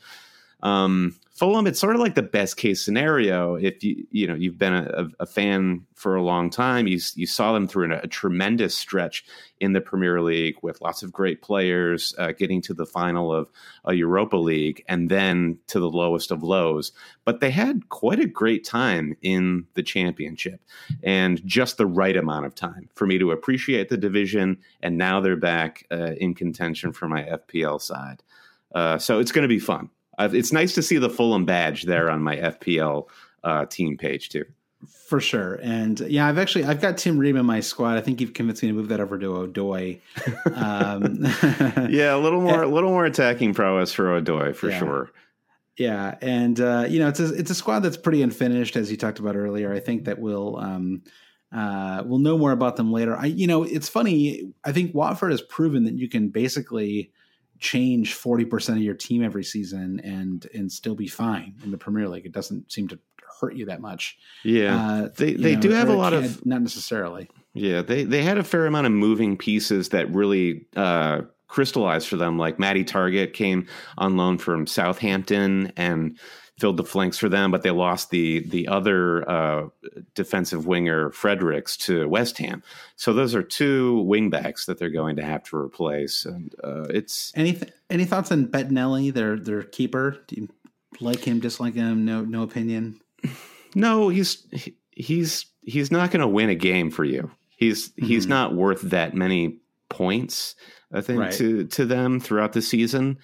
Um, 0.63 1.15
Fulham, 1.33 1.65
it's 1.65 1.79
sort 1.79 1.95
of 1.95 2.01
like 2.01 2.15
the 2.15 2.21
best 2.21 2.57
case 2.57 2.83
scenario. 2.83 3.55
If 3.55 3.83
you 3.83 4.05
you 4.11 4.27
know 4.27 4.35
you've 4.35 4.57
been 4.57 4.73
a, 4.73 5.07
a 5.21 5.25
fan 5.25 5.85
for 5.95 6.15
a 6.15 6.21
long 6.21 6.49
time, 6.49 6.87
you 6.87 6.99
you 7.15 7.25
saw 7.25 7.53
them 7.53 7.69
through 7.69 7.93
a, 7.93 7.99
a, 7.99 8.07
tremendous 8.07 8.77
stretch 8.77 9.23
in 9.61 9.71
the 9.71 9.79
Premier 9.79 10.21
League 10.21 10.57
with 10.61 10.81
lots 10.81 11.03
of 11.03 11.13
great 11.13 11.41
players, 11.41 12.13
uh, 12.17 12.33
getting 12.33 12.61
to 12.63 12.73
the 12.73 12.85
final 12.85 13.33
of 13.33 13.49
a 13.85 13.93
Europa 13.93 14.35
League, 14.35 14.83
and 14.89 15.09
then 15.09 15.57
to 15.67 15.79
the 15.79 15.89
lowest 15.89 16.31
of 16.31 16.43
lows. 16.43 16.91
But 17.23 17.39
they 17.39 17.51
had 17.51 17.87
quite 17.87 18.19
a 18.19 18.27
great 18.27 18.65
time 18.65 19.15
in 19.21 19.65
the 19.75 19.83
Championship, 19.83 20.59
and 21.01 21.43
just 21.45 21.77
the 21.77 21.87
right 21.87 22.17
amount 22.17 22.45
of 22.45 22.55
time 22.55 22.89
for 22.93 23.07
me 23.07 23.17
to 23.19 23.31
appreciate 23.31 23.87
the 23.87 23.97
division. 23.97 24.57
And 24.83 24.97
now 24.97 25.21
they're 25.21 25.37
back 25.37 25.87
uh, 25.91 26.13
in 26.17 26.35
contention 26.35 26.91
for 26.91 27.07
my 27.07 27.23
FPL 27.23 27.81
side. 27.81 28.21
Uh, 28.75 28.97
so 28.97 29.19
it's 29.19 29.31
going 29.31 29.43
to 29.43 29.49
be 29.49 29.59
fun. 29.59 29.89
I've, 30.17 30.35
it's 30.35 30.51
nice 30.51 30.73
to 30.75 30.81
see 30.81 30.97
the 30.97 31.09
Fulham 31.09 31.45
badge 31.45 31.83
there 31.83 32.09
on 32.09 32.21
my 32.21 32.35
FPL 32.37 33.07
uh, 33.43 33.65
team 33.65 33.97
page 33.97 34.29
too. 34.29 34.45
For 35.07 35.19
sure, 35.19 35.59
and 35.61 35.99
yeah, 36.01 36.25
I've 36.25 36.37
actually 36.37 36.63
I've 36.63 36.81
got 36.81 36.97
Tim 36.97 37.17
Ream 37.17 37.35
in 37.35 37.45
my 37.45 37.59
squad. 37.59 37.97
I 37.97 38.01
think 38.01 38.19
you've 38.19 38.33
convinced 38.33 38.63
me 38.63 38.69
to 38.69 38.73
move 38.73 38.87
that 38.87 38.99
over 38.99 39.19
to 39.19 39.27
Odoi. 39.27 39.99
Um, 40.55 41.19
yeah, 41.91 42.15
a 42.15 42.17
little 42.17 42.41
more, 42.41 42.63
a 42.63 42.67
little 42.67 42.89
more 42.89 43.05
attacking 43.05 43.53
prowess 43.53 43.93
for 43.93 44.19
Odoi 44.19 44.55
for 44.55 44.69
yeah. 44.69 44.79
sure. 44.79 45.11
Yeah, 45.77 46.17
and 46.21 46.59
uh, 46.59 46.85
you 46.87 46.99
know 46.99 47.09
it's 47.09 47.19
a 47.19 47.33
it's 47.33 47.51
a 47.51 47.55
squad 47.55 47.81
that's 47.81 47.97
pretty 47.97 48.21
unfinished, 48.21 48.75
as 48.75 48.89
you 48.89 48.97
talked 48.97 49.19
about 49.19 49.35
earlier. 49.35 49.71
I 49.73 49.79
think 49.79 50.05
that 50.05 50.17
we'll 50.17 50.57
um, 50.57 51.03
uh, 51.51 52.03
we'll 52.05 52.19
know 52.19 52.37
more 52.37 52.51
about 52.51 52.75
them 52.75 52.91
later. 52.91 53.15
I 53.15 53.25
you 53.25 53.47
know 53.47 53.63
it's 53.63 53.89
funny. 53.89 54.51
I 54.63 54.71
think 54.71 54.95
Watford 54.95 55.31
has 55.31 55.41
proven 55.41 55.83
that 55.83 55.93
you 55.93 56.09
can 56.09 56.29
basically 56.29 57.11
change 57.61 58.15
40% 58.15 58.69
of 58.69 58.77
your 58.79 58.95
team 58.95 59.23
every 59.23 59.43
season 59.43 60.01
and 60.03 60.47
and 60.53 60.69
still 60.69 60.95
be 60.95 61.07
fine 61.07 61.53
in 61.63 61.71
the 61.71 61.77
Premier 61.77 62.09
League. 62.09 62.25
It 62.25 62.33
doesn't 62.33 62.71
seem 62.71 62.89
to 62.89 62.99
hurt 63.39 63.55
you 63.55 63.65
that 63.67 63.79
much. 63.79 64.17
Yeah. 64.43 64.75
Uh, 64.75 65.09
they 65.15 65.33
they 65.33 65.55
know, 65.55 65.61
do 65.61 65.69
have 65.69 65.87
a 65.87 65.93
lot 65.93 66.13
of 66.13 66.45
not 66.45 66.61
necessarily. 66.61 67.29
Yeah, 67.53 67.81
they 67.81 68.03
they 68.03 68.23
had 68.23 68.37
a 68.37 68.43
fair 68.43 68.65
amount 68.65 68.87
of 68.87 68.93
moving 68.93 69.37
pieces 69.37 69.89
that 69.89 70.13
really 70.13 70.65
uh, 70.75 71.21
crystallize 71.47 72.05
for 72.05 72.17
them. 72.17 72.37
Like 72.37 72.59
Matty 72.59 72.83
Targett 72.83 73.33
came 73.33 73.67
on 73.97 74.17
loan 74.17 74.37
from 74.37 74.65
Southampton 74.65 75.71
and 75.77 76.17
filled 76.61 76.77
the 76.77 76.83
flanks 76.83 77.17
for 77.17 77.27
them, 77.27 77.49
but 77.49 77.63
they 77.63 77.71
lost 77.71 78.11
the 78.11 78.47
the 78.47 78.67
other 78.67 79.27
uh, 79.27 79.69
defensive 80.13 80.67
winger 80.67 81.09
Fredericks 81.09 81.75
to 81.77 82.07
West 82.07 82.37
Ham. 82.37 82.61
So 82.95 83.13
those 83.13 83.33
are 83.33 83.41
two 83.41 84.05
wingbacks 84.07 84.67
that 84.67 84.77
they're 84.77 84.91
going 84.91 85.15
to 85.15 85.23
have 85.23 85.43
to 85.45 85.57
replace, 85.57 86.23
and 86.23 86.53
uh, 86.63 86.83
it's 86.83 87.33
any 87.35 87.59
any 87.89 88.05
thoughts 88.05 88.31
on 88.31 88.47
Bettinelli, 88.47 89.11
their 89.11 89.37
their 89.37 89.63
keeper? 89.63 90.17
Do 90.27 90.35
you 90.35 90.49
like 90.99 91.23
him? 91.25 91.39
Dislike 91.39 91.73
him? 91.73 92.05
No 92.05 92.21
no 92.21 92.43
opinion. 92.43 93.01
No, 93.73 94.09
he's 94.09 94.45
he's 94.91 95.47
he's 95.63 95.91
not 95.91 96.11
going 96.11 96.21
to 96.21 96.27
win 96.27 96.49
a 96.49 96.55
game 96.55 96.91
for 96.91 97.03
you. 97.03 97.31
He's 97.49 97.89
mm-hmm. 97.89 98.05
he's 98.05 98.27
not 98.27 98.53
worth 98.53 98.81
that 98.81 99.15
many 99.15 99.59
points. 99.89 100.55
I 100.93 101.01
think 101.01 101.19
right. 101.19 101.33
to 101.33 101.65
to 101.65 101.85
them 101.85 102.19
throughout 102.19 102.53
the 102.53 102.61
season. 102.61 103.17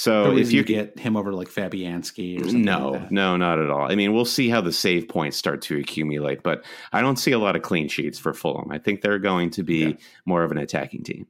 So 0.00 0.22
Probably 0.22 0.40
if 0.40 0.50
you 0.50 0.64
get 0.64 0.98
him 0.98 1.14
over 1.14 1.30
like 1.34 1.48
Fabianski 1.48 2.40
or 2.40 2.44
something 2.44 2.62
no, 2.62 2.92
like 2.92 3.10
no, 3.10 3.36
not 3.36 3.58
at 3.58 3.68
all. 3.68 3.92
I 3.92 3.96
mean, 3.96 4.14
we'll 4.14 4.24
see 4.24 4.48
how 4.48 4.62
the 4.62 4.72
save 4.72 5.08
points 5.08 5.36
start 5.36 5.60
to 5.64 5.76
accumulate, 5.78 6.42
but 6.42 6.64
I 6.90 7.02
don't 7.02 7.18
see 7.18 7.32
a 7.32 7.38
lot 7.38 7.54
of 7.54 7.60
clean 7.60 7.86
sheets 7.86 8.18
for 8.18 8.32
Fulham. 8.32 8.72
I 8.72 8.78
think 8.78 9.02
they're 9.02 9.18
going 9.18 9.50
to 9.50 9.62
be 9.62 9.78
yeah. 9.78 9.92
more 10.24 10.42
of 10.42 10.52
an 10.52 10.56
attacking 10.56 11.02
team. 11.02 11.26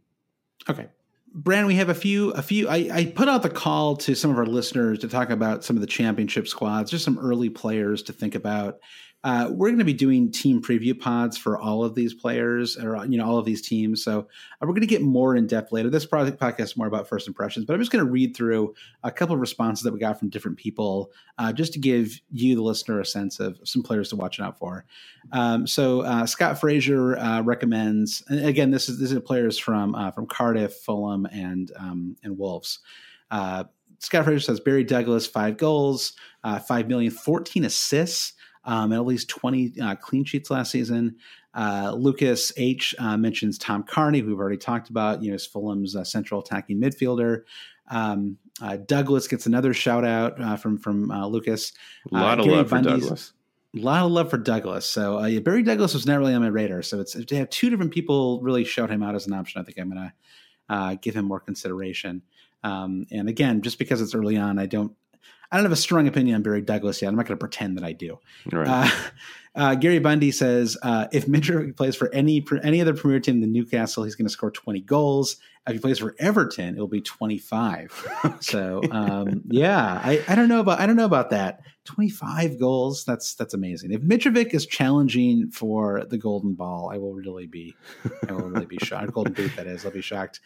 Okay. 0.69 0.87
Brand, 1.35 1.67
we 1.67 1.75
have 1.75 1.89
a 1.89 1.97
few. 1.97 2.31
A 2.31 2.43
few. 2.43 2.69
I, 2.69 2.89
I, 2.93 3.07
put 3.07 3.29
out 3.29 3.43
the 3.43 3.51
call 3.51 3.97
to 3.97 4.15
some 4.15 4.31
of 4.31 4.39
our 4.39 4.47
listeners 4.47 5.01
to 5.01 5.09
talk 5.09 5.31
about 5.31 5.65
some 5.65 5.77
of 5.77 5.81
the 5.81 5.89
championship 5.89 6.47
squads, 6.47 6.93
just 6.93 7.05
some 7.05 7.19
early 7.19 7.51
players 7.51 8.05
to 8.05 8.13
think 8.13 8.37
about. 8.37 8.79
Uh, 9.23 9.49
we're 9.51 9.69
going 9.69 9.79
to 9.79 9.85
be 9.85 9.93
doing 9.93 10.31
team 10.31 10.63
preview 10.63 10.99
pods 10.99 11.37
for 11.37 11.59
all 11.59 11.85
of 11.85 11.95
these 11.95 12.15
players, 12.15 12.79
or 12.79 13.05
you 13.05 13.19
know, 13.19 13.27
all 13.27 13.37
of 13.37 13.45
these 13.45 13.61
teams. 13.61 14.03
So 14.03 14.21
uh, 14.21 14.25
we're 14.63 14.69
going 14.69 14.81
to 14.81 14.87
get 14.87 15.03
more 15.03 15.37
in 15.37 15.47
depth 15.47 15.73
later. 15.73 15.91
This 15.91 16.07
project 16.07 16.41
podcast 16.41 16.61
is 16.61 16.77
more 16.77 16.87
about 16.87 17.07
first 17.07 17.29
impressions, 17.29 17.67
but 17.67 17.75
I'm 17.75 17.81
just 17.81 17.93
going 17.93 18.05
to 18.05 18.11
read 18.11 18.35
through 18.35 18.75
a 19.05 19.11
couple 19.11 19.35
of 19.35 19.41
responses 19.41 19.85
that 19.85 19.93
we 19.93 19.99
got 19.99 20.19
from 20.19 20.31
different 20.31 20.57
people, 20.57 21.13
uh, 21.37 21.53
just 21.53 21.75
to 21.75 21.79
give 21.79 22.19
you, 22.31 22.57
the 22.57 22.63
listener, 22.63 22.99
a 22.99 23.05
sense 23.05 23.41
of 23.41 23.59
some 23.65 23.83
players 23.83 24.09
to 24.09 24.17
watch 24.17 24.41
out 24.41 24.59
for. 24.59 24.87
Um, 25.33 25.67
so 25.67 26.01
uh, 26.01 26.25
Scott 26.25 26.59
Fraser 26.59 27.19
uh, 27.19 27.43
recommends, 27.43 28.23
and 28.29 28.47
again, 28.47 28.71
this 28.71 28.89
is 28.89 28.99
this 28.99 29.13
is 29.13 29.21
players 29.21 29.59
from 29.59 29.95
uh, 29.95 30.13
from 30.13 30.27
Cardiff, 30.27 30.73
Fulham, 30.73 31.27
and 31.27 31.71
um, 31.77 32.17
and 32.23 32.39
Wolves. 32.39 32.79
Scott 34.03 34.25
Fraser 34.25 34.41
says 34.41 34.61
Barry 34.61 34.83
Douglas 34.83 35.27
five 35.27 35.59
goals, 35.59 36.15
five 36.67 36.89
million, 36.89 37.11
14 37.11 37.67
assists 37.67 38.33
um, 38.65 38.93
at 38.93 39.05
least 39.05 39.29
20 39.29 39.75
uh, 39.81 39.95
clean 39.97 40.25
sheets 40.25 40.51
last 40.51 40.71
season. 40.71 41.17
Uh, 41.55 41.93
Lucas 41.97 42.53
H 42.57 42.95
uh, 42.99 43.17
mentions 43.17 43.59
Tom 43.59 43.83
Cairney, 43.83 44.21
who 44.21 44.29
we've 44.29 44.39
already 44.39 44.57
talked 44.57 44.91
about, 44.91 45.23
you 45.23 45.31
know, 45.31 45.35
is 45.35 45.47
Fulham's 45.47 45.97
uh, 45.97 46.05
central 46.05 46.41
attacking 46.41 46.81
midfielder. 46.81 47.43
Um, 47.91 48.39
uh, 48.63 48.77
Douglas 48.77 49.27
gets 49.27 49.47
another 49.47 49.75
shout 49.75 50.05
out 50.05 50.41
uh, 50.41 50.57
from 50.57 50.79
from 50.79 51.07
Lucas. 51.07 51.73
A 52.13 52.15
lot 52.15 52.39
of 52.39 52.47
love 52.47 52.71
Bundy's, 52.71 52.93
for 52.93 53.01
Douglas. 53.01 53.33
A 53.77 53.79
lot 53.79 54.05
of 54.05 54.11
love 54.11 54.31
for 54.31 54.39
Douglas. 54.39 54.85
So 54.85 55.21
uh, 55.21 55.27
yeah, 55.27 55.41
Barry 55.41 55.63
Douglas 55.63 55.95
was 55.95 56.07
never 56.07 56.21
really 56.21 56.35
on 56.35 56.43
my 56.43 56.49
radar. 56.49 56.83
So 56.83 57.01
it's 57.01 57.13
to 57.13 57.37
have 57.37 57.51
two 57.51 57.71
different 57.71 57.93
people 57.93 58.41
really 58.43 58.65
shout 58.65 58.91
him 58.91 59.03
out 59.03 59.15
as 59.15 59.27
an 59.27 59.33
option. 59.33 59.61
I 59.61 59.65
think 59.65 59.79
I'm 59.79 59.89
gonna 59.89 60.15
uh, 60.69 60.97
give 61.01 61.15
him 61.15 61.27
more 61.27 61.41
consideration. 61.41 62.23
Um, 62.65 63.07
and 63.11 63.29
again, 63.29 63.63
just 63.63 63.79
because 63.79 64.01
it's 64.01 64.15
early 64.15 64.37
on, 64.37 64.59
I 64.59 64.67
don't 64.67 64.93
I 65.51 65.57
don't 65.57 65.65
have 65.65 65.73
a 65.73 65.77
strong 65.77 66.07
opinion 66.07 66.37
on 66.37 66.43
Barry 66.43 66.63
Douglas 66.63 67.03
yet. 67.03 67.09
I'm 67.09 67.17
not 67.17 67.27
going 67.27 67.37
to 67.37 67.41
pretend 67.41 67.77
that 67.77 67.85
I 67.85 67.93
do. 67.93 68.19
Right. 68.53 68.69
Uh, 68.69 68.91
uh, 69.55 69.75
Gary 69.75 69.99
Bundy 69.99 70.31
says 70.31 70.77
uh, 70.83 71.09
if 71.13 71.27
Mitrovic 71.27 71.77
plays 71.77 71.97
for 71.97 72.13
any 72.15 72.45
any 72.63 72.81
other 72.81 72.95
Premier 72.95 73.21
team 73.21 73.41
than 73.41 73.53
Newcastle, 73.53 74.05
he's 74.05 74.15
going 74.15 74.27
to 74.27 74.33
score 74.33 74.51
20 74.51 74.81
goals. 74.83 75.37
If 75.67 75.75
he 75.75 75.79
plays 75.79 75.99
for 75.99 76.17
Everton, 76.19 76.75
it'll 76.75 76.89
be 76.89 77.01
25. 77.03 78.09
okay. 78.25 78.35
So 78.41 78.81
um, 78.91 79.43
yeah, 79.49 80.01
I, 80.03 80.25
I 80.27 80.35
don't 80.35 80.49
know 80.49 80.61
about 80.61 80.81
I 80.81 80.87
don't 80.87 80.97
know 80.97 81.05
about 81.05 81.31
that. 81.31 81.61
25 81.85 82.59
goals. 82.59 83.05
That's 83.05 83.35
that's 83.35 83.55
amazing. 83.55 83.93
If 83.93 84.03
Mitrovic 84.03 84.55
is 84.55 84.67
challenging 84.67 85.51
for 85.51 86.05
the 86.09 86.19
Golden 86.19 86.55
Ball, 86.55 86.91
I 86.93 86.99
will 86.99 87.15
really 87.15 87.47
be 87.47 87.75
I 88.29 88.33
will 88.33 88.49
really 88.49 88.67
be 88.67 88.79
shocked. 88.79 89.13
Golden 89.13 89.33
Boot, 89.33 89.53
that 89.57 89.67
is. 89.67 89.85
I'll 89.85 89.93
be 89.93 90.01
shocked. 90.01 90.41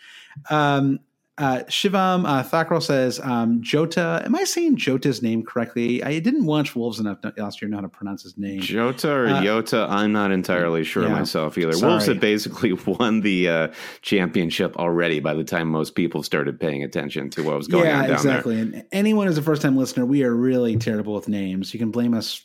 Um, 0.51 1.01
uh, 1.37 1.61
Shivam 1.69 2.25
uh, 2.27 2.45
Thakral 2.45 2.81
says 2.81 3.19
um, 3.19 3.61
Jota. 3.61 4.23
Am 4.25 4.37
I 4.37 4.45
saying 4.45 4.77
Jota's 4.77 5.21
name 5.21 5.43
correctly? 5.43 6.03
I 6.03 6.21
didn't 6.21 6.47
watch 6.47 6.77
Wolves 6.77 7.01
enough 7.01 7.19
last 7.37 7.61
year 7.61 7.69
to 7.69 7.73
know 7.73 7.79
how 7.79 7.83
to 7.83 7.89
pronounce 7.89 8.23
his 8.23 8.39
name. 8.39 8.61
Jota 8.61 9.11
or 9.11 9.27
uh, 9.27 9.41
Yota? 9.41 9.89
I'm 9.89 10.13
not 10.13 10.31
entirely 10.31 10.85
sure 10.85 11.03
yeah, 11.03 11.09
myself 11.09 11.59
either. 11.59 11.73
Sorry. 11.73 11.91
Wolves 11.91 12.07
had 12.07 12.21
basically 12.21 12.73
won 12.87 13.23
the 13.23 13.49
uh, 13.49 13.69
championship 14.03 14.77
already 14.77 15.19
by 15.19 15.35
the 15.35 15.45
time 15.45 15.69
most 15.69 15.97
people 15.97 16.23
started 16.23 16.61
paying 16.61 16.85
attention 16.85 17.31
to 17.31 17.43
what 17.43 17.57
was 17.57 17.67
going 17.67 17.87
yeah, 17.87 17.99
on 17.99 18.05
down 18.05 18.13
exactly. 18.13 18.55
there. 18.55 18.65
And 18.65 18.85
anyone 18.93 19.27
who's 19.27 19.39
a 19.39 19.43
first 19.43 19.63
time 19.63 19.77
listener, 19.77 20.07
we 20.07 20.23
are 20.23 20.35
really 20.35 20.77
terrible 20.77 21.15
with 21.15 21.29
names. 21.29 21.75
You 21.75 21.81
can 21.81 21.91
blame 21.91 22.15
us 22.15 22.45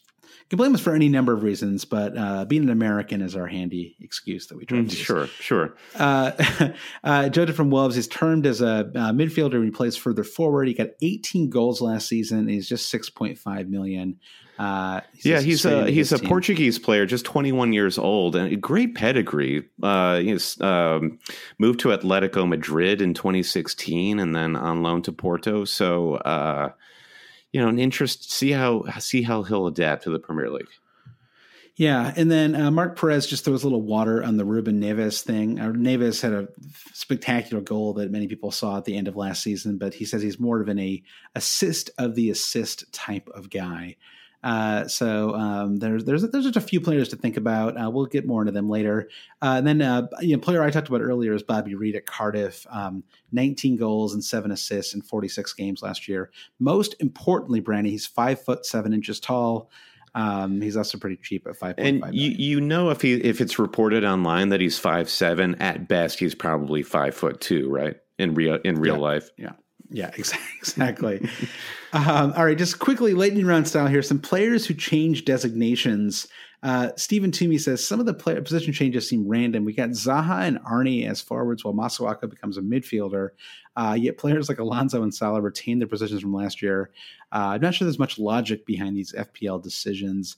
can 0.49 0.57
blame 0.57 0.73
us 0.73 0.81
for 0.81 0.95
any 0.95 1.09
number 1.09 1.31
of 1.31 1.43
reasons, 1.43 1.85
but 1.85 2.17
uh, 2.17 2.45
being 2.45 2.63
an 2.63 2.69
American 2.69 3.21
is 3.21 3.35
our 3.35 3.45
handy 3.45 3.95
excuse 3.99 4.47
that 4.47 4.57
we 4.57 4.65
try 4.65 4.79
mm, 4.79 4.89
to 4.89 4.95
use. 4.95 5.05
Sure, 5.05 5.27
sure. 5.27 5.75
Uh, 5.95 6.31
uh, 7.03 7.29
Jota 7.29 7.53
from 7.53 7.69
Wolves 7.69 7.97
is 7.97 8.07
termed 8.07 8.47
as 8.47 8.61
a 8.61 8.91
uh, 8.95 9.11
midfielder 9.11 9.55
and 9.55 9.65
he 9.65 9.71
plays 9.71 9.95
further 9.95 10.23
forward. 10.23 10.67
He 10.67 10.73
got 10.73 10.89
18 11.01 11.51
goals 11.51 11.81
last 11.81 12.07
season. 12.07 12.47
He's 12.47 12.67
just 12.67 12.91
6.5 12.91 13.67
million. 13.69 14.19
Uh, 14.57 14.99
he's 15.13 15.25
yeah, 15.25 15.39
he's 15.39 15.63
a 15.63 15.89
he's 15.89 16.11
a 16.11 16.17
team. 16.17 16.27
Portuguese 16.27 16.77
player, 16.77 17.05
just 17.05 17.23
21 17.23 17.71
years 17.71 17.97
old, 17.97 18.35
and 18.35 18.51
a 18.51 18.57
great 18.57 18.93
pedigree. 18.93 19.63
Uh, 19.81 20.17
he's 20.17 20.59
um, 20.59 21.17
moved 21.59 21.79
to 21.79 21.89
Atletico 21.89 22.45
Madrid 22.45 23.01
in 23.01 23.13
2016, 23.13 24.19
and 24.19 24.35
then 24.35 24.57
on 24.57 24.83
loan 24.83 25.01
to 25.03 25.13
Porto. 25.13 25.63
So 25.63 26.15
uh, 26.15 26.71
you 27.51 27.61
know 27.61 27.67
an 27.67 27.79
interest 27.79 28.31
see 28.31 28.51
how 28.51 28.83
see 28.99 29.21
how 29.21 29.43
he'll 29.43 29.67
adapt 29.67 30.03
to 30.03 30.09
the 30.09 30.19
Premier 30.19 30.49
League. 30.49 30.67
Yeah, 31.75 32.13
and 32.17 32.29
then 32.29 32.55
uh, 32.55 32.71
Mark 32.71 32.99
Perez 32.99 33.25
just 33.25 33.45
throws 33.45 33.63
a 33.63 33.65
little 33.65 33.81
water 33.81 34.21
on 34.21 34.35
the 34.35 34.43
Ruben 34.43 34.81
Neves 34.81 35.21
thing. 35.21 35.61
Uh, 35.61 35.67
Neves 35.67 36.21
had 36.21 36.33
a 36.33 36.49
spectacular 36.91 37.63
goal 37.63 37.93
that 37.93 38.11
many 38.11 38.27
people 38.27 38.51
saw 38.51 38.77
at 38.77 38.83
the 38.83 38.97
end 38.97 39.07
of 39.07 39.15
last 39.15 39.41
season, 39.41 39.77
but 39.77 39.93
he 39.93 40.03
says 40.03 40.21
he's 40.21 40.41
more 40.41 40.59
of 40.59 40.67
an 40.67 40.77
a 40.77 41.01
assist 41.35 41.89
of 41.97 42.15
the 42.15 42.31
assist 42.31 42.91
type 42.91 43.29
of 43.33 43.49
guy. 43.49 43.95
Uh, 44.43 44.87
so 44.87 45.35
um, 45.35 45.77
there's 45.77 46.05
there's 46.05 46.21
there's 46.29 46.45
just 46.45 46.55
a 46.55 46.61
few 46.61 46.79
players 46.79 47.09
to 47.09 47.15
think 47.15 47.37
about. 47.37 47.75
Uh, 47.81 47.89
we'll 47.89 48.05
get 48.05 48.25
more 48.25 48.41
into 48.41 48.51
them 48.51 48.69
later. 48.69 49.09
Uh, 49.41 49.55
and 49.57 49.67
then 49.67 49.81
uh, 49.81 50.07
you 50.21 50.35
know, 50.35 50.41
player 50.41 50.63
I 50.63 50.69
talked 50.69 50.87
about 50.87 51.01
earlier 51.01 51.33
is 51.33 51.43
Bobby 51.43 51.75
Reid 51.75 51.95
at 51.95 52.05
Cardiff. 52.05 52.65
Um, 52.69 53.03
19 53.31 53.77
goals 53.77 54.13
and 54.13 54.23
seven 54.23 54.51
assists 54.51 54.93
in 54.93 55.01
46 55.01 55.53
games 55.53 55.81
last 55.81 56.07
year. 56.07 56.31
Most 56.59 56.95
importantly, 56.99 57.59
Brandy, 57.59 57.91
he's 57.91 58.05
five 58.05 58.41
foot 58.43 58.65
seven 58.65 58.93
inches 58.93 59.19
tall. 59.19 59.69
Um, 60.15 60.61
he's 60.61 60.75
also 60.75 60.97
pretty 60.97 61.17
cheap 61.17 61.45
at 61.47 61.55
five. 61.55 61.75
And 61.77 62.03
you 62.11 62.31
you 62.31 62.61
know 62.61 62.89
if 62.89 63.01
he 63.01 63.13
if 63.13 63.41
it's 63.41 63.59
reported 63.59 64.03
online 64.03 64.49
that 64.49 64.61
he's 64.61 64.79
five 64.79 65.09
seven 65.09 65.55
at 65.55 65.87
best 65.87 66.19
he's 66.19 66.33
probably 66.33 66.81
five 66.81 67.13
foot 67.13 67.41
two 67.41 67.69
right 67.69 67.97
in 68.17 68.33
real 68.33 68.55
in 68.63 68.75
real 68.75 68.95
yeah. 68.95 69.01
life. 69.01 69.29
Yeah. 69.37 69.51
Yeah, 69.89 70.11
exactly. 70.59 71.27
um, 71.93 72.33
all 72.33 72.45
right, 72.45 72.57
just 72.57 72.79
quickly, 72.79 73.13
lightning 73.13 73.45
round 73.45 73.67
style 73.67 73.87
here. 73.87 74.01
Some 74.01 74.19
players 74.19 74.65
who 74.65 74.73
change 74.73 75.25
designations. 75.25 76.27
Uh, 76.61 76.89
Stephen 76.97 77.31
Toomey 77.31 77.57
says 77.57 77.85
some 77.85 77.99
of 78.01 78.05
the 78.05 78.13
player 78.13 78.41
position 78.41 78.73
changes 78.73 79.07
seem 79.07 79.27
random. 79.27 79.63
We 79.63 79.73
got 79.73 79.89
Zaha 79.89 80.41
and 80.41 80.59
Arnie 80.59 81.07
as 81.09 81.21
forwards, 81.21 81.63
while 81.63 81.73
Masuaku 81.73 82.29
becomes 82.29 82.57
a 82.57 82.61
midfielder. 82.61 83.29
Uh, 83.75 83.95
yet 83.97 84.17
players 84.17 84.49
like 84.49 84.59
Alonso 84.59 85.01
and 85.01 85.13
Salah 85.13 85.41
retain 85.41 85.79
their 85.79 85.87
positions 85.87 86.21
from 86.21 86.33
last 86.33 86.61
year. 86.61 86.91
Uh, 87.31 87.51
I'm 87.53 87.61
not 87.61 87.73
sure 87.73 87.85
there's 87.85 87.97
much 87.97 88.19
logic 88.19 88.65
behind 88.65 88.97
these 88.97 89.13
FPL 89.13 89.63
decisions. 89.63 90.35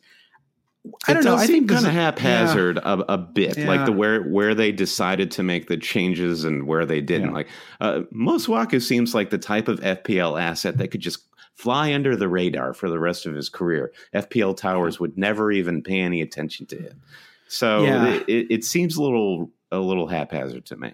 I 1.08 1.14
don't 1.14 1.24
know. 1.24 1.36
I 1.36 1.46
think 1.46 1.70
kind 1.70 1.86
of 1.86 1.92
haphazard 1.92 2.78
yeah. 2.78 2.94
a, 2.94 3.14
a, 3.14 3.18
bit, 3.18 3.58
yeah. 3.58 3.68
like 3.68 3.86
the 3.86 3.92
where 3.92 4.24
where 4.24 4.56
they 4.56 4.72
decided 4.72 5.30
to 5.32 5.44
make 5.44 5.68
the 5.68 5.78
changes 5.78 6.44
and 6.44 6.66
where 6.66 6.86
they 6.86 7.02
didn't. 7.02 7.30
Yeah. 7.30 7.36
Like 7.36 7.48
uh, 7.80 8.00
Masuaku 8.14 8.82
seems 8.82 9.14
like 9.14 9.30
the 9.30 9.38
type 9.38 9.68
of 9.68 9.80
FPL 9.80 10.42
asset 10.42 10.78
that 10.80 10.90
could 10.90 11.02
just 11.02 11.24
fly 11.56 11.94
under 11.94 12.16
the 12.16 12.28
radar 12.28 12.74
for 12.74 12.90
the 12.90 13.00
rest 13.00 13.28
of 13.28 13.36
his 13.36 13.50
career. 13.50 13.94
FPL 14.14 14.58
towers 14.58 15.00
would 15.00 15.18
never 15.18 15.52
even 15.52 15.84
pay 15.84 16.00
any 16.00 16.22
attention 16.22 16.66
to 16.68 16.78
him. 16.78 17.02
So 17.48 17.84
it, 17.86 18.24
it, 18.30 18.48
it, 18.50 18.64
seems 18.64 18.96
a 18.96 19.04
little 19.04 19.52
a 19.72 19.78
little 19.78 20.08
haphazard 20.08 20.66
to 20.68 20.78
me. 20.78 20.94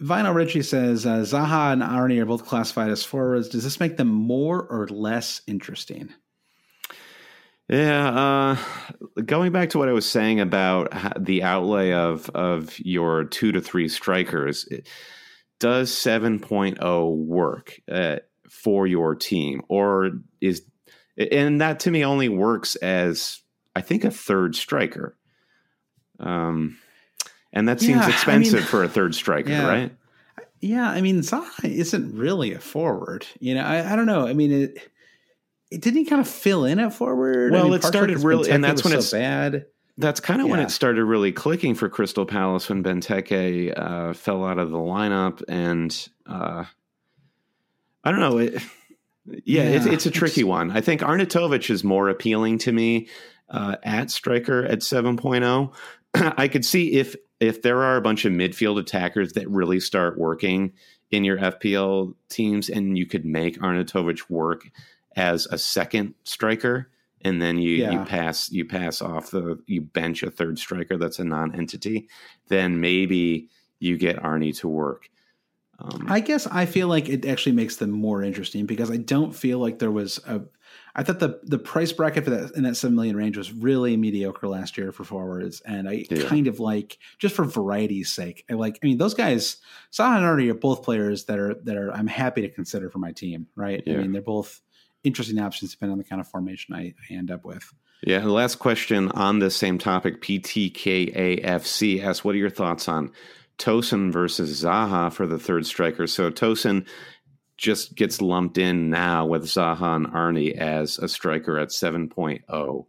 Vinyl 0.00 0.34
Richie 0.34 0.62
says 0.62 1.06
uh, 1.06 1.18
Zaha 1.18 1.72
and 1.72 1.82
Arnie 1.82 2.20
are 2.20 2.26
both 2.26 2.44
classified 2.44 2.90
as 2.90 3.04
forwards. 3.04 3.48
Does 3.48 3.64
this 3.64 3.80
make 3.80 3.96
them 3.96 4.08
more 4.08 4.62
or 4.62 4.88
less 4.88 5.42
interesting? 5.46 6.12
Yeah, 7.70 8.08
uh, 8.08 9.22
going 9.24 9.52
back 9.52 9.70
to 9.70 9.78
what 9.78 9.88
I 9.88 9.92
was 9.92 10.08
saying 10.08 10.40
about 10.40 10.92
the 11.16 11.44
outlay 11.44 11.92
of 11.92 12.28
of 12.30 12.76
your 12.80 13.22
two 13.24 13.52
to 13.52 13.60
three 13.60 13.88
strikers, 13.88 14.68
does 15.60 15.92
7.0 15.92 17.16
work 17.16 17.80
uh, 17.90 18.16
for 18.48 18.88
your 18.88 19.14
team, 19.14 19.62
or 19.68 20.10
is 20.40 20.62
and 21.16 21.60
that 21.60 21.78
to 21.80 21.92
me 21.92 22.04
only 22.04 22.28
works 22.28 22.74
as 22.76 23.40
I 23.76 23.82
think 23.82 24.02
a 24.02 24.10
third 24.10 24.56
striker, 24.56 25.16
um, 26.18 26.76
and 27.52 27.68
that 27.68 27.78
seems 27.78 28.00
yeah, 28.00 28.08
expensive 28.08 28.54
I 28.54 28.58
mean, 28.58 28.66
for 28.66 28.82
a 28.82 28.88
third 28.96 29.14
striker, 29.14 29.50
yeah. 29.50 29.68
right? 29.68 29.96
Yeah, 30.60 30.90
I 30.90 31.02
mean 31.02 31.20
Zaha 31.20 31.66
isn't 31.66 32.16
really 32.16 32.52
a 32.52 32.58
forward. 32.58 33.28
You 33.38 33.54
know, 33.54 33.62
I, 33.62 33.92
I 33.92 33.94
don't 33.94 34.06
know. 34.06 34.26
I 34.26 34.32
mean 34.32 34.50
it. 34.50 34.90
It 35.70 35.80
didn't 35.82 35.98
he 35.98 36.04
kind 36.04 36.20
of 36.20 36.28
fill 36.28 36.64
in 36.64 36.78
at 36.78 36.92
forward. 36.92 37.52
Well, 37.52 37.62
I 37.62 37.64
mean, 37.64 37.74
it 37.74 37.84
started 37.84 38.18
really, 38.20 38.50
and 38.50 38.62
that's 38.62 38.82
when 38.82 38.92
so 38.92 38.98
it's 38.98 39.12
bad. 39.12 39.66
That's 39.98 40.20
kind 40.20 40.40
of 40.40 40.48
when 40.48 40.60
it 40.60 40.70
started 40.70 41.04
really 41.04 41.30
clicking 41.30 41.74
for 41.74 41.88
Crystal 41.88 42.24
Palace 42.24 42.68
when 42.68 42.82
Benteke 42.82 43.72
uh, 43.76 44.14
fell 44.14 44.44
out 44.44 44.58
of 44.58 44.70
the 44.70 44.78
lineup, 44.78 45.42
and 45.46 46.08
uh, 46.26 46.64
I 48.02 48.10
don't 48.10 48.20
know. 48.20 48.38
It, 48.38 48.62
yeah, 49.44 49.62
it's, 49.62 49.86
Yeah, 49.86 49.92
it's 49.92 50.06
a 50.06 50.10
tricky 50.10 50.40
it's- 50.40 50.48
one. 50.48 50.70
I 50.70 50.80
think 50.80 51.02
Arnautovic 51.02 51.70
is 51.70 51.84
more 51.84 52.08
appealing 52.08 52.58
to 52.58 52.72
me 52.72 53.08
uh, 53.50 53.76
at 53.82 54.10
striker 54.10 54.64
at 54.64 54.78
7.0. 54.80 55.72
I 56.14 56.48
could 56.48 56.64
see 56.64 56.94
if 56.94 57.14
if 57.38 57.62
there 57.62 57.82
are 57.82 57.96
a 57.96 58.02
bunch 58.02 58.24
of 58.24 58.32
midfield 58.32 58.78
attackers 58.78 59.32
that 59.32 59.48
really 59.48 59.80
start 59.80 60.18
working 60.18 60.72
in 61.10 61.24
your 61.24 61.38
FPL 61.38 62.14
teams, 62.28 62.68
and 62.68 62.96
you 62.96 63.06
could 63.06 63.24
make 63.24 63.58
Arnautovic 63.58 64.28
work 64.28 64.70
as 65.16 65.46
a 65.46 65.58
second 65.58 66.14
striker, 66.24 66.90
and 67.22 67.40
then 67.40 67.58
you 67.58 67.90
you 67.92 68.04
pass 68.04 68.50
you 68.50 68.64
pass 68.64 69.02
off 69.02 69.30
the 69.30 69.58
you 69.66 69.80
bench 69.80 70.22
a 70.22 70.30
third 70.30 70.58
striker 70.58 70.96
that's 70.96 71.18
a 71.18 71.24
non-entity, 71.24 72.08
then 72.48 72.80
maybe 72.80 73.48
you 73.78 73.96
get 73.96 74.22
Arnie 74.22 74.56
to 74.58 74.68
work. 74.68 75.10
Um, 75.82 76.06
I 76.08 76.20
guess 76.20 76.46
I 76.46 76.66
feel 76.66 76.88
like 76.88 77.08
it 77.08 77.24
actually 77.24 77.52
makes 77.52 77.76
them 77.76 77.90
more 77.90 78.22
interesting 78.22 78.66
because 78.66 78.90
I 78.90 78.98
don't 78.98 79.34
feel 79.34 79.58
like 79.58 79.78
there 79.78 79.90
was 79.90 80.18
a. 80.26 80.42
I 80.94 81.02
thought 81.02 81.20
the 81.20 81.40
the 81.42 81.58
price 81.58 81.90
bracket 81.92 82.24
for 82.24 82.30
that 82.30 82.52
in 82.54 82.64
that 82.64 82.76
seven 82.76 82.94
million 82.96 83.16
range 83.16 83.36
was 83.38 83.52
really 83.52 83.96
mediocre 83.96 84.46
last 84.46 84.76
year 84.76 84.92
for 84.92 85.04
forwards, 85.04 85.62
and 85.62 85.88
I 85.88 86.04
Yeah. 86.10 86.28
kind 86.28 86.48
of 86.48 86.60
like 86.60 86.98
just 87.18 87.34
for 87.34 87.44
variety's 87.44 88.12
sake. 88.12 88.44
I 88.50 88.54
like. 88.54 88.78
I 88.82 88.86
mean, 88.86 88.98
those 88.98 89.14
guys, 89.14 89.56
Zaha 89.90 90.16
and 90.16 90.24
Artie 90.24 90.50
are 90.50 90.54
both 90.54 90.82
players 90.82 91.24
that 91.24 91.38
are 91.38 91.54
that 91.64 91.76
are 91.76 91.90
I'm 91.92 92.08
happy 92.08 92.42
to 92.42 92.50
consider 92.50 92.90
for 92.90 92.98
my 92.98 93.12
team. 93.12 93.46
Right? 93.56 93.82
I 93.86 93.92
mean, 93.92 94.12
they're 94.12 94.20
both 94.20 94.60
interesting 95.04 95.38
options 95.38 95.70
depending 95.72 95.92
on 95.92 95.98
the 95.98 96.04
kind 96.04 96.20
of 96.20 96.28
formation 96.28 96.74
I, 96.74 96.94
I 97.10 97.14
end 97.14 97.30
up 97.30 97.44
with. 97.44 97.72
Yeah, 98.02 98.20
the 98.20 98.32
last 98.32 98.58
question 98.58 99.10
on 99.10 99.40
this 99.40 99.56
same 99.56 99.78
topic, 99.78 100.22
PTKAFC 100.22 102.02
asks, 102.02 102.24
what 102.24 102.34
are 102.34 102.38
your 102.38 102.50
thoughts 102.50 102.88
on 102.88 103.12
Tosun 103.58 104.10
versus 104.10 104.62
Zaha 104.64 105.12
for 105.12 105.26
the 105.26 105.38
third 105.38 105.66
striker? 105.66 106.06
So 106.06 106.30
Tosun 106.30 106.86
just 107.58 107.94
gets 107.94 108.22
lumped 108.22 108.56
in 108.56 108.88
now 108.88 109.26
with 109.26 109.44
Zaha 109.44 109.96
and 109.96 110.06
Arnie 110.06 110.56
as 110.56 110.98
a 110.98 111.08
striker 111.08 111.58
at 111.58 111.68
7.0. 111.68 112.86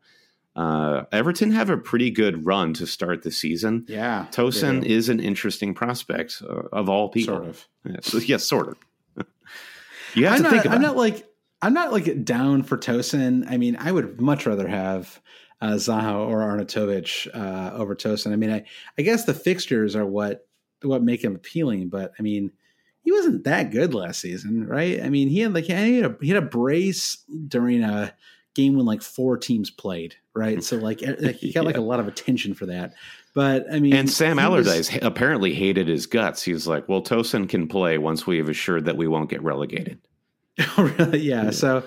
Uh, 0.56 1.04
Everton 1.12 1.52
have 1.52 1.70
a 1.70 1.78
pretty 1.78 2.10
good 2.10 2.46
run 2.46 2.74
to 2.76 2.88
start 2.88 3.24
the 3.24 3.32
season. 3.32 3.86
Yeah, 3.88 4.28
Tosun 4.32 4.82
do. 4.82 4.88
is 4.88 5.10
an 5.10 5.20
interesting 5.20 5.74
prospect 5.74 6.42
uh, 6.42 6.64
of 6.74 6.90
all 6.90 7.10
people. 7.10 7.36
sort 7.36 7.48
of. 7.50 7.68
Yeah, 7.86 7.98
so, 8.02 8.18
yes, 8.20 8.46
sort 8.46 8.70
of. 8.70 8.78
you 10.14 10.26
have 10.26 10.34
I'm 10.34 10.38
to 10.38 10.44
not, 10.44 10.52
think 10.52 10.66
about 10.66 10.76
I'm 10.76 10.82
it. 10.82 10.88
not 10.88 10.98
like 10.98 11.26
I'm 11.62 11.74
not 11.74 11.92
like 11.92 12.24
down 12.26 12.64
for 12.64 12.78
Tosun. 12.78 13.46
I 13.50 13.58
mean, 13.58 13.76
I 13.80 13.92
would 13.92 14.20
much 14.20 14.46
rather 14.46 14.68
have 14.68 15.22
uh, 15.62 15.74
Zaha 15.74 16.28
or 16.28 16.40
Arnautovic 16.40 17.28
uh, 17.36 17.76
over 17.76 17.96
Tosun. 17.96 18.34
I 18.34 18.36
mean, 18.36 18.52
I, 18.52 18.64
I 18.98 19.02
guess 19.04 19.26
the 19.26 19.34
fixtures 19.34 19.96
are 19.96 20.06
what 20.06 20.48
what 20.84 21.04
make 21.04 21.24
him 21.24 21.36
appealing, 21.36 21.90
but 21.90 22.12
I 22.18 22.24
mean, 22.24 22.52
he 23.04 23.12
wasn't 23.12 23.44
that 23.44 23.72
good 23.72 23.94
last 23.94 24.20
season, 24.22 24.66
right? 24.66 25.02
I 25.04 25.10
mean, 25.10 25.28
he 25.28 25.40
had 25.40 25.54
like 25.54 25.66
he 25.66 25.74
had 25.74 26.06
a, 26.06 26.18
he 26.22 26.30
had 26.30 26.42
a 26.42 26.48
brace 26.48 27.24
during 27.48 27.84
a 27.84 28.14
game 28.56 28.76
when 28.76 28.86
like 28.86 29.02
four 29.04 29.38
teams 29.38 29.70
played, 29.70 30.16
right? 30.34 30.64
So 30.64 30.78
like, 30.78 31.02
like 31.20 31.36
he 31.36 31.54
got 31.54 31.66
like 31.66 31.78
a 31.78 31.82
lot 31.82 32.00
of 32.00 32.08
attention 32.08 32.54
for 32.56 32.66
that. 32.66 32.94
But 33.36 33.66
I 33.72 33.80
mean, 33.80 33.94
And 33.94 34.10
Sam 34.10 34.40
he 34.40 34.48
was- 34.48 34.68
Allardyce 34.68 34.98
apparently 35.04 35.54
hated 35.54 35.88
his 35.88 36.08
guts. 36.08 36.42
He's 36.42 36.66
like, 36.68 36.90
"Well, 36.90 37.04
Tosun 37.04 37.48
can 37.48 37.68
play 37.68 37.98
once 38.00 38.26
we 38.26 38.38
have 38.38 38.50
assured 38.50 38.86
that 38.86 38.98
we 38.98 39.08
won't 39.08 39.30
get 39.30 39.44
relegated." 39.44 40.00
Oh, 40.78 40.94
really? 40.98 41.20
Yeah. 41.20 41.52
So 41.52 41.84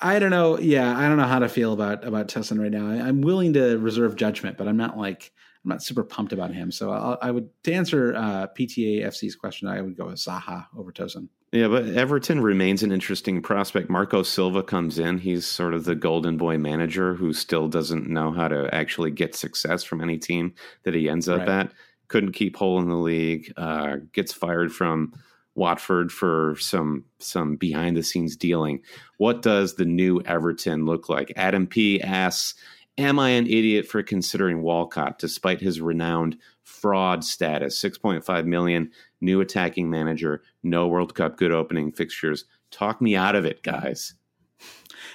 I 0.00 0.18
don't 0.18 0.30
know. 0.30 0.58
Yeah, 0.58 0.96
I 0.96 1.08
don't 1.08 1.16
know 1.16 1.26
how 1.26 1.38
to 1.38 1.48
feel 1.48 1.72
about 1.72 2.04
about 2.06 2.28
Tosun 2.28 2.60
right 2.60 2.70
now. 2.70 2.88
I, 2.90 3.06
I'm 3.08 3.22
willing 3.22 3.54
to 3.54 3.78
reserve 3.78 4.16
judgment, 4.16 4.56
but 4.58 4.68
I'm 4.68 4.76
not 4.76 4.98
like 4.98 5.32
I'm 5.64 5.70
not 5.70 5.82
super 5.82 6.04
pumped 6.04 6.32
about 6.32 6.52
him. 6.52 6.70
So 6.70 6.90
I'll, 6.90 7.18
I 7.22 7.30
would 7.30 7.48
to 7.64 7.72
answer 7.72 8.14
uh, 8.14 8.46
PTA 8.58 9.04
FC's 9.06 9.34
question. 9.36 9.68
I 9.68 9.80
would 9.80 9.96
go 9.96 10.06
with 10.06 10.16
Zaha 10.16 10.66
over 10.76 10.92
Tosun. 10.92 11.28
Yeah, 11.52 11.68
but 11.68 11.86
Everton 11.86 12.40
remains 12.42 12.82
an 12.82 12.90
interesting 12.92 13.40
prospect. 13.40 13.88
Marco 13.88 14.22
Silva 14.24 14.62
comes 14.62 14.98
in. 14.98 15.18
He's 15.18 15.46
sort 15.46 15.72
of 15.72 15.84
the 15.84 15.94
golden 15.94 16.36
boy 16.36 16.58
manager 16.58 17.14
who 17.14 17.32
still 17.32 17.68
doesn't 17.68 18.08
know 18.08 18.32
how 18.32 18.48
to 18.48 18.68
actually 18.74 19.12
get 19.12 19.36
success 19.36 19.84
from 19.84 20.00
any 20.02 20.18
team 20.18 20.54
that 20.82 20.94
he 20.94 21.08
ends 21.08 21.28
up 21.28 21.40
Right. 21.40 21.48
at. 21.48 21.72
Couldn't 22.08 22.32
keep 22.32 22.56
Hull 22.56 22.80
in 22.80 22.88
the 22.88 22.96
league. 22.96 23.52
Uh, 23.56 23.96
gets 24.12 24.32
fired 24.32 24.72
from 24.72 25.14
Watford 25.54 26.10
for 26.10 26.56
some 26.58 27.04
some 27.18 27.56
behind 27.56 27.96
the 27.96 28.02
scenes 28.02 28.36
dealing. 28.36 28.80
What 29.18 29.42
does 29.42 29.74
the 29.74 29.84
new 29.84 30.20
Everton 30.22 30.84
look 30.84 31.08
like? 31.08 31.32
Adam 31.36 31.66
P 31.66 32.00
asks, 32.00 32.54
"Am 32.98 33.18
I 33.18 33.30
an 33.30 33.46
idiot 33.46 33.86
for 33.86 34.02
considering 34.02 34.62
Walcott 34.62 35.18
despite 35.18 35.60
his 35.60 35.80
renowned 35.80 36.36
fraud 36.62 37.24
status? 37.24 37.78
Six 37.78 37.98
point 37.98 38.24
five 38.24 38.46
million, 38.46 38.90
new 39.20 39.40
attacking 39.40 39.90
manager, 39.90 40.42
no 40.62 40.88
World 40.88 41.14
Cup, 41.14 41.36
good 41.36 41.52
opening 41.52 41.92
fixtures. 41.92 42.44
Talk 42.70 43.00
me 43.00 43.14
out 43.14 43.36
of 43.36 43.44
it, 43.44 43.62
guys." 43.62 44.14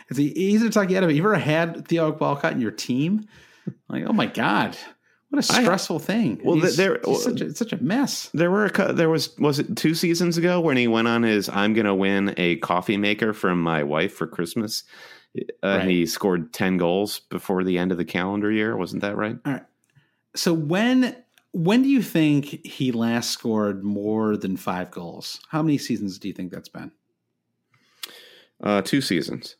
It's 0.09 0.19
easy 0.19 0.65
to 0.65 0.71
talk 0.71 0.89
you 0.89 0.97
out 0.97 1.03
of 1.03 1.09
it. 1.09 1.15
You 1.15 1.21
ever 1.21 1.35
had 1.35 1.87
Theo 1.87 2.11
Walcott 2.11 2.53
in 2.53 2.61
your 2.61 2.71
team? 2.71 3.27
Like, 3.87 4.05
oh 4.05 4.13
my 4.13 4.25
god, 4.25 4.77
what 5.30 5.39
a 5.39 5.43
stressful 5.43 5.99
thing. 5.99 6.41
Well, 6.43 6.56
He's- 6.56 6.76
there- 6.76 6.99
he's 7.06 7.23
such, 7.23 7.41
a, 7.41 7.53
such 7.56 7.73
a 7.73 7.77
mess. 7.84 8.30
There 8.34 8.49
were 8.51 8.65
a, 8.65 8.93
there 8.93 9.10
was 9.10 9.38
was 9.38 9.60
it 9.60 9.76
two 9.77 9.93
seasons 9.93 10.38
ago 10.38 10.60
when 10.60 10.76
he 10.77 10.88
went 10.88 11.07
on 11.07 11.23
his 11.23 11.49
I'm 11.49 11.73
gonna 11.73 11.95
win 11.95 12.34
a 12.38 12.56
coffee 12.57 12.97
maker 12.97 13.34
from 13.34 13.61
my 13.61 13.84
wife 13.84 14.14
for 14.14 14.27
Christmas. 14.27 14.84
Uh, 15.38 15.41
Right. 15.64 15.88
He 15.88 16.06
scored 16.07 16.51
ten 16.53 16.77
goals 16.77 17.19
before 17.19 17.64
the 17.64 17.77
end 17.77 17.91
of 17.91 17.97
the 17.99 18.06
calendar 18.06 18.51
year. 18.51 18.76
Wasn't 18.76 19.01
that 19.03 19.15
right? 19.15 19.38
All 19.45 19.53
right. 19.53 19.64
So 20.35 20.53
when 20.53 21.15
when 21.51 21.84
do 21.84 21.89
you 21.89 22.01
think 22.01 22.45
he 22.65 22.91
last 22.91 23.30
scored 23.31 23.84
more 23.84 24.35
than 24.38 24.57
five 24.57 24.89
goals? 24.91 25.39
How 25.49 25.61
many 25.61 25.77
seasons 25.77 26.18
do 26.19 26.27
you 26.27 26.34
think 26.34 26.51
that's 26.51 26.69
been? 26.69 26.91
Uh, 28.61 28.81
two 28.81 29.01
seasons. 29.01 29.56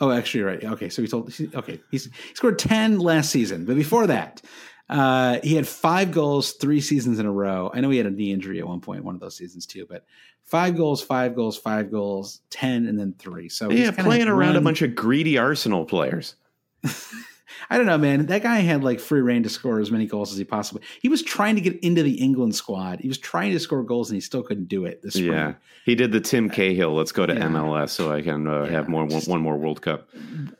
Oh, 0.00 0.10
actually, 0.10 0.42
right. 0.42 0.62
Okay, 0.62 0.88
so 0.90 1.00
he 1.00 1.08
told. 1.08 1.32
Okay, 1.54 1.80
he's, 1.90 2.04
he 2.06 2.34
scored 2.34 2.58
ten 2.58 2.98
last 2.98 3.30
season, 3.30 3.64
but 3.64 3.76
before 3.76 4.06
that, 4.08 4.42
uh, 4.88 5.40
he 5.42 5.54
had 5.54 5.66
five 5.66 6.12
goals 6.12 6.52
three 6.52 6.80
seasons 6.80 7.18
in 7.18 7.26
a 7.26 7.32
row. 7.32 7.70
I 7.72 7.80
know 7.80 7.90
he 7.90 7.98
had 7.98 8.06
a 8.06 8.10
knee 8.10 8.32
injury 8.32 8.58
at 8.60 8.66
one 8.66 8.80
point, 8.80 9.04
one 9.04 9.14
of 9.14 9.20
those 9.20 9.36
seasons 9.36 9.66
too, 9.66 9.86
but 9.88 10.04
five 10.44 10.76
goals, 10.76 11.02
five 11.02 11.34
goals, 11.34 11.56
five 11.56 11.90
goals, 11.90 12.40
ten, 12.50 12.86
and 12.86 12.98
then 12.98 13.14
three. 13.18 13.48
So 13.48 13.70
yeah, 13.70 13.90
playing 13.90 14.28
around 14.28 14.56
a 14.56 14.60
bunch 14.60 14.82
of 14.82 14.94
greedy 14.94 15.38
Arsenal 15.38 15.84
players. 15.84 16.36
I 17.70 17.76
don't 17.76 17.86
know, 17.86 17.98
man. 17.98 18.26
That 18.26 18.42
guy 18.42 18.56
had 18.60 18.82
like 18.84 19.00
free 19.00 19.20
reign 19.20 19.42
to 19.44 19.48
score 19.48 19.80
as 19.80 19.90
many 19.90 20.06
goals 20.06 20.32
as 20.32 20.38
he 20.38 20.44
possibly. 20.44 20.82
He 21.00 21.08
was 21.08 21.22
trying 21.22 21.54
to 21.56 21.60
get 21.60 21.78
into 21.80 22.02
the 22.02 22.14
England 22.14 22.54
squad. 22.54 23.00
He 23.00 23.08
was 23.08 23.18
trying 23.18 23.52
to 23.52 23.60
score 23.60 23.82
goals, 23.82 24.10
and 24.10 24.16
he 24.16 24.20
still 24.20 24.42
couldn't 24.42 24.68
do 24.68 24.84
it 24.84 25.02
this 25.02 25.14
spring. 25.14 25.32
Yeah, 25.32 25.54
he 25.84 25.94
did 25.94 26.12
the 26.12 26.20
Tim 26.20 26.48
Cahill. 26.50 26.94
Let's 26.94 27.12
go 27.12 27.26
to 27.26 27.34
Yeah. 27.34 27.48
MLS 27.48 27.90
so 27.90 28.12
I 28.12 28.22
can 28.22 28.46
uh, 28.46 28.64
Yeah, 28.64 28.70
have 28.70 28.88
more 28.88 29.04
one, 29.04 29.22
one 29.22 29.40
more 29.40 29.56
World 29.56 29.82
Cup. 29.82 30.08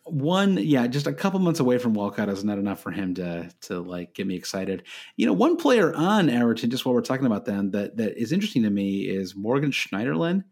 one 0.05 0.57
yeah 0.59 0.87
just 0.87 1.07
a 1.07 1.13
couple 1.13 1.39
months 1.41 1.61
away 1.61 1.79
from 1.79 1.95
Walcott 1.95 2.29
is 2.29 2.45
not 2.45 2.59
enough 2.59 2.81
for 2.81 2.91
him 2.91 3.15
to 3.15 3.51
to 3.63 3.81
like 3.81 4.15
get 4.15 4.27
me 4.27 4.37
excited 4.37 4.83
you 5.17 5.27
know 5.27 5.33
one 5.33 5.57
player 5.57 5.93
on 5.95 6.31
Everton 6.31 6.71
just 6.71 6.85
while 6.87 6.95
we're 6.95 7.01
talking 7.01 7.27
about 7.27 7.45
them 7.45 7.73
that 7.73 7.97
that 7.97 8.17
is 8.21 8.33
interesting 8.33 8.63
to 8.63 8.71
me 8.71 9.03
is 9.03 9.35
Morgan 9.35 9.71
Schneiderlin 9.73 10.45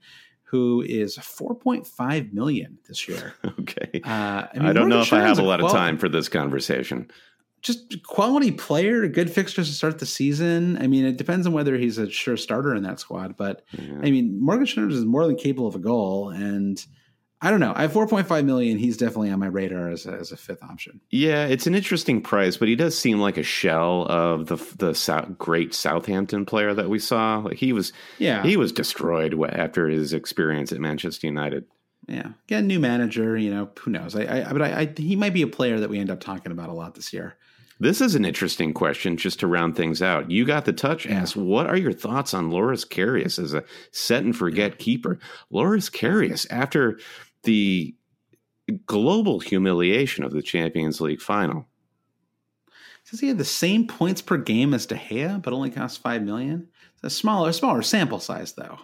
who 0.45 0.83
is 0.87 1.17
4.5 1.19 2.33
million 2.33 2.79
this 2.89 3.09
year 3.09 3.35
Okay. 3.61 4.01
uh, 4.05 4.09
I, 4.09 4.49
I, 4.61 4.73
don't 4.73 4.89
know 4.89 5.01
if 5.01 5.13
I 5.13 5.21
have 5.21 5.39
a 5.39 5.43
lot 5.43 5.61
of 5.63 5.71
time 5.71 5.99
for 5.99 6.09
this 6.09 6.29
conversation. 6.29 7.11
just 7.63 8.03
quality 8.05 8.51
player 8.53 9.09
good 9.09 9.31
fixtures 9.31 9.69
to 9.69 9.75
start 9.75 9.99
the 9.99 10.07
season 10.07 10.77
I 10.81 10.87
mean 10.87 11.05
it 11.07 11.17
depends 11.17 11.47
on 11.47 11.53
whether 11.53 11.77
he's 11.77 11.99
a 11.99 12.11
sure 12.11 12.37
starter 12.37 12.75
in 12.75 12.83
that 12.85 13.01
squad 13.01 13.37
but 13.37 13.65
Yeah. 13.73 14.01
I 14.03 14.11
mean 14.11 14.39
Morgan 14.41 14.67
Schneiderlin 14.67 14.93
is 14.93 15.05
more 15.05 15.27
than 15.27 15.37
capable 15.37 15.67
of 15.67 15.75
a 15.75 15.79
goal 15.81 16.31
and 16.31 16.85
I 17.45 17.51
don't 17.51 17.61
know. 17.61 17.75
I 17.77 17.83
have 17.83 17.93
4.5 17.93 18.45
million. 18.47 18.79
He's 18.79 18.97
definitely 18.97 19.31
on 19.31 19.39
my 19.39 19.47
radar 19.47 19.91
as 19.91 20.07
a, 20.07 20.13
as 20.13 20.33
a 20.33 20.37
fifth 20.37 20.63
option. 20.63 21.01
Yeah, 21.11 21.45
it's 21.45 21.67
an 21.67 21.75
interesting 21.75 22.23
price, 22.23 22.57
but 22.57 22.69
he 22.69 22.75
does 22.75 22.99
seem 22.99 23.21
like 23.21 23.37
a 23.37 23.43
shell 23.43 24.07
of 24.09 24.47
the 24.47 24.57
the 24.79 24.95
South, 24.95 25.37
great 25.37 25.75
Southampton 25.75 26.47
player 26.47 26.73
that 26.73 26.89
we 26.89 26.99
saw. 26.99 27.39
Like 27.41 27.59
he 27.59 27.75
was, 27.75 27.93
Yeah. 28.19 28.43
he 28.43 28.57
was 28.57 28.73
destroyed 28.73 29.35
after 29.53 29.89
his 29.89 30.15
experience 30.15 30.73
at 30.73 30.81
Manchester 30.81 31.27
United. 31.27 31.67
Yeah, 32.09 32.31
get 32.47 32.61
a 32.63 32.67
new 32.67 32.81
manager. 32.81 33.37
You 33.37 33.51
know, 33.51 33.71
who 33.79 33.91
knows? 33.91 34.17
I, 34.17 34.49
I 34.49 34.53
but 34.53 34.63
I, 34.63 34.81
I, 34.81 34.95
he 34.97 35.15
might 35.15 35.35
be 35.35 35.43
a 35.43 35.47
player 35.47 35.79
that 35.81 35.91
we 35.91 35.99
end 35.99 36.11
up 36.11 36.21
talking 36.21 36.51
about 36.53 36.71
a 36.71 36.75
lot 36.75 36.95
this 36.95 37.13
year. 37.13 37.37
This 37.81 38.01
is 38.01 38.15
an 38.15 38.25
interesting 38.25 38.73
question, 38.73 39.17
just 39.17 39.41
to 39.41 39.47
round 39.49 39.77
things 39.77 40.01
out. 40.01 40.31
You 40.31 40.45
got 40.45 40.65
the 40.65 40.73
touch. 40.73 41.07
Ask 41.07 41.35
what 41.35 41.67
are 41.67 41.77
your 41.77 41.93
thoughts 41.93 42.33
on 42.33 42.51
Loris 42.51 42.85
Karius 42.85 43.39
as 43.39 43.53
a 43.53 43.65
set 43.91 44.23
and 44.23 44.35
forget 44.35 44.79
keeper? 44.79 45.19
Loris 45.51 45.91
Karius, 45.91 46.47
after 46.51 46.99
the 47.45 47.95
global 48.87 49.41
humiliation 49.41 50.25
of 50.25 50.33
the 50.33 50.43
Champions 50.43 51.01
League 51.01 51.21
final, 51.21 51.67
Says 53.05 53.21
he 53.21 53.29
had 53.29 53.39
the 53.39 53.45
same 53.45 53.87
points 53.87 54.23
per 54.23 54.39
game 54.39 54.73
as 54.73 54.87
De 54.87 54.95
Gea, 54.95 55.41
but 55.41 55.53
only 55.53 55.71
cost 55.71 56.01
five 56.01 56.23
million. 56.23 56.69
Is 56.97 57.05
a 57.05 57.11
smaller 57.11 57.53
smaller 57.53 57.83
sample 57.83 58.19
size 58.19 58.55
though. 58.55 58.79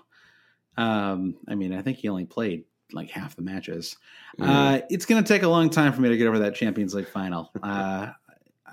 Um, 0.77 1.37
I 1.49 1.55
mean, 1.55 1.73
I 1.73 1.81
think 1.81 1.99
he 1.99 2.09
only 2.09 2.27
played 2.27 2.65
like 2.93 3.11
half 3.11 3.35
the 3.35 3.43
matches. 3.43 3.97
Mm. 4.39 4.47
Uh, 4.47 4.83
it's 4.91 5.07
going 5.07 5.23
to 5.23 5.27
take 5.27 5.43
a 5.43 5.49
long 5.49 5.71
time 5.71 5.95
for 5.95 6.03
me 6.03 6.11
to 6.11 6.19
get 6.19 6.27
over 6.27 6.41
that 6.41 6.55
Champions 6.55 6.95
League 6.95 7.09
final. 7.09 7.51
Uh, 7.63 8.13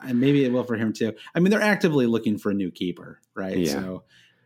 and 0.08 0.20
maybe 0.20 0.46
it 0.46 0.52
will 0.52 0.64
for 0.64 0.76
him 0.76 0.94
too. 0.94 1.12
I 1.34 1.40
mean, 1.40 1.50
they're 1.50 1.60
actively 1.60 2.06
looking 2.06 2.38
for 2.38 2.52
a 2.52 2.54
new 2.54 2.70
keeper, 2.70 3.20
right? 3.34 3.58
Yeah. 3.58 3.72
So 3.72 4.04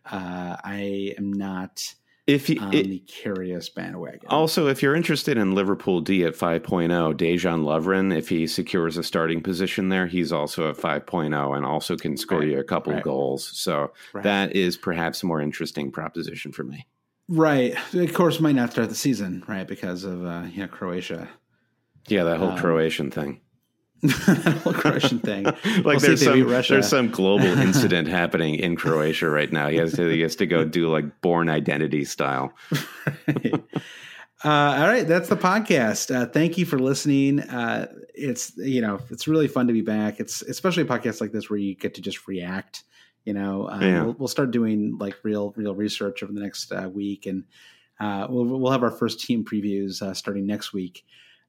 uh, 0.10 0.56
I 0.64 1.14
am 1.18 1.34
not 1.34 1.94
if 2.28 2.50
you, 2.50 2.60
on 2.60 2.74
it, 2.74 2.84
the 2.84 3.04
Karius 3.08 3.74
bandwagon. 3.74 4.28
Also, 4.28 4.68
if 4.68 4.82
you're 4.82 4.96
interested 4.96 5.38
in 5.38 5.56
Liverpool 5.56 6.02
D 6.02 6.24
at 6.24 6.36
5.0, 6.36 6.90
Dejan 7.16 7.64
Lovren, 7.64 8.16
if 8.16 8.30
he 8.30 8.46
secures 8.48 8.98
a 8.98 9.04
starting 9.04 9.42
position 9.42 9.90
there, 9.90 10.08
he's 10.08 10.32
also 10.32 10.70
at 10.70 10.78
5.0 10.78 11.58
and 11.58 11.66
also 11.66 11.98
can 11.98 12.16
score 12.16 12.40
right. 12.40 12.48
you 12.50 12.60
a 12.60 12.64
couple 12.64 12.94
right. 12.94 13.04
goals. 13.04 13.52
So 13.58 13.92
right. 14.14 14.24
that 14.24 14.56
is 14.56 14.78
perhaps 14.78 15.24
a 15.24 15.26
more 15.26 15.42
interesting 15.42 15.92
proposition 15.92 16.52
for 16.52 16.64
me. 16.64 16.88
Right. 17.28 17.76
Of 17.94 18.14
course, 18.14 18.40
might 18.40 18.56
not 18.56 18.72
start 18.72 18.90
the 18.90 18.96
season, 18.96 19.44
right, 19.48 19.68
because 19.68 20.04
of 20.04 20.26
uh, 20.26 20.44
you 20.52 20.62
know 20.62 20.68
Croatia. 20.68 21.30
Yeah, 22.08 22.24
that 22.26 22.38
whole 22.38 22.50
um, 22.50 22.58
Croatian 22.58 23.10
thing. 23.10 23.40
That 24.02 24.60
whole 24.64 24.74
Croatian 24.74 25.20
thing. 25.20 25.44
like 25.44 25.84
we'll 25.84 26.00
there's 26.00 26.24
some 26.24 26.48
there's 26.48 26.88
some 26.88 27.10
global 27.10 27.46
incident 27.60 28.08
happening 28.08 28.56
in 28.56 28.76
Croatia 28.76 29.30
right 29.30 29.52
now. 29.52 29.68
He 29.68 29.78
has 29.78 29.94
to 29.94 30.08
he 30.10 30.22
has 30.22 30.36
to 30.38 30.46
go 30.46 30.66
do 30.66 30.90
like 30.90 31.22
Bourne 31.22 31.50
Identity 31.50 32.06
style. 32.06 32.54
right. 33.28 33.54
uh, 34.44 34.50
all 34.50 34.88
right, 34.88 35.08
that's 35.08 35.30
the 35.30 35.38
podcast. 35.38 36.14
Uh, 36.14 36.26
thank 36.26 36.58
you 36.58 36.66
for 36.66 36.80
listening. 36.80 37.42
Uh, 37.42 37.88
it's 38.16 38.56
you 38.58 38.82
know 38.82 39.00
it's 39.10 39.28
really 39.28 39.48
fun 39.48 39.68
to 39.68 39.74
be 39.74 39.82
back. 39.82 40.20
It's 40.20 40.42
especially 40.42 40.84
a 40.84 40.88
podcast 40.88 41.22
like 41.22 41.32
this 41.32 41.50
where 41.50 41.60
you 41.60 41.76
get 41.76 41.96
to 41.96 42.02
just 42.02 42.28
react 42.28 42.84
you 43.26 43.34
know, 43.34 43.70
uh, 43.70 43.80
yeah. 43.80 44.04
we'll, 44.04 44.14
we'll, 44.14 44.28
start 44.28 44.52
doing 44.52 44.98
like 44.98 45.16
real 45.24 45.54
real 45.56 45.76
research 45.76 46.24
over 46.24 46.34
the 46.34 46.40
next 46.40 46.72
uh, 46.72 46.90
week, 46.92 47.28
and 47.28 47.44
uh, 48.00 48.26
we'll 48.30 48.46
we'll 48.46 48.72
have 48.72 48.84
our 48.84 48.92
first 48.92 49.20
team 49.20 49.46
previews 49.46 50.02
uh, 50.02 50.14
starting 50.14 50.48
next 50.48 50.74
week. 50.74 51.06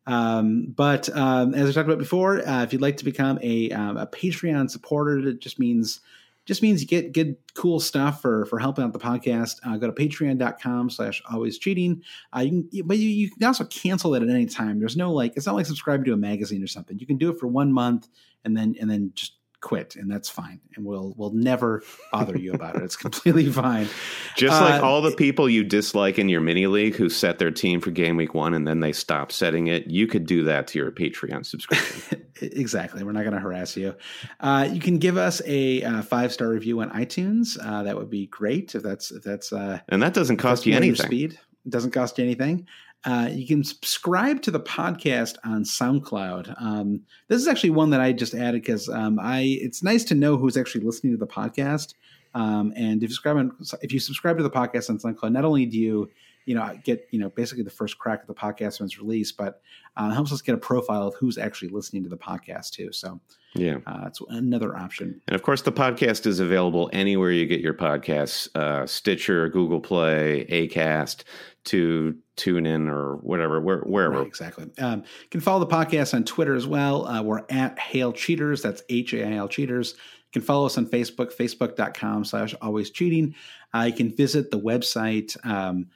Um, 0.07 0.73
but 0.77 1.09
um, 1.16 1.55
as 1.55 1.69
I 1.69 1.73
talked 1.73 1.89
about 1.89 1.99
before, 1.99 2.47
uh, 2.47 2.62
if 2.62 2.73
you'd 2.73 2.83
like 2.83 2.97
to 2.99 3.05
become 3.05 3.39
a 3.43 3.70
um, 3.70 3.97
a 3.97 4.07
Patreon 4.07 4.70
supporter, 4.70 5.19
it 5.19 5.41
just 5.41 5.59
means 5.59 6.01
just 6.45 6.62
means 6.62 6.83
you 6.83 6.89
get 6.89 7.12
good 7.12 7.37
cool 7.55 7.79
stuff 7.79 8.20
for 8.20 8.47
for 8.47 8.59
helping 8.59 8.85
out 8.85 8.93
the 8.93 8.99
podcast 8.99 9.57
uh, 9.65 9.77
go 9.77 9.89
to 9.89 9.93
patreon.com 9.93 10.91
slash 10.91 11.23
always 11.31 11.59
cheating. 11.59 12.03
Uh, 12.35 12.41
you 12.41 12.51
can 12.51 12.87
but 12.87 12.99
you, 12.99 13.09
you 13.09 13.31
can 13.31 13.45
also 13.45 13.65
cancel 13.65 14.11
that 14.12 14.23
at 14.23 14.29
any 14.29 14.47
time. 14.47 14.81
There's 14.81 14.97
no 14.97 15.12
like 15.12 15.37
it's 15.37 15.47
not 15.47 15.55
like 15.55 15.66
subscribing 15.66 16.05
to 16.07 16.12
a 16.12 16.16
magazine 16.16 16.62
or 16.62 16.66
something. 16.66 16.99
You 16.99 17.07
can 17.07 17.19
do 17.19 17.31
it 17.31 17.39
for 17.39 17.47
one 17.47 17.73
month 17.73 18.09
and 18.45 18.57
then 18.57 18.74
and 18.81 18.91
then 18.91 19.12
just 19.15 19.35
quit 19.63 19.97
and 19.97 20.11
that's 20.11 20.29
fine 20.29 20.61
and 20.77 20.85
we'll 20.85 21.15
we'll 21.17 21.33
never 21.33 21.83
bother 22.13 22.37
you 22.37 22.53
about 22.53 22.77
it. 22.77 22.83
It's 22.83 22.97
completely 22.97 23.47
fine. 23.53 23.89
Just 24.37 24.61
uh, 24.61 24.65
like 24.65 24.83
all 24.83 25.01
the 25.01 25.13
people 25.13 25.49
you 25.49 25.65
dislike 25.65 26.19
in 26.19 26.29
your 26.29 26.43
mini 26.43 26.67
league 26.67 26.97
who 26.97 27.09
set 27.09 27.39
their 27.39 27.51
team 27.51 27.81
for 27.81 27.91
game 27.91 28.17
week 28.17 28.35
one 28.35 28.53
and 28.53 28.69
then 28.69 28.81
they 28.81 28.93
stop 28.93 29.33
setting 29.33 29.69
it 29.69 29.87
you 29.87 30.07
could 30.07 30.27
do 30.27 30.45
that 30.45 30.67
to 30.69 30.79
your 30.79 30.91
patreon 30.91 31.47
subscription. 31.47 32.27
Exactly. 32.43 33.05
We're 33.05 33.13
not 33.13 33.23
going 33.23 33.35
to 33.35 33.39
harass 33.39 33.77
you. 33.77 33.95
Uh, 34.41 34.69
you 34.69 34.81
can 34.81 34.99
give 34.99 35.17
us 35.17 35.41
a 35.47 35.81
uh, 35.85 36.03
five 36.03 36.33
star 36.33 36.49
review 36.49 36.81
on 36.81 36.91
itunes. 36.91 37.57
Uh, 37.63 37.85
that 37.85 37.97
would 37.97 38.11
be 38.11 38.27
great 38.27 38.75
if 38.75 38.83
that's 38.83 39.13
if 39.13 39.23
that's 39.23 39.53
uh, 39.53 39.79
and 39.91 40.03
that 40.03 40.13
doesn't 40.13 40.39
cost 40.39 40.67
you 40.67 40.75
anything. 40.75 41.07
speed. 41.07 41.39
It 41.65 41.71
doesn't 41.71 41.93
cost 41.93 42.19
you 42.19 42.25
anything 42.25 42.67
uh, 43.05 43.29
you 43.33 43.47
can 43.47 43.65
subscribe 43.65 44.43
to 44.43 44.51
the 44.51 44.61
podcast 44.61 45.37
on 45.45 45.65
SoundCloud. 45.65 46.61
Um, 46.61 47.01
this 47.29 47.41
is 47.41 47.49
actually 47.49 47.70
one 47.70 47.91
that 47.91 48.01
I 48.01 48.12
just 48.12 48.35
added 48.35 48.62
because 48.62 48.89
um, 48.89 49.19
I 49.20 49.59
it's 49.61 49.83
nice 49.83 50.05
to 50.05 50.15
know 50.15 50.37
who's 50.37 50.57
actually 50.57 50.85
listening 50.85 51.12
to 51.12 51.19
the 51.19 51.27
podcast. 51.27 51.95
Um, 52.35 52.73
and 52.77 53.03
if 53.03 53.11
you 53.11 53.15
subscribe 53.15 53.37
on, 53.37 53.57
if 53.83 53.93
you 53.93 53.99
subscribe 53.99 54.37
to 54.37 54.43
the 54.43 54.51
podcast 54.51 54.89
on 54.89 54.99
SoundCloud, 54.99 55.33
not 55.33 55.45
only 55.45 55.66
do 55.66 55.79
you 55.79 56.11
you 56.45 56.55
know 56.55 56.79
get 56.85 57.09
you 57.11 57.19
know 57.19 57.31
basically 57.31 57.65
the 57.65 57.70
first 57.70 57.99
crack 57.99 58.20
at 58.20 58.27
the 58.29 58.35
podcast 58.35 58.79
when 58.79 58.87
it's 58.87 58.99
released, 58.99 59.37
but 59.37 59.61
uh, 59.97 60.11
helps 60.11 60.33
us 60.33 60.41
get 60.41 60.55
a 60.55 60.59
profile 60.59 61.09
of 61.09 61.15
who's 61.16 61.39
actually 61.39 61.69
listening 61.69 62.05
to 62.05 62.09
the 62.09 62.16
podcast 62.16 62.70
too. 62.70 62.93
So 62.93 63.20
yeah, 63.55 63.79
uh, 63.87 64.05
it's 64.07 64.20
another 64.29 64.77
option. 64.77 65.20
And 65.29 65.35
of 65.35 65.43
course, 65.43 65.62
the 65.62 65.73
podcast 65.73 66.27
is 66.27 66.41
available 66.41 66.89
anywhere 66.93 67.31
you 67.31 67.47
get 67.47 67.61
your 67.61 67.74
podcasts: 67.74 68.49
uh, 68.57 68.87
Stitcher, 68.87 69.49
Google 69.49 69.81
Play, 69.81 70.47
Acast 70.51 71.24
to 71.65 72.16
tune 72.37 72.66
in 72.66 72.89
or 72.89 73.16
whatever, 73.16 73.61
where, 73.61 73.81
wherever. 73.81 74.19
Right, 74.19 74.27
exactly. 74.27 74.70
Um, 74.79 75.01
you 75.01 75.29
can 75.31 75.41
follow 75.41 75.61
the 75.61 75.73
podcast 75.73 76.15
on 76.15 76.24
Twitter 76.24 76.55
as 76.55 76.66
well. 76.66 77.07
Uh, 77.07 77.23
we're 77.23 77.45
at 77.51 77.79
Hail 77.79 78.12
Cheaters. 78.12 78.62
That's 78.62 78.83
H 78.89 79.12
A 79.15 79.24
I 79.27 79.33
L 79.35 79.49
Cheaters. 79.49 79.93
You 79.93 80.41
can 80.41 80.43
follow 80.43 80.66
us 80.66 80.79
on 80.79 80.87
Facebook, 80.87 81.37
facebook.com 81.37 82.24
slash 82.24 82.55
always 82.62 82.91
cheating. 82.91 83.35
Uh, 83.74 83.85
you 83.89 83.93
can 83.93 84.15
visit 84.15 84.51
the 84.51 84.59
website, 84.59 85.37
um, 85.47 85.89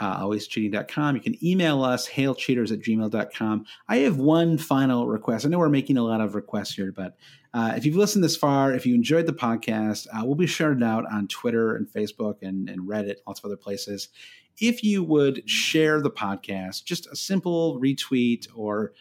uh, 0.00 0.20
alwayscheating.com. 0.20 1.16
You 1.16 1.22
can 1.22 1.44
email 1.44 1.84
us, 1.84 2.08
hailcheaters 2.08 2.72
at 2.72 2.80
gmail.com. 2.80 3.66
I 3.88 3.96
have 3.98 4.16
one 4.16 4.58
final 4.58 5.06
request. 5.06 5.46
I 5.46 5.48
know 5.48 5.58
we're 5.58 5.68
making 5.68 5.98
a 5.98 6.02
lot 6.02 6.20
of 6.20 6.34
requests 6.34 6.74
here, 6.74 6.92
but 6.92 7.16
uh, 7.52 7.74
if 7.76 7.84
you've 7.84 7.96
listened 7.96 8.24
this 8.24 8.36
far, 8.36 8.72
if 8.72 8.86
you 8.86 8.94
enjoyed 8.94 9.26
the 9.26 9.32
podcast, 9.32 10.06
uh, 10.12 10.24
we'll 10.24 10.36
be 10.36 10.46
sharing 10.46 10.78
it 10.78 10.84
out 10.84 11.04
on 11.10 11.28
Twitter 11.28 11.76
and 11.76 11.88
Facebook 11.88 12.36
and, 12.42 12.68
and 12.68 12.88
Reddit, 12.88 13.16
lots 13.26 13.40
of 13.40 13.44
other 13.44 13.56
places 13.56 14.08
if 14.60 14.84
you 14.84 15.02
would 15.02 15.48
share 15.48 16.00
the 16.00 16.10
podcast, 16.10 16.84
just 16.84 17.06
a 17.06 17.16
simple 17.16 17.80
retweet 17.80 18.46
or 18.54 18.92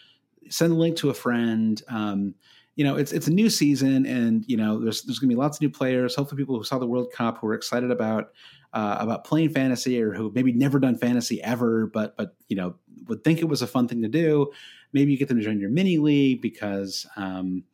send 0.49 0.73
a 0.73 0.75
link 0.75 0.95
to 0.97 1.09
a 1.09 1.13
friend. 1.13 1.81
Um, 1.89 2.35
you 2.79 2.85
know, 2.85 2.95
it's 2.95 3.11
it's 3.11 3.27
a 3.27 3.31
new 3.31 3.49
season, 3.49 4.05
and 4.05 4.45
you 4.47 4.55
know, 4.55 4.79
there's 4.79 5.01
there's 5.01 5.19
going 5.19 5.29
to 5.29 5.35
be 5.35 5.37
lots 5.37 5.57
of 5.57 5.61
new 5.61 5.69
players. 5.69 6.15
Hopefully, 6.15 6.41
people 6.41 6.57
who 6.57 6.63
saw 6.63 6.79
the 6.79 6.87
World 6.87 7.11
Cup 7.11 7.37
who 7.37 7.47
are 7.47 7.53
excited 7.53 7.91
about 7.91 8.31
uh, 8.71 8.95
about 9.01 9.25
playing 9.25 9.49
fantasy 9.49 10.01
or 10.01 10.13
who 10.13 10.31
maybe 10.33 10.53
never 10.53 10.79
done 10.79 10.95
fantasy 10.95 11.43
ever, 11.43 11.87
but 11.87 12.15
but 12.15 12.37
you 12.47 12.55
know 12.55 12.75
would 13.09 13.21
think 13.25 13.39
it 13.39 13.49
was 13.49 13.61
a 13.61 13.67
fun 13.67 13.89
thing 13.89 14.01
to 14.03 14.07
do. 14.07 14.49
Maybe 14.93 15.11
you 15.11 15.17
get 15.17 15.27
them 15.27 15.39
to 15.39 15.43
join 15.43 15.59
your 15.59 15.69
mini 15.69 15.97
league 15.97 16.41
because 16.41 17.05
um, 17.17 17.65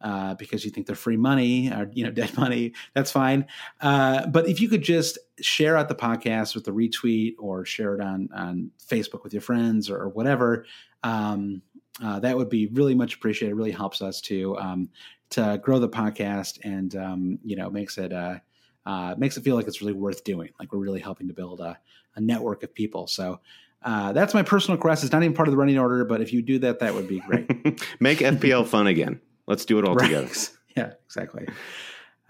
uh, 0.00 0.32
because 0.36 0.64
you 0.64 0.70
think 0.70 0.86
they're 0.86 0.96
free 0.96 1.18
money 1.18 1.70
or 1.70 1.90
you 1.92 2.02
know 2.02 2.10
dead 2.22 2.34
money. 2.34 2.72
That's 2.94 3.10
fine. 3.10 3.44
Uh, 3.82 4.26
but 4.28 4.48
if 4.48 4.62
you 4.62 4.70
could 4.70 4.82
just 4.82 5.18
share 5.42 5.76
out 5.76 5.90
the 5.90 5.94
podcast 5.94 6.54
with 6.54 6.66
a 6.68 6.70
retweet 6.70 7.34
or 7.38 7.66
share 7.66 7.94
it 7.96 8.00
on 8.00 8.30
on 8.34 8.70
Facebook 8.82 9.24
with 9.24 9.34
your 9.34 9.42
friends 9.42 9.90
or, 9.90 9.98
or 9.98 10.08
whatever, 10.08 10.64
um, 11.02 11.60
uh, 12.02 12.20
that 12.20 12.36
would 12.36 12.48
be 12.48 12.66
really 12.68 12.94
much 12.94 13.14
appreciated. 13.14 13.52
It 13.52 13.56
really 13.56 13.70
helps 13.70 14.02
us 14.02 14.20
to 14.22 14.56
um, 14.58 14.88
to 15.30 15.60
grow 15.62 15.78
the 15.78 15.88
podcast 15.88 16.58
and 16.64 16.94
um, 16.96 17.38
you 17.44 17.56
know 17.56 17.70
makes 17.70 17.98
it. 17.98 18.12
Uh, 18.12 18.38
uh, 18.86 19.14
makes 19.16 19.36
it 19.36 19.44
feel 19.44 19.56
like 19.56 19.66
it's 19.66 19.80
really 19.80 19.94
worth 19.94 20.24
doing. 20.24 20.50
Like 20.60 20.72
we're 20.72 20.78
really 20.78 21.00
helping 21.00 21.28
to 21.28 21.34
build 21.34 21.60
a, 21.60 21.78
a 22.16 22.20
network 22.20 22.62
of 22.62 22.74
people. 22.74 23.06
So 23.06 23.40
uh, 23.82 24.12
that's 24.12 24.34
my 24.34 24.42
personal 24.42 24.76
request. 24.76 25.04
It's 25.04 25.12
not 25.12 25.22
even 25.22 25.34
part 25.34 25.48
of 25.48 25.52
the 25.52 25.58
running 25.58 25.78
order, 25.78 26.04
but 26.04 26.20
if 26.20 26.32
you 26.32 26.42
do 26.42 26.58
that, 26.60 26.80
that 26.80 26.94
would 26.94 27.08
be 27.08 27.20
great. 27.20 27.48
Make 28.00 28.18
FPL 28.18 28.66
fun 28.66 28.86
again. 28.86 29.20
Let's 29.46 29.64
do 29.64 29.78
it 29.78 29.84
all 29.84 29.94
right. 29.94 30.06
together. 30.06 30.30
Yeah, 30.76 30.94
exactly. 31.06 31.46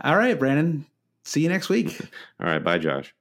All 0.03 0.19
right, 0.19 0.39
Brandon. 0.39 0.85
See 1.23 1.41
you 1.41 1.49
next 1.49 1.71
week. 1.71 1.99
all 2.41 2.47
right. 2.47 2.63
Bye, 2.63 2.77
Josh. 2.77 3.15